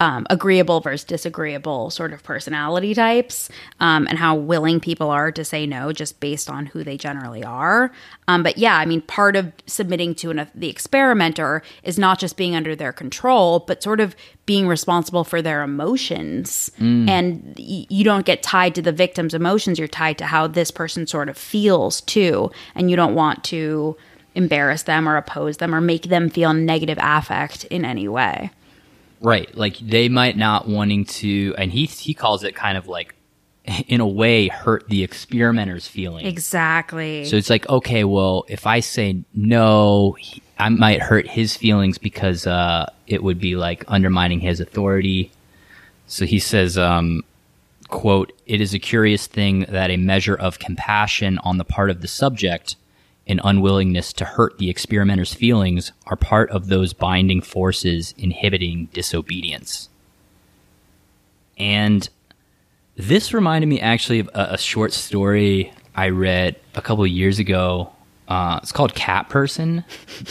um, 0.00 0.26
agreeable 0.30 0.80
versus 0.80 1.04
disagreeable 1.04 1.90
sort 1.90 2.14
of 2.14 2.22
personality 2.22 2.94
types, 2.94 3.50
um, 3.80 4.06
and 4.08 4.18
how 4.18 4.34
willing 4.34 4.80
people 4.80 5.10
are 5.10 5.30
to 5.30 5.44
say 5.44 5.66
no 5.66 5.92
just 5.92 6.20
based 6.20 6.48
on 6.48 6.64
who 6.64 6.82
they 6.82 6.96
generally 6.96 7.44
are. 7.44 7.92
Um, 8.26 8.42
but 8.42 8.56
yeah, 8.56 8.76
I 8.76 8.86
mean, 8.86 9.02
part 9.02 9.36
of 9.36 9.52
submitting 9.66 10.14
to 10.16 10.30
an, 10.30 10.48
the 10.54 10.70
experimenter 10.70 11.62
is 11.82 11.98
not 11.98 12.18
just 12.18 12.38
being 12.38 12.56
under 12.56 12.74
their 12.74 12.94
control, 12.94 13.58
but 13.60 13.82
sort 13.82 14.00
of 14.00 14.16
being 14.46 14.66
responsible 14.66 15.22
for 15.22 15.42
their 15.42 15.62
emotions. 15.62 16.70
And 16.78 17.54
y- 17.58 17.86
you 17.90 18.02
don't 18.02 18.24
get 18.24 18.42
tied 18.42 18.74
to 18.76 18.82
the 18.82 18.92
victim's 18.92 19.34
emotions; 19.34 19.78
you're 19.78 19.86
tied 19.86 20.16
to 20.18 20.24
how 20.24 20.46
this 20.46 20.70
person 20.70 21.06
sort 21.06 21.28
of 21.28 21.36
feels 21.36 22.00
too, 22.00 22.50
and 22.74 22.90
you 22.90 22.96
don't 22.96 23.14
want 23.14 23.44
to 23.44 23.98
embarrass 24.34 24.82
them 24.82 25.08
or 25.08 25.16
oppose 25.16 25.58
them 25.58 25.74
or 25.74 25.80
make 25.80 26.04
them 26.04 26.30
feel 26.30 26.52
negative 26.52 26.98
affect 27.00 27.64
in 27.64 27.84
any 27.84 28.08
way. 28.08 28.50
Right. 29.20 29.54
Like 29.54 29.78
they 29.78 30.08
might 30.08 30.36
not 30.36 30.68
wanting 30.68 31.04
to, 31.06 31.54
and 31.58 31.70
he 31.70 31.86
he 31.86 32.14
calls 32.14 32.42
it 32.42 32.54
kind 32.54 32.78
of 32.78 32.86
like, 32.86 33.14
in 33.88 34.00
a 34.00 34.06
way, 34.06 34.48
hurt 34.48 34.88
the 34.88 35.02
experimenter's 35.02 35.86
feelings. 35.86 36.26
Exactly. 36.26 37.24
So 37.26 37.36
it's 37.36 37.50
like, 37.50 37.68
okay, 37.68 38.04
well, 38.04 38.44
if 38.48 38.66
I 38.66 38.80
say 38.80 39.22
no, 39.34 40.12
he, 40.12 40.42
I 40.58 40.68
might 40.70 41.00
hurt 41.00 41.26
his 41.26 41.56
feelings 41.56 41.98
because 41.98 42.46
uh, 42.46 42.90
it 43.06 43.22
would 43.22 43.38
be 43.38 43.56
like 43.56 43.84
undermining 43.88 44.40
his 44.40 44.60
authority. 44.60 45.30
So 46.06 46.24
he 46.24 46.38
says, 46.38 46.76
um, 46.76 47.22
quote, 47.88 48.32
it 48.46 48.60
is 48.60 48.74
a 48.74 48.78
curious 48.78 49.26
thing 49.26 49.66
that 49.68 49.90
a 49.90 49.96
measure 49.96 50.34
of 50.34 50.58
compassion 50.58 51.38
on 51.38 51.58
the 51.58 51.64
part 51.64 51.90
of 51.90 52.00
the 52.00 52.08
subject 52.08 52.76
and 53.30 53.40
unwillingness 53.44 54.12
to 54.14 54.24
hurt 54.24 54.58
the 54.58 54.68
experimenter's 54.68 55.32
feelings 55.32 55.92
are 56.06 56.16
part 56.16 56.50
of 56.50 56.66
those 56.66 56.92
binding 56.92 57.40
forces 57.40 58.12
inhibiting 58.18 58.86
disobedience. 58.92 59.88
And 61.56 62.08
this 62.96 63.32
reminded 63.32 63.68
me 63.68 63.80
actually 63.80 64.18
of 64.18 64.28
a, 64.34 64.54
a 64.54 64.58
short 64.58 64.92
story 64.92 65.72
I 65.94 66.08
read 66.08 66.56
a 66.74 66.82
couple 66.82 67.04
of 67.04 67.10
years 67.10 67.38
ago. 67.38 67.92
Uh, 68.28 68.58
it's 68.62 68.72
called 68.72 68.94
Cat 68.94 69.28
Person. 69.28 69.84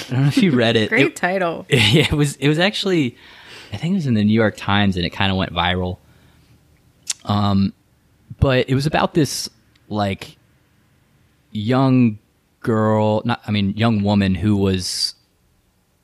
I 0.10 0.12
don't 0.14 0.22
know 0.24 0.28
if 0.28 0.38
you 0.38 0.52
read 0.52 0.76
it. 0.76 0.90
Great 0.90 1.08
It- 1.08 1.16
title. 1.16 1.66
it 1.70 2.12
was 2.12 2.36
it 2.38 2.48
was 2.50 2.60
actually 2.60 3.16
I 3.72 3.78
think 3.78 3.94
it 3.94 3.96
was 3.96 4.08
in 4.08 4.14
the 4.14 4.24
New 4.24 4.34
York 4.34 4.56
Times 4.58 4.96
and 4.98 5.06
it 5.06 5.12
kind 5.12 5.32
of 5.32 5.38
went 5.38 5.54
viral. 5.54 5.98
Um 7.26 7.74
but 8.40 8.70
it 8.70 8.76
was 8.76 8.86
about 8.86 9.14
this 9.14 9.50
like 9.90 10.38
young 11.52 12.20
girl, 12.60 13.22
not 13.26 13.42
I 13.48 13.52
mean 13.52 13.76
young 13.76 14.04
woman 14.04 14.36
who 14.36 14.58
was 14.58 15.16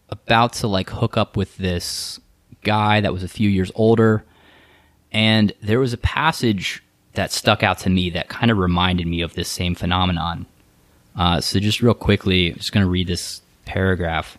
about 0.09 0.53
to 0.53 0.67
like 0.67 0.89
hook 0.89 1.17
up 1.17 1.35
with 1.35 1.57
this 1.57 2.19
guy 2.63 3.01
that 3.01 3.13
was 3.13 3.23
a 3.23 3.27
few 3.27 3.49
years 3.49 3.71
older 3.75 4.23
and 5.15 5.53
there 5.61 5.79
was 5.79 5.93
a 5.93 5.97
passage 5.97 6.83
that 7.13 7.31
stuck 7.31 7.63
out 7.63 7.79
to 7.79 7.89
me 7.89 8.09
that 8.09 8.27
kind 8.27 8.51
of 8.51 8.57
reminded 8.57 9.07
me 9.07 9.21
of 9.21 9.33
this 9.33 9.47
same 9.47 9.73
phenomenon. 9.73 10.45
Uh, 11.15 11.39
so 11.39 11.57
just 11.57 11.81
real 11.81 11.93
quickly, 11.93 12.51
I'm 12.51 12.57
just 12.57 12.73
going 12.73 12.85
to 12.85 12.89
read 12.89 13.07
this 13.07 13.41
paragraph. 13.63 14.37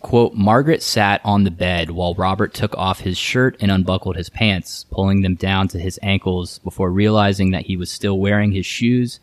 Quote, 0.00 0.34
Margaret 0.34 0.82
sat 0.82 1.20
on 1.24 1.44
the 1.44 1.52
bed 1.52 1.90
while 1.90 2.14
Robert 2.14 2.54
took 2.54 2.76
off 2.76 3.00
his 3.00 3.16
shirt 3.16 3.56
and 3.60 3.70
unbuckled 3.70 4.16
his 4.16 4.28
pants, 4.28 4.84
pulling 4.90 5.22
them 5.22 5.36
down 5.36 5.68
to 5.68 5.78
his 5.78 5.98
ankles 6.02 6.58
before 6.58 6.90
realizing 6.90 7.52
that 7.52 7.66
he 7.66 7.76
was 7.76 7.88
still 7.88 8.18
wearing 8.18 8.50
his 8.50 8.66
shoes 8.66 9.20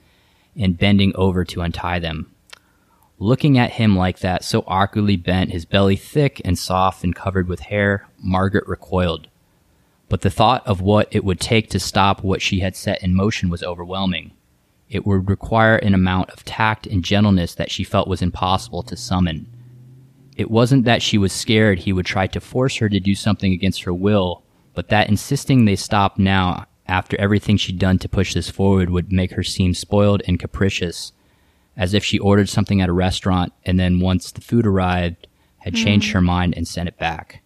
and 0.57 0.77
bending 0.77 1.15
over 1.15 1.43
to 1.45 1.61
untie 1.61 1.99
them. 1.99 2.31
Looking 3.17 3.57
at 3.57 3.71
him 3.71 3.95
like 3.95 4.19
that, 4.19 4.43
so 4.43 4.63
awkwardly 4.67 5.15
bent, 5.15 5.51
his 5.51 5.65
belly 5.65 5.95
thick 5.95 6.41
and 6.43 6.59
soft 6.59 7.03
and 7.03 7.15
covered 7.15 7.47
with 7.47 7.61
hair, 7.61 8.07
Margaret 8.19 8.67
recoiled. 8.67 9.27
But 10.09 10.21
the 10.21 10.29
thought 10.29 10.65
of 10.67 10.81
what 10.81 11.07
it 11.11 11.23
would 11.23 11.39
take 11.39 11.69
to 11.69 11.79
stop 11.79 12.23
what 12.23 12.41
she 12.41 12.59
had 12.59 12.75
set 12.75 13.01
in 13.01 13.15
motion 13.15 13.49
was 13.49 13.63
overwhelming. 13.63 14.31
It 14.89 15.05
would 15.05 15.29
require 15.29 15.77
an 15.77 15.93
amount 15.93 16.29
of 16.31 16.45
tact 16.45 16.85
and 16.85 17.03
gentleness 17.03 17.55
that 17.55 17.71
she 17.71 17.83
felt 17.83 18.07
was 18.07 18.21
impossible 18.21 18.83
to 18.83 18.97
summon. 18.97 19.47
It 20.35 20.51
wasn't 20.51 20.83
that 20.83 21.01
she 21.01 21.17
was 21.17 21.31
scared 21.31 21.79
he 21.79 21.93
would 21.93 22.05
try 22.05 22.27
to 22.27 22.41
force 22.41 22.75
her 22.77 22.89
to 22.89 22.99
do 22.99 23.15
something 23.15 23.53
against 23.53 23.83
her 23.83 23.93
will, 23.93 24.43
but 24.73 24.89
that 24.89 25.09
insisting 25.09 25.65
they 25.65 25.77
stop 25.77 26.19
now, 26.19 26.65
after 26.87 27.19
everything 27.19 27.57
she'd 27.57 27.79
done 27.79 27.97
to 27.99 28.09
push 28.09 28.33
this 28.33 28.49
forward, 28.49 28.89
would 28.89 29.11
make 29.11 29.31
her 29.31 29.43
seem 29.43 29.73
spoiled 29.73 30.21
and 30.27 30.39
capricious, 30.39 31.11
as 31.75 31.93
if 31.93 32.03
she 32.03 32.19
ordered 32.19 32.49
something 32.49 32.81
at 32.81 32.89
a 32.89 32.93
restaurant 32.93 33.53
and 33.65 33.79
then 33.79 33.99
once 33.99 34.31
the 34.31 34.41
food 34.41 34.65
arrived, 34.65 35.27
had 35.59 35.73
mm. 35.73 35.83
changed 35.83 36.11
her 36.11 36.21
mind 36.21 36.53
and 36.55 36.67
sent 36.67 36.87
it 36.87 36.97
back. 36.97 37.41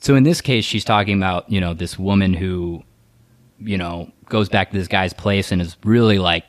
So 0.00 0.14
in 0.14 0.22
this 0.22 0.40
case, 0.40 0.64
she's 0.64 0.84
talking 0.84 1.16
about, 1.16 1.50
you 1.50 1.60
know, 1.60 1.74
this 1.74 1.98
woman 1.98 2.34
who, 2.34 2.82
you 3.58 3.78
know, 3.78 4.10
goes 4.26 4.48
back 4.48 4.70
to 4.70 4.76
this 4.76 4.88
guy's 4.88 5.12
place 5.12 5.50
and 5.50 5.60
is 5.60 5.76
really 5.84 6.18
like, 6.18 6.44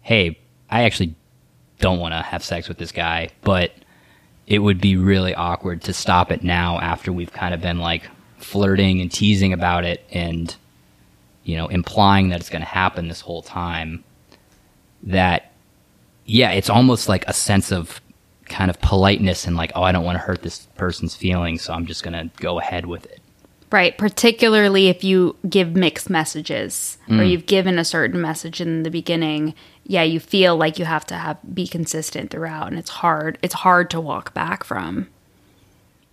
hey, 0.00 0.38
I 0.70 0.84
actually 0.84 1.14
don't 1.80 1.98
want 1.98 2.12
to 2.12 2.22
have 2.22 2.44
sex 2.44 2.68
with 2.68 2.78
this 2.78 2.92
guy, 2.92 3.30
but 3.42 3.72
it 4.46 4.60
would 4.60 4.80
be 4.80 4.96
really 4.96 5.34
awkward 5.34 5.82
to 5.82 5.92
stop 5.92 6.30
it 6.32 6.42
now 6.42 6.78
after 6.80 7.12
we've 7.12 7.32
kind 7.32 7.54
of 7.54 7.60
been 7.60 7.78
like 7.78 8.08
flirting 8.38 9.00
and 9.00 9.10
teasing 9.10 9.52
about 9.52 9.84
it 9.84 10.04
and, 10.10 10.54
you 11.44 11.56
know, 11.56 11.68
implying 11.68 12.28
that 12.30 12.40
it's 12.40 12.50
going 12.50 12.62
to 12.62 12.68
happen 12.68 13.08
this 13.08 13.20
whole 13.20 13.42
time. 13.42 14.04
That, 15.02 15.52
yeah, 16.24 16.52
it's 16.52 16.70
almost 16.70 17.08
like 17.08 17.26
a 17.26 17.32
sense 17.32 17.70
of 17.70 18.00
kind 18.46 18.70
of 18.70 18.80
politeness 18.80 19.46
and 19.46 19.56
like, 19.56 19.72
oh, 19.74 19.82
I 19.82 19.92
don't 19.92 20.04
want 20.04 20.16
to 20.16 20.20
hurt 20.20 20.42
this 20.42 20.66
person's 20.76 21.14
feelings, 21.14 21.62
so 21.62 21.72
I'm 21.72 21.86
just 21.86 22.02
going 22.02 22.14
to 22.14 22.30
go 22.40 22.58
ahead 22.58 22.86
with 22.86 23.04
it. 23.06 23.20
Right, 23.70 23.96
particularly 23.98 24.88
if 24.88 25.04
you 25.04 25.36
give 25.46 25.76
mixed 25.76 26.08
messages 26.08 26.96
or 27.06 27.16
mm. 27.16 27.30
you've 27.30 27.44
given 27.44 27.78
a 27.78 27.84
certain 27.84 28.18
message 28.18 28.62
in 28.62 28.82
the 28.82 28.90
beginning, 28.90 29.54
yeah, 29.84 30.02
you 30.02 30.20
feel 30.20 30.56
like 30.56 30.78
you 30.78 30.86
have 30.86 31.04
to 31.06 31.16
have 31.16 31.36
be 31.54 31.66
consistent 31.66 32.30
throughout 32.30 32.68
and 32.68 32.78
it's 32.78 32.88
hard 32.88 33.38
it's 33.42 33.54
hard 33.54 33.90
to 33.90 34.00
walk 34.00 34.32
back 34.32 34.64
from. 34.64 35.08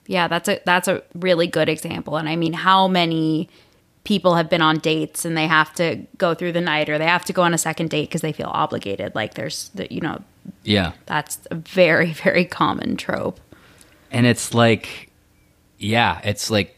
Yeah, 0.08 0.28
that's 0.28 0.48
a 0.50 0.60
that's 0.66 0.88
a 0.88 1.02
really 1.14 1.48
good 1.48 1.70
example 1.70 2.18
and 2.18 2.30
I 2.30 2.36
mean 2.36 2.54
how 2.54 2.88
many 2.88 3.50
people 4.04 4.36
have 4.36 4.50
been 4.50 4.62
on 4.62 4.78
dates 4.78 5.26
and 5.26 5.36
they 5.36 5.48
have 5.48 5.74
to 5.74 6.06
go 6.18 6.34
through 6.36 6.52
the 6.52 6.62
night 6.62 6.90
or 6.90 6.98
they 6.98 7.08
have 7.08 7.26
to 7.26 7.34
go 7.34 7.42
on 7.42 7.54
a 7.54 7.58
second 7.58 7.90
date 7.90 8.08
because 8.08 8.22
they 8.22 8.32
feel 8.32 8.52
obligated 8.54 9.14
like 9.16 9.34
there's 9.34 9.70
the, 9.70 9.92
you 9.92 10.00
know 10.00 10.22
Yeah. 10.64 10.94
that's 11.08 11.40
a 11.50 11.56
very 11.56 12.14
very 12.24 12.46
common 12.46 12.98
trope. 12.98 13.40
and 14.12 14.26
it's 14.28 14.54
like 14.54 15.10
yeah 15.80 16.22
it's 16.24 16.50
like 16.52 16.78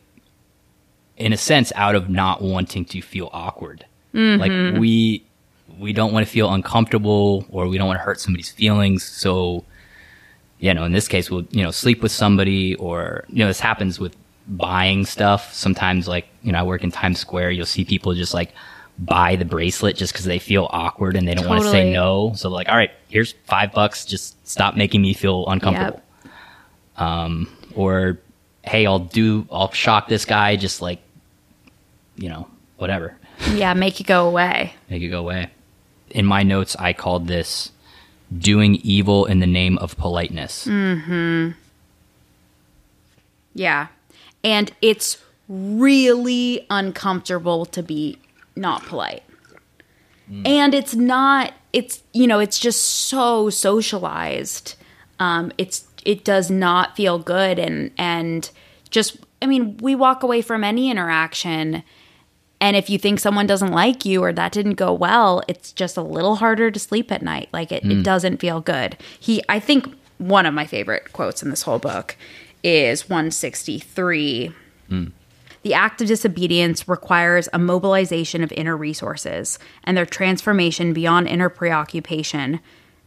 in 1.17 1.33
a 1.33 1.37
sense 1.37 1.73
out 1.75 1.95
of 1.95 2.09
not 2.09 2.41
wanting 2.41 2.85
to 2.85 3.01
feel 3.01 3.29
awkward 3.33 3.85
like 4.13 4.51
mm-hmm. 4.51 4.79
we 4.79 5.23
we 5.77 5.93
don't 5.93 6.11
want 6.13 6.25
to 6.25 6.31
feel 6.31 6.51
uncomfortable 6.51 7.45
or 7.51 7.67
we 7.67 7.77
don't 7.77 7.87
want 7.87 7.99
to 7.99 8.03
hurt 8.03 8.19
somebody's 8.19 8.49
feelings 8.49 9.03
so 9.03 9.63
you 10.59 10.73
know 10.73 10.83
in 10.85 10.91
this 10.91 11.07
case 11.07 11.29
we'll 11.29 11.45
you 11.51 11.63
know 11.63 11.71
sleep 11.71 12.01
with 12.01 12.11
somebody 12.11 12.75
or 12.75 13.25
you 13.29 13.39
know 13.39 13.47
this 13.47 13.59
happens 13.59 13.99
with 13.99 14.15
buying 14.47 15.05
stuff. 15.05 15.53
Sometimes, 15.53 16.07
like 16.07 16.25
you 16.41 16.51
know, 16.53 16.59
I 16.59 16.63
work 16.63 16.83
in 16.83 16.91
Times 16.91 17.19
Square. 17.19 17.51
You'll 17.51 17.65
see 17.65 17.83
people 17.83 18.13
just 18.13 18.33
like 18.33 18.53
buy 18.97 19.35
the 19.35 19.45
bracelet 19.45 19.95
just 19.95 20.13
because 20.13 20.25
they 20.25 20.39
feel 20.39 20.67
awkward 20.71 21.15
and 21.15 21.27
they 21.27 21.35
don't 21.35 21.47
want 21.47 21.61
to 21.63 21.69
say 21.69 21.91
no. 21.91 22.31
So 22.35 22.49
like, 22.49 22.69
all 22.69 22.75
right, 22.77 22.91
here's 23.09 23.33
five 23.45 23.71
bucks. 23.73 24.05
Just 24.05 24.47
stop 24.47 24.75
making 24.75 25.01
me 25.01 25.13
feel 25.13 25.45
uncomfortable. 25.47 26.01
Um, 26.95 27.47
or 27.75 28.19
hey, 28.63 28.85
I'll 28.87 28.99
do, 28.99 29.45
I'll 29.51 29.71
shock 29.71 30.07
this 30.07 30.25
guy. 30.25 30.55
Just 30.55 30.81
like, 30.81 30.99
you 32.15 32.29
know, 32.29 32.47
whatever, 32.77 33.15
Yeah, 33.53 33.73
make 33.73 33.99
it 34.01 34.07
go 34.07 34.27
away. 34.27 34.73
make 34.89 35.01
it 35.03 35.09
go 35.09 35.19
away. 35.19 35.51
In 36.09 36.25
my 36.25 36.41
notes, 36.43 36.75
I 36.79 36.93
called 36.93 37.27
this 37.27 37.71
doing 38.35 38.75
evil 38.75 39.25
in 39.25 39.39
the 39.39 39.47
name 39.47 39.77
of 39.77 39.97
politeness. 39.97 40.67
Yeah. 43.53 43.87
And 44.43 44.71
it's 44.81 45.17
really 45.49 46.65
uncomfortable 46.69 47.65
to 47.65 47.81
be 47.81 48.17
not 48.55 48.85
polite. 48.85 49.23
And 50.45 50.73
it's 50.73 50.93
not 50.93 51.53
it's 51.71 52.03
you 52.13 52.27
know, 52.27 52.39
it's 52.39 52.59
just 52.59 52.83
so 52.83 53.49
socialized. 53.49 54.75
Um 55.19 55.51
it's 55.57 55.85
it 56.05 56.23
does 56.23 56.51
not 56.51 56.95
feel 56.95 57.17
good 57.19 57.59
and 57.59 57.91
and 57.97 58.49
just 58.89 59.17
I 59.41 59.45
mean, 59.45 59.77
we 59.77 59.95
walk 59.95 60.23
away 60.23 60.41
from 60.41 60.63
any 60.63 60.89
interaction 60.89 61.83
and 62.59 62.75
if 62.75 62.89
you 62.89 62.97
think 62.97 63.19
someone 63.19 63.45
doesn't 63.45 63.71
like 63.71 64.05
you 64.05 64.23
or 64.23 64.33
that 64.33 64.51
didn't 64.51 64.73
go 64.73 64.91
well, 64.91 65.43
it's 65.47 65.71
just 65.71 65.97
a 65.97 66.01
little 66.01 66.37
harder 66.37 66.71
to 66.71 66.79
sleep 66.79 67.11
at 67.11 67.21
night. 67.21 67.49
Like 67.53 67.71
it, 67.71 67.85
it 67.85 67.97
hmm. 67.97 68.01
doesn't 68.01 68.37
feel 68.37 68.61
good. 68.61 68.97
He, 69.19 69.43
I 69.47 69.59
think 69.59 69.87
one 70.17 70.45
of 70.45 70.53
my 70.53 70.65
favorite 70.65 71.13
quotes 71.13 71.43
in 71.43 71.49
this 71.49 71.61
whole 71.61 71.79
book 71.79 72.17
is 72.63 73.07
163. 73.09 74.51
Hmm. 74.89 75.05
The 75.61 75.73
act 75.73 76.01
of 76.01 76.07
disobedience 76.07 76.87
requires 76.87 77.49
a 77.53 77.59
mobilization 77.59 78.43
of 78.43 78.51
inner 78.53 78.77
resources 78.77 79.59
and 79.83 79.95
their 79.95 80.05
transformation 80.05 80.93
beyond 80.93 81.27
inner 81.27 81.49
preoccupation, 81.49 82.59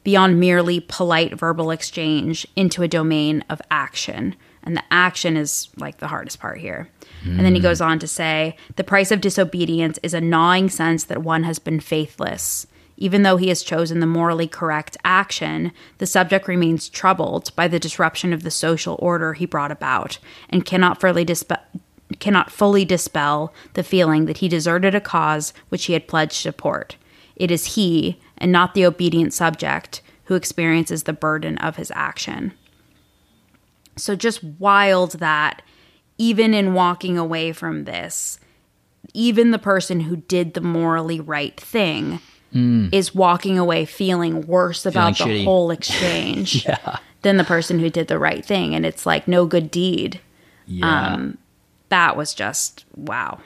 beyond 0.05 0.39
merely 0.39 0.81
polite 0.81 1.39
verbal 1.39 1.71
exchange, 1.71 2.47
into 2.55 2.83
a 2.83 2.89
domain 2.89 3.45
of 3.49 3.63
action. 3.71 4.37
And 4.63 4.77
the 4.77 4.85
action 4.91 5.37
is 5.37 5.69
like 5.77 5.99
the 5.99 6.09
hardest 6.09 6.39
part 6.39 6.59
here. 6.59 6.89
And 7.23 7.41
then 7.41 7.55
he 7.55 7.61
goes 7.61 7.81
on 7.81 7.99
to 7.99 8.07
say 8.07 8.57
the 8.77 8.85
price 8.85 9.11
of 9.11 9.21
disobedience 9.21 9.99
is 10.03 10.15
a 10.15 10.21
gnawing 10.21 10.71
sense 10.71 11.05
that 11.05 11.23
one 11.23 11.45
has 11.45 11.59
been 11.59 11.81
faithless. 11.81 12.67
Even 12.97 13.23
though 13.23 13.37
he 13.37 13.49
has 13.49 13.63
chosen 13.63 14.01
the 14.01 14.07
morally 14.07 14.47
correct 14.47 14.97
action, 15.05 15.73
the 15.99 16.07
subject 16.07 16.49
remains 16.49 16.89
troubled 16.89 17.55
by 17.57 17.67
the 17.67 17.79
disruption 17.79 18.33
of 18.33 18.43
the 18.43 18.51
social 18.51 18.97
order 19.01 19.33
he 19.33 19.47
brought 19.47 19.73
about 19.73 20.19
and 20.49 20.65
cannot 20.65 21.01
fully 21.01 21.25
dispel 21.25 21.59
cannot 22.19 22.51
fully 22.51 22.85
dispel 22.85 23.55
the 23.75 23.85
feeling 23.85 24.27
that 24.27 24.39
he 24.39 24.49
deserted 24.49 24.97
a 24.97 25.01
cause 25.01 25.53
which 25.69 25.85
he 25.85 25.93
had 25.93 26.09
pledged 26.09 26.33
support. 26.33 26.97
It 27.37 27.53
is 27.53 27.77
he, 27.77 28.21
and 28.37 28.51
not 28.51 28.75
the 28.75 28.85
obedient 28.85 29.33
subject, 29.33 30.03
who 30.25 30.35
experiences 30.35 31.05
the 31.05 31.13
burden 31.13 31.57
of 31.59 31.77
his 31.77 31.93
action. 31.95 32.53
So 33.97 34.17
just 34.17 34.43
wild 34.43 35.13
that 35.13 35.63
even 36.21 36.53
in 36.53 36.75
walking 36.75 37.17
away 37.17 37.51
from 37.51 37.85
this, 37.85 38.39
even 39.15 39.53
the 39.53 39.59
person 39.59 40.01
who 40.01 40.17
did 40.17 40.53
the 40.53 40.61
morally 40.61 41.19
right 41.19 41.59
thing 41.59 42.21
is 42.93 43.15
walking 43.15 43.59
away 43.59 43.87
feeling 43.87 44.43
worse 44.43 44.85
about 44.85 45.17
the 45.17 45.25
shitty. 45.25 45.45
whole 45.45 45.71
exchange 45.79 46.67
than 47.23 47.39
the 47.39 47.45
person 47.45 47.79
who 47.79 47.89
did 47.89 48.09
the 48.09 48.19
right 48.19 48.45
thing. 48.45 48.75
And 48.75 48.85
it's 48.85 49.07
like 49.07 49.27
no 49.27 49.47
good 49.47 49.71
deed. 49.71 50.21
Yeah. 50.67 51.15
Um, 51.15 51.39
that 51.89 52.19
was 52.19 52.35
just 52.35 52.85
wow. 52.95 53.39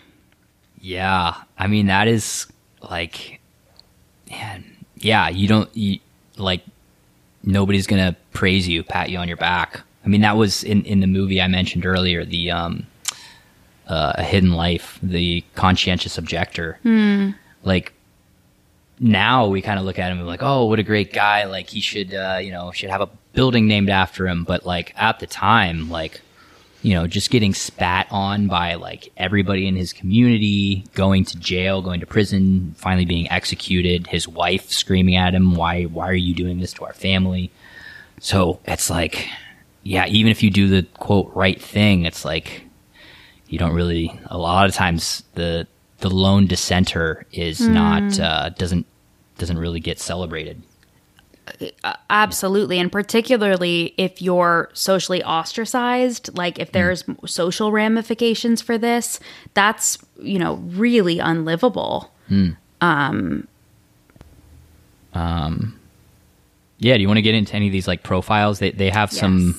Yeah, 0.80 1.34
I 1.56 1.68
mean 1.68 1.86
that 1.86 2.08
is 2.08 2.48
like, 2.90 3.40
man, 4.28 4.64
yeah. 4.96 5.28
You 5.28 5.46
don't 5.46 5.76
you, 5.76 6.00
like 6.36 6.62
nobody's 7.44 7.86
gonna 7.86 8.16
praise 8.32 8.66
you, 8.66 8.82
pat 8.82 9.10
you 9.10 9.18
on 9.18 9.28
your 9.28 9.36
back. 9.36 9.82
I 10.04 10.08
mean 10.08 10.20
that 10.20 10.36
was 10.36 10.62
in 10.62 10.84
in 10.84 11.00
the 11.00 11.06
movie 11.06 11.40
I 11.40 11.48
mentioned 11.48 11.86
earlier, 11.86 12.24
the 12.24 12.50
um, 12.50 12.86
uh, 13.88 14.12
a 14.16 14.22
hidden 14.22 14.52
life, 14.52 14.98
the 15.02 15.42
conscientious 15.54 16.18
objector. 16.18 16.78
Like 17.62 17.92
now 19.00 19.46
we 19.46 19.62
kind 19.62 19.78
of 19.78 19.84
look 19.84 19.98
at 19.98 20.12
him 20.12 20.18
and 20.18 20.26
like, 20.26 20.42
oh, 20.42 20.66
what 20.66 20.78
a 20.78 20.82
great 20.82 21.12
guy! 21.12 21.44
Like 21.44 21.70
he 21.70 21.80
should, 21.80 22.14
uh, 22.14 22.38
you 22.40 22.50
know, 22.52 22.70
should 22.72 22.90
have 22.90 23.00
a 23.00 23.08
building 23.32 23.66
named 23.66 23.90
after 23.90 24.28
him. 24.28 24.44
But 24.44 24.66
like 24.66 24.92
at 24.96 25.20
the 25.20 25.26
time, 25.26 25.90
like 25.90 26.20
you 26.82 26.92
know, 26.92 27.06
just 27.06 27.30
getting 27.30 27.54
spat 27.54 28.06
on 28.10 28.46
by 28.46 28.74
like 28.74 29.10
everybody 29.16 29.66
in 29.66 29.74
his 29.74 29.94
community, 29.94 30.84
going 30.92 31.24
to 31.24 31.38
jail, 31.38 31.80
going 31.80 32.00
to 32.00 32.06
prison, 32.06 32.74
finally 32.76 33.06
being 33.06 33.30
executed, 33.30 34.06
his 34.06 34.28
wife 34.28 34.70
screaming 34.70 35.16
at 35.16 35.34
him, 35.34 35.54
why 35.54 35.84
why 35.84 36.08
are 36.08 36.14
you 36.14 36.34
doing 36.34 36.60
this 36.60 36.74
to 36.74 36.84
our 36.84 36.92
family? 36.92 37.50
So 38.20 38.60
it's 38.66 38.90
like 38.90 39.28
yeah, 39.84 40.06
even 40.06 40.30
if 40.32 40.42
you 40.42 40.50
do 40.50 40.66
the 40.68 40.82
quote 40.98 41.30
right 41.34 41.60
thing, 41.60 42.04
it's 42.04 42.24
like 42.24 42.64
you 43.48 43.58
don't 43.58 43.72
really 43.74 44.18
a 44.26 44.36
lot 44.38 44.66
of 44.68 44.74
times 44.74 45.22
the 45.34 45.66
the 45.98 46.10
lone 46.10 46.46
dissenter 46.46 47.24
is 47.32 47.60
not 47.60 48.18
uh, 48.18 48.48
doesn't 48.50 48.86
doesn't 49.38 49.58
really 49.58 49.80
get 49.80 50.00
celebrated. 50.00 50.60
Absolutely. 52.08 52.78
And 52.78 52.90
particularly 52.90 53.92
if 53.98 54.22
you're 54.22 54.70
socially 54.72 55.22
ostracized, 55.22 56.36
like 56.38 56.58
if 56.58 56.72
there's 56.72 57.04
social 57.26 57.70
ramifications 57.70 58.62
for 58.62 58.78
this, 58.78 59.20
that's, 59.52 59.98
you 60.18 60.38
know, 60.38 60.54
really 60.54 61.18
unlivable. 61.18 62.10
Um. 62.80 63.46
Um. 65.12 65.78
Yeah, 66.78 66.96
do 66.96 67.02
you 67.02 67.08
want 67.08 67.18
to 67.18 67.22
get 67.22 67.34
into 67.34 67.54
any 67.54 67.66
of 67.66 67.72
these 67.72 67.86
like 67.88 68.02
profiles? 68.02 68.58
They 68.58 68.70
they 68.70 68.90
have 68.90 69.12
Yes. 69.12 69.20
some 69.20 69.54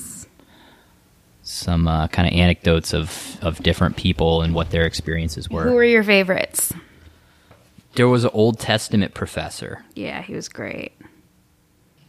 uh, 1.88 2.07
kind 2.07 2.27
of 2.27 2.34
anecdotes 2.34 2.93
of 2.93 3.38
of 3.41 3.61
different 3.61 3.95
people 3.97 4.41
and 4.41 4.53
what 4.53 4.72
their 4.72 4.85
experiences 4.85 5.49
were. 5.49 5.63
Who 5.63 5.73
were 5.73 5.84
your 5.84 6.03
favorites? 6.03 6.73
there 7.95 8.09
was 8.09 8.26
an 8.26 8.31
Old 8.34 8.59
Testament 8.59 9.13
professor. 9.13 9.85
Yeah, 9.93 10.22
he 10.22 10.34
was 10.34 10.49
great. 10.49 10.91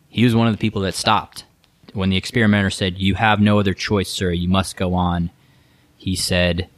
He 0.09 0.25
was 0.25 0.35
one 0.35 0.49
of 0.49 0.53
the 0.55 0.59
people 0.59 0.83
that 0.83 0.95
stopped 0.95 1.45
when 1.93 2.11
the 2.11 2.17
experimenter 2.17 2.71
said, 2.71 2.99
"You 2.99 3.15
have 3.15 3.41
no 3.41 3.61
other 3.61 3.75
choice, 3.75 4.11
sir. 4.11 4.33
You 4.33 4.49
must 4.49 4.77
go 4.77 4.95
on." 4.95 5.31
He 5.97 6.17
said, 6.17 6.69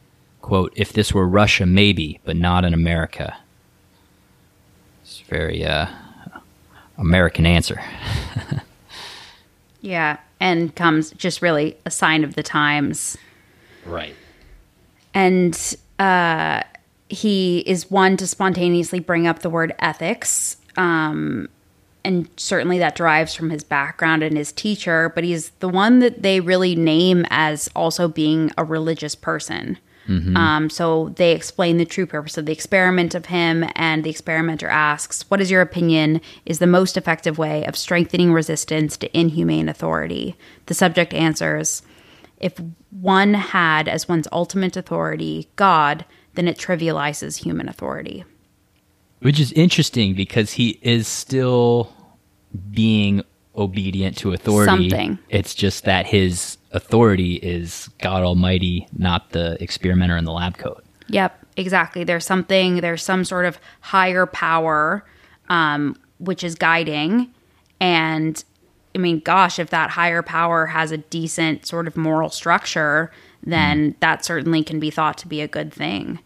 "Quote: 0.41 0.73
If 0.75 0.93
this 0.93 1.13
were 1.13 1.27
Russia, 1.27 1.65
maybe, 1.65 2.19
but 2.23 2.35
not 2.35 2.65
in 2.65 2.73
America." 2.73 3.37
It's 5.03 5.21
a 5.21 5.25
very 5.25 5.65
uh, 5.65 5.87
American 6.97 7.45
answer. 7.45 7.81
Yeah. 9.81 10.17
And 10.39 10.73
comes 10.75 11.11
just 11.11 11.41
really 11.41 11.77
a 11.85 11.91
sign 11.91 12.23
of 12.23 12.35
the 12.35 12.43
times. 12.43 13.17
Right. 13.85 14.15
and 15.13 15.75
uh, 15.97 16.61
he 17.09 17.59
is 17.59 17.89
one 17.89 18.17
to 18.17 18.27
spontaneously 18.27 18.99
bring 18.99 19.25
up 19.27 19.39
the 19.39 19.49
word 19.49 19.73
ethics 19.79 20.57
um, 20.77 21.49
and 22.03 22.29
certainly 22.37 22.77
that 22.79 22.95
derives 22.95 23.33
from 23.33 23.49
his 23.49 23.63
background 23.63 24.21
and 24.23 24.37
his 24.37 24.51
teacher 24.51 25.11
but 25.15 25.23
he's 25.23 25.49
the 25.59 25.69
one 25.69 25.99
that 25.99 26.21
they 26.21 26.39
really 26.39 26.75
name 26.75 27.25
as 27.29 27.67
also 27.75 28.07
being 28.07 28.51
a 28.57 28.63
religious 28.63 29.15
person 29.15 29.77
um, 30.35 30.69
so 30.69 31.09
they 31.15 31.33
explain 31.33 31.77
the 31.77 31.85
true 31.85 32.05
purpose 32.05 32.37
of 32.37 32.45
the 32.45 32.51
experiment 32.51 33.13
of 33.13 33.27
him 33.27 33.63
and 33.75 34.03
the 34.03 34.09
experimenter 34.09 34.67
asks 34.67 35.23
what 35.29 35.39
is 35.39 35.51
your 35.51 35.61
opinion 35.61 36.19
is 36.45 36.59
the 36.59 36.67
most 36.67 36.97
effective 36.97 37.37
way 37.37 37.63
of 37.65 37.77
strengthening 37.77 38.33
resistance 38.33 38.97
to 38.97 39.17
inhumane 39.17 39.69
authority 39.69 40.35
the 40.65 40.73
subject 40.73 41.13
answers 41.13 41.83
if 42.39 42.53
one 42.89 43.33
had 43.33 43.87
as 43.87 44.07
one's 44.07 44.27
ultimate 44.31 44.77
authority 44.77 45.49
God, 45.55 46.05
then 46.35 46.47
it 46.47 46.57
trivializes 46.57 47.43
human 47.43 47.67
authority. 47.67 48.23
Which 49.19 49.39
is 49.39 49.51
interesting 49.53 50.15
because 50.15 50.53
he 50.53 50.79
is 50.81 51.07
still 51.07 51.93
being 52.71 53.21
obedient 53.55 54.17
to 54.19 54.31
authority. 54.31 54.89
Something. 54.89 55.19
It's 55.27 55.53
just 55.53 55.83
that 55.83 56.05
his 56.05 56.57
authority 56.71 57.35
is 57.35 57.89
God 58.01 58.23
Almighty, 58.23 58.87
not 58.97 59.31
the 59.31 59.61
experimenter 59.61 60.17
in 60.17 60.25
the 60.25 60.31
lab 60.31 60.57
coat. 60.57 60.83
Yep, 61.07 61.45
exactly. 61.57 62.03
There's 62.03 62.25
something, 62.25 62.81
there's 62.81 63.03
some 63.03 63.25
sort 63.25 63.45
of 63.45 63.59
higher 63.81 64.25
power 64.25 65.03
um, 65.49 65.95
which 66.19 66.43
is 66.43 66.55
guiding. 66.55 67.33
And 67.79 68.43
I 68.93 68.99
mean, 68.99 69.19
gosh, 69.19 69.59
if 69.59 69.69
that 69.71 69.91
higher 69.91 70.21
power 70.21 70.67
has 70.67 70.91
a 70.91 70.97
decent 70.97 71.65
sort 71.65 71.87
of 71.87 71.97
moral 71.97 72.29
structure, 72.29 73.11
then 73.43 73.95
that 73.99 74.23
certainly 74.25 74.63
can 74.63 74.79
be 74.79 74.91
thought 74.91 75.17
to 75.19 75.27
be 75.27 75.41
a 75.41 75.47
good 75.47 75.73
thing. 75.73 76.19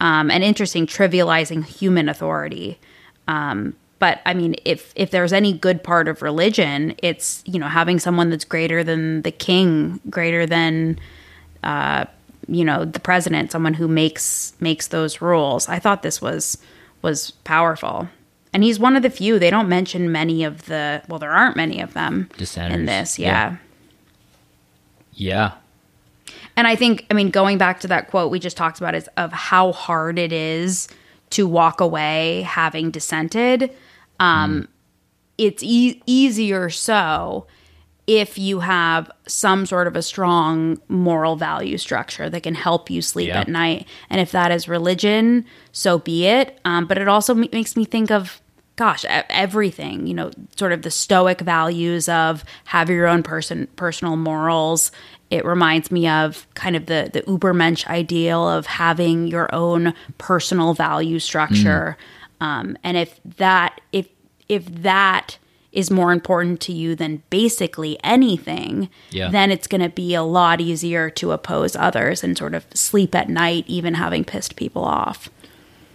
Um, 0.00 0.30
and 0.30 0.42
interesting, 0.42 0.86
trivializing 0.86 1.64
human 1.64 2.08
authority. 2.08 2.80
Um, 3.28 3.76
but 4.04 4.20
I 4.26 4.34
mean, 4.34 4.54
if 4.66 4.92
if 4.96 5.10
there's 5.12 5.32
any 5.32 5.54
good 5.54 5.82
part 5.82 6.08
of 6.08 6.20
religion, 6.20 6.94
it's 6.98 7.42
you 7.46 7.58
know 7.58 7.68
having 7.68 7.98
someone 7.98 8.28
that's 8.28 8.44
greater 8.44 8.84
than 8.84 9.22
the 9.22 9.30
king, 9.30 9.98
greater 10.10 10.44
than 10.44 10.98
uh, 11.62 12.04
you 12.46 12.66
know 12.66 12.84
the 12.84 13.00
president, 13.00 13.50
someone 13.50 13.72
who 13.72 13.88
makes 13.88 14.52
makes 14.60 14.88
those 14.88 15.22
rules. 15.22 15.70
I 15.70 15.78
thought 15.78 16.02
this 16.02 16.20
was 16.20 16.58
was 17.00 17.30
powerful. 17.44 18.10
And 18.52 18.62
he's 18.62 18.78
one 18.78 18.94
of 18.94 19.02
the 19.02 19.08
few. 19.08 19.38
They 19.38 19.48
don't 19.48 19.70
mention 19.70 20.12
many 20.12 20.44
of 20.44 20.66
the 20.66 21.00
well, 21.08 21.18
there 21.18 21.32
aren't 21.32 21.56
many 21.56 21.80
of 21.80 21.94
them 21.94 22.28
Dissenters. 22.36 22.78
in 22.78 22.84
this. 22.84 23.18
Yeah. 23.18 23.56
yeah. 25.14 25.52
Yeah. 26.26 26.34
And 26.58 26.66
I 26.66 26.76
think, 26.76 27.06
I 27.10 27.14
mean, 27.14 27.30
going 27.30 27.56
back 27.56 27.80
to 27.80 27.88
that 27.88 28.10
quote 28.10 28.30
we 28.30 28.38
just 28.38 28.58
talked 28.58 28.76
about 28.76 28.94
is 28.94 29.08
of 29.16 29.32
how 29.32 29.72
hard 29.72 30.18
it 30.18 30.30
is 30.30 30.88
to 31.30 31.48
walk 31.48 31.80
away 31.80 32.42
having 32.42 32.90
dissented. 32.90 33.74
Um, 34.20 34.68
It's 35.36 35.62
e- 35.64 36.00
easier 36.06 36.70
so 36.70 37.46
if 38.06 38.38
you 38.38 38.60
have 38.60 39.10
some 39.26 39.64
sort 39.66 39.86
of 39.88 39.96
a 39.96 40.02
strong 40.02 40.78
moral 40.88 41.36
value 41.36 41.76
structure 41.78 42.28
that 42.30 42.42
can 42.42 42.54
help 42.54 42.88
you 42.90 43.00
sleep 43.02 43.28
Yeah. 43.28 43.40
at 43.40 43.48
night. 43.48 43.88
And 44.10 44.20
if 44.20 44.30
that 44.32 44.52
is 44.52 44.68
religion, 44.68 45.44
so 45.72 45.98
be 45.98 46.26
it. 46.26 46.60
Um, 46.64 46.84
but 46.86 46.98
it 46.98 47.08
also 47.08 47.34
m- 47.34 47.48
makes 47.50 47.76
me 47.76 47.84
think 47.86 48.10
of, 48.12 48.40
gosh, 48.76 49.04
everything, 49.08 50.06
you 50.06 50.14
know, 50.14 50.30
sort 50.56 50.72
of 50.72 50.82
the 50.82 50.90
stoic 50.90 51.40
values 51.40 52.08
of 52.08 52.44
have 52.66 52.88
your 52.90 53.08
own 53.08 53.22
person, 53.22 53.66
personal 53.76 54.16
morals. 54.16 54.92
It 55.30 55.44
reminds 55.44 55.90
me 55.90 56.06
of 56.06 56.46
kind 56.54 56.76
of 56.76 56.86
the, 56.86 57.10
the 57.12 57.22
Ubermensch 57.22 57.86
ideal 57.88 58.46
of 58.48 58.66
having 58.66 59.26
your 59.28 59.52
own 59.54 59.94
personal 60.18 60.74
value 60.74 61.18
structure. 61.18 61.96
Um, 62.44 62.76
and 62.82 62.96
if 62.96 63.20
that, 63.36 63.80
if, 63.92 64.06
if 64.48 64.66
that 64.82 65.38
is 65.72 65.90
more 65.90 66.12
important 66.12 66.60
to 66.60 66.72
you 66.72 66.94
than 66.94 67.22
basically 67.30 67.98
anything, 68.04 68.88
Yeah. 69.10 69.30
then 69.30 69.50
it's 69.50 69.66
going 69.66 69.80
to 69.80 69.88
be 69.88 70.14
a 70.14 70.22
lot 70.22 70.60
easier 70.60 71.10
to 71.10 71.32
oppose 71.32 71.74
others 71.74 72.22
and 72.22 72.36
sort 72.38 72.54
of 72.54 72.64
sleep 72.74 73.14
at 73.14 73.28
night, 73.28 73.64
even 73.66 73.94
having 73.94 74.24
pissed 74.24 74.56
people 74.56 74.84
off. 74.84 75.28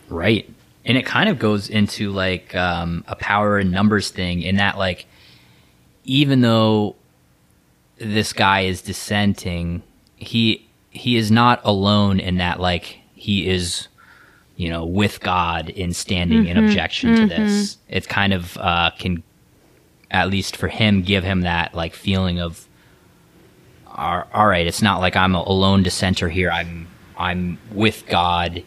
Right. 0.10 0.50
And 0.86 0.98
it 0.98 1.06
kind 1.06 1.30
of 1.30 1.38
goes 1.40 1.70
into 1.70 2.12
like 2.12 2.56
um, 2.56 3.04
a 3.08 3.16
power 3.16 3.58
and 3.60 3.72
numbers 3.72 4.10
thing 4.10 4.42
in 4.42 4.56
that 4.58 4.78
like 4.78 5.06
even 6.04 6.42
though 6.42 6.96
this 7.98 8.34
guy 8.34 8.62
is 8.62 8.82
dissenting, 8.82 9.84
he 10.16 10.66
he 10.90 11.16
is 11.18 11.30
not 11.30 11.62
alone 11.64 12.20
in 12.20 12.38
that 12.38 12.60
like 12.60 12.98
he 13.14 13.48
is 13.48 13.89
you 14.60 14.70
know 14.70 14.84
with 14.86 15.22
God 15.22 15.70
in 15.70 15.94
standing 15.94 16.46
in 16.46 16.58
objection 16.58 17.16
to 17.16 17.26
this. 17.28 17.78
It 17.88 18.08
kind 18.10 18.34
of 18.34 18.58
uh, 18.58 18.92
can 19.00 19.24
at 20.12 20.30
least 20.30 20.58
for 20.58 20.68
him 20.68 21.02
give 21.02 21.24
him 21.24 21.42
that 21.42 21.74
like 21.74 21.94
feeling 21.96 22.40
of 22.40 22.68
all 23.88 24.24
all 24.34 24.48
right, 24.48 24.68
it's 24.68 24.82
not 24.82 25.00
like 25.00 25.16
I'm 25.16 25.34
a 25.34 25.50
lone 25.50 25.82
dissenter 25.84 26.28
here. 26.30 26.52
I'm 26.52 26.88
I'm 27.18 27.58
with 27.72 28.06
God 28.08 28.62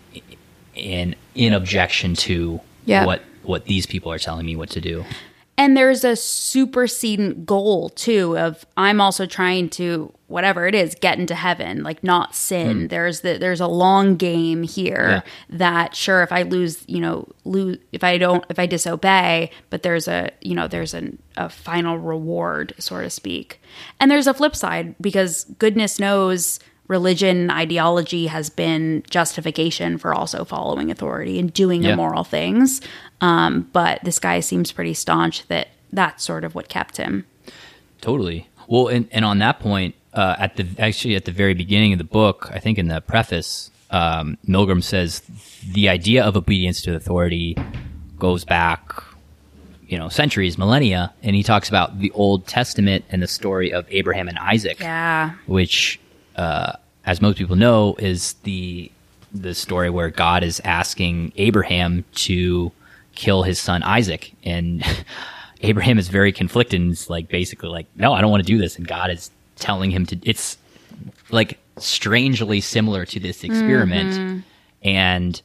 in 0.75 1.15
in 1.35 1.53
objection 1.53 2.15
to 2.15 2.61
Yeah. 2.87 3.05
what 3.05 3.23
what 3.43 3.67
these 3.67 3.87
people 3.87 4.11
are 4.13 4.19
telling 4.19 4.47
me 4.47 4.57
what 4.57 4.71
to 4.71 4.81
do. 4.81 5.05
And 5.59 5.77
there's 5.77 6.03
a 6.03 6.17
supersedent 6.17 7.45
goal 7.45 7.91
too 7.91 8.39
of 8.39 8.65
I'm 8.77 9.01
also 9.01 9.27
trying 9.27 9.69
to 9.71 10.13
whatever 10.27 10.67
it 10.67 10.75
is 10.75 10.95
get 10.95 11.19
into 11.19 11.35
heaven, 11.35 11.83
like 11.83 12.03
not 12.03 12.35
sin. 12.35 12.81
Hmm. 12.81 12.87
There's 12.87 13.21
the 13.21 13.37
there's 13.37 13.61
a 13.61 13.67
long 13.67 14.17
game 14.17 14.63
here 14.63 15.23
that 15.51 15.95
sure 15.95 16.23
if 16.23 16.33
I 16.33 16.43
lose, 16.43 16.83
you 16.89 17.01
know, 17.01 17.29
lose 17.45 17.79
if 17.93 18.03
I 18.03 18.17
don't 18.17 18.45
if 18.49 18.59
I 18.59 18.67
disobey, 18.67 19.51
but 19.69 19.83
there's 19.83 20.09
a 20.09 20.31
you 20.41 20.55
know 20.55 20.69
there's 20.69 20.95
an, 20.95 21.23
a 21.37 21.49
final 21.51 21.99
reward, 21.99 22.75
so 22.79 23.01
to 23.01 23.11
speak. 23.11 23.61
And 24.01 24.11
there's 24.11 24.27
a 24.27 24.35
flip 24.35 24.57
side 24.57 24.95
because 25.01 25.45
goodness 25.59 25.99
knows 25.99 26.61
religion 26.93 27.51
ideology 27.51 28.27
has 28.29 28.51
been 28.51 29.03
justification 29.11 29.99
for 29.99 30.15
also 30.15 30.45
following 30.45 30.91
authority 30.91 31.39
and 31.41 31.53
doing 31.53 31.83
Yeah. 31.83 31.95
immoral 31.95 32.23
things. 32.25 32.81
Um, 33.21 33.69
but 33.73 33.99
this 34.05 34.19
guy 34.19 34.41
seems 34.41 34.71
pretty 34.73 34.95
staunch 34.95 35.47
that 35.49 35.69
that's 35.93 36.23
sort 36.23 36.45
of 36.45 36.55
what 36.55 36.69
kept 36.69 36.97
him. 36.99 37.25
Totally. 38.01 38.49
Well, 38.69 38.89
and, 38.89 39.09
and 39.11 39.25
on 39.25 39.39
that 39.39 39.59
point, 39.61 39.95
uh, 40.15 40.37
at 40.39 40.57
the 40.57 40.67
actually 40.79 41.15
at 41.17 41.25
the 41.25 41.33
very 41.33 41.55
beginning 41.55 41.93
of 41.93 41.99
the 41.99 42.05
book, 42.21 42.51
I 42.53 42.59
think 42.59 42.79
in 42.79 42.89
the 42.89 43.01
preface, 43.01 43.71
um, 43.91 44.37
Milgram 44.47 44.83
says 44.83 45.23
the 45.73 45.89
idea 45.89 46.23
of 46.25 46.37
obedience 46.37 46.83
to 46.83 46.95
authority 46.95 47.57
goes 48.19 48.45
back, 48.45 49.03
you 49.89 49.99
know, 49.99 50.09
centuries, 50.09 50.57
millennia, 50.59 51.13
and 51.23 51.35
he 51.37 51.43
talks 51.43 51.69
about 51.69 51.99
the 52.01 52.11
Old 52.13 52.47
Testament 52.47 53.05
and 53.11 53.23
the 53.23 53.27
story 53.27 53.73
of 53.73 53.87
Abraham 53.91 54.29
and 54.29 54.39
Isaac. 54.39 54.79
Yeah. 54.81 55.33
which, 55.47 55.99
uh, 56.37 56.73
as 57.05 57.21
most 57.21 57.39
people 57.39 57.57
know, 57.57 57.95
is 57.99 58.35
the 58.45 58.91
the 59.35 59.55
story 59.55 59.89
where 59.89 60.11
God 60.11 60.45
is 60.45 60.61
asking 60.63 61.33
Abraham 61.37 62.05
to 62.15 62.71
kill 63.15 63.43
his 63.43 63.59
son 63.59 63.83
Isaac, 63.83 64.33
and 64.45 64.85
Abraham 65.63 65.99
is 65.99 66.09
very 66.09 66.33
conflicted. 66.33 66.81
And 66.81 66.93
is 66.93 67.09
like 67.09 67.29
basically 67.29 67.69
like, 67.69 67.87
no, 67.97 68.13
I 68.13 68.21
don't 68.21 68.31
want 68.31 68.43
to 68.43 68.53
do 68.53 68.59
this, 68.59 68.77
and 68.77 68.87
God 68.87 69.11
is 69.11 69.31
telling 69.57 69.91
him 69.91 70.07
to. 70.07 70.19
It's 70.23 70.59
like 71.31 71.59
strangely 71.79 72.61
similar 72.61 73.05
to 73.07 73.21
this 73.21 73.45
experiment, 73.45 74.13
mm-hmm. 74.13 74.39
and 74.83 75.41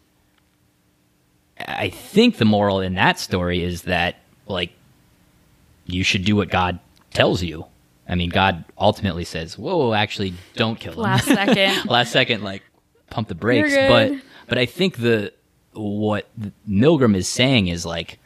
I 1.59 1.89
think 1.89 2.37
the 2.37 2.45
moral 2.45 2.81
in 2.81 2.95
that 2.95 3.19
story 3.19 3.63
is 3.63 3.83
that 3.83 4.17
like 4.47 4.71
you 5.85 6.03
should 6.03 6.25
do 6.25 6.35
what 6.35 6.49
God 6.49 6.79
tells 7.11 7.41
you. 7.41 7.65
I 8.09 8.15
mean, 8.15 8.29
God 8.29 8.63
ultimately 8.77 9.25
says, 9.25 9.57
"Whoa, 9.57 9.93
actually, 9.93 10.33
don't 10.55 10.79
kill 10.79 10.93
him." 10.93 10.99
Last 10.99 11.25
second. 11.25 11.85
Last 11.89 12.11
second, 12.11 12.43
like 12.43 12.63
pump 13.09 13.27
the 13.27 13.35
brakes. 13.35 13.75
But 13.75 14.13
but 14.47 14.57
I 14.57 14.65
think 14.65 14.97
the 14.97 15.33
what 15.73 16.27
Milgram 16.67 17.15
is 17.15 17.27
saying 17.27 17.67
is 17.67 17.85
like 17.85 18.19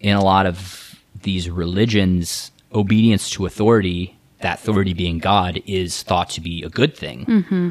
in 0.00 0.16
a 0.16 0.22
lot 0.22 0.46
of 0.46 1.00
these 1.22 1.50
religions, 1.50 2.52
obedience 2.72 3.30
to 3.30 3.46
authority, 3.46 4.16
that 4.40 4.60
authority 4.60 4.94
being 4.94 5.18
God, 5.18 5.60
is 5.66 6.02
thought 6.02 6.30
to 6.30 6.40
be 6.40 6.62
a 6.62 6.68
good 6.68 6.96
thing. 6.96 7.24
Mm-hmm. 7.26 7.70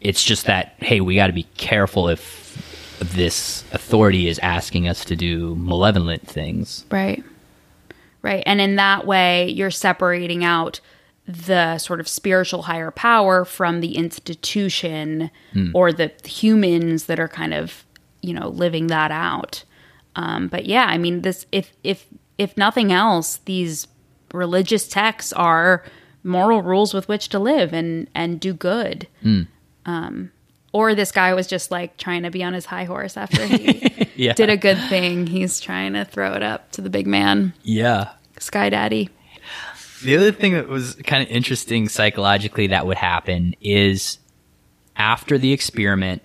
It's 0.00 0.22
just 0.22 0.46
that 0.46 0.74
hey, 0.78 1.00
we 1.00 1.16
got 1.16 1.26
to 1.26 1.32
be 1.32 1.46
careful 1.56 2.08
if 2.08 2.46
this 3.00 3.64
authority 3.72 4.28
is 4.28 4.38
asking 4.40 4.88
us 4.88 5.04
to 5.04 5.16
do 5.16 5.54
malevolent 5.56 6.26
things. 6.26 6.84
Right. 6.90 7.22
Right. 8.22 8.42
And 8.46 8.60
in 8.60 8.76
that 8.76 9.06
way, 9.06 9.48
you're 9.48 9.70
separating 9.70 10.44
out 10.44 10.80
the 11.26 11.78
sort 11.78 12.00
of 12.00 12.08
spiritual 12.08 12.62
higher 12.62 12.90
power 12.90 13.44
from 13.44 13.80
the 13.80 13.96
institution 13.96 15.30
or 15.74 15.92
the 15.92 16.10
humans 16.24 17.04
that 17.04 17.20
are 17.20 17.28
kind 17.28 17.52
of, 17.54 17.84
you 18.22 18.32
know, 18.32 18.48
living 18.48 18.86
that 18.88 19.10
out. 19.10 19.62
Um, 20.16 20.48
but 20.48 20.64
yeah, 20.66 20.86
I 20.86 20.98
mean, 20.98 21.22
this 21.22 21.46
if 21.52 21.74
if 21.84 22.06
if 22.38 22.56
nothing 22.56 22.92
else, 22.92 23.40
these 23.44 23.86
religious 24.32 24.88
texts 24.88 25.32
are 25.34 25.84
moral 26.24 26.62
rules 26.62 26.92
with 26.94 27.08
which 27.08 27.28
to 27.28 27.38
live 27.38 27.72
and 27.72 28.08
and 28.14 28.40
do 28.40 28.52
good. 28.54 29.06
Um, 29.86 30.32
or 30.72 30.94
this 30.94 31.12
guy 31.12 31.34
was 31.34 31.46
just 31.46 31.70
like 31.70 31.96
trying 31.96 32.22
to 32.24 32.30
be 32.30 32.42
on 32.44 32.52
his 32.52 32.66
high 32.66 32.84
horse 32.84 33.16
after 33.16 33.44
he 33.46 34.08
Yeah. 34.16 34.32
did 34.34 34.50
a 34.50 34.56
good 34.56 34.78
thing. 34.88 35.26
He's 35.26 35.60
trying 35.60 35.92
to 35.94 36.04
throw 36.04 36.34
it 36.34 36.42
up 36.42 36.70
to 36.72 36.80
the 36.80 36.90
big 36.90 37.06
man, 37.06 37.52
Yeah. 37.62 38.10
Sky 38.38 38.68
Daddy. 38.70 39.08
The 40.02 40.16
other 40.16 40.30
thing 40.32 40.52
that 40.52 40.68
was 40.68 40.94
kind 41.06 41.22
of 41.22 41.28
interesting 41.28 41.88
psychologically 41.88 42.68
that 42.68 42.86
would 42.86 42.96
happen 42.98 43.54
is 43.60 44.18
after 44.96 45.38
the 45.38 45.52
experiment 45.52 46.22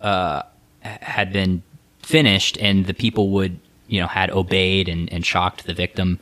uh, 0.00 0.42
had 0.80 1.32
been 1.32 1.62
finished 2.02 2.58
and 2.58 2.86
the 2.86 2.94
people 2.94 3.30
would, 3.30 3.58
you 3.86 4.00
know, 4.00 4.06
had 4.08 4.30
obeyed 4.30 4.88
and, 4.88 5.12
and 5.12 5.24
shocked 5.24 5.66
the 5.66 5.74
victim, 5.74 6.18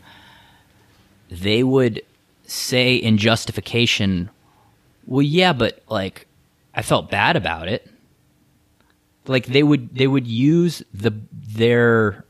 they 1.31 1.63
would 1.63 2.03
say 2.47 2.95
in 2.97 3.17
justification, 3.19 4.29
well, 5.07 5.23
yeah, 5.23 5.53
but 5.53 5.83
like, 5.89 6.27
I 6.79 6.83
felt 6.83 7.11
bad 7.11 7.35
about 7.35 7.67
it. 7.67 7.91
Like 9.27 9.47
they 9.47 9.65
would, 9.65 9.97
they 9.97 10.07
would 10.07 10.29
use 10.29 10.81
the, 10.95 11.11
their 11.33 12.25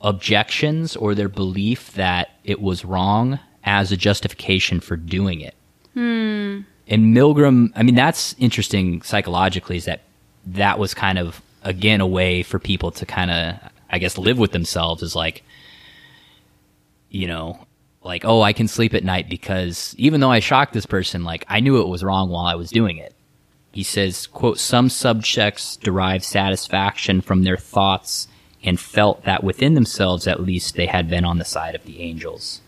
objections 0.00 0.94
or 0.94 1.16
their 1.16 1.28
belief 1.28 1.92
that 1.94 2.30
it 2.44 2.60
was 2.60 2.84
wrong 2.84 3.40
as 3.64 3.90
a 3.90 3.96
justification 3.96 4.78
for 4.78 4.96
doing 4.96 5.40
it. 5.40 5.56
Hmm. 5.94 6.60
And 6.86 7.16
Milgram, 7.16 7.72
I 7.74 7.82
mean, 7.82 7.96
that's 7.96 8.36
interesting 8.38 9.02
psychologically, 9.02 9.76
is 9.76 9.86
that 9.86 10.02
that 10.46 10.78
was 10.78 10.94
kind 10.94 11.18
of, 11.18 11.42
again, 11.64 12.00
a 12.00 12.06
way 12.06 12.44
for 12.44 12.60
people 12.60 12.92
to 12.92 13.04
kind 13.04 13.32
of, 13.32 13.56
I 13.90 13.98
guess, 13.98 14.16
live 14.16 14.38
with 14.38 14.52
themselves 14.52 15.02
is 15.02 15.16
like, 15.16 15.42
you 17.10 17.26
know, 17.26 17.66
like, 18.04 18.24
oh, 18.24 18.40
I 18.40 18.52
can 18.52 18.68
sleep 18.68 18.94
at 18.94 19.02
night 19.02 19.28
because 19.28 19.96
even 19.98 20.20
though 20.20 20.30
I 20.30 20.38
shocked 20.38 20.74
this 20.74 20.86
person, 20.86 21.24
like, 21.24 21.44
I 21.48 21.58
knew 21.58 21.80
it 21.80 21.88
was 21.88 22.04
wrong 22.04 22.30
while 22.30 22.46
I 22.46 22.54
was 22.54 22.70
doing 22.70 22.98
it. 22.98 23.16
He 23.78 23.84
says, 23.84 24.26
quote, 24.26 24.58
some 24.58 24.88
subjects 24.88 25.76
derive 25.76 26.24
satisfaction 26.24 27.20
from 27.20 27.44
their 27.44 27.56
thoughts 27.56 28.26
and 28.64 28.80
felt 28.80 29.22
that 29.22 29.44
within 29.44 29.74
themselves, 29.74 30.26
at 30.26 30.40
least, 30.42 30.74
they 30.74 30.86
had 30.86 31.08
been 31.08 31.24
on 31.24 31.38
the 31.38 31.44
side 31.44 31.76
of 31.76 31.84
the 31.84 32.00
angels. 32.00 32.60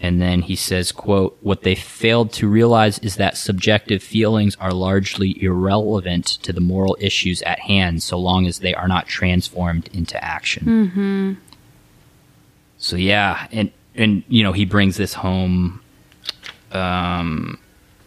And 0.00 0.22
then 0.22 0.40
he 0.40 0.56
says, 0.56 0.92
quote, 0.92 1.36
what 1.42 1.60
they 1.60 1.74
failed 1.74 2.32
to 2.32 2.48
realize 2.48 2.98
is 3.00 3.16
that 3.16 3.36
subjective 3.36 4.02
feelings 4.02 4.56
are 4.56 4.72
largely 4.72 5.36
irrelevant 5.44 6.24
to 6.24 6.54
the 6.54 6.62
moral 6.62 6.96
issues 6.98 7.42
at 7.42 7.58
hand 7.58 8.02
so 8.02 8.18
long 8.18 8.46
as 8.46 8.60
they 8.60 8.72
are 8.72 8.88
not 8.88 9.06
transformed 9.06 9.90
into 9.92 10.16
action. 10.24 10.64
Mm-hmm. 10.64 11.32
So 12.78 12.96
yeah, 12.96 13.46
and 13.52 13.70
and 13.94 14.22
you 14.28 14.42
know, 14.42 14.52
he 14.52 14.64
brings 14.64 14.96
this 14.96 15.12
home 15.12 15.82
um 16.72 17.58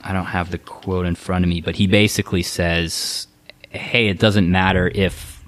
I 0.01 0.13
don't 0.13 0.25
have 0.25 0.51
the 0.51 0.57
quote 0.57 1.05
in 1.05 1.15
front 1.15 1.45
of 1.45 1.49
me, 1.49 1.61
but 1.61 1.75
he 1.75 1.87
basically 1.87 2.43
says, 2.43 3.27
"Hey, 3.69 4.07
it 4.07 4.19
doesn't 4.19 4.49
matter 4.49 4.91
if 4.93 5.43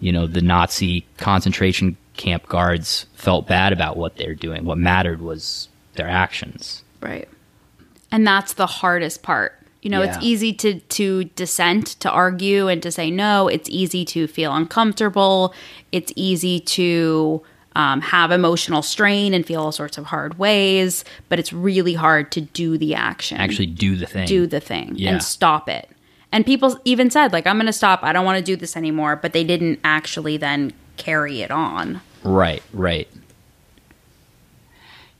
you 0.00 0.12
know 0.12 0.26
the 0.26 0.40
Nazi 0.40 1.06
concentration 1.18 1.96
camp 2.16 2.46
guards 2.48 3.06
felt 3.14 3.46
bad 3.46 3.72
about 3.72 3.96
what 3.96 4.16
they're 4.16 4.34
doing. 4.34 4.64
What 4.64 4.78
mattered 4.78 5.20
was 5.20 5.68
their 5.94 6.08
actions." 6.08 6.82
Right. 7.00 7.28
And 8.12 8.26
that's 8.26 8.54
the 8.54 8.66
hardest 8.66 9.22
part. 9.22 9.56
You 9.82 9.88
know, 9.88 10.02
it's 10.02 10.18
easy 10.20 10.52
to 10.54 10.80
to 10.80 11.24
dissent, 11.24 11.86
to 12.00 12.10
argue 12.10 12.68
and 12.68 12.82
to 12.82 12.90
say 12.90 13.10
no. 13.10 13.48
It's 13.48 13.68
easy 13.70 14.04
to 14.06 14.26
feel 14.26 14.54
uncomfortable. 14.54 15.54
It's 15.90 16.12
easy 16.16 16.60
to 16.60 17.42
um, 17.80 18.00
have 18.02 18.30
emotional 18.30 18.82
strain 18.82 19.32
and 19.34 19.46
feel 19.46 19.62
all 19.62 19.72
sorts 19.72 19.96
of 19.98 20.04
hard 20.06 20.32
ways, 20.38 21.04
but 21.28 21.38
it's 21.38 21.52
really 21.52 21.94
hard 21.94 22.30
to 22.32 22.40
do 22.40 22.76
the 22.76 22.94
action. 22.94 23.38
Actually, 23.38 23.66
do 23.86 23.96
the 23.96 24.06
thing. 24.06 24.26
do 24.26 24.46
the 24.46 24.60
thing 24.60 24.88
Yeah. 24.96 25.10
and 25.12 25.22
stop 25.22 25.68
it. 25.68 25.88
And 26.32 26.44
people 26.44 26.78
even 26.84 27.10
said, 27.10 27.32
like, 27.32 27.46
I'm 27.46 27.56
going 27.56 27.66
to 27.66 27.72
stop. 27.72 28.00
I 28.02 28.12
don't 28.12 28.24
want 28.24 28.38
to 28.38 28.44
do 28.44 28.56
this 28.56 28.76
anymore. 28.76 29.16
But 29.16 29.32
they 29.32 29.44
didn't 29.44 29.80
actually 29.82 30.36
then 30.36 30.72
carry 30.96 31.40
it 31.42 31.50
on. 31.50 32.00
Right, 32.22 32.62
right. 32.72 33.08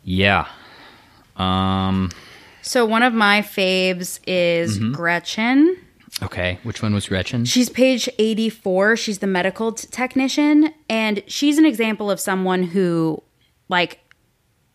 Yeah. 0.05 0.47
Um. 1.37 2.11
So 2.63 2.85
one 2.85 3.03
of 3.03 3.13
my 3.15 3.41
faves 3.43 4.21
is 4.27 4.79
Mm-hmm. 4.79 4.93
Gretchen. 4.93 5.77
Okay. 6.23 6.59
Which 6.63 6.83
one 6.83 6.93
was 6.95 7.09
Gretchen? 7.09 7.45
She's 7.45 7.69
page 7.69 8.09
84. 8.19 8.97
She's 8.97 9.19
the 9.21 9.27
medical 9.27 9.73
t- 9.73 9.87
technician. 9.91 10.73
And 10.89 11.23
she's 11.27 11.57
an 11.59 11.65
example 11.67 12.11
of 12.11 12.21
someone 12.21 12.63
who, 12.63 13.23
like, 13.69 14.01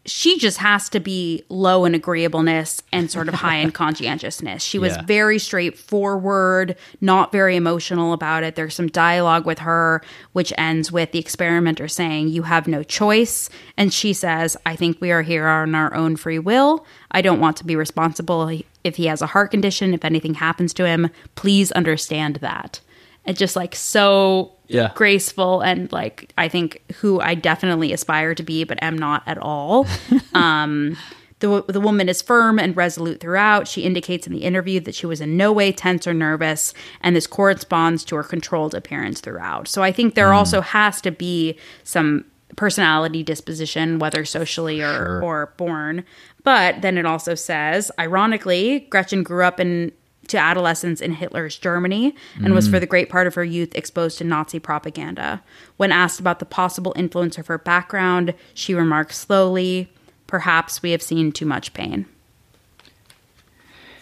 she 0.07 0.37
just 0.37 0.59
has 0.59 0.87
to 0.89 0.99
be 0.99 1.43
low 1.49 1.83
in 1.83 1.95
agreeableness 1.95 2.79
and 2.91 3.09
sort 3.09 3.27
of 3.27 3.33
high 3.33 3.55
in 3.55 3.71
conscientiousness. 3.83 4.61
She 4.63 4.77
was 4.77 4.95
Yeah. 4.95 5.01
very 5.03 5.39
straightforward, 5.39 6.75
not 7.01 7.31
very 7.31 7.55
emotional 7.55 8.13
about 8.13 8.43
it. 8.43 8.55
There's 8.55 8.75
some 8.75 8.87
dialogue 8.87 9.45
with 9.47 9.59
her, 9.59 10.03
which 10.33 10.53
ends 10.59 10.91
with 10.91 11.11
the 11.11 11.17
experimenter 11.19 11.87
saying, 11.87 12.27
You 12.27 12.43
have 12.43 12.67
no 12.67 12.83
choice. 12.83 13.49
And 13.77 13.91
she 13.93 14.13
says, 14.13 14.55
I 14.65 14.75
think 14.75 15.01
we 15.01 15.11
are 15.11 15.23
here 15.23 15.47
on 15.47 15.73
our 15.73 15.93
own 15.95 16.17
free 16.17 16.39
will. 16.39 16.85
I 17.11 17.21
don't 17.23 17.39
want 17.39 17.57
to 17.57 17.65
be 17.65 17.75
responsible 17.75 18.47
if 18.85 18.95
he 18.97 19.07
has 19.07 19.21
a 19.21 19.27
heart 19.27 19.51
condition, 19.51 19.93
if 19.93 20.05
anything 20.05 20.35
happens 20.35 20.73
to 20.75 20.85
him. 20.87 21.09
Please 21.35 21.71
understand 21.73 22.37
that. 22.37 22.79
It's 23.25 23.39
just 23.39 23.55
like 23.55 23.75
so 23.75 24.51
Yeah. 24.67 24.91
graceful 24.95 25.61
and 25.61 25.91
like 25.91 26.31
I 26.37 26.47
think 26.47 26.81
who 26.97 27.19
I 27.19 27.33
definitely 27.35 27.91
aspire 27.93 28.35
to 28.35 28.43
be, 28.43 28.63
but 28.63 28.77
am 28.83 28.97
not 28.97 29.23
at 29.25 29.37
all. 29.39 29.87
um, 30.33 30.95
the 31.39 31.63
the 31.67 31.81
woman 31.81 32.07
is 32.07 32.21
firm 32.21 32.59
and 32.59 32.77
resolute 32.77 33.19
throughout. 33.19 33.67
She 33.67 33.81
indicates 33.81 34.25
in 34.27 34.31
the 34.33 34.43
interview 34.43 34.79
that 34.81 34.95
she 34.95 35.05
was 35.05 35.19
in 35.21 35.35
no 35.37 35.51
way 35.51 35.71
tense 35.71 36.07
or 36.07 36.13
nervous, 36.13 36.73
and 37.01 37.15
this 37.15 37.27
corresponds 37.27 38.03
to 38.05 38.15
her 38.15 38.23
controlled 38.23 38.73
appearance 38.73 39.19
throughout. 39.21 39.67
So 39.67 39.81
I 39.83 39.91
think 39.91 40.15
there 40.15 40.31
also 40.33 40.61
has 40.61 41.01
to 41.01 41.11
be 41.11 41.57
some 41.83 42.25
personality 42.55 43.21
disposition, 43.21 43.99
whether 43.99 44.23
socially 44.23 44.81
or 44.81 44.93
Sure. 44.93 45.23
or 45.23 45.53
born. 45.57 46.05
But 46.45 46.81
then 46.81 46.97
it 46.97 47.05
also 47.05 47.35
says, 47.35 47.91
ironically, 47.99 48.87
Gretchen 48.89 49.23
grew 49.23 49.43
up 49.43 49.59
in 49.59 49.91
to 50.29 50.37
adolescence 50.39 51.01
in 51.01 51.11
Hitler's 51.11 51.55
Germany 51.55 52.15
and 52.41 52.55
was 52.55 52.67
for 52.67 52.79
the 52.79 52.87
great 52.87 53.09
part 53.09 53.27
of 53.27 53.35
her 53.35 53.43
youth 53.43 53.75
exposed 53.75 54.17
to 54.17 54.23
Nazi 54.23 54.57
propaganda. 54.57 55.43
When 55.77 55.91
asked 55.91 56.19
about 56.19 56.39
the 56.39 56.45
possible 56.45 56.93
influence 56.95 57.37
of 57.37 57.45
her 57.45 57.59
background, 57.59 58.33
she 58.55 58.73
remarked 58.73 59.13
slowly, 59.13 59.87
Perhaps 60.27 60.81
we 60.81 60.91
have 60.91 61.01
seen 61.01 61.31
too 61.31 61.45
much 61.45 61.73
pain. 61.73 62.05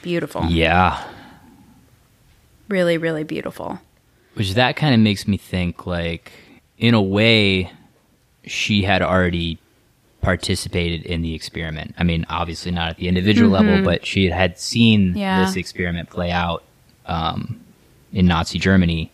Beautiful. 0.02 0.45
Yeah. 0.45 1.03
Really, 2.70 2.98
really 2.98 3.24
beautiful. 3.24 3.80
Which 4.36 4.53
that 4.53 4.76
kind 4.76 4.94
of 4.94 5.02
makes 5.02 5.28
me 5.28 5.38
think 5.38 5.86
like 5.86 6.32
in 6.78 6.94
a 6.94 7.02
way 7.02 7.72
she 8.45 8.84
had 8.84 9.02
already 9.02 9.60
participated 10.24 11.04
in 11.06 11.22
the 11.22 11.36
experiment. 11.36 11.94
I 12.00 12.04
mean, 12.04 12.26
obviously 12.30 12.72
not 12.72 12.90
at 12.91 12.98
the 12.98 13.08
individual 13.08 13.52
level, 13.52 13.84
but 13.84 14.06
she 14.06 14.30
had 14.30 14.58
seen 14.58 15.10
Mm-hmm. 15.10 15.18
Yeah. 15.18 15.45
this 15.45 15.56
experiment 15.58 16.10
play 16.10 16.32
out 16.32 16.64
um, 17.06 17.60
in 18.12 18.26
Nazi 18.26 18.58
Germany. 18.58 19.12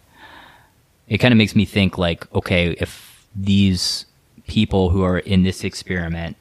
It 1.08 1.18
kind 1.18 1.34
of 1.34 1.38
makes 1.38 1.56
me 1.56 1.66
think 1.66 1.98
like, 1.98 2.32
okay, 2.34 2.72
if 2.80 3.26
these 3.36 4.06
people 4.48 4.90
who 4.92 5.04
are 5.04 5.20
in 5.20 5.44
this 5.44 5.64
experiment 5.64 6.38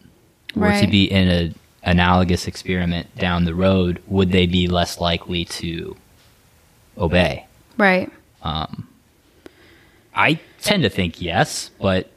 were 0.54 0.78
to 0.80 0.86
be 0.86 1.04
in 1.10 1.28
an 1.28 1.54
analogous 1.82 2.46
experiment 2.46 3.06
down 3.16 3.44
the 3.44 3.54
road, 3.54 4.02
would 4.06 4.30
they 4.32 4.46
be 4.46 4.68
less 4.68 5.00
likely 5.00 5.44
to 5.46 5.96
obey? 6.98 7.46
Right. 7.78 8.10
I 10.14 10.40
tend 10.60 10.82
to 10.82 10.90
think 10.90 11.20
yes, 11.22 11.70
but 11.80 12.10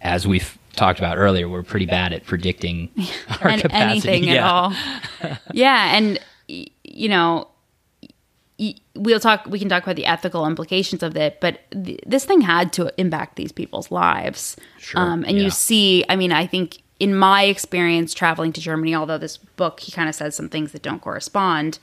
as 0.00 0.26
we've 0.26 0.56
talked 0.76 0.98
about 0.98 1.16
earlier, 1.18 1.48
we're 1.48 1.62
pretty 1.62 1.86
bad 1.86 2.12
at 2.12 2.24
predicting 2.24 2.90
our 3.40 3.48
An- 3.52 3.60
capacity. 3.60 4.08
anything 4.08 4.30
at 4.30 4.34
Yeah. 4.36 4.50
all. 4.50 4.74
yeah, 5.52 5.96
and 5.96 6.18
you 6.48 7.08
know, 7.08 7.48
we'll 8.94 9.20
talk. 9.20 9.46
We 9.46 9.58
can 9.58 9.68
talk 9.68 9.82
about 9.82 9.96
the 9.96 10.06
ethical 10.06 10.46
implications 10.46 11.02
of 11.02 11.16
it, 11.16 11.40
but 11.40 11.60
th- 11.72 12.00
this 12.06 12.24
thing 12.24 12.40
had 12.42 12.72
to 12.74 12.92
impact 13.00 13.36
these 13.36 13.52
people's 13.52 13.90
lives. 13.90 14.56
Sure, 14.78 15.00
Um, 15.00 15.24
and 15.24 15.36
yeah. 15.38 15.44
you 15.44 15.50
see, 15.50 16.04
I 16.08 16.16
mean, 16.16 16.32
I 16.32 16.46
think 16.46 16.78
in 17.00 17.16
my 17.16 17.44
experience 17.44 18.14
traveling 18.14 18.52
to 18.52 18.60
Germany, 18.60 18.94
although 18.94 19.18
this 19.18 19.36
book 19.36 19.80
he 19.80 19.90
kind 19.90 20.08
of 20.08 20.14
says 20.14 20.36
some 20.36 20.48
things 20.48 20.72
that 20.72 20.82
don't 20.82 21.00
correspond, 21.02 21.78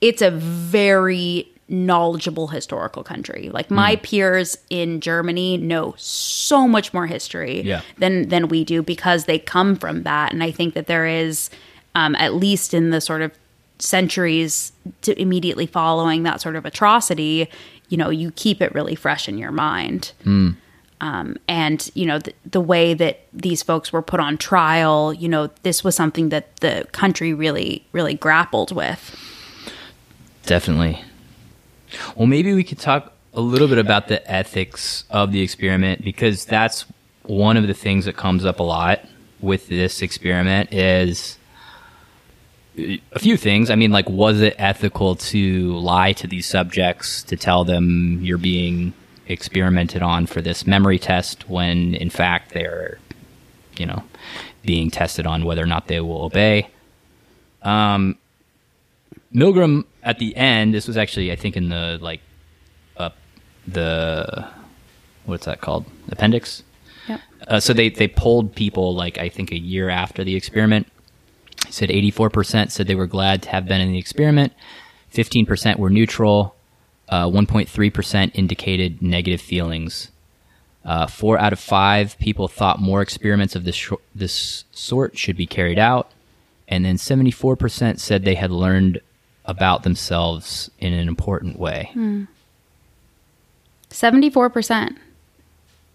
it's 0.00 0.22
a 0.22 0.30
very 0.30 1.51
knowledgeable 1.68 2.48
historical 2.48 3.02
country. 3.02 3.48
Like 3.52 3.70
my 3.70 3.94
Hmm. 3.94 4.00
peers 4.02 4.58
in 4.68 5.00
Germany 5.00 5.56
know 5.56 5.94
so 5.96 6.68
much 6.68 6.92
more 6.92 7.06
history 7.06 7.62
Yeah. 7.62 7.80
than 7.98 8.28
than 8.28 8.48
we 8.48 8.64
do 8.64 8.82
because 8.82 9.24
they 9.24 9.38
come 9.38 9.76
from 9.76 10.02
that. 10.02 10.32
And 10.32 10.42
I 10.42 10.50
think 10.50 10.74
that 10.74 10.86
there 10.86 11.06
is, 11.06 11.48
um, 11.94 12.14
at 12.16 12.34
least 12.34 12.74
in 12.74 12.90
the 12.90 13.00
sort 13.00 13.22
of 13.22 13.32
centuries 13.78 14.72
to 15.02 15.18
immediately 15.20 15.66
following 15.66 16.22
that 16.24 16.40
sort 16.40 16.56
of 16.56 16.64
atrocity, 16.66 17.48
you 17.88 17.96
know, 17.96 18.10
you 18.10 18.30
keep 18.32 18.60
it 18.62 18.72
really 18.74 18.94
fresh 18.94 19.28
in 19.28 19.38
your 19.38 19.50
mind. 19.52 20.12
Um, 21.00 21.36
and 21.48 21.90
you 21.94 22.06
know 22.06 22.20
the, 22.20 22.32
the 22.48 22.60
way 22.60 22.94
that 22.94 23.22
these 23.32 23.60
folks 23.60 23.92
were 23.92 24.02
put 24.02 24.20
on 24.20 24.36
trial, 24.38 25.12
you 25.12 25.28
know, 25.28 25.50
this 25.64 25.82
was 25.82 25.96
something 25.96 26.28
that 26.28 26.56
the 26.58 26.86
country 26.92 27.32
really, 27.34 27.84
really 27.92 28.14
grappled 28.14 28.70
with. 28.70 29.16
Definitely. 30.46 31.02
Well, 32.16 32.26
maybe 32.26 32.54
we 32.54 32.64
could 32.64 32.78
talk 32.78 33.12
a 33.34 33.40
little 33.40 33.68
bit 33.68 33.78
about 33.78 34.08
the 34.08 34.30
ethics 34.30 35.04
of 35.10 35.32
the 35.32 35.40
experiment 35.40 36.04
because 36.04 36.44
that's 36.44 36.84
one 37.22 37.56
of 37.56 37.66
the 37.66 37.74
things 37.74 38.04
that 38.04 38.16
comes 38.16 38.44
up 38.44 38.60
a 38.60 38.62
lot 38.62 39.00
with 39.40 39.68
this 39.68 40.02
experiment 40.02 40.72
is 40.72 41.38
a 42.76 43.18
few 43.18 43.36
things. 43.36 43.70
I 43.70 43.74
mean, 43.74 43.90
like, 43.90 44.08
was 44.08 44.40
it 44.40 44.54
ethical 44.58 45.16
to 45.16 45.76
lie 45.76 46.12
to 46.14 46.26
these 46.26 46.46
subjects 46.46 47.22
to 47.24 47.36
tell 47.36 47.64
them 47.64 48.20
you're 48.22 48.38
being 48.38 48.94
experimented 49.26 50.02
on 50.02 50.26
for 50.26 50.40
this 50.40 50.66
memory 50.66 50.98
test 50.98 51.48
when 51.48 51.94
in 51.94 52.10
fact 52.10 52.52
they're, 52.52 52.98
you 53.76 53.86
know, 53.86 54.02
being 54.62 54.90
tested 54.90 55.26
on 55.26 55.44
whether 55.44 55.62
or 55.62 55.66
not 55.66 55.88
they 55.88 56.00
will 56.00 56.24
obey? 56.24 56.68
Um, 57.62 58.18
Milgram 59.34 59.84
at 60.02 60.18
the 60.18 60.36
end, 60.36 60.74
this 60.74 60.86
was 60.86 60.96
actually 60.96 61.30
I 61.32 61.36
think 61.36 61.56
in 61.56 61.68
the 61.68 61.98
like 62.00 62.20
uh, 62.96 63.10
the 63.66 64.48
what's 65.24 65.46
that 65.46 65.60
called? 65.60 65.84
Appendix. 66.10 66.62
Yep. 67.08 67.20
Uh, 67.48 67.60
so 67.60 67.72
they 67.72 67.88
they 67.88 68.08
polled 68.08 68.54
people 68.54 68.94
like 68.94 69.18
I 69.18 69.28
think 69.28 69.52
a 69.52 69.58
year 69.58 69.88
after 69.88 70.24
the 70.24 70.34
experiment. 70.34 70.88
He 71.66 71.72
said 71.72 71.90
84% 71.90 72.70
said 72.70 72.86
they 72.86 72.94
were 72.94 73.06
glad 73.06 73.42
to 73.42 73.50
have 73.50 73.66
been 73.66 73.80
in 73.80 73.92
the 73.92 73.98
experiment. 73.98 74.52
15% 75.14 75.78
were 75.78 75.90
neutral. 75.90 76.56
Uh, 77.08 77.26
1.3% 77.26 78.30
indicated 78.34 79.02
negative 79.02 79.40
feelings. 79.40 80.10
Uh, 80.84 81.06
four 81.06 81.38
out 81.38 81.52
of 81.52 81.60
five 81.60 82.18
people 82.18 82.48
thought 82.48 82.80
more 82.80 83.02
experiments 83.02 83.54
of 83.54 83.64
this 83.64 83.76
shor- 83.76 84.00
this 84.14 84.64
sort 84.72 85.16
should 85.16 85.36
be 85.36 85.46
carried 85.46 85.78
out, 85.78 86.10
and 86.66 86.84
then 86.84 86.96
74% 86.96 88.00
said 88.00 88.24
they 88.24 88.34
had 88.34 88.50
learned 88.50 89.00
about 89.44 89.82
themselves 89.82 90.70
in 90.78 90.92
an 90.92 91.08
important 91.08 91.58
way. 91.58 91.90
Four 94.30 94.48
percent. 94.50 94.98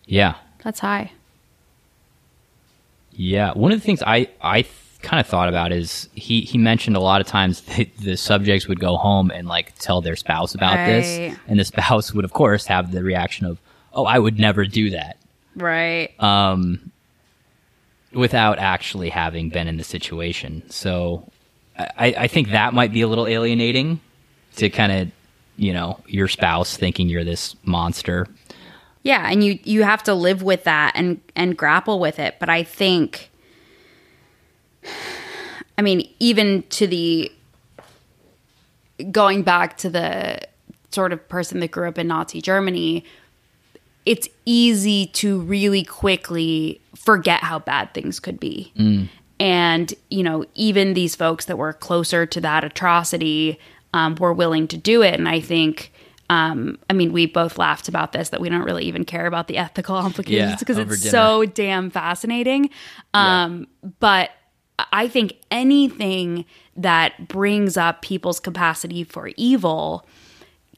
Yeah, 0.06 0.36
That's 0.64 0.80
high. 0.80 1.11
Yeah, 3.11 3.52
one 3.53 3.72
of 3.72 3.80
the 3.80 3.86
things 3.86 4.03
I 4.06 4.30
I 4.41 4.61
th- 4.61 4.74
kind 5.02 5.19
of 5.19 5.28
thought 5.28 5.49
about 5.49 5.72
is 5.72 6.07
he 6.14 6.41
he 6.41 6.57
mentioned 6.57 6.95
a 6.95 6.99
lot 6.99 7.19
of 7.22 7.28
times 7.28 7.61
that 7.78 7.95
the 7.98 8.15
subjects 8.15 8.68
would 8.68 8.80
go 8.80 8.95
home 8.98 9.32
and 9.32 9.48
like 9.48 9.74
tell 9.80 10.02
their 10.02 10.15
spouse 10.15 10.53
about 10.56 10.76
this, 10.86 11.36
and 11.48 11.60
the 11.60 11.65
spouse 11.65 12.14
would 12.14 12.26
of 12.26 12.34
course 12.34 12.65
have 12.68 12.91
the 12.91 13.03
reaction 13.03 13.45
of, 13.45 13.60
"Oh, 13.94 14.06
I 14.06 14.19
would 14.19 14.40
never 14.40 14.65
do 14.65 14.91
that," 14.91 15.18
Right. 15.56 16.11
um, 16.22 16.91
without 18.14 18.60
actually 18.60 19.10
having 19.10 19.49
been 19.49 19.68
in 19.68 19.78
the 19.78 19.84
situation. 19.84 20.64
So, 20.69 21.28
I 21.78 22.16
I 22.18 22.28
think 22.28 22.49
that 22.49 22.74
might 22.74 22.91
be 22.91 23.02
a 23.02 23.08
little 23.08 23.28
alienating 23.28 23.99
to 24.56 24.70
kind 24.70 24.91
of 24.91 25.12
you 25.58 25.74
know 25.74 25.99
your 26.08 26.28
spouse 26.28 26.78
thinking 26.78 27.10
you're 27.10 27.24
this 27.24 27.56
monster. 27.64 28.28
Yeah, 29.04 29.30
and 29.30 29.44
you 29.44 29.60
you 29.64 29.84
have 29.84 30.04
to 30.04 30.14
live 30.14 30.41
with 30.41 30.64
that 30.66 30.94
and 30.95 31.22
and 31.36 31.58
grapple 31.58 31.99
with 31.99 32.20
it. 32.20 32.36
But 32.40 32.49
I 32.49 32.64
think, 32.64 33.30
I 35.78 35.82
mean, 35.82 36.10
even 36.20 36.64
to 36.70 36.88
the 36.88 37.32
going 39.12 39.44
back 39.44 39.78
to 39.78 39.90
the 39.90 40.40
sort 40.91 41.14
of 41.14 41.28
person 41.30 41.60
that 41.60 41.72
grew 41.72 41.88
up 41.88 41.98
in 41.98 42.08
Nazi 42.08 42.41
Germany, 42.41 43.06
it's 44.06 44.28
easy 44.45 45.08
to 45.08 45.40
really 45.41 45.84
quickly 45.84 46.82
forget 46.95 47.41
how 47.41 47.60
bad 47.60 47.94
things 47.94 48.20
could 48.20 48.40
be. 48.40 48.72
Mm. 48.78 49.10
And, 49.40 49.94
you 50.10 50.24
know, 50.24 50.46
even 50.56 50.94
these 50.94 51.16
folks 51.16 51.46
that 51.46 51.58
were 51.58 51.74
closer 51.74 52.26
to 52.26 52.42
that 52.42 52.64
atrocity 52.64 53.60
um, 53.94 54.16
were 54.16 54.34
willing 54.34 54.68
to 54.70 54.78
do 54.78 55.04
it. 55.04 55.14
And 55.14 55.30
I 55.30 55.40
think, 55.40 55.94
um, 56.30 56.80
I 56.90 56.94
mean, 56.94 57.14
we 57.14 57.26
both 57.28 57.58
laughed 57.58 57.88
about 57.88 58.14
this 58.14 58.30
that 58.30 58.42
we 58.42 58.50
don't 58.50 58.64
really 58.64 58.86
even 58.86 59.06
care 59.06 59.28
about 59.28 59.48
the 59.48 59.58
ethical 59.58 59.98
implications 60.06 60.60
because 60.60 60.80
over 60.80 60.94
it's 60.94 61.04
dinner. 61.04 61.12
so 61.12 61.46
damn 61.46 61.90
fascinating. 61.90 62.70
Um, 63.14 63.68
But 64.00 64.32
I 64.92 65.08
think 65.08 65.34
anything 65.50 66.46
that 66.76 67.28
brings 67.28 67.78
up 67.78 68.02
people's 68.02 68.40
capacity 68.40 69.04
for 69.04 69.32
evil 69.38 70.06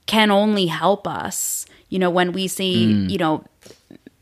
can 0.06 0.32
only 0.32 0.68
help 0.68 1.08
us. 1.08 1.66
You 1.90 2.00
know, 2.00 2.10
when 2.10 2.32
we 2.32 2.48
see, 2.48 2.86
you 3.10 3.18
know, 3.18 3.44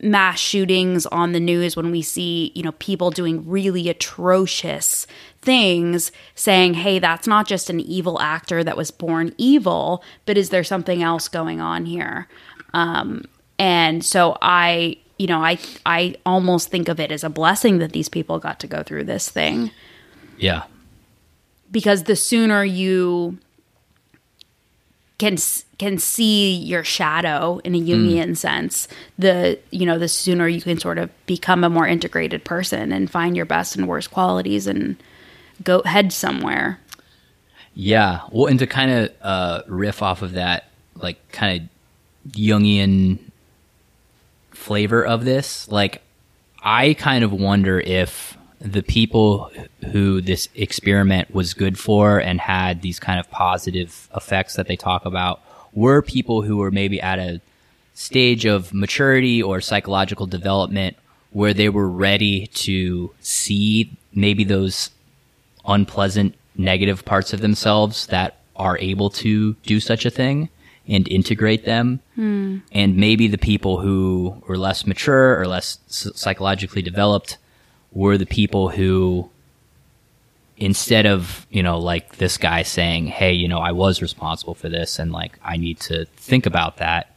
mass 0.00 0.38
shootings 0.38 1.06
on 1.06 1.32
the 1.32 1.40
news, 1.40 1.76
when 1.76 1.90
we 1.90 2.02
see, 2.02 2.52
you 2.54 2.62
know, 2.62 2.72
people 2.72 3.10
doing 3.10 3.48
really 3.48 3.88
atrocious 3.88 5.06
things, 5.42 6.12
saying, 6.34 6.74
hey, 6.74 6.98
that's 6.98 7.26
not 7.26 7.46
just 7.46 7.70
an 7.70 7.80
evil 7.80 8.20
actor 8.20 8.62
that 8.62 8.76
was 8.76 8.90
born 8.90 9.34
evil, 9.38 10.02
but 10.26 10.36
is 10.38 10.50
there 10.50 10.64
something 10.64 11.02
else 11.02 11.28
going 11.28 11.60
on 11.60 11.86
here? 11.86 12.28
Um, 12.74 13.24
and 13.58 14.04
so 14.04 14.36
I, 14.40 14.98
you 15.18 15.26
know, 15.26 15.42
I 15.42 15.58
I 15.84 16.14
almost 16.24 16.68
think 16.68 16.88
of 16.88 17.00
it 17.00 17.10
as 17.10 17.24
a 17.24 17.28
blessing 17.28 17.78
that 17.78 17.92
these 17.92 18.08
people 18.08 18.38
got 18.38 18.60
to 18.60 18.66
go 18.66 18.82
through 18.82 19.04
this 19.04 19.28
thing 19.28 19.70
Yeah, 20.36 20.64
because 21.70 22.04
the 22.04 22.14
sooner 22.14 22.62
you 22.62 23.38
can 25.18 25.36
can 25.78 25.98
see 25.98 26.54
your 26.54 26.84
shadow 26.84 27.60
in 27.64 27.74
a 27.74 27.80
Jungian 27.80 28.36
sense, 28.36 28.88
the 29.18 29.58
you 29.70 29.84
know 29.84 29.98
the 29.98 30.08
sooner 30.08 30.46
you 30.48 30.62
can 30.62 30.78
sort 30.78 30.98
of 30.98 31.10
become 31.26 31.64
a 31.64 31.70
more 31.70 31.86
integrated 31.86 32.44
person 32.44 32.92
and 32.92 33.10
find 33.10 33.36
your 33.36 33.46
best 33.46 33.76
and 33.76 33.88
worst 33.88 34.10
qualities 34.10 34.66
and 34.66 34.96
go 35.62 35.82
head 35.82 36.12
somewhere. 36.12 36.80
Yeah. 37.74 38.22
Well, 38.30 38.46
and 38.46 38.58
to 38.60 38.66
kind 38.66 38.90
of 38.90 39.12
uh, 39.22 39.62
riff 39.66 40.02
off 40.02 40.22
of 40.22 40.32
that, 40.32 40.68
like 40.94 41.16
kind 41.32 41.62
of 41.62 42.32
Jungian 42.32 43.18
flavor 44.52 45.04
of 45.04 45.24
this, 45.24 45.68
like 45.68 46.02
I 46.62 46.94
kind 46.94 47.24
of 47.24 47.32
wonder 47.32 47.80
if 47.80 48.37
the 48.60 48.82
people 48.82 49.50
who 49.92 50.20
this 50.20 50.48
experiment 50.54 51.32
was 51.32 51.54
good 51.54 51.78
for 51.78 52.18
and 52.18 52.40
had 52.40 52.82
these 52.82 52.98
kind 52.98 53.20
of 53.20 53.30
positive 53.30 54.08
effects 54.16 54.54
that 54.54 54.66
they 54.66 54.76
talk 54.76 55.04
about 55.04 55.40
were 55.72 56.02
people 56.02 56.42
who 56.42 56.56
were 56.56 56.70
maybe 56.70 57.00
at 57.00 57.18
a 57.18 57.40
stage 57.94 58.44
of 58.44 58.72
maturity 58.74 59.42
or 59.42 59.60
psychological 59.60 60.26
development 60.26 60.96
where 61.30 61.54
they 61.54 61.68
were 61.68 61.88
ready 61.88 62.46
to 62.48 63.12
see 63.20 63.96
maybe 64.14 64.44
those 64.44 64.90
unpleasant 65.66 66.34
negative 66.56 67.04
parts 67.04 67.32
of 67.32 67.40
themselves 67.40 68.06
that 68.06 68.38
are 68.56 68.78
able 68.78 69.10
to 69.10 69.54
do 69.64 69.78
such 69.78 70.04
a 70.04 70.10
thing 70.10 70.48
and 70.88 71.06
integrate 71.08 71.64
them. 71.64 72.00
Hmm. 72.14 72.58
And 72.72 72.96
maybe 72.96 73.28
the 73.28 73.38
people 73.38 73.80
who 73.80 74.42
were 74.48 74.58
less 74.58 74.86
mature 74.86 75.38
or 75.38 75.46
less 75.46 75.78
psychologically 75.86 76.82
developed 76.82 77.36
were 77.92 78.18
the 78.18 78.26
people 78.26 78.68
who, 78.68 79.30
instead 80.56 81.06
of, 81.06 81.46
you 81.50 81.62
know, 81.62 81.78
like 81.78 82.16
this 82.16 82.36
guy 82.36 82.62
saying, 82.62 83.06
Hey, 83.06 83.32
you 83.32 83.48
know, 83.48 83.58
I 83.58 83.72
was 83.72 84.02
responsible 84.02 84.54
for 84.54 84.68
this 84.68 84.98
and 84.98 85.12
like 85.12 85.38
I 85.42 85.56
need 85.56 85.80
to 85.80 86.04
think 86.16 86.46
about 86.46 86.78
that. 86.78 87.14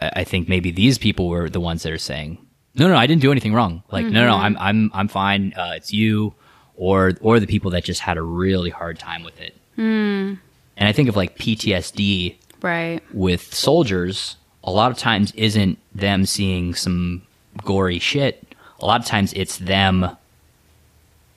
I 0.00 0.24
think 0.24 0.48
maybe 0.48 0.70
these 0.72 0.98
people 0.98 1.28
were 1.28 1.48
the 1.48 1.60
ones 1.60 1.84
that 1.84 1.92
are 1.92 1.98
saying, 1.98 2.38
"No, 2.74 2.88
no, 2.88 2.96
I 2.96 3.06
didn't 3.06 3.22
do 3.22 3.30
anything 3.30 3.54
wrong. 3.54 3.84
Like, 3.92 4.04
no, 4.04 4.26
no, 4.26 4.34
I'm, 4.34 4.56
I'm, 4.58 4.90
I'm 4.92 5.06
fine. 5.06 5.52
Uh, 5.56 5.74
it's 5.76 5.92
you, 5.92 6.34
or, 6.74 7.12
or 7.20 7.38
the 7.38 7.46
people 7.46 7.70
that 7.70 7.84
just 7.84 8.00
had 8.00 8.16
a 8.16 8.22
really 8.22 8.70
hard 8.70 8.98
time 8.98 9.22
with 9.22 9.40
it." 9.40 9.54
And 9.76 10.38
I 10.76 10.90
think 10.92 11.08
of 11.08 11.14
like 11.14 11.38
PTSD 11.38 12.34
Right. 12.62 13.00
with 13.14 13.54
soldiers. 13.54 14.36
A 14.64 14.72
lot 14.72 14.90
of 14.90 14.98
times, 14.98 15.30
isn't 15.36 15.78
them 15.94 16.26
seeing 16.26 16.74
some 16.74 17.22
gory 17.64 18.00
shit. 18.00 18.51
A 18.82 18.86
lot 18.86 19.00
of 19.00 19.06
times, 19.06 19.32
it's 19.32 19.56
them, 19.58 20.16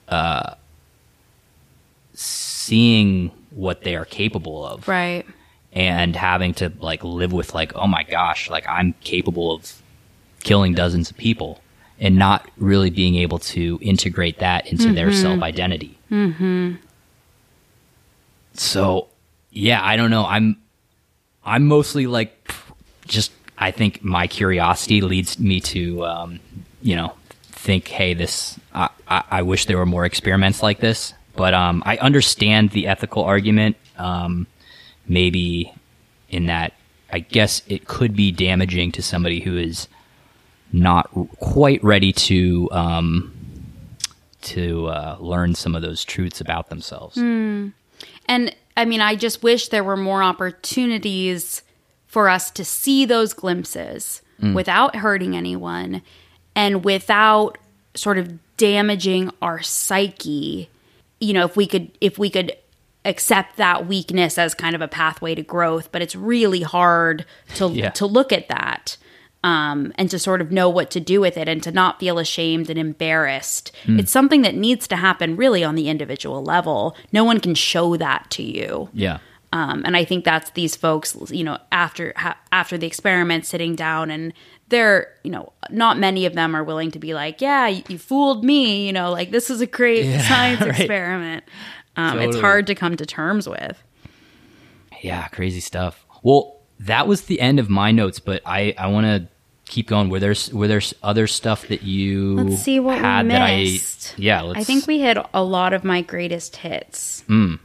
uh, 0.10 0.56
seeing 2.14 3.32
what 3.52 3.84
they 3.84 3.96
are 3.96 4.06
capable 4.06 4.66
of. 4.66 4.88
Right. 4.88 5.26
and 5.72 6.16
having 6.16 6.54
to 6.56 6.72
like 6.80 7.04
live 7.04 7.34
with 7.34 7.54
like 7.54 7.76
oh 7.76 7.86
my 7.86 8.04
gosh 8.04 8.50
like 8.50 8.66
i'm 8.68 8.94
capable 9.02 9.52
of 9.52 9.82
killing 10.44 10.74
dozens 10.74 11.10
of 11.12 11.18
people. 11.18 11.62
And 11.98 12.18
not 12.18 12.50
really 12.58 12.90
being 12.90 13.16
able 13.16 13.40
to 13.40 13.80
integrate 13.82 14.40
that 14.40 14.68
into 14.68 14.92
their 14.92 15.14
self 15.14 15.42
identity 15.42 15.98
mm-hmm. 16.12 16.74
so 18.54 19.08
yeah 19.52 19.80
i 19.82 19.96
don't 19.96 20.12
know. 20.12 20.26
I'm 20.26 20.58
i'm 21.46 21.68
mostly 21.68 22.06
like 22.06 22.54
just 23.08 23.32
i 23.58 23.72
think 23.72 24.04
my 24.04 24.28
curiosity 24.28 25.00
leads 25.00 25.40
me 25.40 25.62
to 25.62 26.06
um, 26.06 26.40
you 26.82 26.98
know 26.98 27.14
think 27.66 27.88
hey 27.88 28.14
this 28.14 28.60
I, 28.74 28.90
I, 29.08 29.24
I 29.32 29.42
wish 29.42 29.66
there 29.66 29.78
were 29.78 29.86
more 29.86 30.06
experiments 30.06 30.62
like 30.62 30.80
this. 30.80 31.14
But 31.36 31.54
um, 31.54 31.84
i 31.86 31.98
understand 31.98 32.70
the 32.70 32.88
ethical 32.88 33.24
argument 33.24 33.76
um, 33.98 34.48
maybe 35.08 35.74
in 36.30 36.46
that 36.46 36.74
I 37.12 37.20
guess 37.20 37.62
it 37.68 37.88
could 37.88 38.16
be 38.16 38.32
damaging 38.32 38.92
to 38.94 39.02
somebody 39.02 39.42
who 39.42 39.58
is 39.58 39.88
not 40.72 41.10
quite 41.40 41.84
ready 41.84 42.14
to 42.14 42.70
um, 42.72 43.34
to 44.42 44.88
uh, 44.88 45.18
learn 45.20 45.56
some 45.56 45.76
of 45.76 45.82
those 45.82 46.06
truths 46.06 46.40
about 46.40 46.70
themselves. 46.70 47.18
And 48.28 48.56
I 48.78 48.86
mean, 48.86 49.02
I 49.02 49.16
just 49.16 49.44
wish 49.44 49.70
there 49.70 49.84
were 49.84 49.98
more 49.98 50.22
opportunities 50.22 51.64
for 52.08 52.30
us 52.30 52.52
to 52.52 52.64
see 52.64 53.06
those 53.06 53.34
glimpses 53.34 54.22
without 54.54 54.98
hurting 54.98 55.36
anyone 55.36 56.02
and 56.56 56.84
without 56.86 57.58
sort 57.94 58.18
of 58.18 58.34
damaging 58.58 59.32
our 59.42 59.62
psyche. 59.62 60.70
You 61.20 61.34
know, 61.34 61.46
if 61.46 61.56
we 61.58 61.68
could 61.68 61.92
if 62.02 62.18
we 62.18 62.30
could 62.30 62.54
accept 63.04 63.58
that 63.58 63.86
weakness 63.88 64.38
as 64.38 64.54
kind 64.56 64.74
of 64.76 64.82
a 64.82 64.88
pathway 64.88 65.36
to 65.36 65.44
growth, 65.44 65.92
but 65.92 66.02
it's 66.02 66.16
really 66.16 66.62
hard 66.62 67.26
to 67.56 67.68
Yeah. 67.70 67.90
to 67.92 68.06
look 68.06 68.32
at 68.34 68.48
that. 68.50 68.98
Um, 69.44 69.94
and 70.00 70.10
to 70.10 70.18
sort 70.18 70.42
of 70.42 70.52
know 70.52 70.70
what 70.70 70.90
to 70.90 71.00
do 71.00 71.22
with 71.22 71.38
it 71.38 71.48
and 71.48 71.62
to 71.62 71.72
not 71.72 72.00
feel 72.00 72.18
ashamed 72.18 72.68
and 72.68 72.80
embarrassed. 72.80 73.72
It's 73.88 74.12
something 74.12 74.42
that 74.42 74.56
needs 74.56 74.88
to 74.88 74.96
happen 74.96 75.36
really 75.36 75.64
on 75.64 75.76
the 75.76 75.88
individual 75.88 76.42
level. 76.44 76.98
No 77.12 77.24
one 77.24 77.40
can 77.40 77.54
show 77.54 77.96
that 77.96 78.32
to 78.32 78.42
you. 78.42 78.90
Yeah, 78.92 79.20
Um, 79.54 79.84
and 79.86 79.96
I 79.96 80.04
think 80.04 80.26
that's 80.26 80.50
these 80.50 80.76
folks, 80.76 81.16
you 81.30 81.44
know, 81.44 81.60
after 81.72 82.12
ha- 82.18 82.40
after 82.52 82.76
the 82.76 82.88
experiment, 82.88 83.46
sitting 83.46 83.76
down 83.76 84.10
and 84.10 84.34
they're, 84.70 85.14
you 85.24 85.32
know, 85.32 85.54
not 85.70 85.98
many 86.00 86.26
of 86.26 86.34
them 86.34 86.56
are 86.56 86.64
willing 86.64 86.92
to 86.92 87.00
be 87.00 87.14
like, 87.14 87.42
yeah, 87.42 87.68
you, 87.68 87.84
you 87.88 87.98
fooled 87.98 88.44
me, 88.44 88.86
you 88.88 88.94
know, 88.94 89.12
like 89.12 89.32
this 89.32 89.50
is 89.50 89.62
a 89.62 89.68
great 89.68 90.06
Yeah, 90.06 90.22
science 90.28 90.62
right. 90.62 90.70
experiment. 90.80 91.44
Um, 91.96 92.20
It's 92.20 92.40
hard 92.40 92.68
to 92.68 92.76
come 92.76 92.98
to 92.98 93.06
terms 93.06 93.48
with. 93.48 93.82
yeah, 95.02 95.28
crazy 95.28 95.60
stuff. 95.60 96.04
Well, 96.24 96.58
that 96.80 97.08
was 97.08 97.24
the 97.24 97.40
end 97.40 97.60
of 97.60 97.70
my 97.70 97.92
notes, 97.92 98.20
but 98.20 98.42
I 98.46 98.74
I 98.78 98.88
want 98.88 99.06
to 99.06 99.28
keep 99.72 99.88
going. 99.88 100.10
Were 100.10 100.20
there 100.20 100.32
s- 100.32 100.52
were 100.52 100.68
there 100.68 100.82
other 101.02 101.26
stuff 101.28 101.68
that 101.70 101.84
you 101.84 102.36
Let's 102.36 102.62
see 102.62 102.80
what 102.82 102.98
had 102.98 103.28
we 103.28 103.32
that 103.32 103.42
I 103.42 103.80
yeah 104.18 104.42
let's 104.42 104.60
I 104.60 104.64
think 104.64 104.86
we 104.88 105.00
hit 105.00 105.18
a 105.34 105.44
lot 105.44 105.72
of 105.74 105.84
my 105.86 106.02
greatest 106.02 106.58
hits. 106.58 107.22
Hmm. 107.28 107.56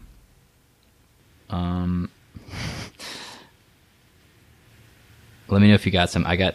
Um 1.49 2.11
Let 5.49 5.61
me 5.63 5.69
know 5.69 5.75
if 5.75 5.85
you 5.85 5.91
got 5.93 6.11
some. 6.11 6.25
I 6.27 6.37
got 6.37 6.55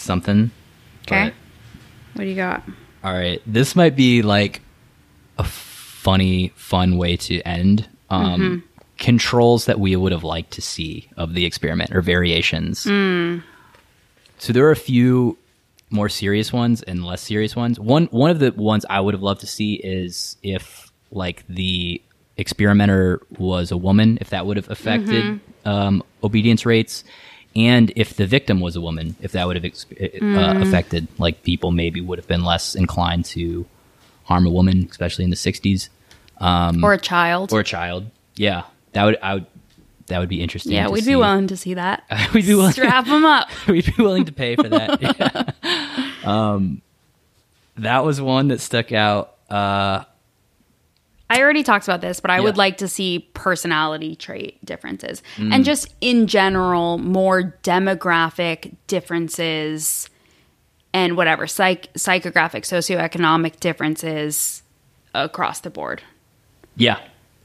something. 0.00 0.50
Okay. 1.06 1.32
What 2.14 2.24
do 2.24 2.28
you 2.28 2.36
got? 2.36 2.62
All 3.04 3.12
right. 3.12 3.40
This 3.46 3.74
might 3.76 3.96
be 3.96 4.22
like 4.22 4.60
a 5.38 5.44
funny, 5.44 6.48
fun 6.56 6.96
way 6.96 7.16
to 7.16 7.40
end. 7.42 7.88
Um, 8.10 8.40
Mm-hmm. 8.40 8.66
Controls 8.98 9.64
that 9.64 9.80
we 9.80 9.96
would 9.96 10.12
have 10.12 10.24
liked 10.24 10.50
to 10.50 10.60
see 10.60 11.08
of 11.16 11.32
the 11.32 11.46
experiment 11.46 11.90
or 11.96 12.02
variations. 12.02 12.84
Mm. 12.84 13.42
So 14.36 14.52
there 14.52 14.66
are 14.66 14.72
a 14.72 14.76
few 14.76 15.38
more 15.88 16.10
serious 16.10 16.52
ones 16.52 16.82
and 16.82 17.02
less 17.06 17.22
serious 17.22 17.56
ones. 17.56 17.80
One 17.80 18.08
one 18.10 18.30
of 18.30 18.40
the 18.40 18.52
ones 18.52 18.84
I 18.90 19.00
would 19.00 19.14
have 19.14 19.22
loved 19.22 19.40
to 19.40 19.46
see 19.46 19.76
is 19.76 20.36
if 20.42 20.92
like 21.10 21.46
the 21.48 22.02
experimenter 22.36 23.22
was 23.38 23.70
a 23.70 23.76
woman, 23.78 24.18
if 24.20 24.28
that 24.30 24.44
would 24.44 24.58
have 24.58 24.68
affected 24.70 25.24
Mm-hmm. 25.24 25.68
um, 25.68 26.02
obedience 26.22 26.66
rates, 26.66 27.02
and 27.56 27.92
if 27.96 28.14
the 28.14 28.26
victim 28.26 28.60
was 28.60 28.76
a 28.76 28.80
woman, 28.80 29.16
if 29.20 29.32
that 29.32 29.46
would 29.46 29.56
have 29.56 29.64
ex- 29.64 29.86
uh, 29.92 30.04
Mm. 30.22 30.62
affected 30.62 31.08
like 31.18 31.42
people 31.42 31.70
maybe 31.72 32.00
would 32.00 32.18
have 32.18 32.28
been 32.28 32.44
less 32.44 32.74
inclined 32.74 33.24
to 33.26 33.66
harm 34.24 34.46
a 34.46 34.50
woman, 34.50 34.86
especially 34.90 35.24
in 35.24 35.30
the 35.30 35.36
'60s 35.36 35.88
or 36.40 36.92
a 36.92 36.98
child. 36.98 37.52
Or 37.52 37.60
a 37.60 37.64
child. 37.64 38.06
Yeah, 38.36 38.62
that 38.92 39.04
would 39.04 39.18
I 39.22 39.34
would 39.34 39.46
that 40.06 40.18
would 40.18 40.28
be 40.28 40.42
interesting. 40.42 40.72
yeah, 40.72 40.88
we'd 40.88 41.04
see. 41.04 41.10
be 41.12 41.16
willing 41.16 41.46
to 41.48 41.56
see 41.56 41.74
that. 41.74 42.02
We'd 42.34 42.44
be 42.46 42.54
willing. 42.54 42.72
Strap 42.72 43.06
them 43.06 43.24
up. 43.24 43.48
We'd 43.68 43.94
be 43.96 44.02
willing 44.02 44.24
to 44.24 44.32
pay 44.32 44.56
for 44.56 44.68
that. 44.68 45.00
Yeah. 45.62 46.10
Um, 46.24 46.82
that 47.76 48.04
was 48.04 48.20
one 48.20 48.48
that 48.48 48.60
stuck 48.60 48.90
out. 48.92 49.34
Uh, 49.48 50.04
I 51.30 51.40
already 51.40 51.62
talked 51.62 51.86
about 51.86 52.00
this, 52.00 52.20
but 52.20 52.30
I 52.30 52.40
would 52.40 52.56
like 52.56 52.78
to 52.78 52.88
see 52.88 53.30
personality 53.34 54.16
trait 54.16 54.62
differences 54.64 55.22
mm. 55.36 55.54
and 55.54 55.64
just 55.64 55.94
in 56.00 56.26
general 56.26 56.98
more 56.98 57.54
demographic 57.62 58.74
differences 58.88 60.10
and 60.92 61.16
whatever 61.16 61.46
psych 61.46 61.92
psychographic 61.94 62.62
socioeconomic 62.62 63.60
differences 63.60 64.62
across 65.14 65.60
the 65.60 65.70
board 65.70 66.02
yeah, 66.76 66.98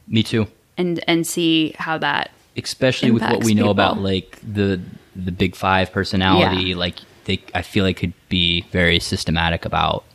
me 0.08 0.24
too. 0.24 0.48
and 0.78 1.04
and 1.08 1.28
see 1.28 1.76
how 1.78 1.98
that 1.98 2.32
Especially 2.58 3.12
with 3.12 3.22
what 3.22 3.44
we 3.44 3.54
know 3.54 3.70
about 3.70 4.00
like 4.00 4.40
the 4.42 4.80
the 5.14 5.32
big 5.32 5.56
five 5.56 5.92
personality. 5.92 6.70
Yeah. 6.70 6.76
Like 6.78 6.96
they, 7.26 7.42
I 7.54 7.62
feel 7.62 7.84
like 7.84 7.98
could 7.98 8.14
be 8.30 8.62
very 8.72 9.00
systematic 9.00 9.66
about. 9.66 10.06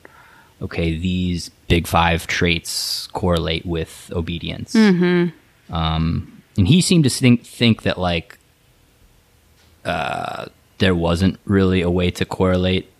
Okay, 0.62 0.96
these 0.96 1.48
big 1.68 1.86
five 1.86 2.26
traits 2.26 3.06
correlate 3.08 3.64
with 3.64 4.10
obedience. 4.14 4.74
Mm-hmm. 4.74 5.74
Um, 5.74 6.42
and 6.56 6.68
he 6.68 6.80
seemed 6.80 7.04
to 7.04 7.10
think 7.10 7.44
think 7.44 7.82
that 7.82 7.98
like 7.98 8.38
uh, 9.84 10.46
there 10.78 10.94
wasn't 10.94 11.38
really 11.44 11.80
a 11.80 11.90
way 11.90 12.10
to 12.10 12.24
correlate 12.24 12.90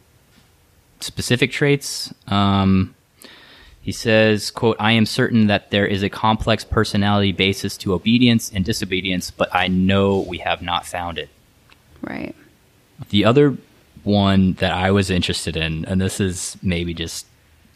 specific 1.00 1.50
traits. 1.50 2.12
Um, 2.28 2.94
he 3.82 3.92
says, 3.92 4.50
quote, 4.50 4.76
I 4.78 4.92
am 4.92 5.06
certain 5.06 5.46
that 5.46 5.70
there 5.70 5.86
is 5.86 6.02
a 6.02 6.10
complex 6.10 6.64
personality 6.64 7.32
basis 7.32 7.76
to 7.78 7.94
obedience 7.94 8.50
and 8.54 8.64
disobedience, 8.64 9.30
but 9.30 9.48
I 9.54 9.68
know 9.68 10.20
we 10.20 10.38
have 10.38 10.60
not 10.62 10.86
found 10.86 11.18
it. 11.18 11.30
right 12.02 12.34
The 13.08 13.24
other 13.24 13.56
one 14.04 14.54
that 14.54 14.72
I 14.72 14.90
was 14.90 15.10
interested 15.10 15.56
in, 15.56 15.84
and 15.86 16.00
this 16.00 16.20
is 16.20 16.56
maybe 16.62 16.92
just 16.92 17.26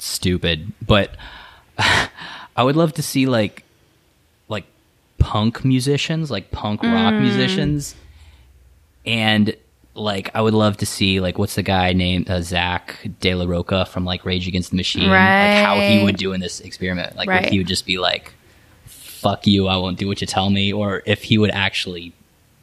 stupid, 0.05 0.73
but 0.87 1.17
I 1.79 2.63
would 2.63 2.77
love 2.77 2.93
to 2.95 3.03
see 3.03 3.27
like 3.27 3.65
like 4.49 4.65
punk 5.19 5.65
musicians, 5.65 6.31
like 6.31 6.51
punk 6.51 6.83
rock 6.83 7.15
musicians, 7.15 7.95
and 9.07 9.57
like 9.95 10.31
I 10.35 10.41
would 10.41 10.55
love 10.55 10.77
to 10.79 10.87
see 10.87 11.21
like 11.21 11.39
what's 11.39 11.55
the 11.55 11.63
guy 11.63 11.93
named 11.93 12.29
uh, 12.31 12.41
Zack 12.43 12.99
de 13.21 13.35
la 13.35 13.45
Rocha 13.47 13.87
from 13.87 14.05
like 14.05 14.25
Rage 14.25 14.49
Against 14.49 14.71
the 14.71 14.77
Machine, 14.77 15.09
like 15.09 15.65
how 15.65 15.77
he 15.81 16.03
would 16.05 16.17
do 16.17 16.33
in 16.33 16.41
this 16.41 16.61
experiment, 16.61 17.17
like 17.17 17.29
Right. 17.29 17.45
if 17.45 17.51
he 17.51 17.59
would 17.59 17.67
just 17.69 17.87
be 17.87 17.99
like, 17.99 18.33
"Fuck 18.87 19.47
you, 19.47 19.69
I 19.69 19.77
won't 19.77 19.99
do 19.99 20.07
what 20.09 20.21
you 20.21 20.27
tell 20.27 20.51
me," 20.51 20.73
or 20.73 21.03
if 21.07 21.23
he 21.25 21.39
would 21.39 21.51
actually, 21.53 22.13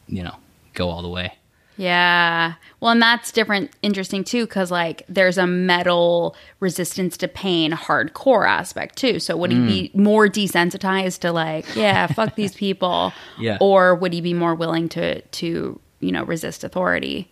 you 0.07 0.23
know, 0.23 0.35
go 0.73 0.89
all 0.89 1.01
the 1.01 1.09
way. 1.09 1.33
Yeah. 1.77 2.53
Well, 2.79 2.91
and 2.91 3.01
that's 3.01 3.31
different, 3.31 3.71
interesting 3.81 4.23
too, 4.23 4.45
because 4.45 4.71
like 4.71 5.03
there's 5.07 5.37
a 5.37 5.47
metal 5.47 6.35
resistance 6.59 7.17
to 7.17 7.27
pain 7.27 7.71
hardcore 7.71 8.47
aspect 8.47 8.97
too. 8.97 9.19
So 9.19 9.35
would 9.37 9.51
he 9.51 9.59
be 9.59 9.91
mm. 9.93 9.95
more 9.95 10.27
desensitized 10.27 11.19
to 11.19 11.31
like, 11.31 11.65
yeah, 11.75 12.07
fuck 12.13 12.35
these 12.35 12.53
people, 12.53 13.13
Yeah. 13.39 13.57
or 13.61 13.95
would 13.95 14.13
he 14.13 14.21
be 14.21 14.33
more 14.33 14.55
willing 14.55 14.89
to 14.89 15.21
to 15.21 15.79
you 15.99 16.11
know 16.11 16.23
resist 16.23 16.63
authority? 16.63 17.31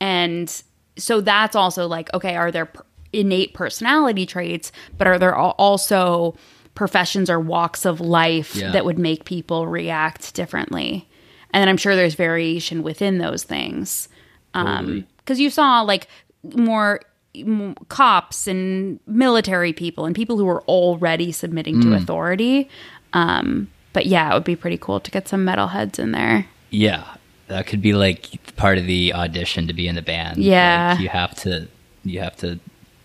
And 0.00 0.48
so 0.96 1.20
that's 1.20 1.56
also 1.56 1.86
like, 1.86 2.12
okay, 2.14 2.36
are 2.36 2.50
there 2.50 2.70
innate 3.12 3.54
personality 3.54 4.26
traits, 4.26 4.70
but 4.96 5.06
are 5.06 5.18
there 5.18 5.34
al- 5.34 5.54
also 5.58 6.36
professions 6.74 7.28
or 7.30 7.40
walks 7.40 7.84
of 7.84 8.00
life 8.00 8.54
Yeah. 8.54 8.70
that 8.72 8.84
would 8.84 8.98
make 8.98 9.24
people 9.24 9.66
react 9.66 10.34
differently? 10.34 11.07
And 11.52 11.62
then 11.62 11.68
I'm 11.68 11.76
sure 11.76 11.96
there's 11.96 12.14
variation 12.14 12.82
within 12.82 13.18
those 13.18 13.42
things. 13.42 14.08
Because 14.52 15.40
you 15.40 15.50
saw 15.50 15.82
like 15.82 16.08
more 16.54 17.00
m- 17.34 17.74
cops 17.88 18.46
and 18.46 19.00
military 19.06 19.72
people 19.72 20.04
and 20.04 20.14
people 20.14 20.36
who 20.36 20.44
were 20.44 20.62
already 20.62 21.32
submitting 21.32 21.80
to 21.82 21.94
authority. 21.94 22.68
Um, 23.12 23.68
but 23.92 24.06
yeah, 24.06 24.30
it 24.30 24.34
would 24.34 24.44
be 24.44 24.56
pretty 24.56 24.78
cool 24.78 25.00
to 25.00 25.10
get 25.10 25.28
some 25.28 25.44
metalheads 25.44 25.98
in 25.98 26.12
there. 26.12 26.46
Yeah, 26.70 27.16
that 27.48 27.66
could 27.66 27.80
be 27.80 27.94
like 27.94 28.54
part 28.56 28.78
of 28.78 28.86
the 28.86 29.14
audition 29.14 29.66
to 29.66 29.72
be 29.72 29.88
in 29.88 29.94
the 29.94 30.02
band. 30.02 30.38
Yeah. 30.38 30.92
Like, 30.92 31.02
you 31.02 31.08
have 31.08 31.34
to 31.36 31.68
you 32.04 32.20
have 32.20 32.36
to 32.38 32.58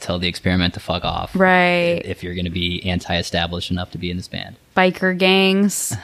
tell 0.03 0.19
the 0.19 0.27
experiment 0.27 0.73
to 0.75 0.80
fuck 0.80 1.03
off, 1.03 1.35
Right. 1.35 2.01
If 2.03 2.23
you're 2.23 2.35
going 2.35 2.45
to 2.45 2.51
be 2.51 2.84
anti-established 2.85 3.71
enough 3.71 3.91
to 3.91 3.97
be 3.97 4.11
in 4.11 4.17
this 4.17 4.27
band. 4.27 4.55
Biker 4.75 5.17
gangs. 5.17 5.95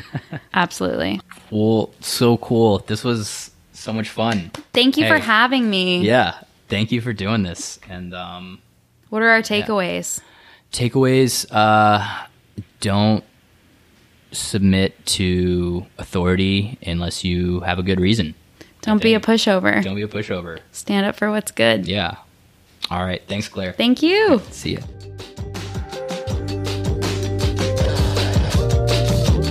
Absolutely. 0.54 1.20
Well, 1.50 1.90
so 2.00 2.36
cool. 2.36 2.78
This 2.86 3.02
was 3.02 3.50
so 3.72 3.92
much 3.92 4.08
fun. 4.10 4.50
Thank 4.72 4.96
you 4.96 5.06
for 5.08 5.18
having 5.18 5.68
me. 5.70 6.00
Yeah, 6.00 6.38
thank 6.68 6.92
you 6.92 7.00
for 7.00 7.12
doing 7.12 7.42
this. 7.42 7.78
And 7.88 8.14
um, 8.14 8.60
What 9.08 9.22
are 9.22 9.28
our 9.28 9.42
takeaways? 9.42 10.20
takeaways: 10.72 11.46
uh, 11.50 12.26
don't 12.80 13.24
submit 14.32 15.06
to 15.06 15.86
authority 15.98 16.78
unless 16.86 17.24
you 17.24 17.60
have 17.60 17.78
a 17.78 17.82
good 17.82 18.00
reason. 18.00 18.34
Don't 18.82 19.02
be 19.02 19.14
a 19.14 19.20
pushover. 19.20 19.82
Don't 19.82 19.96
be 19.96 20.02
a 20.02 20.08
pushover. 20.08 20.60
Stand 20.72 21.06
up 21.06 21.16
for 21.16 21.30
what's 21.30 21.50
good. 21.50 21.88
Yeah. 21.88 22.16
All 22.90 23.04
right. 23.04 23.22
Thanks, 23.26 23.48
Claire. 23.48 23.72
Thank 23.72 24.02
you. 24.02 24.40
See 24.50 24.74
ya. 24.74 24.80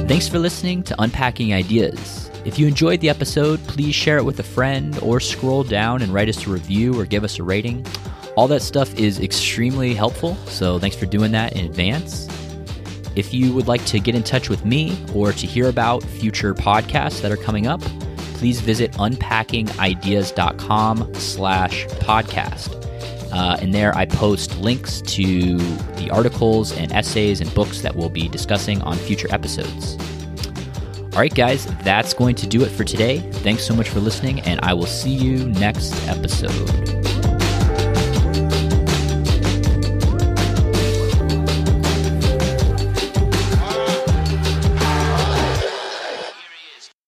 Thanks 0.08 0.28
for 0.28 0.40
listening 0.40 0.84
to 0.84 0.96
Unpacking 1.02 1.54
Ideas. 1.54 2.30
If 2.46 2.60
you 2.60 2.68
enjoyed 2.68 3.00
the 3.02 3.10
episode, 3.10 3.60
please 3.68 3.96
share 3.96 4.18
it 4.18 4.24
with 4.24 4.40
a 4.40 4.44
friend 4.44 4.98
or 5.02 5.20
scroll 5.20 5.64
down 5.64 6.04
and 6.04 6.14
write 6.14 6.30
us 6.30 6.46
a 6.46 6.50
review 6.52 7.00
or 7.00 7.06
give 7.06 7.24
us 7.24 7.40
a 7.40 7.44
rating. 7.44 7.84
All 8.38 8.48
that 8.50 8.62
stuff 8.62 8.94
is 9.00 9.20
extremely 9.20 9.96
helpful, 9.96 10.36
so 10.46 10.78
thanks 10.78 10.96
for 10.96 11.08
doing 11.08 11.32
that 11.32 11.54
in 11.54 11.66
advance. 11.66 12.28
If 13.16 13.34
you 13.34 13.52
would 13.54 13.68
like 13.68 13.84
to 13.88 14.00
get 14.00 14.14
in 14.14 14.22
touch 14.22 14.48
with 14.50 14.64
me 14.64 14.96
or 15.14 15.32
to 15.32 15.48
hear 15.48 15.70
about 15.70 16.04
future 16.04 16.54
podcasts 16.54 17.22
that 17.22 17.32
are 17.32 17.38
coming 17.38 17.66
up, 17.66 17.82
please 18.36 18.62
visit 18.62 18.92
unpackingideas.com 18.94 21.14
slash 21.16 21.86
podcast. 21.86 22.85
Uh, 23.36 23.58
and 23.60 23.74
there 23.74 23.94
I 23.98 24.06
post 24.06 24.58
links 24.60 25.02
to 25.02 25.58
the 25.98 26.10
articles 26.10 26.72
and 26.72 26.92
essays 26.94 27.42
and 27.42 27.54
books 27.54 27.82
that 27.82 27.94
we'll 27.94 28.10
be 28.10 28.30
discussing 28.30 28.82
on 28.84 28.96
future 28.96 29.28
episodes. 29.30 29.98
All 31.14 31.20
right, 31.20 31.34
guys, 31.34 31.66
that's 31.84 32.14
going 32.14 32.36
to 32.36 32.48
do 32.48 32.64
it 32.64 32.70
for 32.70 32.86
today. 32.86 33.20
Thanks 33.20 33.66
so 33.66 33.76
much 33.76 33.90
for 33.90 34.00
listening, 34.00 34.40
and 34.42 34.62
I 34.62 34.74
will 34.74 34.86
see 34.86 35.12
you 35.12 35.50
next 35.50 35.94
episode. 36.08 37.05